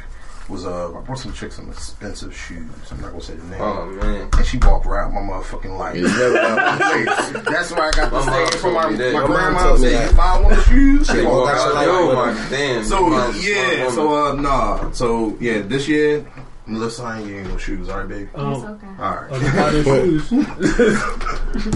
was 0.52 0.66
uh, 0.66 0.88
I 0.96 1.00
brought 1.00 1.18
some 1.18 1.32
chicks 1.32 1.56
some 1.56 1.68
expensive 1.70 2.36
shoes. 2.36 2.68
I'm 2.90 3.00
not 3.00 3.10
gonna 3.12 3.22
say 3.22 3.34
the 3.34 3.44
name. 3.44 3.60
Oh 3.60 3.86
man. 3.86 4.28
And 4.36 4.46
she 4.46 4.58
walked 4.58 4.86
around 4.86 5.14
my 5.14 5.20
motherfucking 5.20 5.76
life. 5.78 5.96
You 5.96 6.02
never 6.02 6.34
know. 6.34 7.42
That's 7.50 7.70
why 7.72 7.88
I 7.88 7.90
got 7.90 8.12
My 8.12 8.20
the 8.20 8.30
mom 8.30 8.48
from 8.52 8.74
my, 8.74 8.82
told 8.82 8.98
my 8.98 9.20
My 9.20 9.26
grandma. 9.26 9.62
told 9.62 9.80
me 9.80 9.86
Say, 9.88 9.92
that. 9.94 10.10
if 10.12 10.18
I 10.18 10.40
want 10.40 10.62
shoes, 10.66 11.06
she 11.06 11.12
They 11.14 11.24
walk 11.24 11.46
walk 11.46 11.54
out 11.56 11.76
out. 11.76 11.84
your 11.84 12.00
Yo, 12.02 12.06
life. 12.14 12.36
my 12.36 12.48
damn. 12.50 12.84
So 12.84 13.30
yeah, 13.32 13.90
so 13.90 14.12
uh, 14.26 14.34
nah. 14.34 14.90
So 14.92 15.36
yeah, 15.40 15.62
this 15.62 15.88
year, 15.88 16.24
Melissa, 16.72 17.02
I 17.02 17.18
ain't 17.18 17.28
getting 17.28 17.48
no 17.48 17.56
shoes. 17.58 17.88
All 17.88 17.98
right, 17.98 18.08
baby. 18.08 18.28
Um, 18.34 18.52
It's 18.54 18.64
okay. 18.64 18.86
All 18.98 19.14
right. 19.14 19.28
to 19.30 19.38
buy 19.56 19.70
their 19.70 19.84
shoes. 19.84 20.28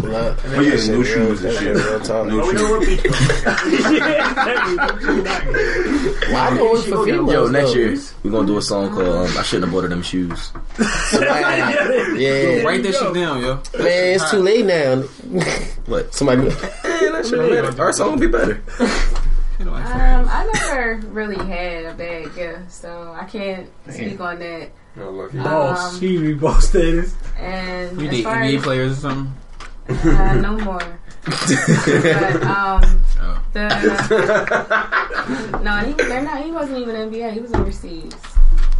Blood. 0.01 0.39
But 0.47 0.65
yeah, 0.65 0.71
no 0.95 1.03
shoes 1.03 1.45
and 1.45 1.55
shit. 1.59 1.77
Real 1.77 2.01
talk. 2.01 2.27
No 2.29 2.41
Oh, 2.41 2.47
we 2.47 2.53
know 2.55 2.61
shoes. 2.61 2.71
what 2.71 2.81
beach 2.87 3.03
club. 3.03 3.57
I 6.35 6.55
know 6.57 6.75
it's 6.77 6.87
for 6.89 7.05
females, 7.05 7.33
Yo, 7.33 7.49
next 7.49 7.73
though. 7.73 7.79
year 7.79 7.99
we're 8.23 8.31
gonna 8.31 8.47
do 8.47 8.57
a 8.59 8.63
song 8.63 8.89
called 8.91 9.07
um, 9.29 9.37
"I 9.39 9.43
Shouldn't 9.43 9.65
Have 9.67 9.73
Bought 9.73 9.83
Her 9.83 9.89
Them 9.89 10.03
Shoes." 10.03 10.51
yeah, 10.79 12.63
Write 12.63 12.83
that 12.83 12.95
shit 12.99 13.15
down, 13.15 13.41
yo. 13.43 13.55
Man, 13.79 14.15
it's 14.15 14.31
too 14.31 14.39
late 14.39 14.65
now. 14.67 14.97
What? 15.87 16.15
Somebody. 16.15 16.43
Man, 16.43 16.53
that 17.13 17.27
shit 17.29 17.39
better. 17.39 17.83
Our 17.83 17.93
song 17.93 18.13
will 18.13 18.19
be 18.19 18.27
better. 18.29 18.63
Um, 19.59 20.29
I 20.29 20.51
never 20.53 20.97
really 21.09 21.37
had 21.47 21.87
a 21.87 21.95
bad 21.95 22.35
gift, 22.35 22.71
so 22.73 23.15
I 23.19 23.25
can't 23.25 23.69
speak 23.91 24.21
on 24.21 24.39
that. 24.41 24.71
No 24.97 25.11
lucky. 25.11 25.39
Boss, 25.39 25.95
Um, 25.95 26.01
she 26.01 26.19
be 26.19 26.35
boss 26.35 26.69
status. 26.69 27.15
And 27.39 28.01
You 28.01 28.07
as 28.09 28.13
date 28.13 28.25
NBA 28.27 28.57
as 28.59 28.63
players 28.63 28.93
or 28.99 29.01
something? 29.01 29.35
uh, 29.89 30.35
no 30.35 30.59
more. 30.59 30.99
but 31.25 32.43
um, 32.45 33.01
Oh. 33.19 33.43
the 33.55 33.69
no, 35.63 35.77
he, 35.79 35.93
they're 35.95 36.23
not. 36.23 36.43
He 36.45 36.51
wasn't 36.53 36.79
even 36.79 36.95
NBA. 37.11 37.33
He 37.33 37.41
was 37.41 37.53
overseas. 37.55 38.13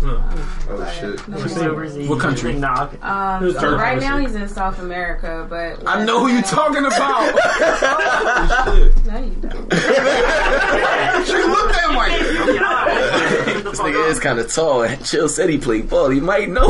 Oh 0.09 0.93
shit. 0.99 1.29
No 1.29 1.37
overseas. 1.71 2.09
What 2.09 2.21
country? 2.21 2.53
Big 2.53 2.61
knock. 2.61 3.03
Um, 3.05 3.41
Who's 3.43 3.59
so 3.59 3.77
right 3.77 4.01
now 4.01 4.19
he's 4.19 4.35
in 4.35 4.49
South 4.49 4.79
America, 4.79 5.47
but 5.49 5.83
I 5.87 6.05
know 6.05 6.21
who 6.21 6.29
you're 6.33 6.43
talking 6.43 6.85
about. 6.85 7.35
No, 9.07 9.19
you 9.19 9.31
don't. 9.37 9.73
She 11.27 11.33
looked 11.35 11.75
at 11.75 11.89
him 11.89 11.97
like, 11.97 13.65
This 13.65 13.81
nigga 13.81 14.09
is 14.11 14.19
kind 14.21 14.39
of 14.39 14.53
tall. 14.53 14.83
And 14.83 15.05
Chill 15.05 15.29
said 15.29 15.49
he 15.49 15.59
played 15.59 15.89
ball. 15.89 16.11
He 16.11 16.21
might 16.21 16.49
know. 16.49 16.69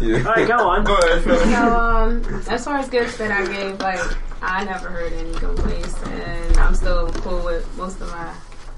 Yeah. 0.00 0.18
All 0.18 0.22
right, 0.34 0.46
go 0.46 0.68
on. 0.68 0.84
go 0.84 0.94
ahead, 0.96 1.22
Phil. 1.24 1.38
So 1.38 1.72
um, 1.74 2.22
as 2.48 2.64
far 2.64 2.76
as 2.78 2.88
gifts 2.90 3.16
that 3.18 3.30
I 3.30 3.46
gave, 3.50 3.80
like 3.80 4.00
I 4.42 4.64
never 4.64 4.88
heard 4.88 5.12
any 5.12 5.32
complaints, 5.32 6.00
and 6.04 6.56
I'm 6.58 6.74
still 6.74 7.08
cool 7.08 7.42
with 7.44 7.66
most 7.76 8.00
of 8.00 8.08
my. 8.10 8.32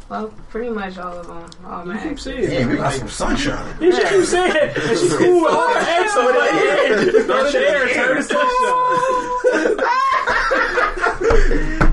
Well, 0.09 0.33
pretty 0.49 0.71
much 0.71 0.97
all 0.97 1.19
of 1.19 1.27
them. 1.27 1.51
All 1.67 1.85
my 1.85 1.99
keep 1.99 2.13
exes. 2.13 2.25
saying 2.25 2.49
Damn, 2.49 2.71
we 2.71 2.77
got 2.77 2.95
some 2.95 3.09
sunshine. 3.09 3.77
You 3.81 3.93
should 3.93 4.09
keep 4.09 4.25
saying 4.25 4.53
it. 4.57 4.77
And 4.89 4.99
she's 4.99 5.15
cool 5.17 5.43
with 5.43 5.53
all 5.53 5.69
her 5.69 5.81
ex 5.81 6.17
over 6.17 6.33
there. 6.33 7.13
Go 7.27 7.47
to 7.47 7.59
the 7.59 7.69
air, 7.69 7.89
turn 7.95 8.17
the 8.17 8.23
sunshine. 11.53 11.85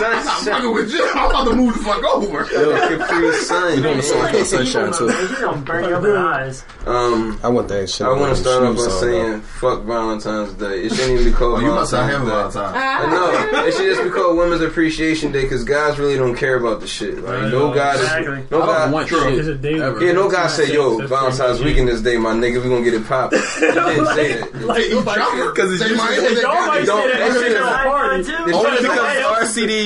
I'm 0.00 0.44
fucking 0.44 0.72
with 0.72 0.92
you. 0.92 1.08
I'm 1.14 1.30
about 1.30 1.44
to 1.48 1.54
move 1.56 1.74
the 1.74 1.80
fuck 1.82 2.04
over. 2.04 2.46
Yo, 2.52 2.98
Capri 2.98 3.32
Sun. 3.34 3.76
We 3.76 3.82
doing 3.82 3.98
a 3.98 4.02
song 4.02 4.22
man. 4.22 4.32
called 4.32 4.46
Sunshine 4.46 4.92
too. 4.92 5.08
He's 5.08 5.38
gonna 5.38 5.56
burn 5.62 5.84
you 5.84 5.94
up 5.96 6.04
in 6.04 6.10
the 6.12 6.18
eyes. 6.18 6.64
Um, 6.86 7.38
I 7.42 7.48
want 7.48 7.68
that 7.68 7.88
shit. 7.90 8.06
I 8.06 8.10
want 8.10 8.34
to 8.34 8.40
start 8.40 8.62
off 8.64 8.76
by 8.76 8.82
Shoes 8.82 8.92
song, 8.92 9.00
saying 9.00 9.40
fuck 9.42 9.82
Valentine's 9.84 10.52
Day. 10.54 10.82
It 10.84 10.92
shouldn't 10.94 11.20
even 11.20 11.32
be 11.32 11.36
called 11.36 11.58
Oh, 11.58 11.60
you 11.60 11.68
must 11.68 11.92
Valentine's 11.92 12.18
have 12.18 12.26
a 12.26 12.30
Day. 12.30 12.36
lot 12.36 12.46
of 12.46 12.52
time. 12.54 13.02
Uh, 13.02 13.52
no, 13.52 13.64
it 13.66 13.74
should 13.74 13.86
just 13.94 14.02
be 14.02 14.10
called 14.10 14.36
Women's 14.36 14.62
Appreciation 14.62 15.32
Day 15.32 15.42
because 15.42 15.64
guys 15.64 15.98
really 15.98 16.16
don't 16.16 16.36
care 16.36 16.56
about 16.56 16.80
the 16.80 16.86
shit. 16.86 17.22
Like 17.22 17.50
no 17.52 17.72
guy, 17.74 17.94
Exactly. 17.94 18.46
no 18.50 18.62
I 18.62 18.66
guy, 18.66 18.78
don't 18.84 18.92
want 18.92 19.12
It's 19.12 19.20
shit. 19.46 19.46
a 19.48 19.54
day. 19.54 19.80
ever. 19.80 20.04
yeah, 20.04 20.12
no 20.12 20.28
guy 20.30 20.46
say 20.48 20.72
yo 20.72 21.06
Valentine's 21.06 21.60
weekend 21.62 21.88
this 21.88 22.00
day, 22.00 22.16
my 22.16 22.32
nigga, 22.34 22.62
we 22.62 22.68
gonna 22.68 22.82
get 22.84 22.94
it 22.94 23.06
poppin'. 23.06 23.40
He 23.54 23.60
didn't 23.60 24.06
say 24.14 24.32
that. 24.40 24.54
Like, 24.62 24.84
You 24.88 24.94
nobody- 24.96 25.20
jumper. 25.20 25.52
'Cause 25.52 25.72
it's 25.72 25.82
Say 25.82 25.94
my 25.94 26.10
usually- 26.14 26.40
Y'all 26.42 26.66
might 26.66 26.84
Don't- 26.86 27.02
say 27.02 27.12
that 27.12 27.18
that 27.18 27.28
because 27.28 27.42
shit 27.42 27.52
it's 27.52 27.60
is- 27.60 27.66
a 27.66 27.70
party. 27.84 28.20
It's 28.20 28.28
Only 28.30 28.52
just- 28.70 28.82
because 28.82 29.16
it's 29.16 29.26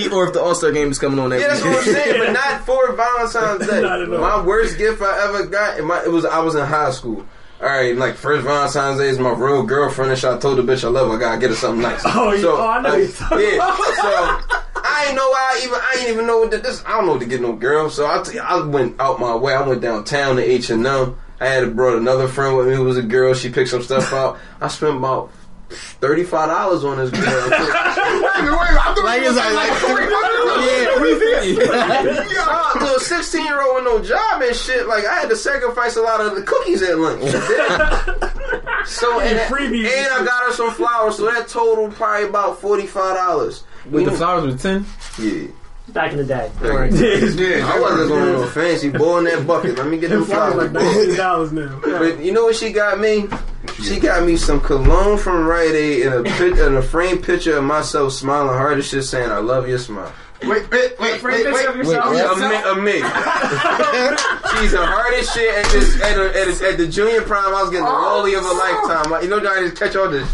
RCD 0.05 0.13
or 0.13 0.27
if 0.27 0.33
the 0.33 0.41
All 0.43 0.55
Star 0.55 0.73
game 0.73 0.91
is 0.91 0.99
coming 0.99 1.19
on 1.19 1.31
that 1.31 1.41
Yeah, 1.41 1.49
that's 1.49 1.63
what 1.63 1.77
I'm 1.79 1.85
saying, 1.85 2.19
but 2.21 2.33
not 2.35 2.65
for 2.67 2.93
Valentine's 2.93 3.67
Day. 3.67 3.83
Not 3.83 4.03
at 4.03 4.13
all. 4.13 4.19
My 4.19 4.45
worst 4.45 4.79
gift 4.79 5.03
I 5.03 5.25
ever 5.29 5.47
got, 5.47 5.79
it, 5.79 5.85
my, 5.85 6.03
it 6.05 6.11
was 6.11 6.25
I 6.25 6.41
was 6.41 6.55
in 6.55 6.65
high 6.67 6.91
school. 6.91 7.25
All 7.61 7.67
right, 7.69 7.97
like 7.97 8.17
first 8.17 8.45
Valentine's 8.45 8.99
Day 8.99 9.09
is 9.09 9.19
my 9.19 9.31
real 9.33 9.63
girlfriend, 9.63 10.13
and 10.13 10.23
I 10.25 10.39
told 10.39 10.59
the 10.59 10.63
bitch 10.63 10.85
I 10.85 10.89
love 10.89 11.09
her. 11.09 11.17
I 11.17 11.19
gotta 11.21 11.41
get 11.41 11.51
her 11.51 11.57
something 11.57 11.81
nice. 11.83 12.03
Oh, 12.07 12.33
you- 12.33 12.49
oh, 12.51 12.67
I 12.69 12.83
know 12.83 12.91
like, 12.91 12.99
you're 12.99 13.09
talking 13.13 13.39
yeah. 13.41 13.55
about. 13.57 13.77
So 13.79 14.83
I 14.85 15.05
ain't 15.09 15.17
know 15.17 15.29
why 15.29 15.53
I 15.55 15.65
even 15.65 15.75
I 15.81 15.95
ain't 16.01 16.09
even 16.11 16.27
know 16.27 16.39
what 16.39 16.51
the, 16.51 16.59
this. 16.59 16.85
I 16.85 16.91
don't 16.97 17.07
know 17.07 17.13
what 17.13 17.21
to 17.21 17.27
get 17.27 17.41
no 17.41 17.55
girl. 17.55 17.89
So 17.91 18.07
I 18.07 18.23
t- 18.23 18.39
I 18.39 18.61
went 18.65 19.01
out 19.01 19.19
my 19.21 19.35
way. 19.35 19.55
I 19.55 19.67
went 19.67 19.81
downtown 19.81 20.37
to 20.37 20.43
H 20.43 20.69
and 20.71 20.87
M. 20.87 21.17
I 21.41 21.49
had 21.49 21.75
brought 21.77 21.97
another 21.99 22.29
friend 22.29 22.57
with 22.57 22.69
me 22.69 22.75
who 22.75 22.85
was 22.85 22.97
a 22.97 23.03
girl. 23.03 23.35
She 23.35 23.51
picked 23.51 23.71
some 23.71 23.83
stuff 23.83 24.13
out. 24.13 24.39
I 24.61 24.69
spent 24.69 24.97
about 24.97 25.31
thirty-five 25.71 26.49
dollars 26.49 26.85
on 26.85 26.99
this 26.99 27.11
girl. 27.11 27.23
like 29.03 29.23
it's 29.23 29.37
like, 29.37 29.55
like 29.55 29.71
yeah, 30.63 30.99
three 30.99 31.19
fifty. 31.19 31.55
To 31.57 31.67
oh, 31.73 32.95
a 32.97 33.01
sixteen-year-old 33.01 33.75
with 33.77 33.85
no 33.85 34.03
job 34.03 34.43
and 34.43 34.55
shit, 34.55 34.87
like 34.87 35.05
I 35.05 35.21
had 35.21 35.29
to 35.31 35.37
sacrifice 35.37 35.97
a 35.97 36.03
lot 36.03 36.21
of 36.21 36.37
the 36.37 36.43
cookies 36.43 36.83
at 36.83 36.99
lunch. 36.99 37.23
so 38.87 39.21
and, 39.21 39.39
and 39.39 40.13
I 40.13 40.25
got 40.25 40.47
her 40.47 40.53
some 40.53 40.73
flowers, 40.73 41.17
so 41.17 41.27
that 41.27 41.49
totaled 41.49 41.95
probably 41.95 42.29
about 42.29 42.61
forty-five 42.61 43.17
dollars. 43.17 43.65
Wait, 43.87 44.05
the 44.05 44.13
flowers 44.13 44.45
was 44.45 44.63
ten? 44.63 44.87
Yeah. 45.19 45.49
Back 45.97 46.13
in 46.13 46.19
the 46.19 46.25
day. 46.25 46.51
I 46.61 47.81
wasn't 47.81 48.09
going 48.11 48.27
to 48.27 48.33
no 48.33 48.47
fancy 48.49 48.91
boy 48.91 49.17
in 49.21 49.25
that 49.25 49.47
bucket. 49.47 49.79
Let 49.79 49.87
me 49.87 49.97
get 49.97 50.11
them 50.11 50.25
flowers. 50.27 50.55
like 50.55 50.73
nineteen 50.73 51.17
dollars 51.17 51.53
now. 51.53 51.81
But 51.83 52.21
you 52.23 52.33
know 52.33 52.45
what 52.45 52.55
she 52.55 52.71
got 52.71 53.01
me? 53.01 53.27
She 53.83 53.99
got 53.99 54.27
me 54.27 54.37
some 54.37 54.61
cologne 54.61 55.17
from 55.17 55.47
Rite 55.47 55.75
Aid 55.75 56.07
and 56.07 56.15
a 56.15 56.23
pic- 56.23 56.59
and 56.59 56.77
a 56.77 56.83
framed 56.83 57.25
picture 57.25 57.57
of 57.57 57.65
myself 57.65 58.13
smiling 58.13 58.49
hard 58.59 58.77
as 58.79 58.87
shit, 58.89 59.05
saying 59.05 59.31
"I 59.31 59.39
love 59.39 59.67
your 59.71 59.79
smile." 59.79 60.13
Wait, 60.43 60.71
wait, 60.71 60.99
wait, 61.01 61.23
wait, 61.23 61.23
wait. 61.23 61.67
A 61.67 61.73
me, 61.75 61.95
a 61.95 62.75
me. 62.77 62.93
She's 64.53 64.73
the 64.73 64.85
hardest 64.85 65.35
shit 65.35 65.55
at 65.55 65.65
this 65.73 66.03
at, 66.03 66.19
a, 66.19 66.29
at, 66.29 66.49
a, 66.49 66.69
at 66.69 66.79
the 66.79 66.87
junior 66.87 67.23
prime. 67.23 67.55
I 67.55 67.63
was 67.63 67.71
getting 67.71 67.87
the 67.87 67.91
rolly 67.91 68.35
of 68.35 68.45
a 68.45 68.53
lifetime. 68.53 69.11
Like, 69.11 69.23
you 69.25 69.31
know, 69.31 69.39
I 69.39 69.61
just 69.61 69.77
catch 69.77 69.97
all 69.97 70.11
this. 70.11 70.31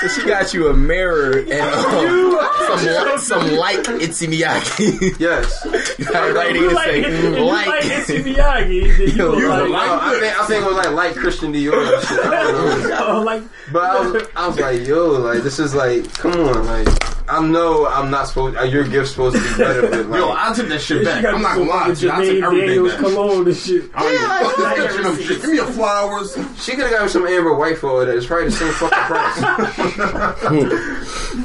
so 0.00 0.08
she 0.08 0.26
got 0.26 0.52
you 0.54 0.68
a 0.68 0.74
mirror 0.74 1.38
and 1.38 1.52
um, 1.52 2.38
some 2.78 3.18
some 3.18 3.52
like 3.56 3.86
Itzy 3.88 4.26
Miyagi. 4.26 5.18
Yes. 5.18 5.64
Got 6.10 6.34
right 6.34 6.54
here 6.54 6.70
to 6.70 6.76
say 6.76 7.00
if 7.00 7.24
you 7.24 7.44
like. 7.44 7.66
like 7.66 7.84
Issey 7.84 8.22
Miyagi, 8.22 8.98
then 8.98 9.16
you 9.16 9.38
you 9.38 9.48
like, 9.48 9.68
No, 9.68 9.74
I 9.76 10.18
think 10.20 10.40
I 10.40 10.46
think 10.46 10.64
it 10.64 10.66
was 10.66 10.76
like 10.76 10.90
like 10.90 11.14
Christian 11.14 11.52
Dior 11.52 11.94
and 11.94 12.06
shit. 12.06 12.18
I 12.20 12.42
don't 12.42 12.88
know. 12.88 13.06
oh, 13.06 13.22
like 13.22 13.42
But 13.72 13.82
I 13.84 14.00
was, 14.00 14.28
I 14.36 14.46
was 14.46 14.58
like, 14.58 14.86
yo, 14.86 15.10
like 15.12 15.42
this 15.42 15.58
is 15.58 15.74
like, 15.74 16.12
come 16.14 16.32
on, 16.32 16.66
like 16.66 16.88
I 17.30 17.40
know 17.46 17.86
I'm 17.86 18.10
not 18.10 18.26
supposed. 18.28 18.56
Uh, 18.56 18.62
your 18.64 18.84
gift's 18.84 19.12
supposed 19.12 19.36
to 19.36 19.42
be 19.42 19.48
better, 19.56 19.82
but 19.88 20.06
like, 20.10 20.20
Yo, 20.20 20.32
I 20.32 20.52
took 20.54 20.68
that 20.68 20.80
shit 20.80 20.98
she 20.98 21.04
back. 21.04 21.24
I'm 21.24 21.40
not 21.42 21.54
some 21.56 21.66
gonna 21.66 21.70
lie 21.88 21.94
to 21.94 22.00
you. 22.06 22.10
I 22.12 22.16
took 22.16 22.24
Jermaine 22.24 22.42
everything 22.44 22.66
Daniels 22.68 22.92
back. 22.92 23.00
cologne 23.00 23.46
and 23.46 23.56
shit. 23.56 23.90
I 23.94 24.02
don't 24.02 24.14
even 24.14 24.28
fuck 24.28 25.16
this 25.16 25.26
shit. 25.26 25.40
Give 25.42 25.50
me 25.50 25.58
a 25.58 25.66
flowers. 25.66 26.34
she 26.62 26.72
could 26.72 26.80
have 26.84 26.90
got 26.92 27.02
me 27.04 27.08
some 27.08 27.26
Amber 27.26 27.54
White 27.54 27.78
for 27.78 28.04
that. 28.04 28.16
It's 28.16 28.26
probably 28.26 28.46
the 28.46 28.52
same 28.52 28.72
fucking 28.74 28.98
price. 29.08 29.36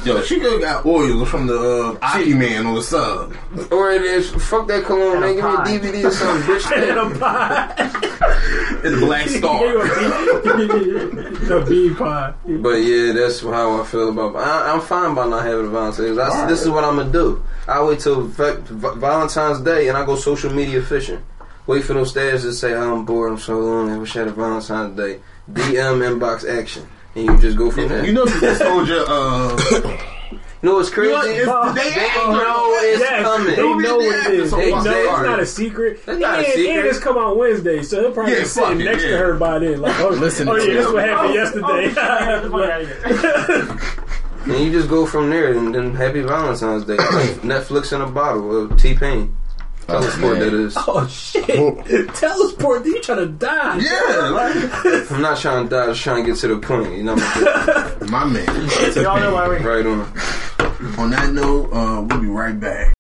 Yo, 0.06 0.22
she 0.24 0.40
could 0.40 0.52
have 0.54 0.62
got 0.62 0.86
oils 0.86 1.30
from 1.30 1.48
the 1.48 1.58
uh, 1.60 1.98
Aki 2.02 2.34
Man 2.34 2.66
on 2.66 2.76
the 2.76 2.84
sub. 2.84 3.34
or 3.72 3.92
it 3.92 4.02
is 4.02 4.30
fuck 4.32 4.68
that 4.68 4.84
cologne, 4.86 5.20
man. 5.22 5.36
Give 5.36 5.44
me 5.46 5.52
a 5.52 5.58
DVD 6.02 6.06
or 6.06 6.12
something, 6.12 6.56
bitch. 6.56 6.66
And 6.76 7.00
a 7.00 7.20
pie. 7.20 7.74
And 8.84 8.94
the 8.96 9.00
Black 9.06 9.28
Star. 9.30 9.60
the 10.60 11.66
bee 11.68 11.94
pie. 11.96 12.34
But 12.46 12.76
yeah, 12.78 13.14
that's 13.14 13.42
how 13.42 13.82
I 13.82 13.86
feel 13.86 14.10
about. 14.10 14.36
I, 14.36 14.72
I'm 14.74 14.82
fine 14.82 15.16
by 15.16 15.28
not 15.28 15.46
having 15.46 15.68
a 15.68 15.70
Valentine's. 15.76 16.18
I, 16.18 16.48
This 16.48 16.62
is 16.62 16.70
what 16.70 16.84
I'm 16.84 16.96
gonna 16.98 17.12
do. 17.12 17.44
I 17.68 17.84
wait 17.84 18.00
till 18.00 18.22
va- 18.28 18.58
Va- 18.62 18.96
Valentine's 18.96 19.60
Day 19.62 19.88
and 19.90 19.98
I 19.98 20.06
go 20.06 20.16
social 20.16 20.52
media 20.52 20.82
fishing. 20.82 21.22
Wait 21.68 21.84
for 21.84 21.94
those 21.94 22.14
stats 22.14 22.42
to 22.42 22.54
say 22.54 22.74
I'm 22.76 23.06
bored. 23.06 23.32
I'm 23.32 23.40
so 23.40 23.60
lonely. 23.60 23.94
I 23.94 23.98
wish 23.98 24.16
I 24.16 24.20
had 24.20 24.28
a 24.30 24.32
Valentine's 24.32 24.96
Day. 24.96 25.20
DM 25.52 26.00
inbox 26.02 26.48
action, 26.48 26.88
and 27.16 27.26
you 27.26 27.38
just 27.38 27.58
go 27.58 27.70
from 27.72 27.88
there. 27.90 28.06
You 28.06 28.14
know, 28.14 28.24
if 28.26 28.42
you 28.42 28.58
told 28.58 28.88
you, 28.88 29.04
uh, 29.08 29.58
You 30.62 30.70
know 30.72 30.78
what's 30.78 30.90
crazy? 30.90 31.12
You 31.12 31.18
know, 31.46 31.70
it's- 31.70 31.76
they 31.76 31.90
they 31.92 32.08
know 32.32 32.74
it's 32.82 33.00
Yes, 33.00 33.22
coming. 33.24 33.56
They 33.56 33.62
know 33.62 33.98
what 33.98 34.16
it 34.28 34.34
is. 34.34 34.52
They 34.52 34.72
know 34.72 34.78
Exactly. 34.78 35.02
it's 35.14 35.22
not 35.22 35.40
a 35.40 35.46
secret. 35.46 36.00
It's 36.08 36.20
not 36.20 36.40
a 36.40 36.42
and, 36.44 36.46
secret. 36.48 36.78
and 36.78 36.86
it's 36.88 37.00
come 37.00 37.18
out 37.20 37.38
Wednesday, 37.38 37.84
so 37.84 38.02
he'll 38.02 38.12
probably 38.12 38.34
Yeah, 38.34 38.40
be 38.40 38.46
sitting 38.46 38.70
fuck 38.70 38.80
it, 38.80 38.84
next 38.86 39.04
to 39.04 39.18
her 39.18 39.34
by 39.36 39.60
then. 39.60 39.82
Like, 39.82 40.00
oh, 40.00 40.10
Listen 40.10 40.50
oh 40.50 40.56
to 40.56 40.62
yeah, 40.66 40.74
this 40.74 40.86
it. 40.88 40.94
what 40.94 41.04
happened 41.08 41.30
Oh, 41.30 41.34
yesterday. 41.34 41.94
get 41.94 41.96
the 44.46 44.52
fuck 44.52 44.54
out 44.54 44.54
of 44.54 44.56
here. 44.56 44.56
And 44.56 44.66
you 44.66 44.72
just 44.72 44.90
go 44.90 45.06
from 45.06 45.30
there, 45.30 45.54
and 45.54 45.74
then 45.74 45.96
Happy 45.96 46.22
Valentine's 46.22 46.86
Day. 46.86 46.98
Netflix 47.42 47.94
in 47.94 48.02
a 48.02 48.08
bottle 48.08 48.72
of 48.72 48.78
T 48.80 48.94
Pain. 48.96 49.36
Tell 49.88 50.04
us 50.04 50.18
what 50.18 50.40
that 50.40 50.54
is. 50.54 50.76
oh 50.78 51.06
shit! 51.08 51.46
Teleport, 52.16 52.86
you 52.86 53.02
trying 53.02 53.20
to 53.20 53.28
die? 53.28 53.78
yeah, 53.78 54.30
like, 54.30 55.12
I'm 55.12 55.22
not 55.22 55.38
trying 55.38 55.66
to 55.66 55.70
die, 55.70 55.84
I'm 55.84 55.90
just 55.90 56.02
trying 56.02 56.24
to 56.24 56.32
get 56.32 56.40
to 56.40 56.48
the 56.48 56.58
point. 56.58 56.96
You 56.96 57.04
know, 57.04 57.16
what 57.16 58.02
I'm 58.02 58.12
my 58.12 58.26
man. 58.26 58.46
Y'all 58.96 59.20
know 59.20 59.34
why 59.36 59.48
we. 59.48 59.58
right 59.58 59.86
on. 59.86 60.02
On 60.98 61.10
that 61.12 61.32
note, 61.34 61.70
uh, 61.72 62.02
we'll 62.02 62.22
be 62.22 62.28
right 62.28 62.60
back. 62.60 62.95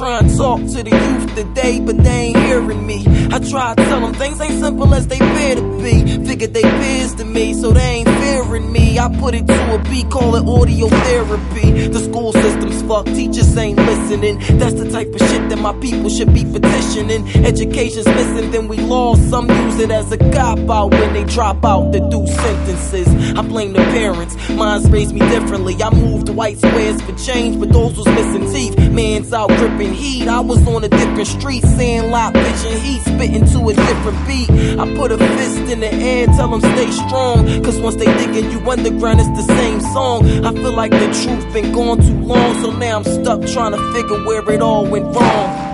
Try 0.00 0.18
and 0.18 0.34
talk 0.34 0.58
to 0.60 0.82
the 0.82 0.90
youth 0.90 1.34
today, 1.34 1.78
but 1.78 1.94
they 2.02 2.32
ain't 2.32 2.38
hearing 2.38 2.86
me. 2.86 3.04
I 3.30 3.38
try 3.38 3.74
to 3.74 3.84
tell 3.84 4.00
them 4.00 4.14
things 4.14 4.40
ain't 4.40 4.58
simple 4.58 4.94
as 4.94 5.06
they 5.08 5.16
appear 5.16 5.56
to 5.56 5.82
be. 5.82 6.24
Figured 6.26 6.54
they 6.54 6.62
peers 6.62 7.14
to 7.16 7.24
me, 7.26 7.52
so 7.52 7.70
they 7.70 8.00
ain't 8.00 8.08
fearing 8.08 8.72
me. 8.72 8.98
I 8.98 9.14
put 9.18 9.34
it 9.34 9.46
to 9.46 9.74
a 9.74 9.78
beat, 9.90 10.10
call 10.10 10.36
it 10.36 10.48
audio 10.48 10.88
therapy. 10.88 11.88
The 11.88 12.00
school 12.00 12.32
system's 12.32 12.82
fucked, 12.82 13.08
teachers 13.08 13.54
ain't 13.58 13.76
listening. 13.76 14.38
That's 14.58 14.74
the 14.74 14.88
type 14.90 15.08
of 15.08 15.20
shit 15.20 15.50
that 15.50 15.58
my 15.58 15.74
people 15.80 16.08
should 16.08 16.32
be 16.32 16.44
petitioning. 16.50 17.28
Education's 17.44 18.06
missing, 18.06 18.50
then 18.52 18.68
we 18.68 18.78
lost. 18.78 19.28
Some 19.28 19.50
use 19.50 19.80
it 19.80 19.90
as 19.90 20.10
a 20.12 20.16
cop 20.32 20.58
out 20.70 20.92
when 20.92 21.12
they 21.12 21.24
drop 21.24 21.62
out 21.62 21.92
to 21.92 22.00
do 22.08 22.26
sentences. 22.26 23.08
I 23.36 23.42
blame 23.42 23.74
the 23.74 23.84
parents, 24.00 24.34
mine's 24.48 24.88
raised 24.88 25.12
me 25.12 25.20
differently. 25.28 25.76
I 25.82 25.90
moved 25.90 26.28
to 26.28 26.32
white 26.32 26.56
squares 26.56 27.02
for 27.02 27.14
change, 27.18 27.60
but 27.60 27.70
those 27.70 27.98
was 27.98 28.06
missing 28.06 28.50
teeth. 28.50 28.90
Man's 28.90 29.32
out 29.34 29.48
gripping 29.48 29.89
heat. 29.92 30.28
I 30.28 30.40
was 30.40 30.66
on 30.66 30.84
a 30.84 30.88
different 30.88 31.26
street, 31.26 31.62
saying 31.62 32.10
lot 32.10 32.32
vision 32.34 32.80
heat, 32.80 33.00
spitting 33.02 33.44
to 33.52 33.68
a 33.68 33.74
different 33.74 34.26
beat. 34.26 34.50
I 34.78 34.94
put 34.96 35.12
a 35.12 35.18
fist 35.18 35.58
in 35.72 35.80
the 35.80 35.92
air, 35.92 36.26
tell 36.26 36.50
them 36.50 36.60
stay 36.60 36.90
strong. 36.90 37.62
Cause 37.62 37.78
once 37.78 37.96
they 37.96 38.06
digging 38.06 38.50
you 38.50 38.58
underground, 38.70 39.20
it's 39.20 39.28
the 39.30 39.54
same 39.56 39.80
song. 39.80 40.26
I 40.44 40.52
feel 40.52 40.72
like 40.72 40.92
the 40.92 41.10
truth 41.22 41.52
been 41.52 41.72
gone 41.72 41.98
too 42.00 42.20
long, 42.20 42.60
so 42.62 42.70
now 42.70 42.98
I'm 42.98 43.04
stuck 43.04 43.46
trying 43.46 43.72
to 43.72 43.92
figure 43.92 44.24
where 44.26 44.48
it 44.50 44.60
all 44.60 44.86
went 44.86 45.04
wrong. 45.14 45.69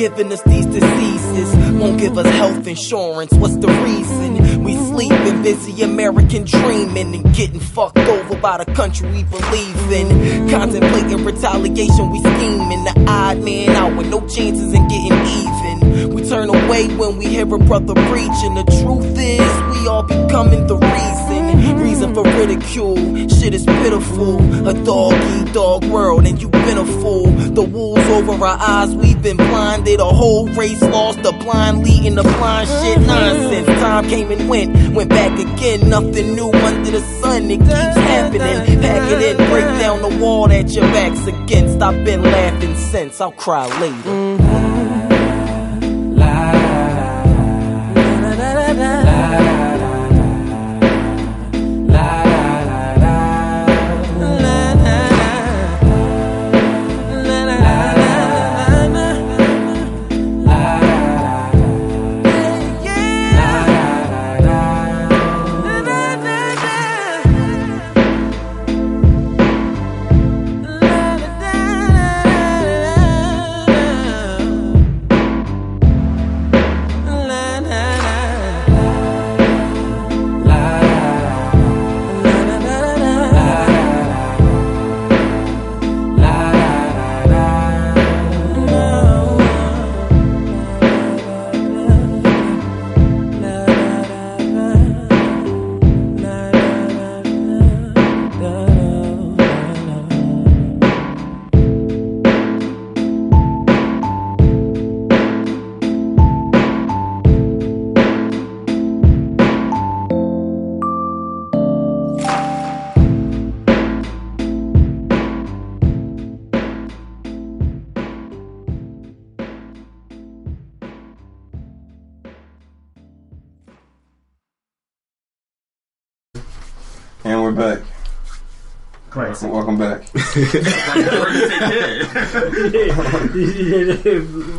Giving 0.00 0.32
us 0.32 0.40
these 0.44 0.64
diseases. 0.64 1.54
Won't 1.78 2.00
give 2.00 2.16
us 2.16 2.24
health 2.24 2.66
insurance. 2.66 3.34
What's 3.34 3.56
the 3.56 3.68
reason? 3.68 4.64
We 4.64 4.74
sleeping, 4.74 5.42
busy 5.42 5.82
American 5.82 6.44
dreaming 6.44 7.14
and 7.14 7.34
getting 7.34 7.60
fucked 7.60 7.98
over 7.98 8.34
by 8.36 8.64
the 8.64 8.72
country 8.72 9.10
we 9.10 9.24
believe 9.24 9.92
in. 9.92 10.48
Contemplating 10.48 11.22
retaliation, 11.22 12.10
we 12.10 12.18
scheming. 12.20 12.84
The 12.84 13.04
odd 13.06 13.42
man 13.44 13.76
out 13.76 13.94
with 13.94 14.08
no 14.08 14.20
chances 14.20 14.72
in 14.72 14.88
getting 14.88 15.20
even. 15.42 16.14
We 16.14 16.26
turn 16.26 16.48
away 16.48 16.88
when 16.96 17.18
we 17.18 17.26
hear 17.26 17.54
a 17.54 17.58
brother 17.58 17.92
preaching. 18.08 18.54
The 18.54 18.64
truth 18.80 19.18
is, 19.18 19.52
we 19.70 19.86
all 19.86 20.04
becoming 20.04 20.66
the 20.66 20.78
reason. 20.78 21.78
Reason 21.78 22.14
for 22.14 22.24
ridicule. 22.24 22.96
Shit 23.28 23.52
is 23.52 23.66
pitiful. 23.66 24.38
A 24.66 24.72
dog 24.72 25.12
eat 25.12 25.52
dog 25.52 25.84
world, 25.84 26.26
and 26.26 26.40
you 26.40 26.48
been 26.48 26.78
a 26.78 26.86
fool. 26.86 27.19
Over 28.28 28.44
our 28.44 28.58
eyes, 28.60 28.94
we've 28.94 29.20
been 29.22 29.36
blinded. 29.36 29.98
A 29.98 30.04
whole 30.04 30.46
race 30.48 30.82
lost 30.82 31.22
the 31.22 31.32
blind 31.32 31.84
leading 31.84 32.16
the 32.16 32.22
blind 32.22 32.68
shit 32.68 32.98
mm-hmm. 32.98 33.06
nonsense. 33.06 33.66
Time 33.80 34.08
came 34.08 34.30
and 34.30 34.48
went, 34.48 34.94
went 34.94 35.08
back 35.10 35.38
again. 35.38 35.88
Nothing 35.88 36.34
new 36.34 36.50
under 36.50 36.90
the 36.90 37.00
sun, 37.00 37.50
it 37.50 37.58
keeps 37.58 37.70
happening. 37.70 38.80
Pack 38.80 39.10
it 39.10 39.22
in, 39.22 39.36
break 39.50 39.64
down 39.80 40.02
the 40.02 40.16
wall 40.22 40.48
that 40.48 40.68
your 40.70 40.84
back's 40.92 41.26
against. 41.26 41.80
I've 41.80 42.04
been 42.04 42.22
laughing 42.22 42.76
since, 42.76 43.20
I'll 43.20 43.32
cry 43.32 43.66
later. 43.80 43.94
Mm-hmm. 43.94 44.69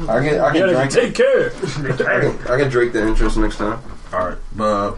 I 0.10 0.20
can 0.24 0.40
I 0.40 0.52
can 0.52 0.70
drink. 0.70 0.92
take 0.92 1.16
care. 1.16 1.52
I 1.52 2.20
can, 2.22 2.48
I 2.48 2.58
can 2.58 2.70
drink 2.70 2.94
the 2.94 3.02
entrance 3.02 3.38
next 3.38 3.58
time. 3.58 3.80
All 4.14 4.30
right, 4.30 4.38
but 4.56 4.96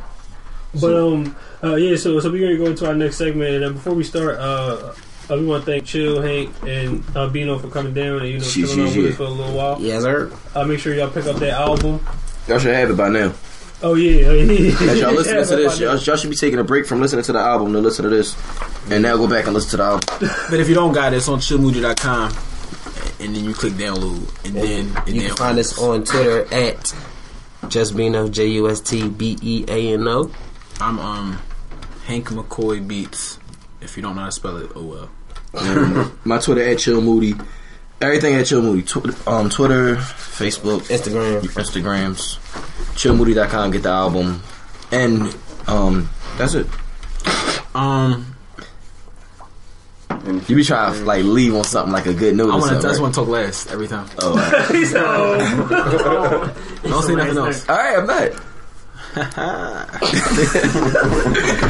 But 0.79 0.95
um, 0.95 1.35
uh, 1.63 1.75
yeah. 1.75 1.95
So 1.97 2.19
so 2.19 2.31
we're 2.31 2.45
gonna 2.47 2.57
go 2.57 2.71
into 2.71 2.87
our 2.87 2.95
next 2.95 3.17
segment, 3.17 3.55
and 3.55 3.63
uh, 3.63 3.69
before 3.69 3.93
we 3.93 4.03
start, 4.03 4.39
uh, 4.39 4.93
uh, 5.29 5.37
we 5.37 5.45
want 5.45 5.65
to 5.65 5.71
thank 5.71 5.85
Chill, 5.85 6.21
Hank, 6.21 6.53
and 6.65 7.03
uh, 7.15 7.29
Beano 7.29 7.59
for 7.59 7.69
coming 7.69 7.93
down 7.93 8.19
and 8.19 8.27
you 8.27 8.37
know 8.39 8.43
Shit, 8.43 8.67
chilling 8.67 8.87
shit, 8.87 8.97
on 8.97 9.03
with 9.03 9.11
us 9.11 9.17
for 9.17 9.23
a 9.23 9.29
little 9.29 9.55
while. 9.55 9.81
Yes, 9.81 10.03
sir. 10.03 10.31
Uh, 10.55 10.65
make 10.65 10.79
sure 10.79 10.93
y'all 10.93 11.09
pick 11.09 11.25
up 11.25 11.37
that 11.37 11.51
album. 11.51 12.05
Y'all 12.47 12.59
should 12.59 12.73
have 12.73 12.89
it 12.89 12.97
by 12.97 13.09
now. 13.09 13.33
Oh 13.85 13.95
yeah, 13.95 14.29
As 14.29 14.99
y'all 14.99 15.11
listening 15.11 15.35
Yeah, 15.39 15.43
to 15.43 15.55
this, 15.57 15.79
y'all, 15.79 15.97
y'all 15.97 16.15
should 16.15 16.29
be 16.29 16.37
taking 16.37 16.57
a 16.57 16.63
break 16.63 16.85
from 16.85 17.01
listening 17.01 17.23
to 17.25 17.33
the 17.33 17.39
album 17.39 17.73
to 17.73 17.79
listen 17.79 18.03
to 18.03 18.09
this, 18.09 18.33
and 18.89 19.03
now 19.03 19.17
go 19.17 19.27
back 19.27 19.43
and 19.45 19.53
listen 19.53 19.71
to 19.71 19.77
the 19.77 19.83
album. 19.83 20.07
But 20.49 20.59
if 20.61 20.69
you 20.69 20.73
don't 20.75 20.93
got 20.93 21.11
it, 21.13 21.17
it's 21.17 21.27
on 21.27 21.39
chillmoody.com. 21.39 22.33
And 23.19 23.35
then 23.35 23.43
you 23.43 23.53
click 23.53 23.73
download. 23.73 24.45
And 24.45 24.55
then 24.55 24.95
and 24.97 25.07
You 25.09 25.19
then 25.21 25.27
can 25.27 25.35
find 25.37 25.59
us 25.59 25.77
on 25.77 26.05
Twitter 26.05 26.41
at 26.53 26.77
JustBeano, 27.63 28.31
J 28.31 28.47
U 28.47 28.69
S 28.69 28.79
T 28.79 29.09
B 29.09 29.37
E 29.41 29.65
A 29.67 29.93
N 29.93 30.07
O. 30.07 30.31
I'm 30.79 30.99
um 30.99 31.39
Hank 32.05 32.29
McCoy 32.29 32.85
Beats. 32.85 33.37
If 33.81 33.97
you 33.97 34.03
don't 34.03 34.15
know 34.15 34.21
how 34.21 34.27
to 34.27 34.31
spell 34.31 34.57
it, 34.57 34.71
oh 34.75 34.83
well. 34.83 35.09
Um, 35.55 36.19
my 36.23 36.39
Twitter 36.39 36.63
at 36.63 36.79
Chill 36.79 37.01
Moody. 37.01 37.33
Everything 38.03 38.35
at 38.35 38.45
Chill 38.45 38.61
Moody. 38.61 38.83
Tw- 38.83 39.27
um, 39.27 39.49
Twitter, 39.49 39.95
Facebook, 39.95 40.81
Instagram, 40.89 41.39
Instagrams. 41.39 42.37
ChillMoody.com. 42.95 43.71
Get 43.71 43.83
the 43.83 43.89
album, 43.89 44.43
and 44.91 45.33
um, 45.67 46.09
that's 46.37 46.53
it. 46.53 46.67
Um, 47.73 48.35
you 50.49 50.55
be 50.57 50.63
trying 50.65 50.93
to 50.93 50.99
like 51.05 51.23
leave 51.23 51.55
on 51.55 51.63
something 51.63 51.93
like 51.93 52.05
a 52.05 52.13
good 52.13 52.35
note. 52.35 52.51
I 52.51 52.55
or 52.55 52.59
want 52.59 52.71
to. 52.71 52.77
I 52.77 52.81
something, 52.81 52.89
just 52.89 52.99
right? 52.99 53.03
want 53.03 53.15
to 53.15 53.21
talk 53.21 53.29
last 53.29 53.71
every 53.71 53.87
time. 53.87 54.05
Oh, 54.19 54.31
all 54.31 54.35
right. 54.35 54.53
Don't 56.83 57.03
say 57.03 57.15
nothing 57.15 57.37
else. 57.37 57.69
all 57.69 57.77
right, 57.77 57.97
I'm 57.99 58.05
not. 58.05 58.31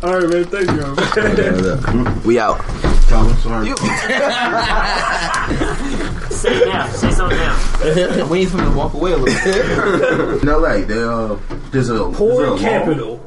All 0.00 0.14
right, 0.14 0.28
man. 0.28 0.44
Thank 0.44 0.70
you. 0.70 2.04
man. 2.04 2.22
we 2.22 2.38
out. 2.38 2.60
Sorry. 3.08 3.68
Say 6.30 6.56
it 6.56 6.68
now. 6.68 6.88
Say 6.90 7.10
something 7.10 7.38
now. 7.38 8.22
I'm 8.22 8.28
waiting 8.28 8.48
for 8.48 8.58
him 8.58 8.70
to 8.70 8.76
walk 8.76 8.94
away 8.94 9.12
a 9.12 9.16
little 9.16 9.52
bit. 9.52 10.42
in 10.42 10.48
LA, 10.48 10.78
they, 10.86 11.02
uh, 11.02 11.36
there's 11.70 11.88
a 11.90 11.94
there's 11.94 12.00
a 12.00 12.10
Porn 12.12 12.50
law- 12.50 12.58
capital. 12.58 13.24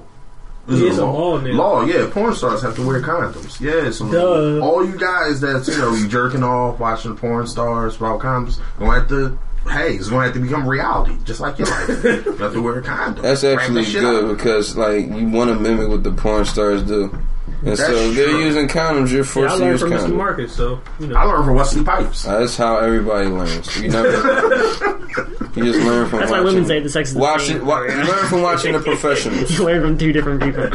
There's 0.67 0.81
It's 0.81 0.97
a 0.99 1.05
law 1.05 1.37
now. 1.39 1.51
Law, 1.53 1.85
yeah. 1.85 2.07
Porn 2.11 2.35
stars 2.35 2.61
have 2.61 2.75
to 2.75 2.85
wear 2.87 3.01
condoms. 3.01 3.59
Yeah, 3.59 3.91
so 3.91 4.09
Duh. 4.11 4.63
all 4.65 4.85
you 4.85 4.97
guys 4.97 5.41
that's 5.41 5.67
you 5.67 5.77
know 5.77 5.93
you 5.93 6.07
jerking 6.07 6.43
off, 6.43 6.79
watching 6.79 7.15
porn 7.17 7.47
stars 7.47 7.99
without 7.99 8.19
condoms, 8.21 8.59
gonna 8.77 8.99
have 8.99 9.09
to. 9.09 9.37
Hey, 9.67 9.95
it's 9.95 10.09
gonna 10.09 10.25
have 10.25 10.33
to 10.33 10.39
become 10.39 10.67
reality, 10.67 11.17
just 11.23 11.39
like 11.39 11.57
your 11.59 11.67
life. 11.67 11.87
you 12.03 12.31
have 12.37 12.53
to 12.53 12.61
wear 12.61 12.79
a 12.79 12.83
condom. 12.83 13.23
That's 13.23 13.43
Wrap 13.43 13.59
actually 13.59 13.85
good 13.91 14.37
because 14.37 14.77
like 14.77 15.07
you 15.07 15.27
want 15.29 15.49
to 15.49 15.55
mimic 15.59 15.89
what 15.89 16.03
the 16.03 16.11
porn 16.11 16.45
stars 16.45 16.83
do, 16.83 17.15
and 17.61 17.67
That's 17.69 17.79
so 17.81 17.91
if 17.93 18.15
they're 18.15 18.27
true. 18.29 18.43
using 18.45 18.67
condoms. 18.67 19.09
You're 19.11 19.19
Yeah, 19.23 19.23
I 19.23 19.23
forced 19.23 19.55
to 19.57 19.61
learned 19.61 19.71
use 19.73 19.81
from 19.81 19.91
Mr. 19.91 19.99
condoms. 20.09 20.15
Marcus, 20.15 20.55
so 20.55 20.81
you 20.99 21.07
know. 21.07 21.15
I 21.15 21.23
learned 21.25 21.45
from 21.45 21.55
Wesley 21.55 21.83
Pipes. 21.83 22.27
Uh, 22.27 22.39
that's 22.39 22.57
how 22.57 22.77
everybody 22.77 23.27
learns. 23.27 23.81
You 23.81 23.89
never. 23.89 24.09
you 25.55 25.63
just 25.65 25.79
learn 25.85 26.09
from. 26.09 26.19
That's 26.19 26.31
why 26.31 26.39
watching. 26.39 26.45
women 26.45 26.65
say 26.65 26.79
the 26.79 26.89
sex 26.89 27.09
is 27.09 27.13
the 27.15 27.19
Watch 27.21 27.45
same. 27.47 27.57
it. 27.57 27.63
Wa- 27.65 27.83
you 27.83 27.89
learn 28.03 28.25
from 28.27 28.41
watching 28.41 28.73
the 28.73 28.79
professionals, 28.83 29.51
You 29.57 29.63
learn 29.65 29.81
from 29.81 29.97
two 29.97 30.11
different 30.11 30.41
people. 30.41 30.63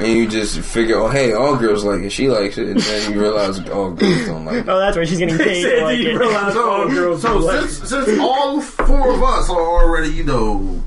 and 0.00 0.18
you 0.18 0.26
just 0.28 0.58
figure, 0.60 0.96
oh, 0.96 1.08
hey, 1.08 1.32
all 1.32 1.56
girls 1.56 1.84
like 1.84 2.00
it. 2.00 2.10
She 2.10 2.28
likes 2.28 2.58
it, 2.58 2.66
and 2.68 2.80
then 2.80 3.12
you 3.12 3.20
realize 3.20 3.58
all 3.68 3.90
girls 3.92 4.26
don't 4.26 4.44
like 4.44 4.56
it. 4.56 4.68
Oh, 4.68 4.78
that's 4.78 4.96
right. 4.96 5.06
She's 5.06 5.18
getting 5.18 5.38
paid. 5.38 5.62
to 5.62 5.84
like 5.84 5.98
you 5.98 6.10
it. 6.10 6.14
realize 6.18 6.56
all 6.56 6.88
So, 6.88 6.94
girls 6.94 7.22
so 7.22 7.38
do 7.38 7.44
like 7.44 7.68
since, 7.68 7.88
since 7.90 8.18
all 8.18 8.60
four 8.60 9.14
of 9.14 9.22
us 9.22 9.48
are 9.48 9.60
already, 9.60 10.08
you 10.10 10.24
know, 10.24 10.82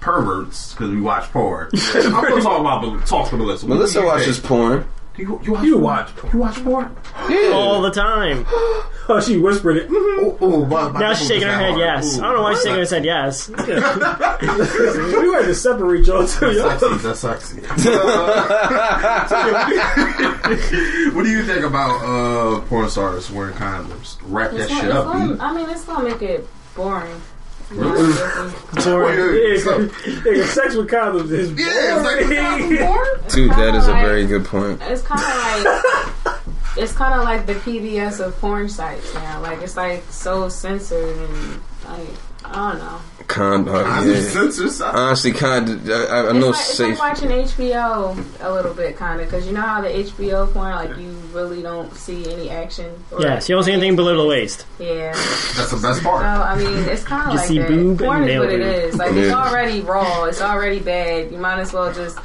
perverts 0.00 0.72
because 0.72 0.90
we 0.90 1.00
watch 1.00 1.30
porn, 1.30 1.68
I'm 1.94 2.10
gonna 2.12 2.40
talk 2.42 2.60
about 2.60 3.06
talk 3.06 3.28
to 3.30 3.36
Melissa. 3.36 3.66
What 3.66 3.74
Melissa 3.76 4.00
you 4.00 4.06
watches 4.06 4.38
think? 4.38 4.48
porn. 4.48 4.86
You, 5.16 5.40
you 5.42 5.52
watch 5.52 5.64
You 5.64 5.78
porn? 5.80 6.06
watch 6.10 6.14
porn. 6.16 6.32
You 6.32 6.38
watch 6.38 6.62
porn? 6.62 6.96
all 7.52 7.82
the 7.82 7.90
time. 7.90 8.46
Oh, 9.12 9.18
she 9.20 9.36
whispered 9.38 9.76
it. 9.76 9.88
Mhm. 9.88 10.18
Oh, 10.20 10.38
oh, 10.40 10.64
my, 10.66 10.88
my 10.88 11.00
Now 11.00 11.14
she's 11.14 11.26
shaking 11.26 11.48
her 11.48 11.58
head. 11.58 11.76
Yes. 11.76 12.20
I 12.20 12.26
don't 12.26 12.36
know 12.36 12.42
why 12.42 12.52
she's 12.54 12.62
shaking 12.62 12.78
her 12.78 12.86
head. 12.86 13.04
Yes. 13.04 13.48
we 13.48 13.56
had 15.34 15.46
to 15.46 15.52
separate 15.54 16.06
y'all 16.06 16.24
two. 16.28 16.52
Y'all. 16.52 16.68
That's 16.78 17.18
sexy. 17.18 17.58
That's 17.60 17.80
sexy. 17.80 17.90
what 21.10 21.24
do 21.24 21.30
you 21.30 21.42
think 21.44 21.64
about 21.64 22.00
uh, 22.04 22.60
porn 22.66 22.88
stars 22.88 23.28
wearing 23.32 23.54
condoms? 23.54 24.16
Wrap 24.26 24.52
that 24.52 24.60
It's 24.60 24.70
shit 24.72 24.90
up, 24.92 25.06
it's 25.06 25.12
gonna. 25.12 25.36
I 25.42 25.52
mean, 25.54 25.68
it's 25.70 25.84
gonna 25.84 26.08
make 26.08 26.22
it 26.22 26.46
boring. 26.76 27.20
Really? 27.70 28.14
Yeah, 28.76 30.32
yeah, 30.32 30.46
sex 30.46 30.74
with 30.74 30.88
condoms 30.90 31.30
is 31.30 31.52
Yeah, 31.52 32.02
sex 32.02 32.28
with 32.28 32.36
condoms 32.38 32.78
boring. 32.78 33.28
Dude, 33.28 33.50
that 33.52 33.74
is 33.76 33.86
a 33.86 33.92
very 33.92 34.26
good 34.26 34.44
point. 34.44 34.80
It's 34.82 35.02
kind 35.02 35.20
of 35.22 35.64
like 36.24 36.40
it's 36.76 36.92
kind 36.92 37.14
of 37.14 37.24
like 37.24 37.46
the 37.46 37.54
PBS 37.54 38.24
of 38.24 38.38
porn 38.40 38.68
sites 38.68 39.12
now. 39.14 39.40
Like 39.40 39.60
it's 39.62 39.76
like 39.76 40.02
so 40.10 40.48
censored 40.48 41.16
and 41.16 41.60
like 41.86 42.08
I 42.44 42.72
don't 42.72 42.78
know. 42.78 43.00
Con, 43.30 43.68
uh, 43.68 44.02
yeah. 44.04 44.90
Honestly, 44.92 45.30
kind 45.30 45.68
of. 45.68 45.88
I, 45.88 46.28
I 46.30 46.32
know 46.32 46.48
it's, 46.50 46.58
like, 46.58 46.66
it's 46.68 46.74
safe. 46.76 46.98
like 46.98 47.12
watching 47.14 47.28
HBO 47.30 48.40
a 48.42 48.52
little 48.52 48.74
bit, 48.74 48.96
kind 48.96 49.20
of, 49.20 49.26
because 49.28 49.46
you 49.46 49.52
know 49.52 49.60
how 49.60 49.80
the 49.80 49.88
HBO 49.88 50.52
porn, 50.52 50.74
like 50.74 50.96
you 50.98 51.10
really 51.32 51.62
don't 51.62 51.94
see 51.94 52.28
any 52.32 52.50
action. 52.50 52.92
or- 53.12 53.22
Yes. 53.22 53.48
You 53.48 53.54
don't 53.54 53.62
see 53.62 53.72
anything 53.72 53.94
below 53.94 54.20
the 54.20 54.28
waist. 54.28 54.66
Yeah. 54.80 55.12
That's 55.12 55.70
the 55.70 55.78
best 55.80 56.02
So 56.02 56.10
part. 56.10 56.24
I 56.24 56.56
mean, 56.56 56.76
it's 56.88 57.04
kind 57.04 57.22
of 57.28 57.32
You 57.34 57.38
like 57.38 57.46
see 57.48 57.58
that. 57.58 57.68
boob 57.68 57.98
Porn 58.00 58.22
and 58.22 58.30
is 58.30 58.38
what 58.40 58.48
nail 58.48 58.60
it 58.60 58.64
boob. 58.64 58.84
is. 58.90 58.94
Like 58.96 59.12
it's 59.12 59.32
already 59.32 59.80
raw. 59.82 60.24
It's 60.24 60.42
already 60.42 60.80
bad. 60.80 61.30
You 61.30 61.38
might 61.38 61.60
as 61.60 61.72
well 61.72 61.92
just 61.92 62.18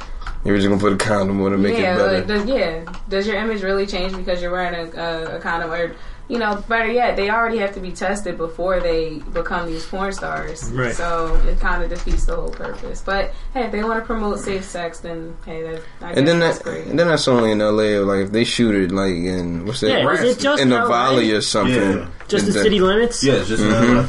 You're 0.44 0.56
just 0.56 0.68
gonna 0.68 0.80
put 0.80 0.92
a 0.92 0.96
condom 0.96 1.40
on 1.42 1.52
to 1.52 1.58
make 1.58 1.78
yeah, 1.78 1.94
it 1.94 1.98
better. 1.98 2.18
like, 2.18 2.26
does, 2.26 2.44
yeah. 2.46 2.84
Does 3.08 3.26
your 3.28 3.36
image 3.36 3.62
really 3.62 3.86
change 3.86 4.16
because 4.16 4.42
you're 4.42 4.50
wearing 4.50 4.74
a, 4.74 5.00
a, 5.00 5.36
a 5.36 5.40
condom? 5.40 5.70
Or 5.72 5.94
you 6.28 6.38
know, 6.38 6.56
better 6.68 6.90
yet, 6.90 7.16
they 7.16 7.30
already 7.30 7.58
have 7.58 7.72
to 7.74 7.80
be 7.80 7.92
tested 7.92 8.36
before 8.36 8.80
they 8.80 9.18
become 9.32 9.66
these 9.66 9.86
porn 9.86 10.12
stars. 10.12 10.70
Right. 10.72 10.94
So 10.94 11.34
it 11.46 11.60
kind 11.60 11.82
of 11.82 11.88
defeats 11.90 12.26
the 12.26 12.34
whole 12.36 12.50
purpose. 12.50 13.00
But 13.00 13.32
hey, 13.54 13.64
if 13.66 13.72
they 13.72 13.84
want 13.84 14.00
to 14.00 14.04
promote 14.06 14.40
safe 14.40 14.64
sex, 14.64 15.00
then 15.00 15.36
hey, 15.44 15.62
that 15.62 15.82
I 16.00 16.08
guess 16.08 16.18
and 16.18 16.26
then 16.28 16.38
that's 16.40 16.58
that, 16.58 16.64
great. 16.64 16.86
and 16.86 16.98
then 16.98 17.08
that's 17.08 17.28
only 17.28 17.52
in 17.52 17.58
LA. 17.60 18.00
Like 18.04 18.26
if 18.26 18.32
they 18.32 18.44
shoot 18.44 18.74
it 18.74 18.92
like 18.92 19.14
in 19.14 19.66
what's 19.66 19.80
that? 19.80 19.90
Yeah, 20.02 20.10
is 20.12 20.36
it 20.36 20.40
just 20.40 20.60
in 20.62 20.70
the 20.70 20.84
valley 20.86 21.30
or 21.32 21.40
something. 21.40 21.74
Yeah. 21.98 22.08
Just 22.28 22.46
the 22.46 22.50
And 22.50 22.56
then- 22.56 22.62
city 22.64 22.80
limits. 22.80 23.22
Yeah, 23.22 23.34
it's 23.34 23.48
just 23.48 23.62
Mhm. 23.62 24.04
uh, 24.04 24.08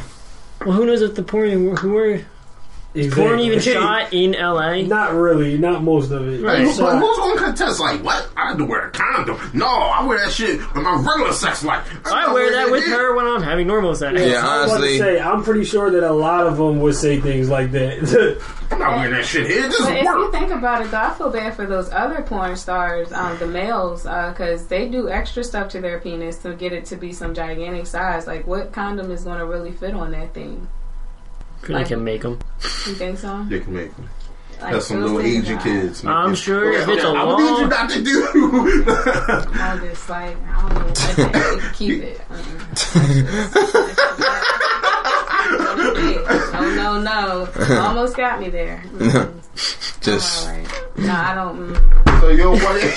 Well, 0.66 0.74
who 0.74 0.86
knows 0.86 1.02
if 1.02 1.14
the 1.14 1.22
porn 1.22 1.76
who 1.76 1.92
were 1.92 2.20
porn 3.14 3.38
even 3.40 3.60
shot 3.60 4.12
in 4.12 4.34
L.A. 4.34 4.82
Not 4.82 5.12
really. 5.14 5.56
Not 5.58 5.82
most 5.82 6.10
of 6.10 6.26
it. 6.28 6.42
Right. 6.42 6.60
Who- 6.60 6.72
So- 6.72 6.86
who's 6.98 7.16
gonna 7.18 7.38
contest? 7.40 7.80
Like, 7.80 8.02
what? 8.02 8.28
I 8.36 8.48
had 8.48 8.58
to 8.58 8.64
wear 8.64 8.88
a 8.88 8.90
condom. 8.90 9.38
No, 9.52 9.66
I 9.66 10.04
wear 10.06 10.18
that 10.18 10.32
shit 10.32 10.58
with 10.58 10.82
my 10.82 10.94
regular 10.96 11.32
sex 11.32 11.62
life. 11.64 11.86
I 12.06 12.32
wear 12.32 12.50
that 12.52 12.70
with 12.70 12.84
her 12.86 13.14
when 13.14 13.26
I'm 13.26 13.42
having 13.42 13.66
normal 13.66 13.94
sex. 13.94 14.18
Yeah, 14.20 14.26
I 14.26 14.28
was 14.28 14.36
about 14.36 14.66
to 14.66 14.72
honestly, 14.72 14.98
say, 14.98 15.20
I'm 15.20 15.42
pretty 15.44 15.64
sure 15.64 15.90
that 15.90 16.02
a 16.02 16.12
lot 16.12 16.46
of 16.46 16.56
them 16.56 16.80
would 16.80 16.94
say 16.94 17.20
things 17.20 17.48
like 17.48 17.72
that. 17.72 18.38
I'm 18.70 18.78
not 18.78 18.96
wearing 18.96 19.12
that 19.12 19.24
shit 19.24 19.46
here. 19.46 19.62
Just 19.68 19.80
But 19.82 19.96
if 19.96 20.02
you 20.04 20.30
think 20.32 20.50
about 20.50 20.82
it, 20.84 20.90
though, 20.90 20.98
I 20.98 21.10
feel 21.14 21.30
bad 21.30 21.54
for 21.54 21.66
those 21.66 21.90
other 21.92 22.22
porn 22.22 22.56
stars, 22.56 23.12
um, 23.12 23.38
the 23.38 23.46
males, 23.46 24.02
because 24.02 24.66
they 24.66 24.88
do 24.88 25.08
extra 25.08 25.42
stuff 25.44 25.68
to 25.70 25.80
their 25.80 25.98
penis 26.00 26.38
to 26.38 26.54
get 26.54 26.72
it 26.72 26.84
to 26.86 26.96
be 26.96 27.12
some 27.12 27.34
gigantic 27.34 27.86
size. 27.86 28.26
Like, 28.26 28.46
what 28.46 28.72
condom 28.72 29.10
is 29.10 29.24
going 29.24 29.38
to 29.38 29.46
really 29.46 29.72
fit 29.72 29.94
on 29.94 30.10
that 30.12 30.34
thing? 30.34 30.68
Pretty 31.62 31.84
can 31.84 32.04
make 32.04 32.22
them. 32.22 32.38
You 32.86 32.94
think 32.94 33.18
so? 33.18 33.44
You 33.48 33.60
can 33.60 33.74
make 33.74 33.94
them. 33.96 34.08
Like, 34.60 34.72
That's 34.72 34.86
some 34.88 35.00
those 35.02 35.12
little 35.12 35.30
things 35.30 35.44
Asian 35.44 35.58
are- 35.58 35.62
kids. 35.62 36.02
man. 36.02 36.12
I'm 36.16 36.34
sure 36.34 36.72
if 36.72 36.88
it's 36.88 37.04
a 37.04 37.08
I 37.08 37.22
would 37.24 37.38
need 37.38 37.44
you 37.44 37.50
law. 37.62 37.68
not 37.68 37.90
to 37.90 38.02
do. 38.02 38.26
I'm 39.54 39.80
just 39.88 40.08
like, 40.10 40.36
I 40.48 40.50
don't 40.62 40.74
know. 40.74 40.88
I 40.88 40.92
think 40.94 41.32
they 41.32 41.40
can 41.40 41.60
keep 41.74 42.02
it. 42.02 42.20
Uh-uh. 42.28 42.42
no, 46.60 47.00
no, 47.00 47.00
no. 47.00 47.48
Almost 47.80 48.16
got 48.16 48.40
me 48.40 48.48
there. 48.50 48.82
Mm, 49.58 50.00
just 50.00 50.46
all 50.46 50.52
right. 50.54 50.68
No, 50.98 51.12
I 51.12 51.34
don't. 51.34 51.74
Mm. 51.74 52.20
so 52.20 52.28
you 52.28 52.36
don't 52.38 52.62
want 52.62 52.78
it. 52.80 52.94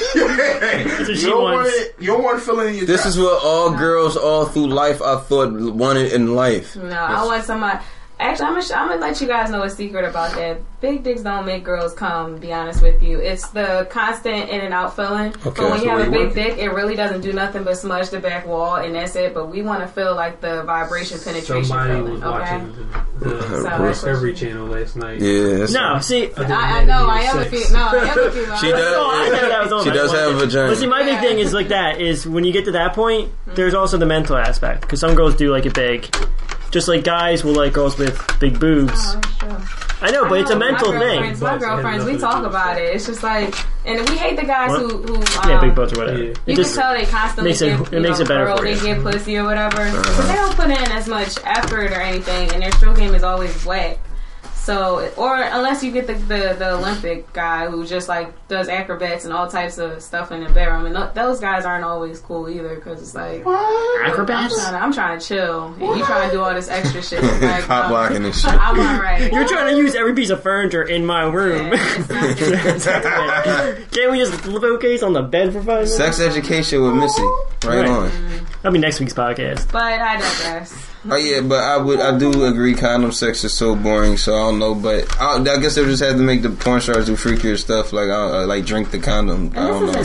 That's 0.87 1.09
what 1.09 1.17
you 1.17 1.27
don't 1.27 1.41
want 1.43 1.55
wants. 1.55 1.73
it. 1.75 1.95
You 1.99 2.07
don't 2.07 2.23
want 2.23 2.37
to 2.39 2.45
fill 2.45 2.59
in 2.59 2.75
your. 2.75 2.85
this 2.85 3.05
is 3.07 3.17
what 3.17 3.41
all 3.43 3.71
girls 3.71 4.15
all 4.15 4.45
through 4.45 4.67
life 4.67 5.01
I 5.01 5.17
thought 5.19 5.51
wanted 5.59 6.13
in 6.13 6.35
life. 6.35 6.75
No, 6.75 6.95
I 6.95 7.25
want 7.25 7.43
somebody. 7.43 7.79
Actually, 8.21 8.45
I'm 8.45 8.53
gonna, 8.53 8.75
I'm 8.75 8.87
gonna 8.89 9.01
let 9.01 9.19
you 9.19 9.27
guys 9.27 9.49
know 9.49 9.63
a 9.63 9.69
secret 9.69 10.05
about 10.05 10.35
that. 10.35 10.59
Big 10.79 11.03
dicks 11.03 11.21
don't 11.21 11.45
make 11.45 11.63
girls 11.63 11.93
come. 11.93 12.37
Be 12.37 12.53
honest 12.53 12.81
with 12.81 13.01
you, 13.03 13.19
it's 13.19 13.49
the 13.49 13.87
constant 13.89 14.49
in 14.49 14.61
and 14.61 14.73
out 14.73 14.95
feeling. 14.95 15.29
Okay, 15.31 15.43
but 15.43 15.59
when 15.71 15.79
so 15.79 15.83
you 15.85 15.89
have 15.89 16.07
a 16.07 16.09
big 16.11 16.27
work? 16.27 16.33
dick, 16.33 16.57
it 16.57 16.69
really 16.69 16.95
doesn't 16.95 17.21
do 17.21 17.33
nothing 17.33 17.63
but 17.63 17.77
smudge 17.77 18.09
the 18.11 18.19
back 18.19 18.45
wall, 18.47 18.75
and 18.75 18.93
that's 18.95 19.15
it. 19.15 19.33
But 19.33 19.49
we 19.49 19.61
want 19.63 19.81
to 19.81 19.87
feel 19.87 20.13
like 20.15 20.39
the 20.39 20.63
vibration 20.63 21.19
penetration 21.19 21.65
Somebody 21.65 21.93
feeling. 21.93 22.13
was 22.13 22.21
Okay. 22.23 22.29
watching 22.29 22.89
the, 23.19 23.25
the 23.29 23.41
So 23.41 23.63
that's 23.63 23.79
what 23.79 23.87
Discovery 23.89 24.33
Channel 24.33 24.67
last 24.67 24.95
night. 24.95 25.19
Yeah, 25.19 25.65
No, 25.71 25.99
see, 25.99 26.31
I, 26.37 26.43
I, 26.43 26.79
I 26.81 26.83
know. 26.85 27.07
I 27.07 27.21
am 27.21 27.39
a 27.39 27.45
female. 27.45 27.71
No, 27.73 27.87
I 27.87 28.05
am 28.05 28.19
a 28.19 28.31
female. 28.31 28.57
She 28.61 28.67
does- 28.69 28.95
Oh, 28.97 29.09
I 29.11 29.29
know 29.29 29.49
that 29.49 29.63
was 29.63 29.71
on 29.71 29.83
She 29.83 29.89
does 29.89 30.11
have 30.11 30.31
a 30.35 30.45
vagina. 30.45 30.69
But 30.69 30.77
see, 30.77 30.87
my 30.87 31.03
big 31.03 31.19
thing 31.19 31.39
is 31.39 31.53
like 31.53 31.69
that 31.69 31.99
is 31.99 32.27
when 32.27 32.43
you 32.43 32.53
get 32.53 32.65
to 32.65 32.71
that 32.73 32.93
point, 32.93 33.29
mm-hmm. 33.29 33.55
there's 33.55 33.73
also 33.73 33.97
the 33.97 34.05
mental 34.05 34.37
aspect 34.37 34.81
because 34.81 34.99
some 34.99 35.15
girls 35.15 35.35
do 35.35 35.51
like 35.51 35.65
it 35.65 35.73
big, 35.73 36.03
just 36.71 36.87
like 36.87 37.03
guys 37.03 37.43
will 37.43 37.53
like 37.53 37.73
girls 37.73 37.97
with 37.97 38.17
big 38.39 38.59
boobs. 38.59 38.93
Oh, 38.97 39.19
that's. 39.41 39.81
I 40.03 40.09
know, 40.09 40.27
but 40.27 40.39
it's 40.39 40.49
a 40.49 40.55
my 40.55 40.71
mental 40.71 40.91
thing. 40.93 40.99
girlfriends- 40.99 41.41
My 41.41 41.57
girlfriends, 41.59 42.05
we 42.05 42.17
talk 42.17 42.43
about 42.43 42.77
it. 42.79 42.95
It's 42.95 43.05
just 43.05 43.21
like, 43.21 43.53
and 43.85 44.09
we 44.09 44.17
hate 44.17 44.35
the 44.35 44.45
guys 44.45 44.71
What? 44.71 44.79
who, 44.81 44.97
who 45.03 45.15
um, 45.17 45.23
Yeah, 45.49 45.61
big 45.61 45.75
butts 45.75 45.93
or 45.93 45.99
whatever. 45.99 46.23
Yeah. 46.23 46.29
It 46.31 46.39
You 46.47 46.55
just 46.55 46.73
can 46.73 46.81
tell 46.83 46.93
they 46.95 47.05
constantly 47.05 47.51
makes 47.51 47.61
it- 47.61 47.77
give, 47.77 47.81
it 47.81 47.93
you 47.93 47.99
makes 48.01 48.17
know, 48.17 48.25
it 48.25 48.27
better 48.27 48.45
girl, 48.45 48.57
for 48.57 48.63
they 48.63 48.79
get 48.79 49.03
pussy 49.03 49.37
or 49.37 49.43
whatever, 49.43 49.91
but 49.91 50.27
they 50.27 50.33
don't 50.33 50.55
put 50.55 50.65
in 50.71 50.91
as 50.91 51.07
much 51.07 51.37
effort 51.43 51.91
or 51.91 52.01
anything, 52.01 52.51
and 52.51 52.63
their 52.63 52.71
stroke 52.71 52.97
game 52.97 53.13
is 53.13 53.21
always 53.23 53.53
whack. 53.63 53.99
So, 54.63 55.09
or 55.17 55.41
unless 55.41 55.83
you 55.83 55.91
get 55.91 56.05
the, 56.05 56.13
the, 56.13 56.55
the 56.59 56.73
Olympic 56.75 57.33
guy 57.33 57.65
who 57.67 57.83
just 57.83 58.07
like 58.07 58.47
does 58.47 58.67
acrobats 58.69 59.25
and 59.25 59.33
all 59.33 59.47
types 59.47 59.79
of 59.79 60.03
stuff 60.03 60.31
in 60.31 60.43
the 60.43 60.51
bedroom, 60.53 60.85
and 60.85 60.95
th- 60.95 61.15
those 61.15 61.39
guys 61.39 61.65
aren't 61.65 61.83
always 61.83 62.19
cool 62.19 62.47
either 62.47 62.75
because 62.75 63.01
it's 63.01 63.15
like 63.15 63.39
Acrobats? 63.39 64.53
I'm 64.53 64.59
trying, 64.59 64.73
to, 64.73 64.77
I'm 64.79 64.93
trying 64.93 65.19
to 65.19 65.25
chill, 65.25 65.65
and 65.73 65.81
you 65.81 66.05
trying 66.05 66.29
to 66.29 66.35
do 66.35 66.41
all 66.43 66.53
this 66.53 66.69
extra 66.69 67.01
shit. 67.01 67.21
Like, 67.41 67.65
Pop 67.65 67.85
um, 67.85 67.91
blocking 67.91 68.23
and 68.23 68.35
shit. 68.41 68.51
I'm 68.53 68.79
alright. 68.79 69.31
You're 69.33 69.47
trying 69.47 69.73
to 69.73 69.81
use 69.81 69.95
every 69.95 70.13
piece 70.13 70.29
of 70.29 70.43
furniture 70.43 70.83
in 70.83 71.07
my 71.07 71.23
room. 71.23 71.71
Can't 73.91 74.11
we 74.11 74.19
just 74.19 74.33
focus 74.41 75.01
on 75.01 75.13
the 75.13 75.23
bed 75.23 75.53
for 75.53 75.59
five 75.59 75.65
minutes? 75.85 75.95
Sex 75.97 76.19
education 76.19 76.83
with 76.83 76.93
Missy. 76.93 77.21
Right, 77.65 77.79
Right. 77.79 77.87
on. 77.87 78.11
That'll 78.61 78.73
be 78.73 78.79
next 78.79 78.99
week's 78.99 79.13
podcast. 79.13 79.71
But 79.71 79.81
I 79.83 80.17
digress. 80.17 80.90
Oh 81.09 81.15
yeah, 81.15 81.41
but 81.41 81.63
I 81.63 81.77
would 81.77 81.99
I 81.99 82.15
do 82.17 82.45
agree 82.45 82.75
condom 82.75 83.11
sex 83.11 83.43
is 83.43 83.53
so 83.55 83.75
boring, 83.75 84.17
so 84.17 84.35
I 84.35 84.39
don't 84.51 84.59
know. 84.59 84.75
But 84.75 85.07
I, 85.19 85.37
I 85.37 85.57
guess 85.59 85.73
they 85.75 85.83
just 85.85 86.03
had 86.03 86.17
to 86.17 86.21
make 86.21 86.43
the 86.43 86.51
porn 86.51 86.79
stars 86.79 87.07
do 87.07 87.13
freakier 87.13 87.57
stuff, 87.57 87.91
like 87.91 88.09
uh, 88.09 88.45
like 88.45 88.65
drink 88.65 88.91
the 88.91 88.99
condom. 88.99 89.51
I 89.55 89.67
don't 89.67 89.85
know. 89.87 89.91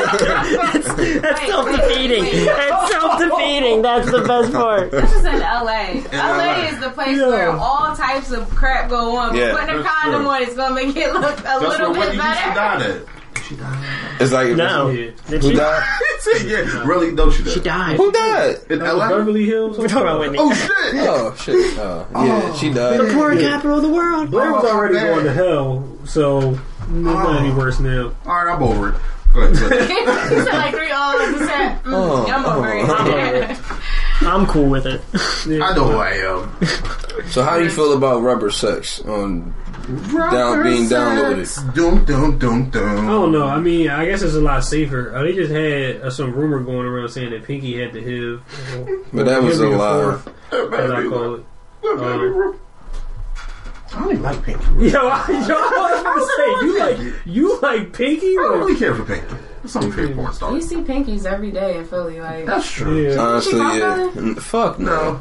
That's 0.00 1.46
self 1.46 1.66
defeating. 1.70 2.24
That's 2.44 2.92
self 2.92 3.18
defeating. 3.18 3.82
That's 3.82 4.10
the 4.10 4.22
best 4.22 4.52
part. 4.52 4.90
This 5.00 5.12
is 5.12 5.24
in 5.24 5.38
LA. 5.40 6.02
LA 6.12 6.12
LA 6.12 6.68
is 6.68 6.78
the 6.80 6.90
place 6.90 7.18
where 7.18 7.50
all 7.50 7.94
types 7.96 8.30
of 8.30 8.48
crap 8.50 8.88
go 8.90 9.16
on. 9.16 9.34
Yeah. 9.36 9.52
Putting 9.58 9.80
a 9.80 9.82
condom 9.82 10.22
true. 10.22 10.30
on 10.30 10.42
is 10.42 10.54
gonna 10.54 10.74
make 10.74 10.94
it 10.96 11.12
look 11.14 11.38
a 11.40 11.42
That's 11.42 11.60
little 11.62 11.92
where 11.92 12.10
bit 12.10 12.18
Whitney 12.18 12.22
Houston 12.22 12.54
better. 12.54 12.54
died 12.54 12.82
at. 12.82 14.20
It's 14.20 14.32
like 14.32 14.54
No. 14.56 14.88
Yeah. 14.90 15.10
Did 15.28 15.42
who 15.42 15.50
she? 15.50 15.56
died? 15.56 15.82
Yeah, 16.44 16.84
really? 16.86 17.12
No, 17.12 17.30
she 17.30 17.42
died. 17.42 17.52
She 17.52 17.60
died. 17.60 17.96
Who 17.96 18.12
died? 18.12 18.56
In 18.70 18.78
That 18.80 18.94
was 18.94 19.00
LA? 19.02 19.08
Beverly 19.18 19.46
Hills. 19.46 19.78
We're 19.78 19.88
talking 19.88 20.02
about 20.08 20.20
Whitney. 20.20 20.38
Oh 20.40 20.52
shit! 20.54 20.70
Oh 20.94 21.34
shit! 21.36 21.78
Oh 21.78 22.06
yeah, 22.14 22.52
she 22.54 22.72
died. 22.72 23.00
the 23.00 23.12
poor 23.12 23.34
capital 23.36 23.76
of 23.76 23.82
the 23.82 23.88
world. 23.88 24.30
Blair 24.30 24.52
was 24.52 24.64
Oh, 24.64 24.70
already 24.76 24.94
man. 24.94 25.06
going 25.14 25.24
to 25.24 25.32
hell, 25.32 25.84
so 26.04 26.50
it's 26.82 26.88
not 26.88 27.42
be 27.42 27.50
worse 27.52 27.78
now. 27.80 28.12
All 28.26 28.44
right, 28.44 28.54
I'm 28.54 28.62
over 28.62 28.90
it. 28.90 28.94
Go 29.32 29.42
ahead. 29.42 29.56
Go 29.56 29.66
ahead. 29.76 30.30
you 30.32 30.44
said 30.44 30.52
like 30.52 30.74
three 30.74 30.90
all 30.90 31.16
at 31.20 31.32
the 31.32 31.38
same. 31.46 31.78
Mm, 31.78 31.92
Oh, 31.92 32.26
I'm 32.26 32.44
over 32.46 32.68
it. 32.72 33.58
I'm 34.22 34.46
cool 34.46 34.68
with 34.68 34.86
it. 34.86 35.00
I 35.62 35.74
know 35.74 35.84
who 35.88 35.96
I 35.98 36.10
am. 36.10 37.26
So 37.30 37.42
how 37.42 37.58
do 37.58 37.64
you 37.64 37.70
feel 37.70 37.92
about 37.96 38.20
rubber 38.22 38.50
sex 38.50 39.00
on 39.02 39.54
down 40.30 40.62
being 40.62 40.88
downloaded? 40.88 41.74
Dum 41.74 42.04
dum 42.04 42.38
dum 42.38 42.98
I 43.08 43.10
don't 43.10 43.32
know. 43.32 43.46
I 43.46 43.58
mean, 43.60 43.88
I 43.90 44.04
guess 44.04 44.22
it's 44.22 44.34
a 44.34 44.40
lot 44.40 44.62
safer. 44.64 45.14
Uh, 45.16 45.22
they 45.22 45.32
just 45.32 45.50
had 45.50 46.02
uh, 46.02 46.10
some 46.10 46.32
rumor 46.32 46.60
going 46.60 46.86
around 46.86 47.08
saying 47.08 47.30
that 47.30 47.44
Pinky 47.44 47.80
had 47.80 47.92
the 47.92 48.00
HIV. 48.02 49.06
But 49.12 49.26
that 49.26 49.42
was 49.42 49.58
a 49.60 49.64
Henry 49.64 49.76
lie. 49.78 50.20
As 50.52 50.90
I 50.90 51.02
call 51.08 51.34
it. 51.36 51.44
Um, 51.82 52.60
I 53.92 53.98
don't 53.98 54.10
even 54.12 54.22
like 54.22 54.42
Pinky. 54.44 54.64
yo, 54.90 55.08
I, 55.08 55.46
yo, 55.48 55.54
I 55.56 55.92
was 55.94 56.02
gonna 56.02 56.26
say 56.36 56.66
you 56.66 56.78
like 56.78 57.26
you 57.26 57.60
like 57.60 57.92
Pinky. 57.92 58.26
I 58.30 58.34
don't 58.34 58.50
Like, 58.60 58.60
really 58.68 58.78
care 58.78 58.94
for 58.94 59.04
Pinky. 59.04 59.34
That's 59.62 59.74
not 59.74 59.84
my 59.84 59.90
favorite 59.90 60.16
porn 60.16 60.32
star. 60.32 60.52
You 60.54 60.62
see 60.62 60.76
pinkies 60.76 61.26
every 61.26 61.50
day 61.50 61.76
in 61.78 61.84
Philly. 61.84 62.20
Like, 62.20 62.46
That's 62.46 62.70
true. 62.70 63.10
yeah, 63.10 63.18
Honestly, 63.20 63.52
She 63.52 63.58
yeah. 63.58 64.10
from 64.10 64.28
N- 64.30 64.34
Fuck 64.36 64.78
no. 64.78 64.86
No. 64.86 65.20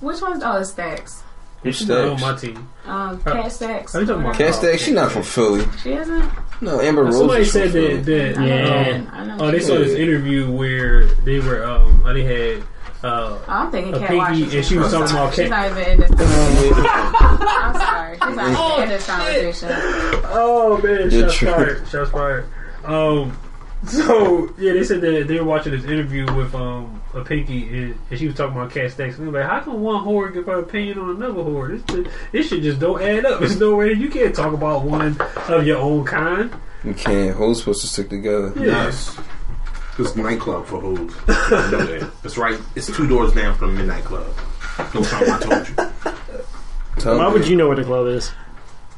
which 0.00 0.20
one's? 0.22 0.42
Oh, 0.44 0.58
it's 0.60 0.70
Stacks. 0.70 1.22
Who's 1.62 1.76
she's 1.76 1.88
not 1.88 2.18
Stacks? 2.18 2.22
my 2.22 2.36
team. 2.54 2.68
Um, 2.86 3.20
Uh, 3.26 3.32
Kat 3.32 3.52
Stacks. 3.52 3.94
are 3.94 4.00
you 4.00 4.06
talking 4.06 4.22
about 4.22 4.34
Kat 4.36 4.54
Stacks? 4.54 4.82
She 4.82 4.92
not 4.92 5.12
from 5.12 5.22
Philly. 5.24 5.64
She 5.82 5.92
isn't. 5.92 6.24
No, 6.62 6.80
Amber 6.80 7.04
Rose. 7.04 7.18
Somebody 7.18 7.42
is 7.42 7.52
said 7.52 7.72
Philly. 7.72 7.96
that. 7.96 8.04
that 8.34 8.38
I 8.38 8.46
Yeah. 8.46 8.64
that. 8.98 9.12
I 9.12 9.24
know. 9.26 9.36
Oh, 9.40 9.50
they 9.50 9.58
she 9.58 9.64
saw 9.64 9.74
this 9.78 9.92
interview 9.92 10.50
where 10.50 11.06
they 11.06 11.40
were. 11.40 11.64
Um, 11.64 12.02
they 12.04 12.22
had. 12.24 12.62
Uh, 13.02 13.38
I'm 13.48 13.70
thinking 13.70 13.94
a 13.94 13.98
Cat 13.98 14.08
pinky, 14.08 14.18
Washington. 14.18 14.56
and 14.58 14.66
she 14.66 14.76
was 14.78 14.92
I'm 14.94 15.06
talking 15.06 15.08
sorry. 15.08 15.22
about 15.22 15.34
She's 15.34 15.50
not 15.50 15.70
even 15.70 15.92
in 15.92 16.00
this. 16.00 16.10
I'm 16.84 17.74
sorry. 17.74 18.12
She's 18.14 18.36
not 18.36 18.50
even 18.50 18.82
in 18.84 18.88
this 18.90 19.06
conversation. 19.06 19.68
Oh 20.32 20.80
man, 20.82 21.10
You're 21.10 21.22
shots 21.28 21.34
true. 21.36 21.50
fired! 21.50 21.88
Shots 21.88 22.10
fired. 22.10 22.44
Um, 22.84 23.36
so 23.86 24.52
yeah, 24.58 24.72
they 24.72 24.84
said 24.84 25.00
that 25.00 25.26
they 25.26 25.38
were 25.38 25.44
watching 25.44 25.72
this 25.72 25.84
interview 25.84 26.24
with 26.34 26.54
um 26.54 27.02
a 27.14 27.24
pinky, 27.24 27.66
and, 27.68 27.98
and 28.10 28.18
she 28.18 28.26
was 28.26 28.36
talking 28.36 28.56
about 28.56 28.70
Kat 28.70 28.90
Stacks. 28.90 29.16
And 29.18 29.26
they 29.26 29.32
were 29.32 29.40
like, 29.40 29.48
how 29.48 29.60
come 29.60 29.80
one 29.80 30.04
whore 30.04 30.32
give 30.32 30.46
her 30.46 30.58
opinion 30.60 30.98
on 30.98 31.16
another 31.16 31.40
whore? 31.42 31.82
This 31.86 32.06
this 32.30 32.48
shit 32.48 32.62
just 32.62 32.78
don't 32.78 33.00
add 33.02 33.24
up. 33.24 33.40
There's 33.40 33.58
no 33.58 33.76
way 33.76 33.92
you 33.92 34.10
can't 34.10 34.34
talk 34.34 34.52
about 34.52 34.84
one 34.84 35.18
of 35.48 35.66
your 35.66 35.78
own 35.78 36.04
kind. 36.04 36.52
You 36.84 36.94
can't. 36.94 37.34
Hoes 37.36 37.60
supposed 37.60 37.80
to 37.82 37.86
stick 37.86 38.10
together. 38.10 38.52
Yeah. 38.56 38.64
Yes. 38.64 39.18
This 39.98 40.16
nightclub 40.16 40.66
for 40.66 40.80
hoes. 40.80 40.98
You 40.98 41.04
know 41.06 41.84
that. 41.86 42.10
It's 42.24 42.38
right. 42.38 42.58
It's 42.74 42.86
two 42.94 43.06
doors 43.06 43.32
down 43.32 43.56
from 43.56 43.76
midnight 43.76 44.04
club. 44.04 44.26
Don't 44.92 45.04
tell 45.04 45.20
me 45.20 45.30
I 45.30 45.38
told 45.38 45.68
you. 45.68 45.74
Tell 46.98 47.18
Why 47.18 47.26
me. 47.28 47.32
would 47.32 47.48
you 47.48 47.56
know 47.56 47.66
where 47.66 47.76
the 47.76 47.84
club 47.84 48.06
is? 48.06 48.30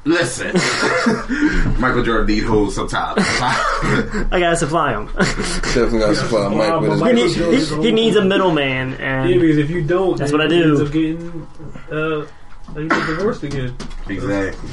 Listen, 0.04 0.50
Michael 1.80 2.02
Jordan 2.02 2.26
need 2.26 2.42
hoes 2.42 2.74
sometimes. 2.74 3.18
I 3.24 4.26
gotta 4.40 4.56
supply 4.56 4.92
him. 4.94 5.06
Definitely 5.06 5.98
got 6.00 6.08
to 6.08 6.14
supply 6.16 6.46
a 6.46 6.50
mic 6.50 6.80
with 6.80 6.90
his 6.90 7.00
Michael 7.00 7.16
he, 7.18 7.22
need, 7.28 7.36
Jordan's 7.36 7.68
he, 7.68 7.74
he 7.76 7.82
whole- 7.82 7.92
needs 7.92 8.16
a 8.16 8.24
middleman, 8.24 8.90
Yeah, 8.92 9.22
and 9.22 9.40
because 9.40 9.58
if 9.58 9.70
you 9.70 9.82
don't, 9.82 10.18
That's 10.18 10.32
then 10.32 10.40
what 10.40 10.50
I 10.52 10.54
you 10.56 10.62
do. 10.64 10.72
end 10.78 10.86
up 10.86 10.92
getting 10.92 11.46
uh, 11.92 12.80
you 12.80 12.88
get 12.88 13.06
divorced 13.06 13.42
again. 13.44 13.76
exactly. 14.08 14.70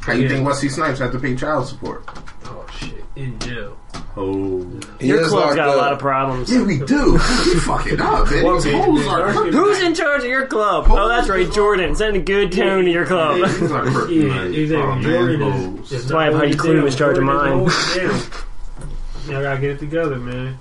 How 0.00 0.12
you 0.14 0.22
Yeah. 0.22 0.28
think 0.30 0.46
Wesley 0.46 0.68
Snipes 0.70 0.98
had 0.98 1.12
to 1.12 1.18
pay 1.18 1.34
child 1.34 1.66
support? 1.66 2.04
Oh 2.46 2.66
shit, 2.78 3.04
in 3.16 3.38
jail. 3.38 3.76
Oh, 4.16 4.58
your 5.00 5.18
club's 5.18 5.32
locked 5.32 5.56
got 5.56 5.68
a 5.68 5.76
lot 5.76 5.92
of 5.92 5.98
problems. 5.98 6.50
yeah, 6.52 6.62
we 6.62 6.78
do. 6.78 7.12
You 7.44 7.60
fucking 7.60 8.00
up, 8.00 8.30
man. 8.30 8.44
Well, 8.44 8.60
These 8.60 8.72
hoes 8.74 9.06
are 9.06 9.32
dark 9.32 9.46
Who's 9.52 9.82
in 9.82 9.94
charge 9.94 10.22
of 10.22 10.28
your 10.28 10.46
club? 10.46 10.86
Oh, 10.88 11.08
that's 11.08 11.28
right, 11.28 11.50
Jordan. 11.52 11.94
Setting 11.96 12.20
a 12.20 12.24
good 12.24 12.52
tone 12.52 12.84
to 12.84 12.90
your 12.90 13.06
club. 13.06 13.36
These 13.36 13.62
are 13.72 13.84
Yeah, 13.84 13.90
kryptonite. 13.92 14.54
exactly. 14.56 14.76
Oh, 14.76 14.94
man, 14.94 15.02
Jordan 15.02 15.40
hoes. 15.76 15.92
is, 15.92 16.04
is 16.04 16.12
why 16.12 16.20
I 16.20 16.24
have 16.26 16.32
not 16.34 16.40
Heidi 16.42 16.56
holding 16.56 16.76
Klum 16.76 16.84
it 16.86 16.92
in 16.92 16.98
charge 16.98 17.18
of 17.18 17.24
down. 17.24 17.36
mine. 17.36 17.50
Jordan 17.50 17.66
is 17.68 17.84
holding 17.84 18.08
down. 19.24 19.30
Y'all 19.32 19.42
gotta 19.42 19.60
get 19.60 19.70
it 19.70 19.78
together, 19.78 20.16
man. 20.16 20.58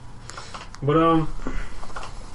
But 0.81 0.97
um, 0.97 1.33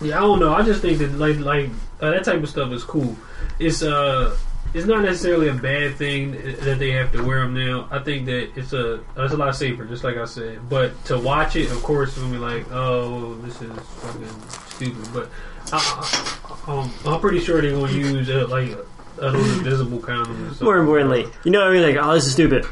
yeah, 0.00 0.18
I 0.18 0.20
don't 0.20 0.40
know. 0.40 0.54
I 0.54 0.62
just 0.62 0.82
think 0.82 0.98
that 0.98 1.12
like 1.12 1.38
like 1.38 1.70
uh, 2.00 2.10
that 2.10 2.24
type 2.24 2.42
of 2.42 2.48
stuff 2.48 2.70
is 2.72 2.84
cool. 2.84 3.16
It's 3.58 3.82
uh, 3.82 4.36
it's 4.74 4.86
not 4.86 5.02
necessarily 5.02 5.48
a 5.48 5.54
bad 5.54 5.96
thing 5.96 6.32
that 6.32 6.78
they 6.78 6.90
have 6.92 7.12
to 7.12 7.22
wear 7.22 7.40
them 7.40 7.54
now. 7.54 7.88
I 7.90 7.98
think 8.00 8.26
that 8.26 8.50
it's 8.56 8.72
a 8.72 9.00
it's 9.16 9.32
a 9.32 9.36
lot 9.36 9.54
safer, 9.56 9.84
just 9.84 10.04
like 10.04 10.16
I 10.16 10.24
said. 10.24 10.68
But 10.68 11.04
to 11.06 11.18
watch 11.18 11.56
it, 11.56 11.70
of 11.70 11.82
course, 11.82 12.16
gonna 12.16 12.30
be 12.30 12.38
like, 12.38 12.70
oh, 12.70 13.34
this 13.36 13.60
is 13.62 13.78
fucking 13.78 14.50
stupid. 14.68 15.08
But 15.12 15.30
I, 15.72 16.60
I, 16.66 16.72
um, 16.72 16.92
I'm 17.06 17.20
pretty 17.20 17.40
sure 17.40 17.60
they're 17.62 17.72
gonna 17.72 17.92
use 17.92 18.28
uh, 18.28 18.46
like 18.48 18.76
those 19.16 19.58
invisible 19.58 19.98
condoms. 19.98 20.60
or. 20.60 20.64
More 20.64 20.78
importantly, 20.78 21.26
you 21.44 21.50
know 21.50 21.68
I 21.68 21.72
mean, 21.72 21.82
like, 21.82 21.96
Oh, 21.96 22.14
this 22.14 22.26
is 22.26 22.32
stupid. 22.32 22.64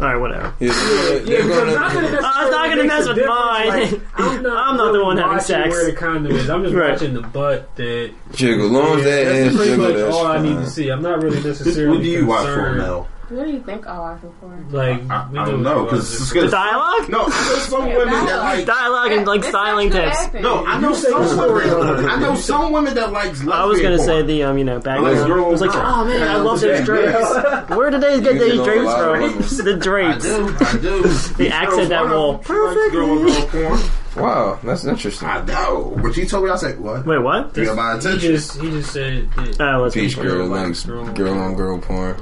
All 0.00 0.06
right, 0.06 0.16
whatever. 0.16 0.54
Yeah, 0.60 0.72
Yeah, 0.72 1.18
they're 1.18 1.20
because 1.42 1.48
gonna- 1.48 1.72
not 1.74 1.92
gonna 1.92 2.20
I'm 2.24 2.50
not 2.50 2.68
gonna 2.70 2.84
mess 2.84 3.08
with 3.08 3.26
mine. 3.26 3.68
Like, 3.68 4.00
I'm 4.14 4.42
not, 4.42 4.56
I'm 4.70 4.76
not 4.76 4.92
the 4.92 5.04
one 5.04 5.18
having 5.18 5.40
sex. 5.40 5.68
Where 5.68 5.84
the 5.84 5.92
condom 5.92 6.32
is? 6.32 6.48
I'm 6.48 6.62
just 6.62 6.74
Right. 6.74 6.92
watching 6.92 7.14
the 7.14 7.20
butt 7.22 7.76
that 7.76 8.10
Jiggle. 8.32 8.66
As 8.66 8.72
long 8.72 8.98
as 8.98 9.04
that 9.04 9.24
that's 9.24 9.48
ass 9.50 9.56
pretty 9.56 9.70
jiggle, 9.72 9.86
much 9.88 9.96
that's 9.96 10.14
all 10.16 10.26
I 10.26 10.38
need 10.42 10.54
to 10.56 10.66
see. 10.70 10.88
I'm 10.88 11.02
not 11.02 11.22
really 11.22 11.42
necessarily. 11.42 11.96
What 11.96 12.02
do 12.02 12.08
you 12.08 12.26
watch 12.26 12.46
for, 12.46 12.54
concerned. 12.74 13.06
Mel? 13.30 13.38
What 13.40 13.46
do 13.46 13.52
you 13.52 13.60
think 13.62 13.86
I'll 13.86 14.06
ask 14.06 14.24
it 14.24 14.30
for? 14.40 14.48
Like 14.70 15.00
I, 15.10 15.28
I 15.30 15.44
don't 15.46 15.62
know 15.62 15.82
what 15.84 15.90
because 15.90 16.10
it 16.10 16.14
it's 16.14 16.22
is. 16.22 16.30
The 16.32 16.48
dialogue? 16.48 17.08
No, 17.08 17.28
there's 17.28 17.62
some 17.62 17.84
women 17.86 18.08
that 18.26 18.36
like. 18.38 18.66
Dialogue 18.66 19.12
and 19.12 19.26
like 19.26 19.38
It's 19.40 19.48
styling 19.48 19.90
tips. 19.90 20.32
No, 20.34 20.64
I 20.66 20.80
know 20.80 20.92
some 20.94 21.26
story 21.26 21.74
women. 21.74 22.04
I 22.06 22.20
know 22.20 22.34
some 22.34 22.72
women 22.72 22.94
that 22.94 23.12
likes. 23.12 23.40
I 23.46 23.64
was 23.64 23.80
gonna 23.80 23.96
lesbian 23.96 24.20
say 24.20 24.26
the 24.26 24.42
um, 24.44 24.58
you 24.58 24.64
know, 24.64 24.74
Like 24.76 24.84
background. 24.84 25.26
girl 25.26 25.44
I 25.44 25.48
was 25.48 25.60
like, 25.60 25.70
oh 25.74 26.04
man, 26.04 26.22
I 26.28 26.36
love 26.36 26.60
those 26.60 26.78
Yeah. 26.80 26.84
drapes. 26.84 27.70
Where 27.76 27.90
did 27.90 28.00
they 28.00 28.20
get 28.20 28.38
these 28.38 28.54
know 28.56 28.64
drapes 28.64 28.94
from? 28.94 29.12
women. 29.12 29.38
the 29.64 29.74
I 29.74 29.78
drapes. 29.78 30.24
do, 30.24 30.56
I 30.60 30.78
do. 30.80 31.02
They 31.40 31.50
accent 31.50 31.88
that 31.90 32.04
wall 32.06 32.42
She 32.42 32.52
likes 32.52 32.90
girl 32.92 33.10
on 33.10 33.22
girl 33.22 33.46
porn. 33.48 33.80
Wow, 34.16 34.58
that's 34.64 34.84
interesting. 34.84 35.28
I 35.28 35.44
know, 35.44 35.96
but 36.02 36.16
you 36.16 36.26
told 36.26 36.44
me 36.44 36.50
I 36.50 36.56
said 36.56 36.80
what? 36.80 37.06
Wait, 37.06 37.18
what? 37.22 37.56
You 37.56 37.64
got 37.66 37.76
my 37.76 37.92
He 37.92 37.98
attention. 38.00 38.32
just 38.32 38.60
he 38.60 38.70
just 38.70 38.92
said 38.92 39.30
that 39.32 39.60
Oh, 39.60 39.82
let's 39.82 39.94
Peach 39.94 40.16
be 40.16 40.22
girl 40.22 40.46
like 40.48 40.84
girl 40.84 41.04
on 41.04 41.14
girl 41.14 41.38
on 41.38 41.54
girl 41.54 41.78
porn. 41.78 42.16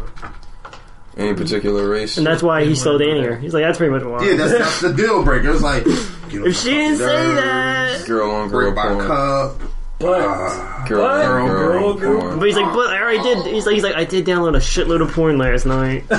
Any 1.19 1.35
particular 1.35 1.89
race? 1.89 2.17
And 2.17 2.25
that's 2.27 2.43
why 2.45 2.65
he's 2.65 2.81
still 2.81 2.97
dating 2.97 3.25
her. 3.25 3.37
He's 3.37 3.53
like, 3.53 3.65
that's 3.65 3.77
pretty 3.77 3.93
much 3.93 4.05
why. 4.05 4.25
Yeah, 4.25 4.37
that's, 4.37 4.53
that's 4.53 4.81
the 4.83 4.93
deal 4.95 5.23
breaker. 5.25 5.51
It's 5.51 5.63
like 5.63 5.85
you 6.31 6.41
know, 6.41 6.47
if 6.47 6.57
she 6.57 6.71
didn't 6.71 6.99
say 6.99 7.07
that. 7.35 8.05
girl 8.07 8.31
on 8.31 8.49
girl 8.49 8.73
by 8.73 8.87
porn. 8.89 9.07
cup. 9.07 9.61
But 10.01 10.21
ah. 10.21 10.85
Girl 10.89 11.03
What? 11.03 11.25
on 11.25 11.49
girl, 11.49 11.49
Girl, 11.49 11.95
girl. 11.95 12.21
porn. 12.21 12.39
But 12.39 12.47
he's 12.47 12.57
like, 12.57 12.73
but 12.73 12.91
I 12.91 13.03
already 13.03 13.21
did. 13.25 13.47
He's 13.53 13.67
like, 13.67 13.75
he's 13.75 13.83
like, 13.83 13.97
I 13.97 14.05
did 14.05 14.25
download 14.27 14.55
a 14.55 14.61
shitload 14.61 15.03
of 15.03 15.11
porn 15.13 15.39
last 15.39 15.67
night. 15.67 16.05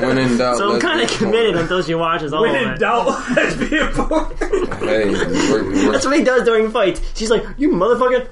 When 0.00 0.18
in 0.18 0.38
doubt, 0.38 0.56
so 0.58 0.72
I'm 0.72 0.80
kind 0.80 1.00
of 1.00 1.08
get 1.08 1.18
committed 1.18 1.54
until 1.56 1.80
she 1.82 1.94
watches 1.94 2.32
all 2.32 2.42
when 2.42 2.56
of 2.56 2.62
in 2.62 2.68
it. 2.70 2.78
doubt, 2.80 3.06
let's 3.36 3.54
be 3.54 3.76
a 3.78 3.86
porn. 3.90 4.34
Hey, 4.80 5.08
work, 5.12 5.66
work. 5.66 5.92
That's 5.92 6.04
what 6.06 6.16
he 6.18 6.24
does 6.24 6.42
during 6.42 6.70
fights. 6.72 7.00
She's 7.14 7.30
like, 7.30 7.44
you 7.58 7.70
motherfucker, 7.70 8.28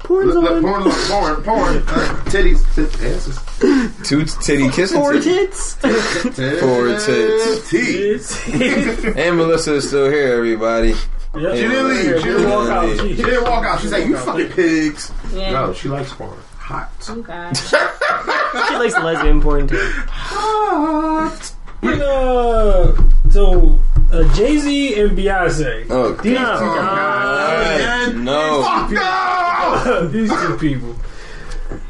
porn's 0.00 0.34
Look, 0.34 0.42
look, 0.44 0.52
on. 0.52 0.62
porn, 0.62 0.82
look, 0.84 1.42
porn, 1.42 1.42
porn, 1.44 1.82
titties, 2.30 2.74
tit, 2.74 2.92
asses, 3.02 3.38
two 4.08 4.24
titty 4.24 4.68
kissing 4.70 4.98
Four 5.00 5.12
tits. 5.14 5.74
tits, 5.76 6.60
Four 6.60 6.88
tits. 6.98 7.70
tits. 7.70 9.04
And 9.16 9.36
Melissa 9.36 9.74
is 9.74 9.88
still 9.88 10.10
here, 10.10 10.34
everybody. 10.34 10.88
Yep. 10.88 11.54
She 11.54 11.62
didn't 11.62 11.88
leave. 11.88 12.18
She 12.20 12.24
didn't 12.28 12.50
walk 12.50 12.68
out. 12.70 12.98
She 13.00 13.08
She 13.14 13.22
didn't 13.22 13.44
walk 13.44 13.64
out. 13.64 13.80
She's 13.80 13.92
like, 13.92 14.06
you 14.06 14.16
fucking 14.16 14.48
pigs. 14.50 15.12
Yeah. 15.32 15.52
No, 15.52 15.72
she 15.72 15.88
likes 15.88 16.12
porn. 16.12 16.36
Hot. 16.58 16.90
Okay. 17.08 17.52
She 18.68 18.74
likes 18.74 18.94
lesbian 18.94 19.40
porn 19.40 19.68
too. 19.68 19.78
Hot. 20.08 21.52
Uh, 21.84 22.92
so 23.30 23.78
uh, 24.12 24.34
Jay 24.34 24.58
Z 24.58 25.00
and 25.00 25.16
Beyonce. 25.16 25.86
Oh, 25.88 26.12
These 26.14 26.34
No, 26.34 26.58
two 26.58 26.64
God. 26.64 28.16
No. 28.16 28.62
Fuck 28.64 28.90
no! 28.90 29.00
these 30.12 30.30
two 30.40 30.56
people. 30.58 30.96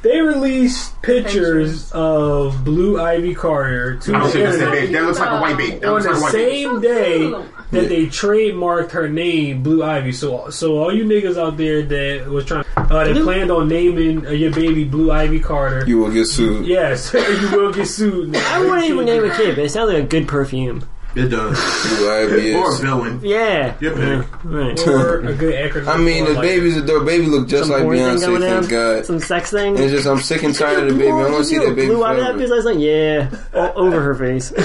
They 0.03 0.21
released 0.21 1.01
pictures 1.01 1.91
of 1.93 2.65
Blue 2.65 3.01
Ivy 3.01 3.35
Carter 3.35 3.97
to 3.97 4.15
I 4.15 4.19
don't 4.19 4.27
the 4.27 4.33
think 4.33 4.45
that's 4.45 4.59
that 4.59 4.75
internet 4.75 4.81
baby. 4.83 4.93
That 4.93 5.03
looks 5.05 5.19
like 5.19 5.31
a 5.31 5.41
white 5.41 5.57
baby. 5.57 5.79
That 5.79 5.89
on 5.89 5.93
looks 5.95 6.05
like 6.07 6.15
a 6.15 6.19
the 6.19 6.23
white 6.23 6.33
baby. 6.33 6.63
same 6.63 6.81
day 6.83 7.31
that 7.71 7.89
they 7.89 8.07
trademarked 8.07 8.91
her 8.91 9.09
name, 9.09 9.63
Blue 9.63 9.83
Ivy. 9.83 10.13
So, 10.13 10.51
so 10.51 10.79
all 10.79 10.95
you 10.95 11.05
niggas 11.05 11.39
out 11.39 11.57
there 11.57 11.83
that 11.83 12.29
was 12.29 12.45
trying, 12.45 12.65
uh, 12.77 13.05
that 13.05 13.23
planned 13.23 13.51
on 13.51 13.69
naming 13.69 14.27
uh, 14.27 14.31
your 14.33 14.53
baby 14.53 14.85
Blue 14.85 15.11
Ivy 15.11 15.41
Carter. 15.41 15.87
You 15.87 15.99
will 15.99 16.11
get 16.13 16.27
sued. 16.27 16.67
yes, 16.67 17.15
you 17.15 17.51
will 17.57 17.73
get 17.73 17.87
sued. 17.87 18.37
I 18.37 18.59
wouldn't 18.61 18.85
even 18.85 19.07
name 19.07 19.25
a 19.25 19.35
kid, 19.35 19.57
but 19.57 19.65
it 19.65 19.71
sounds 19.71 19.91
like 19.93 20.03
a 20.03 20.07
good 20.07 20.29
perfume. 20.29 20.87
It 21.17 21.27
does. 21.29 21.59
Blue 21.99 22.11
Ivy 22.11 22.55
Or 22.55 22.73
a 22.73 22.77
villain. 22.79 23.21
Yeah. 23.23 23.75
You're 23.81 23.99
yeah. 23.99 24.25
Right. 24.45 24.87
or 24.87 25.19
a 25.27 25.35
good 25.35 25.55
acronym. 25.73 25.89
I 25.89 25.97
mean, 25.97 26.25
the 26.25 26.35
like, 26.35 26.43
baby's 26.43 26.77
a 26.77 26.83
dope. 26.87 27.05
Baby 27.05 27.27
look 27.27 27.49
just 27.49 27.65
Some 27.65 27.73
like 27.73 27.83
porn 27.83 27.97
thing 27.97 28.07
Beyonce. 28.07 28.27
going 28.27 28.41
Thank 28.43 28.69
down? 28.71 28.71
God. 28.97 29.07
Some 29.07 29.19
sex 29.19 29.51
thing. 29.51 29.75
And 29.75 29.81
it's 29.85 29.93
just 29.93 30.07
I'm 30.07 30.21
sick 30.21 30.43
and 30.45 30.55
tired 30.55 30.85
of 30.85 30.89
the 30.91 30.95
baby. 30.95 31.11
I 31.11 31.15
want 31.15 31.37
to 31.39 31.45
see 31.45 31.59
that 31.59 31.75
baby 31.75 31.87
Blue 31.89 32.05
eye 32.05 32.15
that 32.15 32.35
forever. 32.37 32.39
bitch. 32.39 32.53
I 32.53 32.55
was 32.55 32.65
like, 32.65 32.79
yeah, 32.79 33.31
all 33.55 33.87
over 33.87 34.01
her 34.01 34.15
face. 34.15 34.53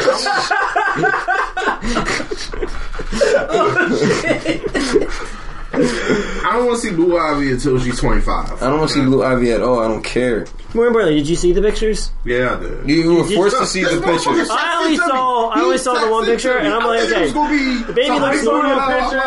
I 5.74 6.52
don't 6.54 6.66
want 6.68 6.80
to 6.82 6.88
see 6.88 6.96
Blue 6.96 7.18
Ivy 7.18 7.52
until 7.52 7.80
she's 7.80 8.00
25. 8.00 8.54
I 8.62 8.68
don't 8.70 8.80
want 8.80 8.90
to 8.92 8.96
see 8.96 9.04
Blue 9.04 9.24
Ivy 9.24 9.52
at 9.52 9.62
all. 9.62 9.80
I 9.80 9.88
don't 9.88 10.04
care. 10.04 10.46
Remember, 10.76 11.04
like, 11.06 11.16
did 11.16 11.28
you 11.30 11.36
see 11.36 11.54
the 11.54 11.62
pictures? 11.62 12.12
Yeah, 12.26 12.56
I 12.56 12.60
did. 12.62 12.90
You 12.90 13.14
were 13.16 13.26
you- 13.26 13.36
forced 13.36 13.58
to 13.58 13.66
see 13.66 13.84
the 13.84 14.02
pictures. 14.02 14.50
I 14.52 14.82
only 14.84 14.98
saw, 14.98 15.50
I 15.50 15.62
only 15.62 15.78
saw 15.78 15.94
the 15.94 16.12
one 16.12 16.26
picture, 16.26 16.58
and 16.58 16.68
I'm 16.68 16.86
like, 16.86 17.02
okay, 17.10 17.30
the 17.32 17.94
baby 17.94 18.20
looks 18.20 18.44
so. 18.44 18.62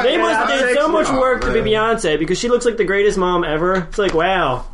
They 0.02 0.18
must 0.18 0.48
did 0.48 0.74
so 0.76 0.88
much 0.88 1.08
work 1.10 1.40
to 1.42 1.52
be 1.52 1.60
Beyonce 1.70 2.18
because 2.18 2.38
she 2.38 2.48
looks 2.48 2.64
like 2.64 2.76
the 2.76 2.84
greatest 2.84 3.18
mom 3.18 3.44
ever. 3.44 3.74
It's 3.88 3.98
like, 3.98 4.14
wow, 4.14 4.64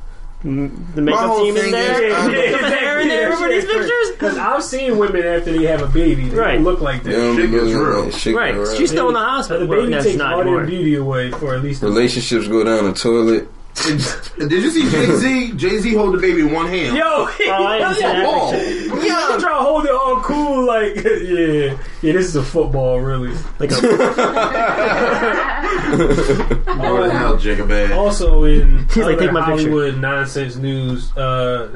Mm, 0.45 0.95
the 0.95 1.01
makeup 1.01 1.21
whole 1.21 1.43
team 1.43 1.57
is 1.57 1.63
thing 1.63 1.73
there. 1.73 2.03
is, 2.05 2.15
um, 2.19 2.35
Is 2.35 2.61
there 2.61 3.01
in 3.01 3.09
there 3.09 3.35
for 3.35 3.49
these 3.49 3.65
pictures? 3.65 4.11
Because 4.11 4.37
I've 4.37 4.63
seen 4.63 4.99
women 4.99 5.25
after 5.25 5.53
they 5.57 5.65
have 5.65 5.81
a 5.81 5.87
baby, 5.87 6.29
they 6.29 6.37
Right. 6.37 6.61
look 6.61 6.83
like 6.83 7.03
that. 7.05 7.13
Yeah, 7.13 7.35
Shit 7.35 7.51
gets 7.51 7.73
real. 7.73 8.37
Right, 8.37 8.77
she's 8.77 8.91
still 8.91 9.09
in 9.09 9.15
the 9.15 9.21
So 9.21 9.25
hospital. 9.27 9.61
the 9.63 9.67
Well, 9.69 9.81
baby 9.81 9.93
that's 9.93 10.05
takes 10.05 10.19
not 10.19 10.35
all 10.35 10.39
their 10.41 10.49
anymore. 10.49 10.67
beauty 10.67 10.97
away 10.97 11.31
for 11.31 11.55
at 11.55 11.63
least 11.63 11.83
a 11.83 11.87
Relationships 11.87 12.47
go 12.47 12.63
down 12.63 12.85
the 12.85 12.93
toilet. 12.93 13.49
Did 13.75 14.53
you 14.53 14.71
see 14.71 14.89
Jay 14.91 15.07
Z? 15.17 15.53
Jay 15.57 15.79
Z 15.79 15.95
hold 15.95 16.15
the 16.15 16.19
baby 16.19 16.41
in 16.43 16.53
one 16.53 16.67
hand. 16.69 16.97
Yo, 16.97 17.03
Oh, 17.05 17.29
I 17.51 17.79
didn't 17.79 17.95
see 17.95 18.01
that 18.03 18.25
Ball. 18.25 18.55
yeah, 19.05 19.27
I'm 19.31 19.41
trying 19.41 19.59
to 19.59 19.63
hold 19.63 19.85
it 19.85 19.91
all 19.91 20.21
cool, 20.23 20.65
like 20.67 20.95
yeah, 21.05 21.77
yeah. 22.03 22.13
This 22.13 22.27
is 22.27 22.37
a 22.37 22.43
football, 22.43 23.01
really. 23.01 23.35
Like 23.59 23.71
a, 23.73 23.75
Lord 26.79 27.11
hell, 27.11 27.37
Jacob 27.37 27.71
Also 27.93 28.45
in 28.45 28.87
He's 28.89 28.97
like, 28.99 29.19
"Take 29.19 29.33
my 29.33 29.41
picture." 29.41 29.71
Hollywood 29.71 29.99
nonsense 29.99 30.57
news, 30.57 31.15
uh, 31.17 31.69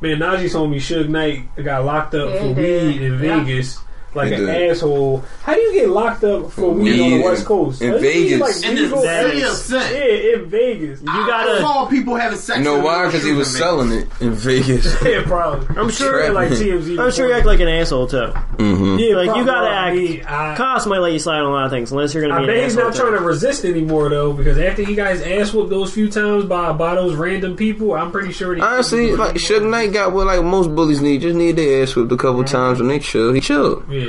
man, 0.00 0.18
Najee 0.18 0.50
told 0.52 0.70
me 0.70 0.78
Suge 0.78 1.08
Knight 1.08 1.48
got 1.62 1.84
locked 1.84 2.14
up 2.14 2.32
Yeah, 2.32 2.40
for 2.40 2.52
weed 2.54 3.02
in 3.02 3.12
Yeah. 3.22 3.42
Vegas. 3.44 3.78
Like 4.14 4.32
an 4.32 4.40
did. 4.46 4.70
asshole. 4.70 5.24
How 5.42 5.54
do 5.54 5.60
you 5.60 5.72
get 5.72 5.88
locked 5.88 6.22
up 6.24 6.50
for 6.52 6.70
weed, 6.70 7.00
on 7.00 7.10
the 7.18 7.22
West 7.24 7.46
Coast? 7.46 7.80
in 7.80 7.92
Doesn't 7.92 8.06
it 8.06 8.12
Vegas. 8.12 8.62
In 8.62 8.74
the 8.74 8.82
legal 8.82 9.00
city 9.00 9.08
every- 9.08 9.42
of 9.42 9.52
sin. 9.52 9.80
Yeah, 9.92 10.34
in 10.34 10.44
Vegas. 10.50 11.00
you 11.00 11.08
I 11.08 11.26
gotta. 11.26 11.60
saw 11.60 11.86
people 11.86 12.14
having 12.16 12.38
sex. 12.38 12.58
You 12.58 12.64
know 12.64 12.78
why? 12.80 13.06
Because 13.06 13.24
he 13.24 13.32
was 13.32 13.56
selling 13.56 13.90
it 13.92 14.08
in 14.20 14.32
Vegas. 14.34 15.02
Yeah, 15.02 15.22
probably. 15.24 15.66
I'm 15.76 15.90
sure. 15.90 16.30
like 16.32 16.48
Trapping. 16.48 16.66
TMZ. 16.68 17.00
I'm 17.02 17.10
sure 17.10 17.26
you 17.28 17.34
act 17.34 17.46
like 17.46 17.60
an 17.60 17.68
asshole 17.68 18.06
too. 18.06 18.26
hmm 18.26 18.98
Yeah, 18.98 19.16
Like 19.16 19.34
you 19.36 19.44
gotta 19.46 19.68
I 19.70 19.88
act. 19.88 19.96
mean, 19.96 20.24
I- 20.26 20.56
Cost 20.56 20.86
might 20.86 20.98
let 20.98 21.12
you 21.12 21.18
slide 21.18 21.38
on 21.40 21.46
a 21.46 21.50
lot 21.50 21.64
of 21.64 21.70
things 21.70 21.90
unless 21.90 22.12
you're 22.12 22.22
gonna 22.22 22.34
I 22.34 22.40
be 22.40 22.46
bet 22.48 22.56
an 22.58 22.64
he's 22.64 22.76
not 22.76 22.94
trying 22.94 23.12
to 23.14 23.20
resist 23.20 23.64
anymore 23.64 24.08
though, 24.10 24.32
because 24.34 24.58
after 24.58 24.82
he 24.84 24.94
got 24.94 25.12
his 25.12 25.22
ass 25.22 25.54
whooped 25.54 25.70
those 25.70 25.92
few 25.92 26.10
times 26.10 26.44
by 26.44 26.72
by 26.72 26.94
those 26.96 27.14
random 27.14 27.56
people, 27.56 27.94
I'm 27.94 28.12
pretty 28.12 28.32
sure. 28.32 28.54
He 28.54 28.60
Honestly, 28.60 29.16
like 29.16 29.36
Suge 29.36 29.68
Knight 29.68 29.92
got 29.92 30.12
what 30.12 30.26
like 30.26 30.42
most 30.44 30.74
bullies 30.74 31.00
need. 31.00 31.22
Just 31.22 31.34
need 31.36 31.56
their 31.56 31.82
ass 31.82 31.94
whipped 31.96 32.12
a 32.12 32.16
couple 32.16 32.44
times 32.44 32.78
when 32.78 32.88
they 32.88 32.98
chill. 32.98 33.32
He 33.32 33.40
chilled. 33.40 33.84
yeah, 33.90 34.01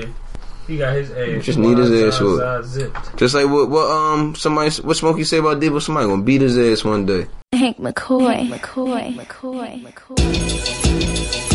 he 0.67 0.77
got 0.77 0.93
his 0.93 1.11
ass. 1.11 1.45
Just 1.45 1.59
need 1.59 1.77
his 1.77 1.91
ass 1.91 2.21
whooped. 2.21 3.17
Just 3.17 3.35
like 3.35 3.47
what 3.47 3.69
what 3.69 3.89
um 3.89 4.35
somebody 4.35 4.71
what 4.81 4.97
Smokey 4.97 5.23
say 5.23 5.37
about 5.37 5.59
Debo. 5.59 5.81
Somebody 5.81 6.07
gonna 6.07 6.23
beat 6.23 6.41
his 6.41 6.57
ass 6.57 6.83
one 6.83 7.05
day. 7.05 7.27
Hank 7.51 7.77
McCoy. 7.77 8.49
McCoy. 8.49 9.15
McCoy. 9.15 9.83
McCoy. 9.83 11.52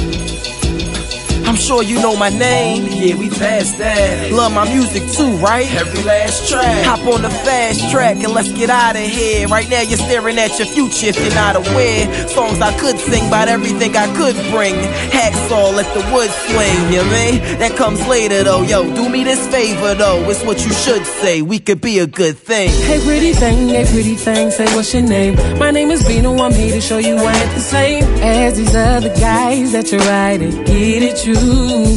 I'm 1.48 1.56
sure 1.56 1.82
you 1.82 1.94
know 2.02 2.14
my 2.14 2.28
name. 2.28 2.84
Yeah, 2.92 3.16
we 3.16 3.30
past 3.30 3.78
that. 3.78 4.30
Love 4.32 4.52
my 4.52 4.68
music 4.68 5.02
too, 5.16 5.32
right? 5.38 5.66
Every 5.72 6.04
last 6.04 6.46
track. 6.50 6.84
Hop 6.84 7.00
on 7.08 7.22
the 7.22 7.30
fast 7.30 7.90
track 7.90 8.16
and 8.16 8.34
let's 8.34 8.52
get 8.52 8.68
out 8.68 8.96
of 8.96 9.02
here. 9.02 9.48
Right 9.48 9.66
now 9.70 9.80
you're 9.80 9.96
staring 9.96 10.36
at 10.36 10.58
your 10.58 10.68
future 10.68 11.06
if 11.06 11.16
you're 11.16 11.34
not 11.34 11.56
aware. 11.56 12.28
Songs 12.28 12.60
I 12.60 12.78
could 12.78 12.98
sing 12.98 13.28
about 13.28 13.48
everything 13.48 13.96
I 13.96 14.14
could 14.14 14.36
bring. 14.52 14.74
Hacksaw, 15.08 15.74
let 15.74 15.88
the 15.94 16.04
wood 16.12 16.28
swing, 16.28 16.92
you 16.92 17.02
mean? 17.08 17.58
That 17.58 17.74
comes 17.78 18.06
later 18.06 18.44
though. 18.44 18.62
Yo, 18.64 18.84
do 18.94 19.08
me 19.08 19.24
this 19.24 19.48
favor 19.48 19.94
though. 19.94 20.28
It's 20.28 20.44
what 20.44 20.62
you 20.66 20.72
should 20.74 21.06
say. 21.06 21.40
We 21.40 21.60
could 21.60 21.80
be 21.80 22.00
a 22.00 22.06
good 22.06 22.36
thing. 22.36 22.68
Hey 22.68 23.00
pretty 23.02 23.32
thing, 23.32 23.68
hey 23.68 23.86
pretty 23.86 24.16
thing, 24.16 24.50
say 24.50 24.66
what's 24.76 24.92
your 24.92 25.02
name? 25.02 25.34
My 25.58 25.70
name 25.70 25.90
is 25.92 26.06
Beano, 26.06 26.36
I'm 26.42 26.52
here 26.52 26.74
to 26.74 26.80
show 26.82 26.98
you 26.98 27.16
I 27.16 27.32
ain't 27.42 27.54
the 27.54 27.60
same 27.60 28.04
as 28.22 28.58
these 28.58 28.74
other 28.74 29.08
guys 29.16 29.72
that 29.72 29.90
you're 29.90 30.02
riding. 30.02 30.50
Get 30.64 31.02
it 31.02 31.16
true, 31.24 31.37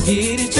get 0.05 0.39
it. 0.39 0.51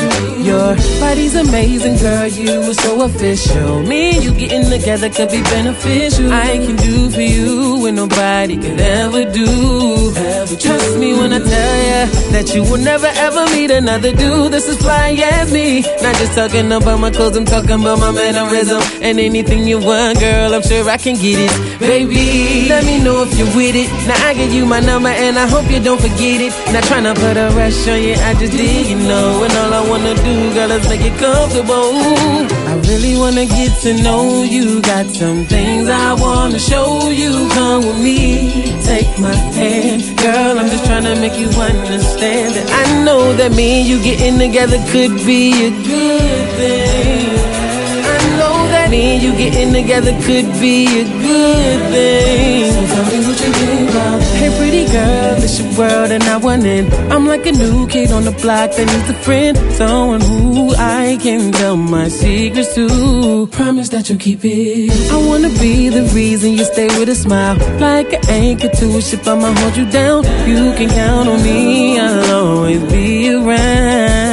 Your 0.46 0.76
body's 1.00 1.36
amazing, 1.36 1.98
girl, 1.98 2.28
you 2.28 2.62
are 2.62 2.74
so 2.74 3.06
official. 3.06 3.84
Me 3.84 4.16
and 4.16 4.24
you 4.24 4.34
getting 4.34 4.70
together 4.70 5.10
could 5.10 5.30
be 5.30 5.42
beneficial. 5.44 6.32
I 6.32 6.58
can 6.58 6.76
do 6.78 7.10
for 7.12 7.22
you 7.22 7.78
what 7.78 7.94
nobody 7.94 8.58
could 8.58 8.80
ever 8.80 9.24
do. 9.32 10.14
Ever 10.18 10.56
Trust 10.56 10.98
me 10.98 11.14
when 11.14 11.32
I 11.32 11.40
tell 11.40 11.78
ya 11.90 12.02
that 12.34 12.56
you 12.56 12.64
will 12.64 12.82
never 12.82 13.06
ever 13.06 13.46
meet 13.54 13.70
another 13.70 14.12
dude 14.14 14.52
that's 14.52 14.68
as 14.68 14.78
fly 14.78 15.16
as 15.22 15.54
me. 15.54 15.82
Not 16.02 16.16
just 16.16 16.34
talking 16.34 16.72
about 16.72 17.00
my 17.00 17.12
clothes, 17.12 17.38
I'm 17.38 17.46
talking 17.46 17.80
about 17.80 18.00
my 18.00 18.12
mannerism. 18.12 18.82
And 19.02 19.20
anything 19.20 19.68
you 19.68 19.80
want, 19.80 20.20
girl, 20.20 20.56
I'm 20.56 20.64
sure 20.64 20.90
I 20.90 20.98
can 20.98 21.16
get 21.16 21.38
it. 21.38 21.80
Baby, 21.80 22.68
let 22.68 22.84
me 22.86 22.98
know 23.04 23.22
if 23.22 23.38
you're 23.38 23.54
with 23.56 23.76
it. 23.76 23.90
Now 24.08 24.28
I 24.28 24.34
give 24.34 24.52
you 24.54 24.66
my 24.66 24.80
number 24.80 25.10
and 25.10 25.38
I 25.38 25.46
hope 25.48 25.70
you 25.70 25.80
don't 25.80 26.02
forget 26.02 26.42
it. 26.42 26.54
Not 26.74 26.84
trying 26.86 27.04
to 27.04 27.14
put 27.14 27.38
a 27.38 27.50
rush 27.54 27.88
on 27.88 28.02
you, 28.02 28.16
I 28.18 28.34
just 28.42 28.54
did, 28.58 28.71
you 28.90 28.98
know. 29.10 29.44
And 29.44 29.54
all 29.62 29.74
I 29.74 29.84
wanna 29.90 30.16
do, 30.16 30.36
girl, 30.54 30.72
is 30.72 30.88
make 30.90 31.02
it 31.02 31.18
comfortable. 31.20 31.92
I 32.72 32.74
really 32.90 33.18
wanna 33.18 33.46
get 33.46 33.72
to 33.86 33.92
know 34.02 34.44
you. 34.44 34.82
Got 34.82 35.08
some 35.08 35.46
things 35.46 35.90
I 35.90 36.14
wanna 36.14 36.60
show 36.60 37.10
you. 37.10 37.32
Come 37.58 37.86
with 37.88 38.00
me, 38.00 38.80
take 38.84 39.12
my 39.20 39.36
hand. 39.58 40.02
Girl, 40.18 40.60
I'm 40.60 40.70
just 40.70 40.86
trying 40.86 41.04
to 41.04 41.16
make 41.16 41.38
you 41.38 41.50
understand 41.72 42.56
that 42.56 42.68
I 42.82 43.04
know 43.06 43.34
that 43.34 43.52
me 43.52 43.68
and 43.80 43.88
you 43.90 43.98
getting 44.04 44.38
together 44.40 44.80
could 44.92 45.14
be 45.26 45.44
a 45.68 45.72
good 45.90 46.31
me 48.92 49.14
and 49.14 49.24
you 49.24 49.32
getting 49.36 49.72
together 49.72 50.12
could 50.28 50.48
be 50.60 50.86
a 50.86 51.06
good 51.06 51.80
thing. 51.94 52.72
So 52.74 52.82
tell 52.94 53.06
me 53.12 53.18
what 53.26 53.38
you 53.42 53.90
about. 53.90 54.22
Hey, 54.40 54.52
pretty 54.60 54.86
girl, 54.92 55.36
this 55.40 55.52
special 55.58 55.80
world 55.80 56.12
and 56.12 56.24
I 56.24 56.38
want 56.38 56.66
in. 56.66 56.92
I'm 57.12 57.26
like 57.26 57.46
a 57.46 57.54
new 57.54 57.88
kid 57.88 58.12
on 58.12 58.24
the 58.26 58.32
block 58.32 58.72
that 58.76 58.86
needs 58.86 59.10
a 59.10 59.14
friend, 59.26 59.58
someone 59.74 60.22
who 60.22 60.74
I 60.76 61.18
can 61.22 61.52
tell 61.54 61.78
my 61.78 62.10
secrets 62.10 62.76
to. 62.76 63.48
Promise 63.48 63.90
that 63.90 64.10
you'll 64.10 64.20
keep 64.20 64.42
it. 64.44 64.92
I 65.12 65.18
wanna 65.28 65.50
be 65.66 65.90
the 65.90 66.04
reason 66.14 66.52
you 66.52 66.66
stay 66.66 66.88
with 67.00 67.10
a 67.10 67.16
smile, 67.16 67.56
like 67.80 68.12
an 68.14 68.30
anchor 68.30 68.70
to 68.70 68.98
a 68.98 69.02
ship. 69.02 69.26
I'ma 69.26 69.54
hold 69.54 69.78
you 69.78 69.90
down. 69.90 70.24
You 70.48 70.74
can 70.78 70.90
count 70.90 71.30
on 71.30 71.42
me. 71.44 72.00
I'll 72.00 72.36
always 72.36 72.84
be 72.92 73.34
around. 73.34 74.31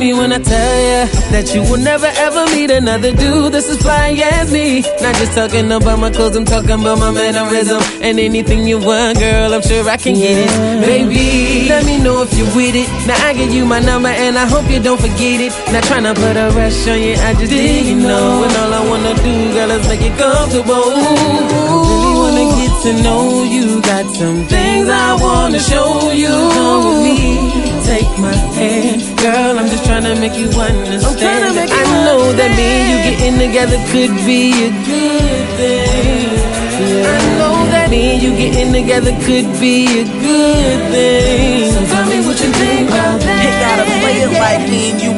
Me 0.00 0.14
when 0.14 0.32
I 0.32 0.38
tell 0.38 0.76
ya 0.80 1.04
that 1.28 1.52
you 1.54 1.60
will 1.60 1.76
never 1.76 2.06
ever 2.06 2.46
meet 2.56 2.70
another 2.70 3.12
dude 3.12 3.52
that's 3.52 3.68
as 3.68 3.76
fly 3.82 4.16
as 4.32 4.50
me. 4.50 4.80
Not 5.04 5.14
just 5.20 5.34
talking 5.36 5.70
about 5.70 5.98
my 5.98 6.08
clothes, 6.08 6.36
I'm 6.36 6.46
talking 6.46 6.80
about 6.80 6.98
my 6.98 7.10
mannerism 7.10 7.82
and 8.00 8.18
anything 8.18 8.66
you 8.66 8.78
want, 8.80 9.18
girl. 9.18 9.52
I'm 9.52 9.60
sure 9.60 9.86
I 9.86 9.98
can 9.98 10.14
get 10.14 10.40
it, 10.40 10.50
baby. 10.80 11.68
Let 11.68 11.84
me 11.84 12.00
know 12.00 12.22
if 12.22 12.32
you're 12.32 12.48
with 12.56 12.80
it. 12.82 12.88
Now 13.06 13.28
I 13.28 13.34
give 13.34 13.52
you 13.52 13.66
my 13.66 13.80
number 13.80 14.08
and 14.08 14.38
I 14.38 14.46
hope 14.48 14.70
you 14.70 14.80
don't 14.80 14.98
forget 14.98 15.36
it. 15.36 15.52
Not 15.70 15.84
trying 15.84 16.04
to 16.08 16.14
put 16.14 16.34
a 16.34 16.48
rush 16.56 16.88
on 16.88 16.96
you, 16.96 17.20
I 17.20 17.34
just 17.34 17.52
did 17.52 17.84
you 17.84 17.96
know. 18.00 18.44
And 18.44 18.56
all 18.56 18.72
I 18.72 18.82
wanna 18.88 19.14
do, 19.20 19.52
girl, 19.52 19.70
is 19.76 19.86
make 19.86 20.00
it 20.00 20.16
comfortable. 20.16 20.96
I 20.96 21.76
really 21.76 22.12
wanna 22.16 22.46
get 22.56 22.72
to 22.88 22.92
know 23.04 23.44
you. 23.44 23.82
Got 23.82 24.06
some 24.16 24.48
things 24.48 24.88
I 24.88 25.12
wanna 25.20 25.60
show 25.60 26.10
you. 26.10 26.32
Come 26.56 26.84
with 26.88 27.02
me, 27.04 27.69
take 27.90 28.12
my 28.22 28.34
hand, 28.54 29.02
girl. 29.18 29.58
I'm 29.58 29.66
just 29.66 29.84
trying 29.84 30.06
to 30.06 30.14
make 30.22 30.36
you 30.38 30.46
understand. 30.46 31.54
make 31.58 31.70
you 31.70 31.82
I 31.82 32.06
know 32.06 32.22
that 32.38 32.50
me 32.54 32.66
and 32.78 32.86
you 32.90 32.98
getting 33.08 33.36
together 33.44 33.78
could 33.90 34.14
be 34.22 34.42
a 34.68 34.70
good 34.86 35.44
thing. 35.58 36.50
I 36.80 37.18
know 37.38 37.56
that 37.74 37.90
me 37.90 38.14
and 38.14 38.22
you 38.22 38.30
getting 38.42 38.72
together 38.72 39.12
could 39.26 39.48
be 39.58 39.74
a 40.02 40.04
good 40.06 40.78
thing. 40.94 41.72
So 41.74 41.80
tell 41.92 42.06
me 42.06 42.18
what 42.26 42.38
you 42.38 42.50
think 42.62 42.88
about 42.88 43.18
that. 43.26 43.42
Ain't 43.44 43.99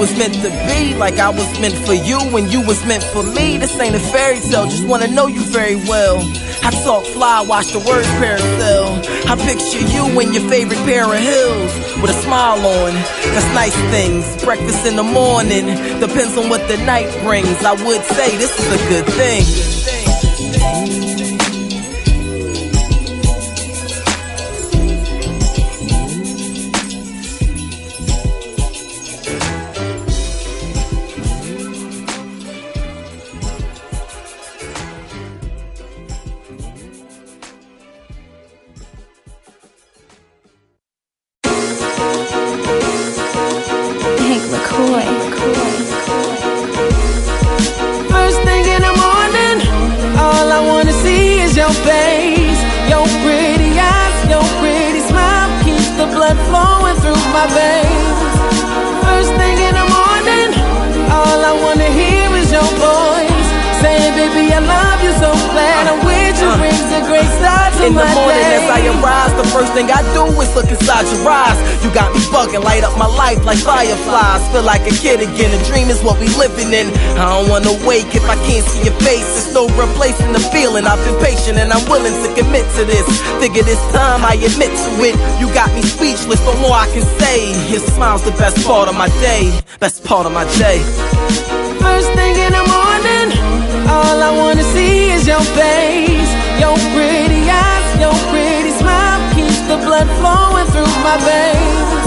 was 0.03 0.19
meant 0.19 0.35
to 0.35 0.51
be. 0.67 0.95
Like 0.95 1.21
I 1.21 1.31
was 1.31 1.49
meant 1.61 1.75
for 1.87 1.95
you 1.95 2.19
and 2.37 2.53
you 2.53 2.61
was 2.61 2.85
meant 2.85 3.05
for 3.05 3.23
me. 3.23 3.57
This 3.59 3.79
ain't 3.79 3.95
a 3.95 4.01
fairy 4.01 4.41
tale, 4.41 4.67
just 4.67 4.85
wanna 4.85 5.07
know 5.07 5.29
you 5.29 5.41
very 5.43 5.77
well. 5.77 6.19
I 6.65 6.71
talk 6.83 7.05
fly, 7.05 7.43
watch 7.43 7.71
the 7.71 7.79
words 7.79 8.09
carousel. 8.19 8.99
I 9.31 9.37
picture 9.47 9.85
you 9.95 10.05
in 10.19 10.33
your 10.35 10.49
favorite 10.51 10.83
pair 10.91 11.05
of 11.05 11.21
heels 11.21 11.73
with 12.03 12.11
a 12.11 12.19
smile 12.25 12.59
on. 12.67 12.93
That's 13.33 13.55
nice 13.55 13.77
things. 13.95 14.25
Breakfast 14.43 14.85
in 14.87 14.97
the 14.97 15.05
morning 15.05 15.67
depends 16.01 16.37
on 16.37 16.49
what 16.49 16.67
the 16.67 16.79
night 16.79 17.09
brings. 17.23 17.63
I 17.63 17.73
would 17.73 18.03
say 18.03 18.37
this 18.39 18.59
is 18.59 18.69
a 18.75 18.89
good 18.89 19.07
thing. 19.15 19.72
Feel 74.63 74.71
like 74.71 74.87
a 74.87 74.95
kid 74.95 75.19
again, 75.19 75.51
a 75.51 75.59
dream 75.67 75.91
is 75.91 75.99
what 76.07 76.21
we 76.23 76.29
living 76.39 76.71
in. 76.71 76.87
I 77.19 77.35
don't 77.35 77.51
wanna 77.51 77.75
wake 77.83 78.15
if 78.15 78.23
I 78.31 78.39
can't 78.47 78.63
see 78.63 78.87
your 78.87 78.95
face. 79.03 79.27
There's 79.35 79.55
no 79.59 79.67
replacing 79.75 80.31
the 80.31 80.39
feeling. 80.55 80.87
I've 80.87 81.03
been 81.03 81.19
patient 81.19 81.59
and 81.59 81.73
I'm 81.73 81.83
willing 81.91 82.15
to 82.15 82.29
commit 82.39 82.63
to 82.79 82.85
this. 82.87 83.03
Figure 83.43 83.67
this 83.67 83.83
time 83.91 84.23
I 84.23 84.39
admit 84.39 84.71
to 84.71 84.91
it. 85.03 85.19
You 85.43 85.51
got 85.51 85.67
me 85.75 85.83
speechless, 85.83 86.39
no 86.47 86.55
more 86.63 86.79
I 86.79 86.87
can 86.95 87.03
say. 87.19 87.51
Your 87.75 87.83
smile's 87.91 88.23
the 88.23 88.31
best 88.39 88.65
part 88.65 88.87
of 88.89 88.95
my 88.95 89.09
day, 89.19 89.51
best 89.81 90.05
part 90.05 90.27
of 90.27 90.33
my 90.33 90.47
day. 90.55 90.79
First 91.83 92.15
thing 92.15 92.35
in 92.39 92.55
the 92.55 92.63
morning, 92.63 93.35
all 93.91 94.23
I 94.23 94.31
wanna 94.31 94.63
see 94.71 95.11
is 95.11 95.27
your 95.27 95.43
face, 95.59 96.31
your 96.63 96.79
pretty 96.95 97.51
eyes, 97.51 97.89
your 97.99 98.15
pretty 98.31 98.71
smile 98.79 99.19
keeps 99.35 99.59
the 99.67 99.79
blood 99.83 100.07
flowing 100.23 100.71
through 100.71 100.95
my 101.03 101.19
veins. 101.27 102.07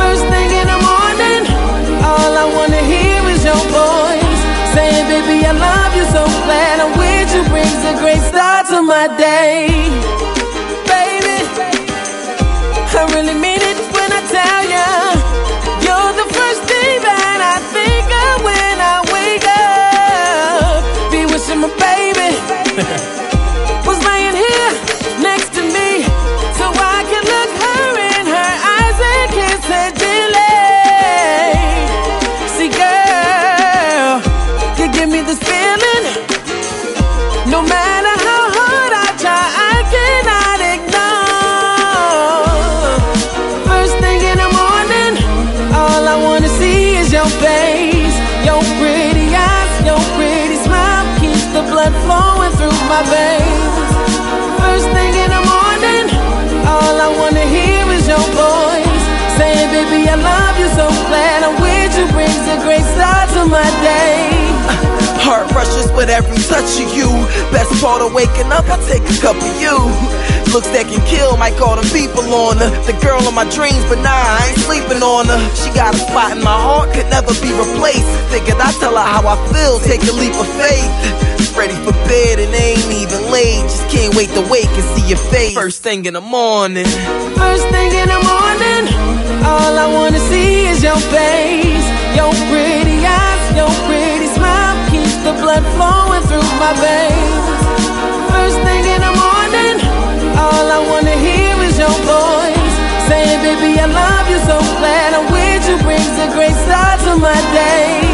First 0.00 0.24
thing 0.32 0.48
in 0.48 0.66
the 0.72 0.73
I 2.44 2.46
wanna 2.56 2.82
hear 2.92 3.20
is 3.34 3.42
your 3.42 3.62
voice 3.72 4.42
saying, 4.74 5.06
"Baby, 5.08 5.46
I 5.46 5.52
love 5.52 5.92
you 5.98 6.04
so 6.16 6.22
glad 6.44 6.74
I'm 6.84 6.92
with 6.98 7.34
you." 7.34 7.42
Brings 7.54 7.82
a 7.92 7.94
great 8.02 8.22
start 8.30 8.66
to 8.68 8.82
my 8.82 9.06
day, 9.16 9.68
baby. 10.92 11.38
I 13.00 13.02
really 13.14 13.36
mean 13.44 13.53
my 52.88 53.02
veins. 53.14 53.74
First 54.60 54.86
thing 54.96 55.12
in 55.24 55.30
the 55.36 55.42
morning, 55.54 56.04
all 56.66 56.96
I 57.06 57.08
wanna 57.20 57.46
hear 57.56 57.84
is 57.96 58.06
your 58.06 58.26
voice 58.44 59.04
saying, 59.38 59.70
"Baby, 59.70 60.08
I 60.08 60.16
love 60.16 60.56
you 60.58 60.68
so 60.80 60.86
glad 61.08 61.38
I'm 61.46 61.56
with 61.60 61.92
you." 61.98 62.06
Brings 62.16 62.46
a 62.54 62.58
great 62.64 62.86
start 62.94 63.30
to 63.34 63.44
my 63.46 63.68
day. 63.82 64.53
Heart 65.24 65.56
rushes 65.56 65.88
with 65.96 66.12
every 66.12 66.36
touch 66.44 66.68
of 66.84 66.92
you. 66.92 67.08
Best 67.48 67.72
part 67.80 68.04
of 68.04 68.12
waking 68.12 68.52
up, 68.52 68.68
I 68.68 68.76
take 68.84 69.00
a 69.08 69.16
cup 69.24 69.40
of 69.40 69.54
you. 69.56 69.72
Looks 70.52 70.68
that 70.76 70.84
can 70.84 71.00
kill, 71.08 71.40
might 71.40 71.56
call 71.56 71.80
the 71.80 71.86
people 71.96 72.22
on 72.28 72.60
her. 72.60 72.68
The 72.84 72.92
girl 73.00 73.24
of 73.24 73.32
my 73.32 73.48
dreams, 73.48 73.80
but 73.88 74.04
nah, 74.04 74.12
I 74.12 74.52
ain't 74.52 74.60
sleeping 74.68 75.00
on 75.00 75.26
her. 75.32 75.40
She 75.56 75.72
got 75.72 75.96
a 75.96 75.98
spot 75.98 76.36
in 76.36 76.44
my 76.44 76.52
heart, 76.52 76.92
could 76.92 77.08
never 77.08 77.32
be 77.40 77.50
replaced. 77.56 78.04
Figured 78.28 78.60
I 78.60 78.68
tell 78.76 78.94
her 78.94 79.08
how 79.08 79.24
I 79.24 79.40
feel, 79.48 79.80
take 79.80 80.04
a 80.04 80.12
leap 80.12 80.36
of 80.36 80.46
faith. 80.60 80.92
Ready 81.56 81.74
for 81.86 81.96
bed 82.04 82.38
and 82.44 82.52
ain't 82.52 82.84
even 82.92 83.32
late. 83.32 83.64
Just 83.64 83.88
can't 83.88 84.12
wait 84.14 84.28
to 84.36 84.44
wake 84.52 84.68
and 84.68 84.86
see 84.92 85.08
your 85.08 85.22
face. 85.32 85.54
First 85.54 85.82
thing 85.82 86.04
in 86.04 86.14
the 86.14 86.20
morning. 86.20 86.84
First 87.40 87.64
thing 87.72 87.90
in 87.96 88.08
the 88.12 88.20
morning, 88.20 88.82
all 89.40 89.72
I 89.72 89.88
wanna 89.88 90.20
see 90.28 90.66
is 90.68 90.82
your 90.82 91.00
face, 91.14 91.86
your 92.12 92.32
pretty 92.52 93.00
eyes, 93.06 93.44
your 93.56 93.72
pretty 93.88 94.03
the 95.24 95.32
blood 95.40 95.64
flowing 95.74 96.22
through 96.28 96.48
my 96.60 96.72
veins. 96.84 97.60
First 98.28 98.58
thing 98.60 98.84
in 98.94 99.00
the 99.00 99.14
morning, 99.24 99.76
all 100.36 100.66
I 100.68 100.80
wanna 100.90 101.16
hear 101.16 101.56
is 101.64 101.78
your 101.78 101.96
voice. 102.04 102.74
Saying, 103.08 103.40
baby, 103.40 103.80
I 103.80 103.86
love 103.86 104.26
you 104.28 104.38
so 104.50 104.58
glad 104.78 105.14
I'm 105.16 105.32
with 105.32 105.64
you 105.68 105.76
brings 105.82 106.16
a 106.26 106.28
great 106.36 106.56
start 106.66 107.00
to 107.06 107.16
my 107.16 107.40
day. 107.56 108.13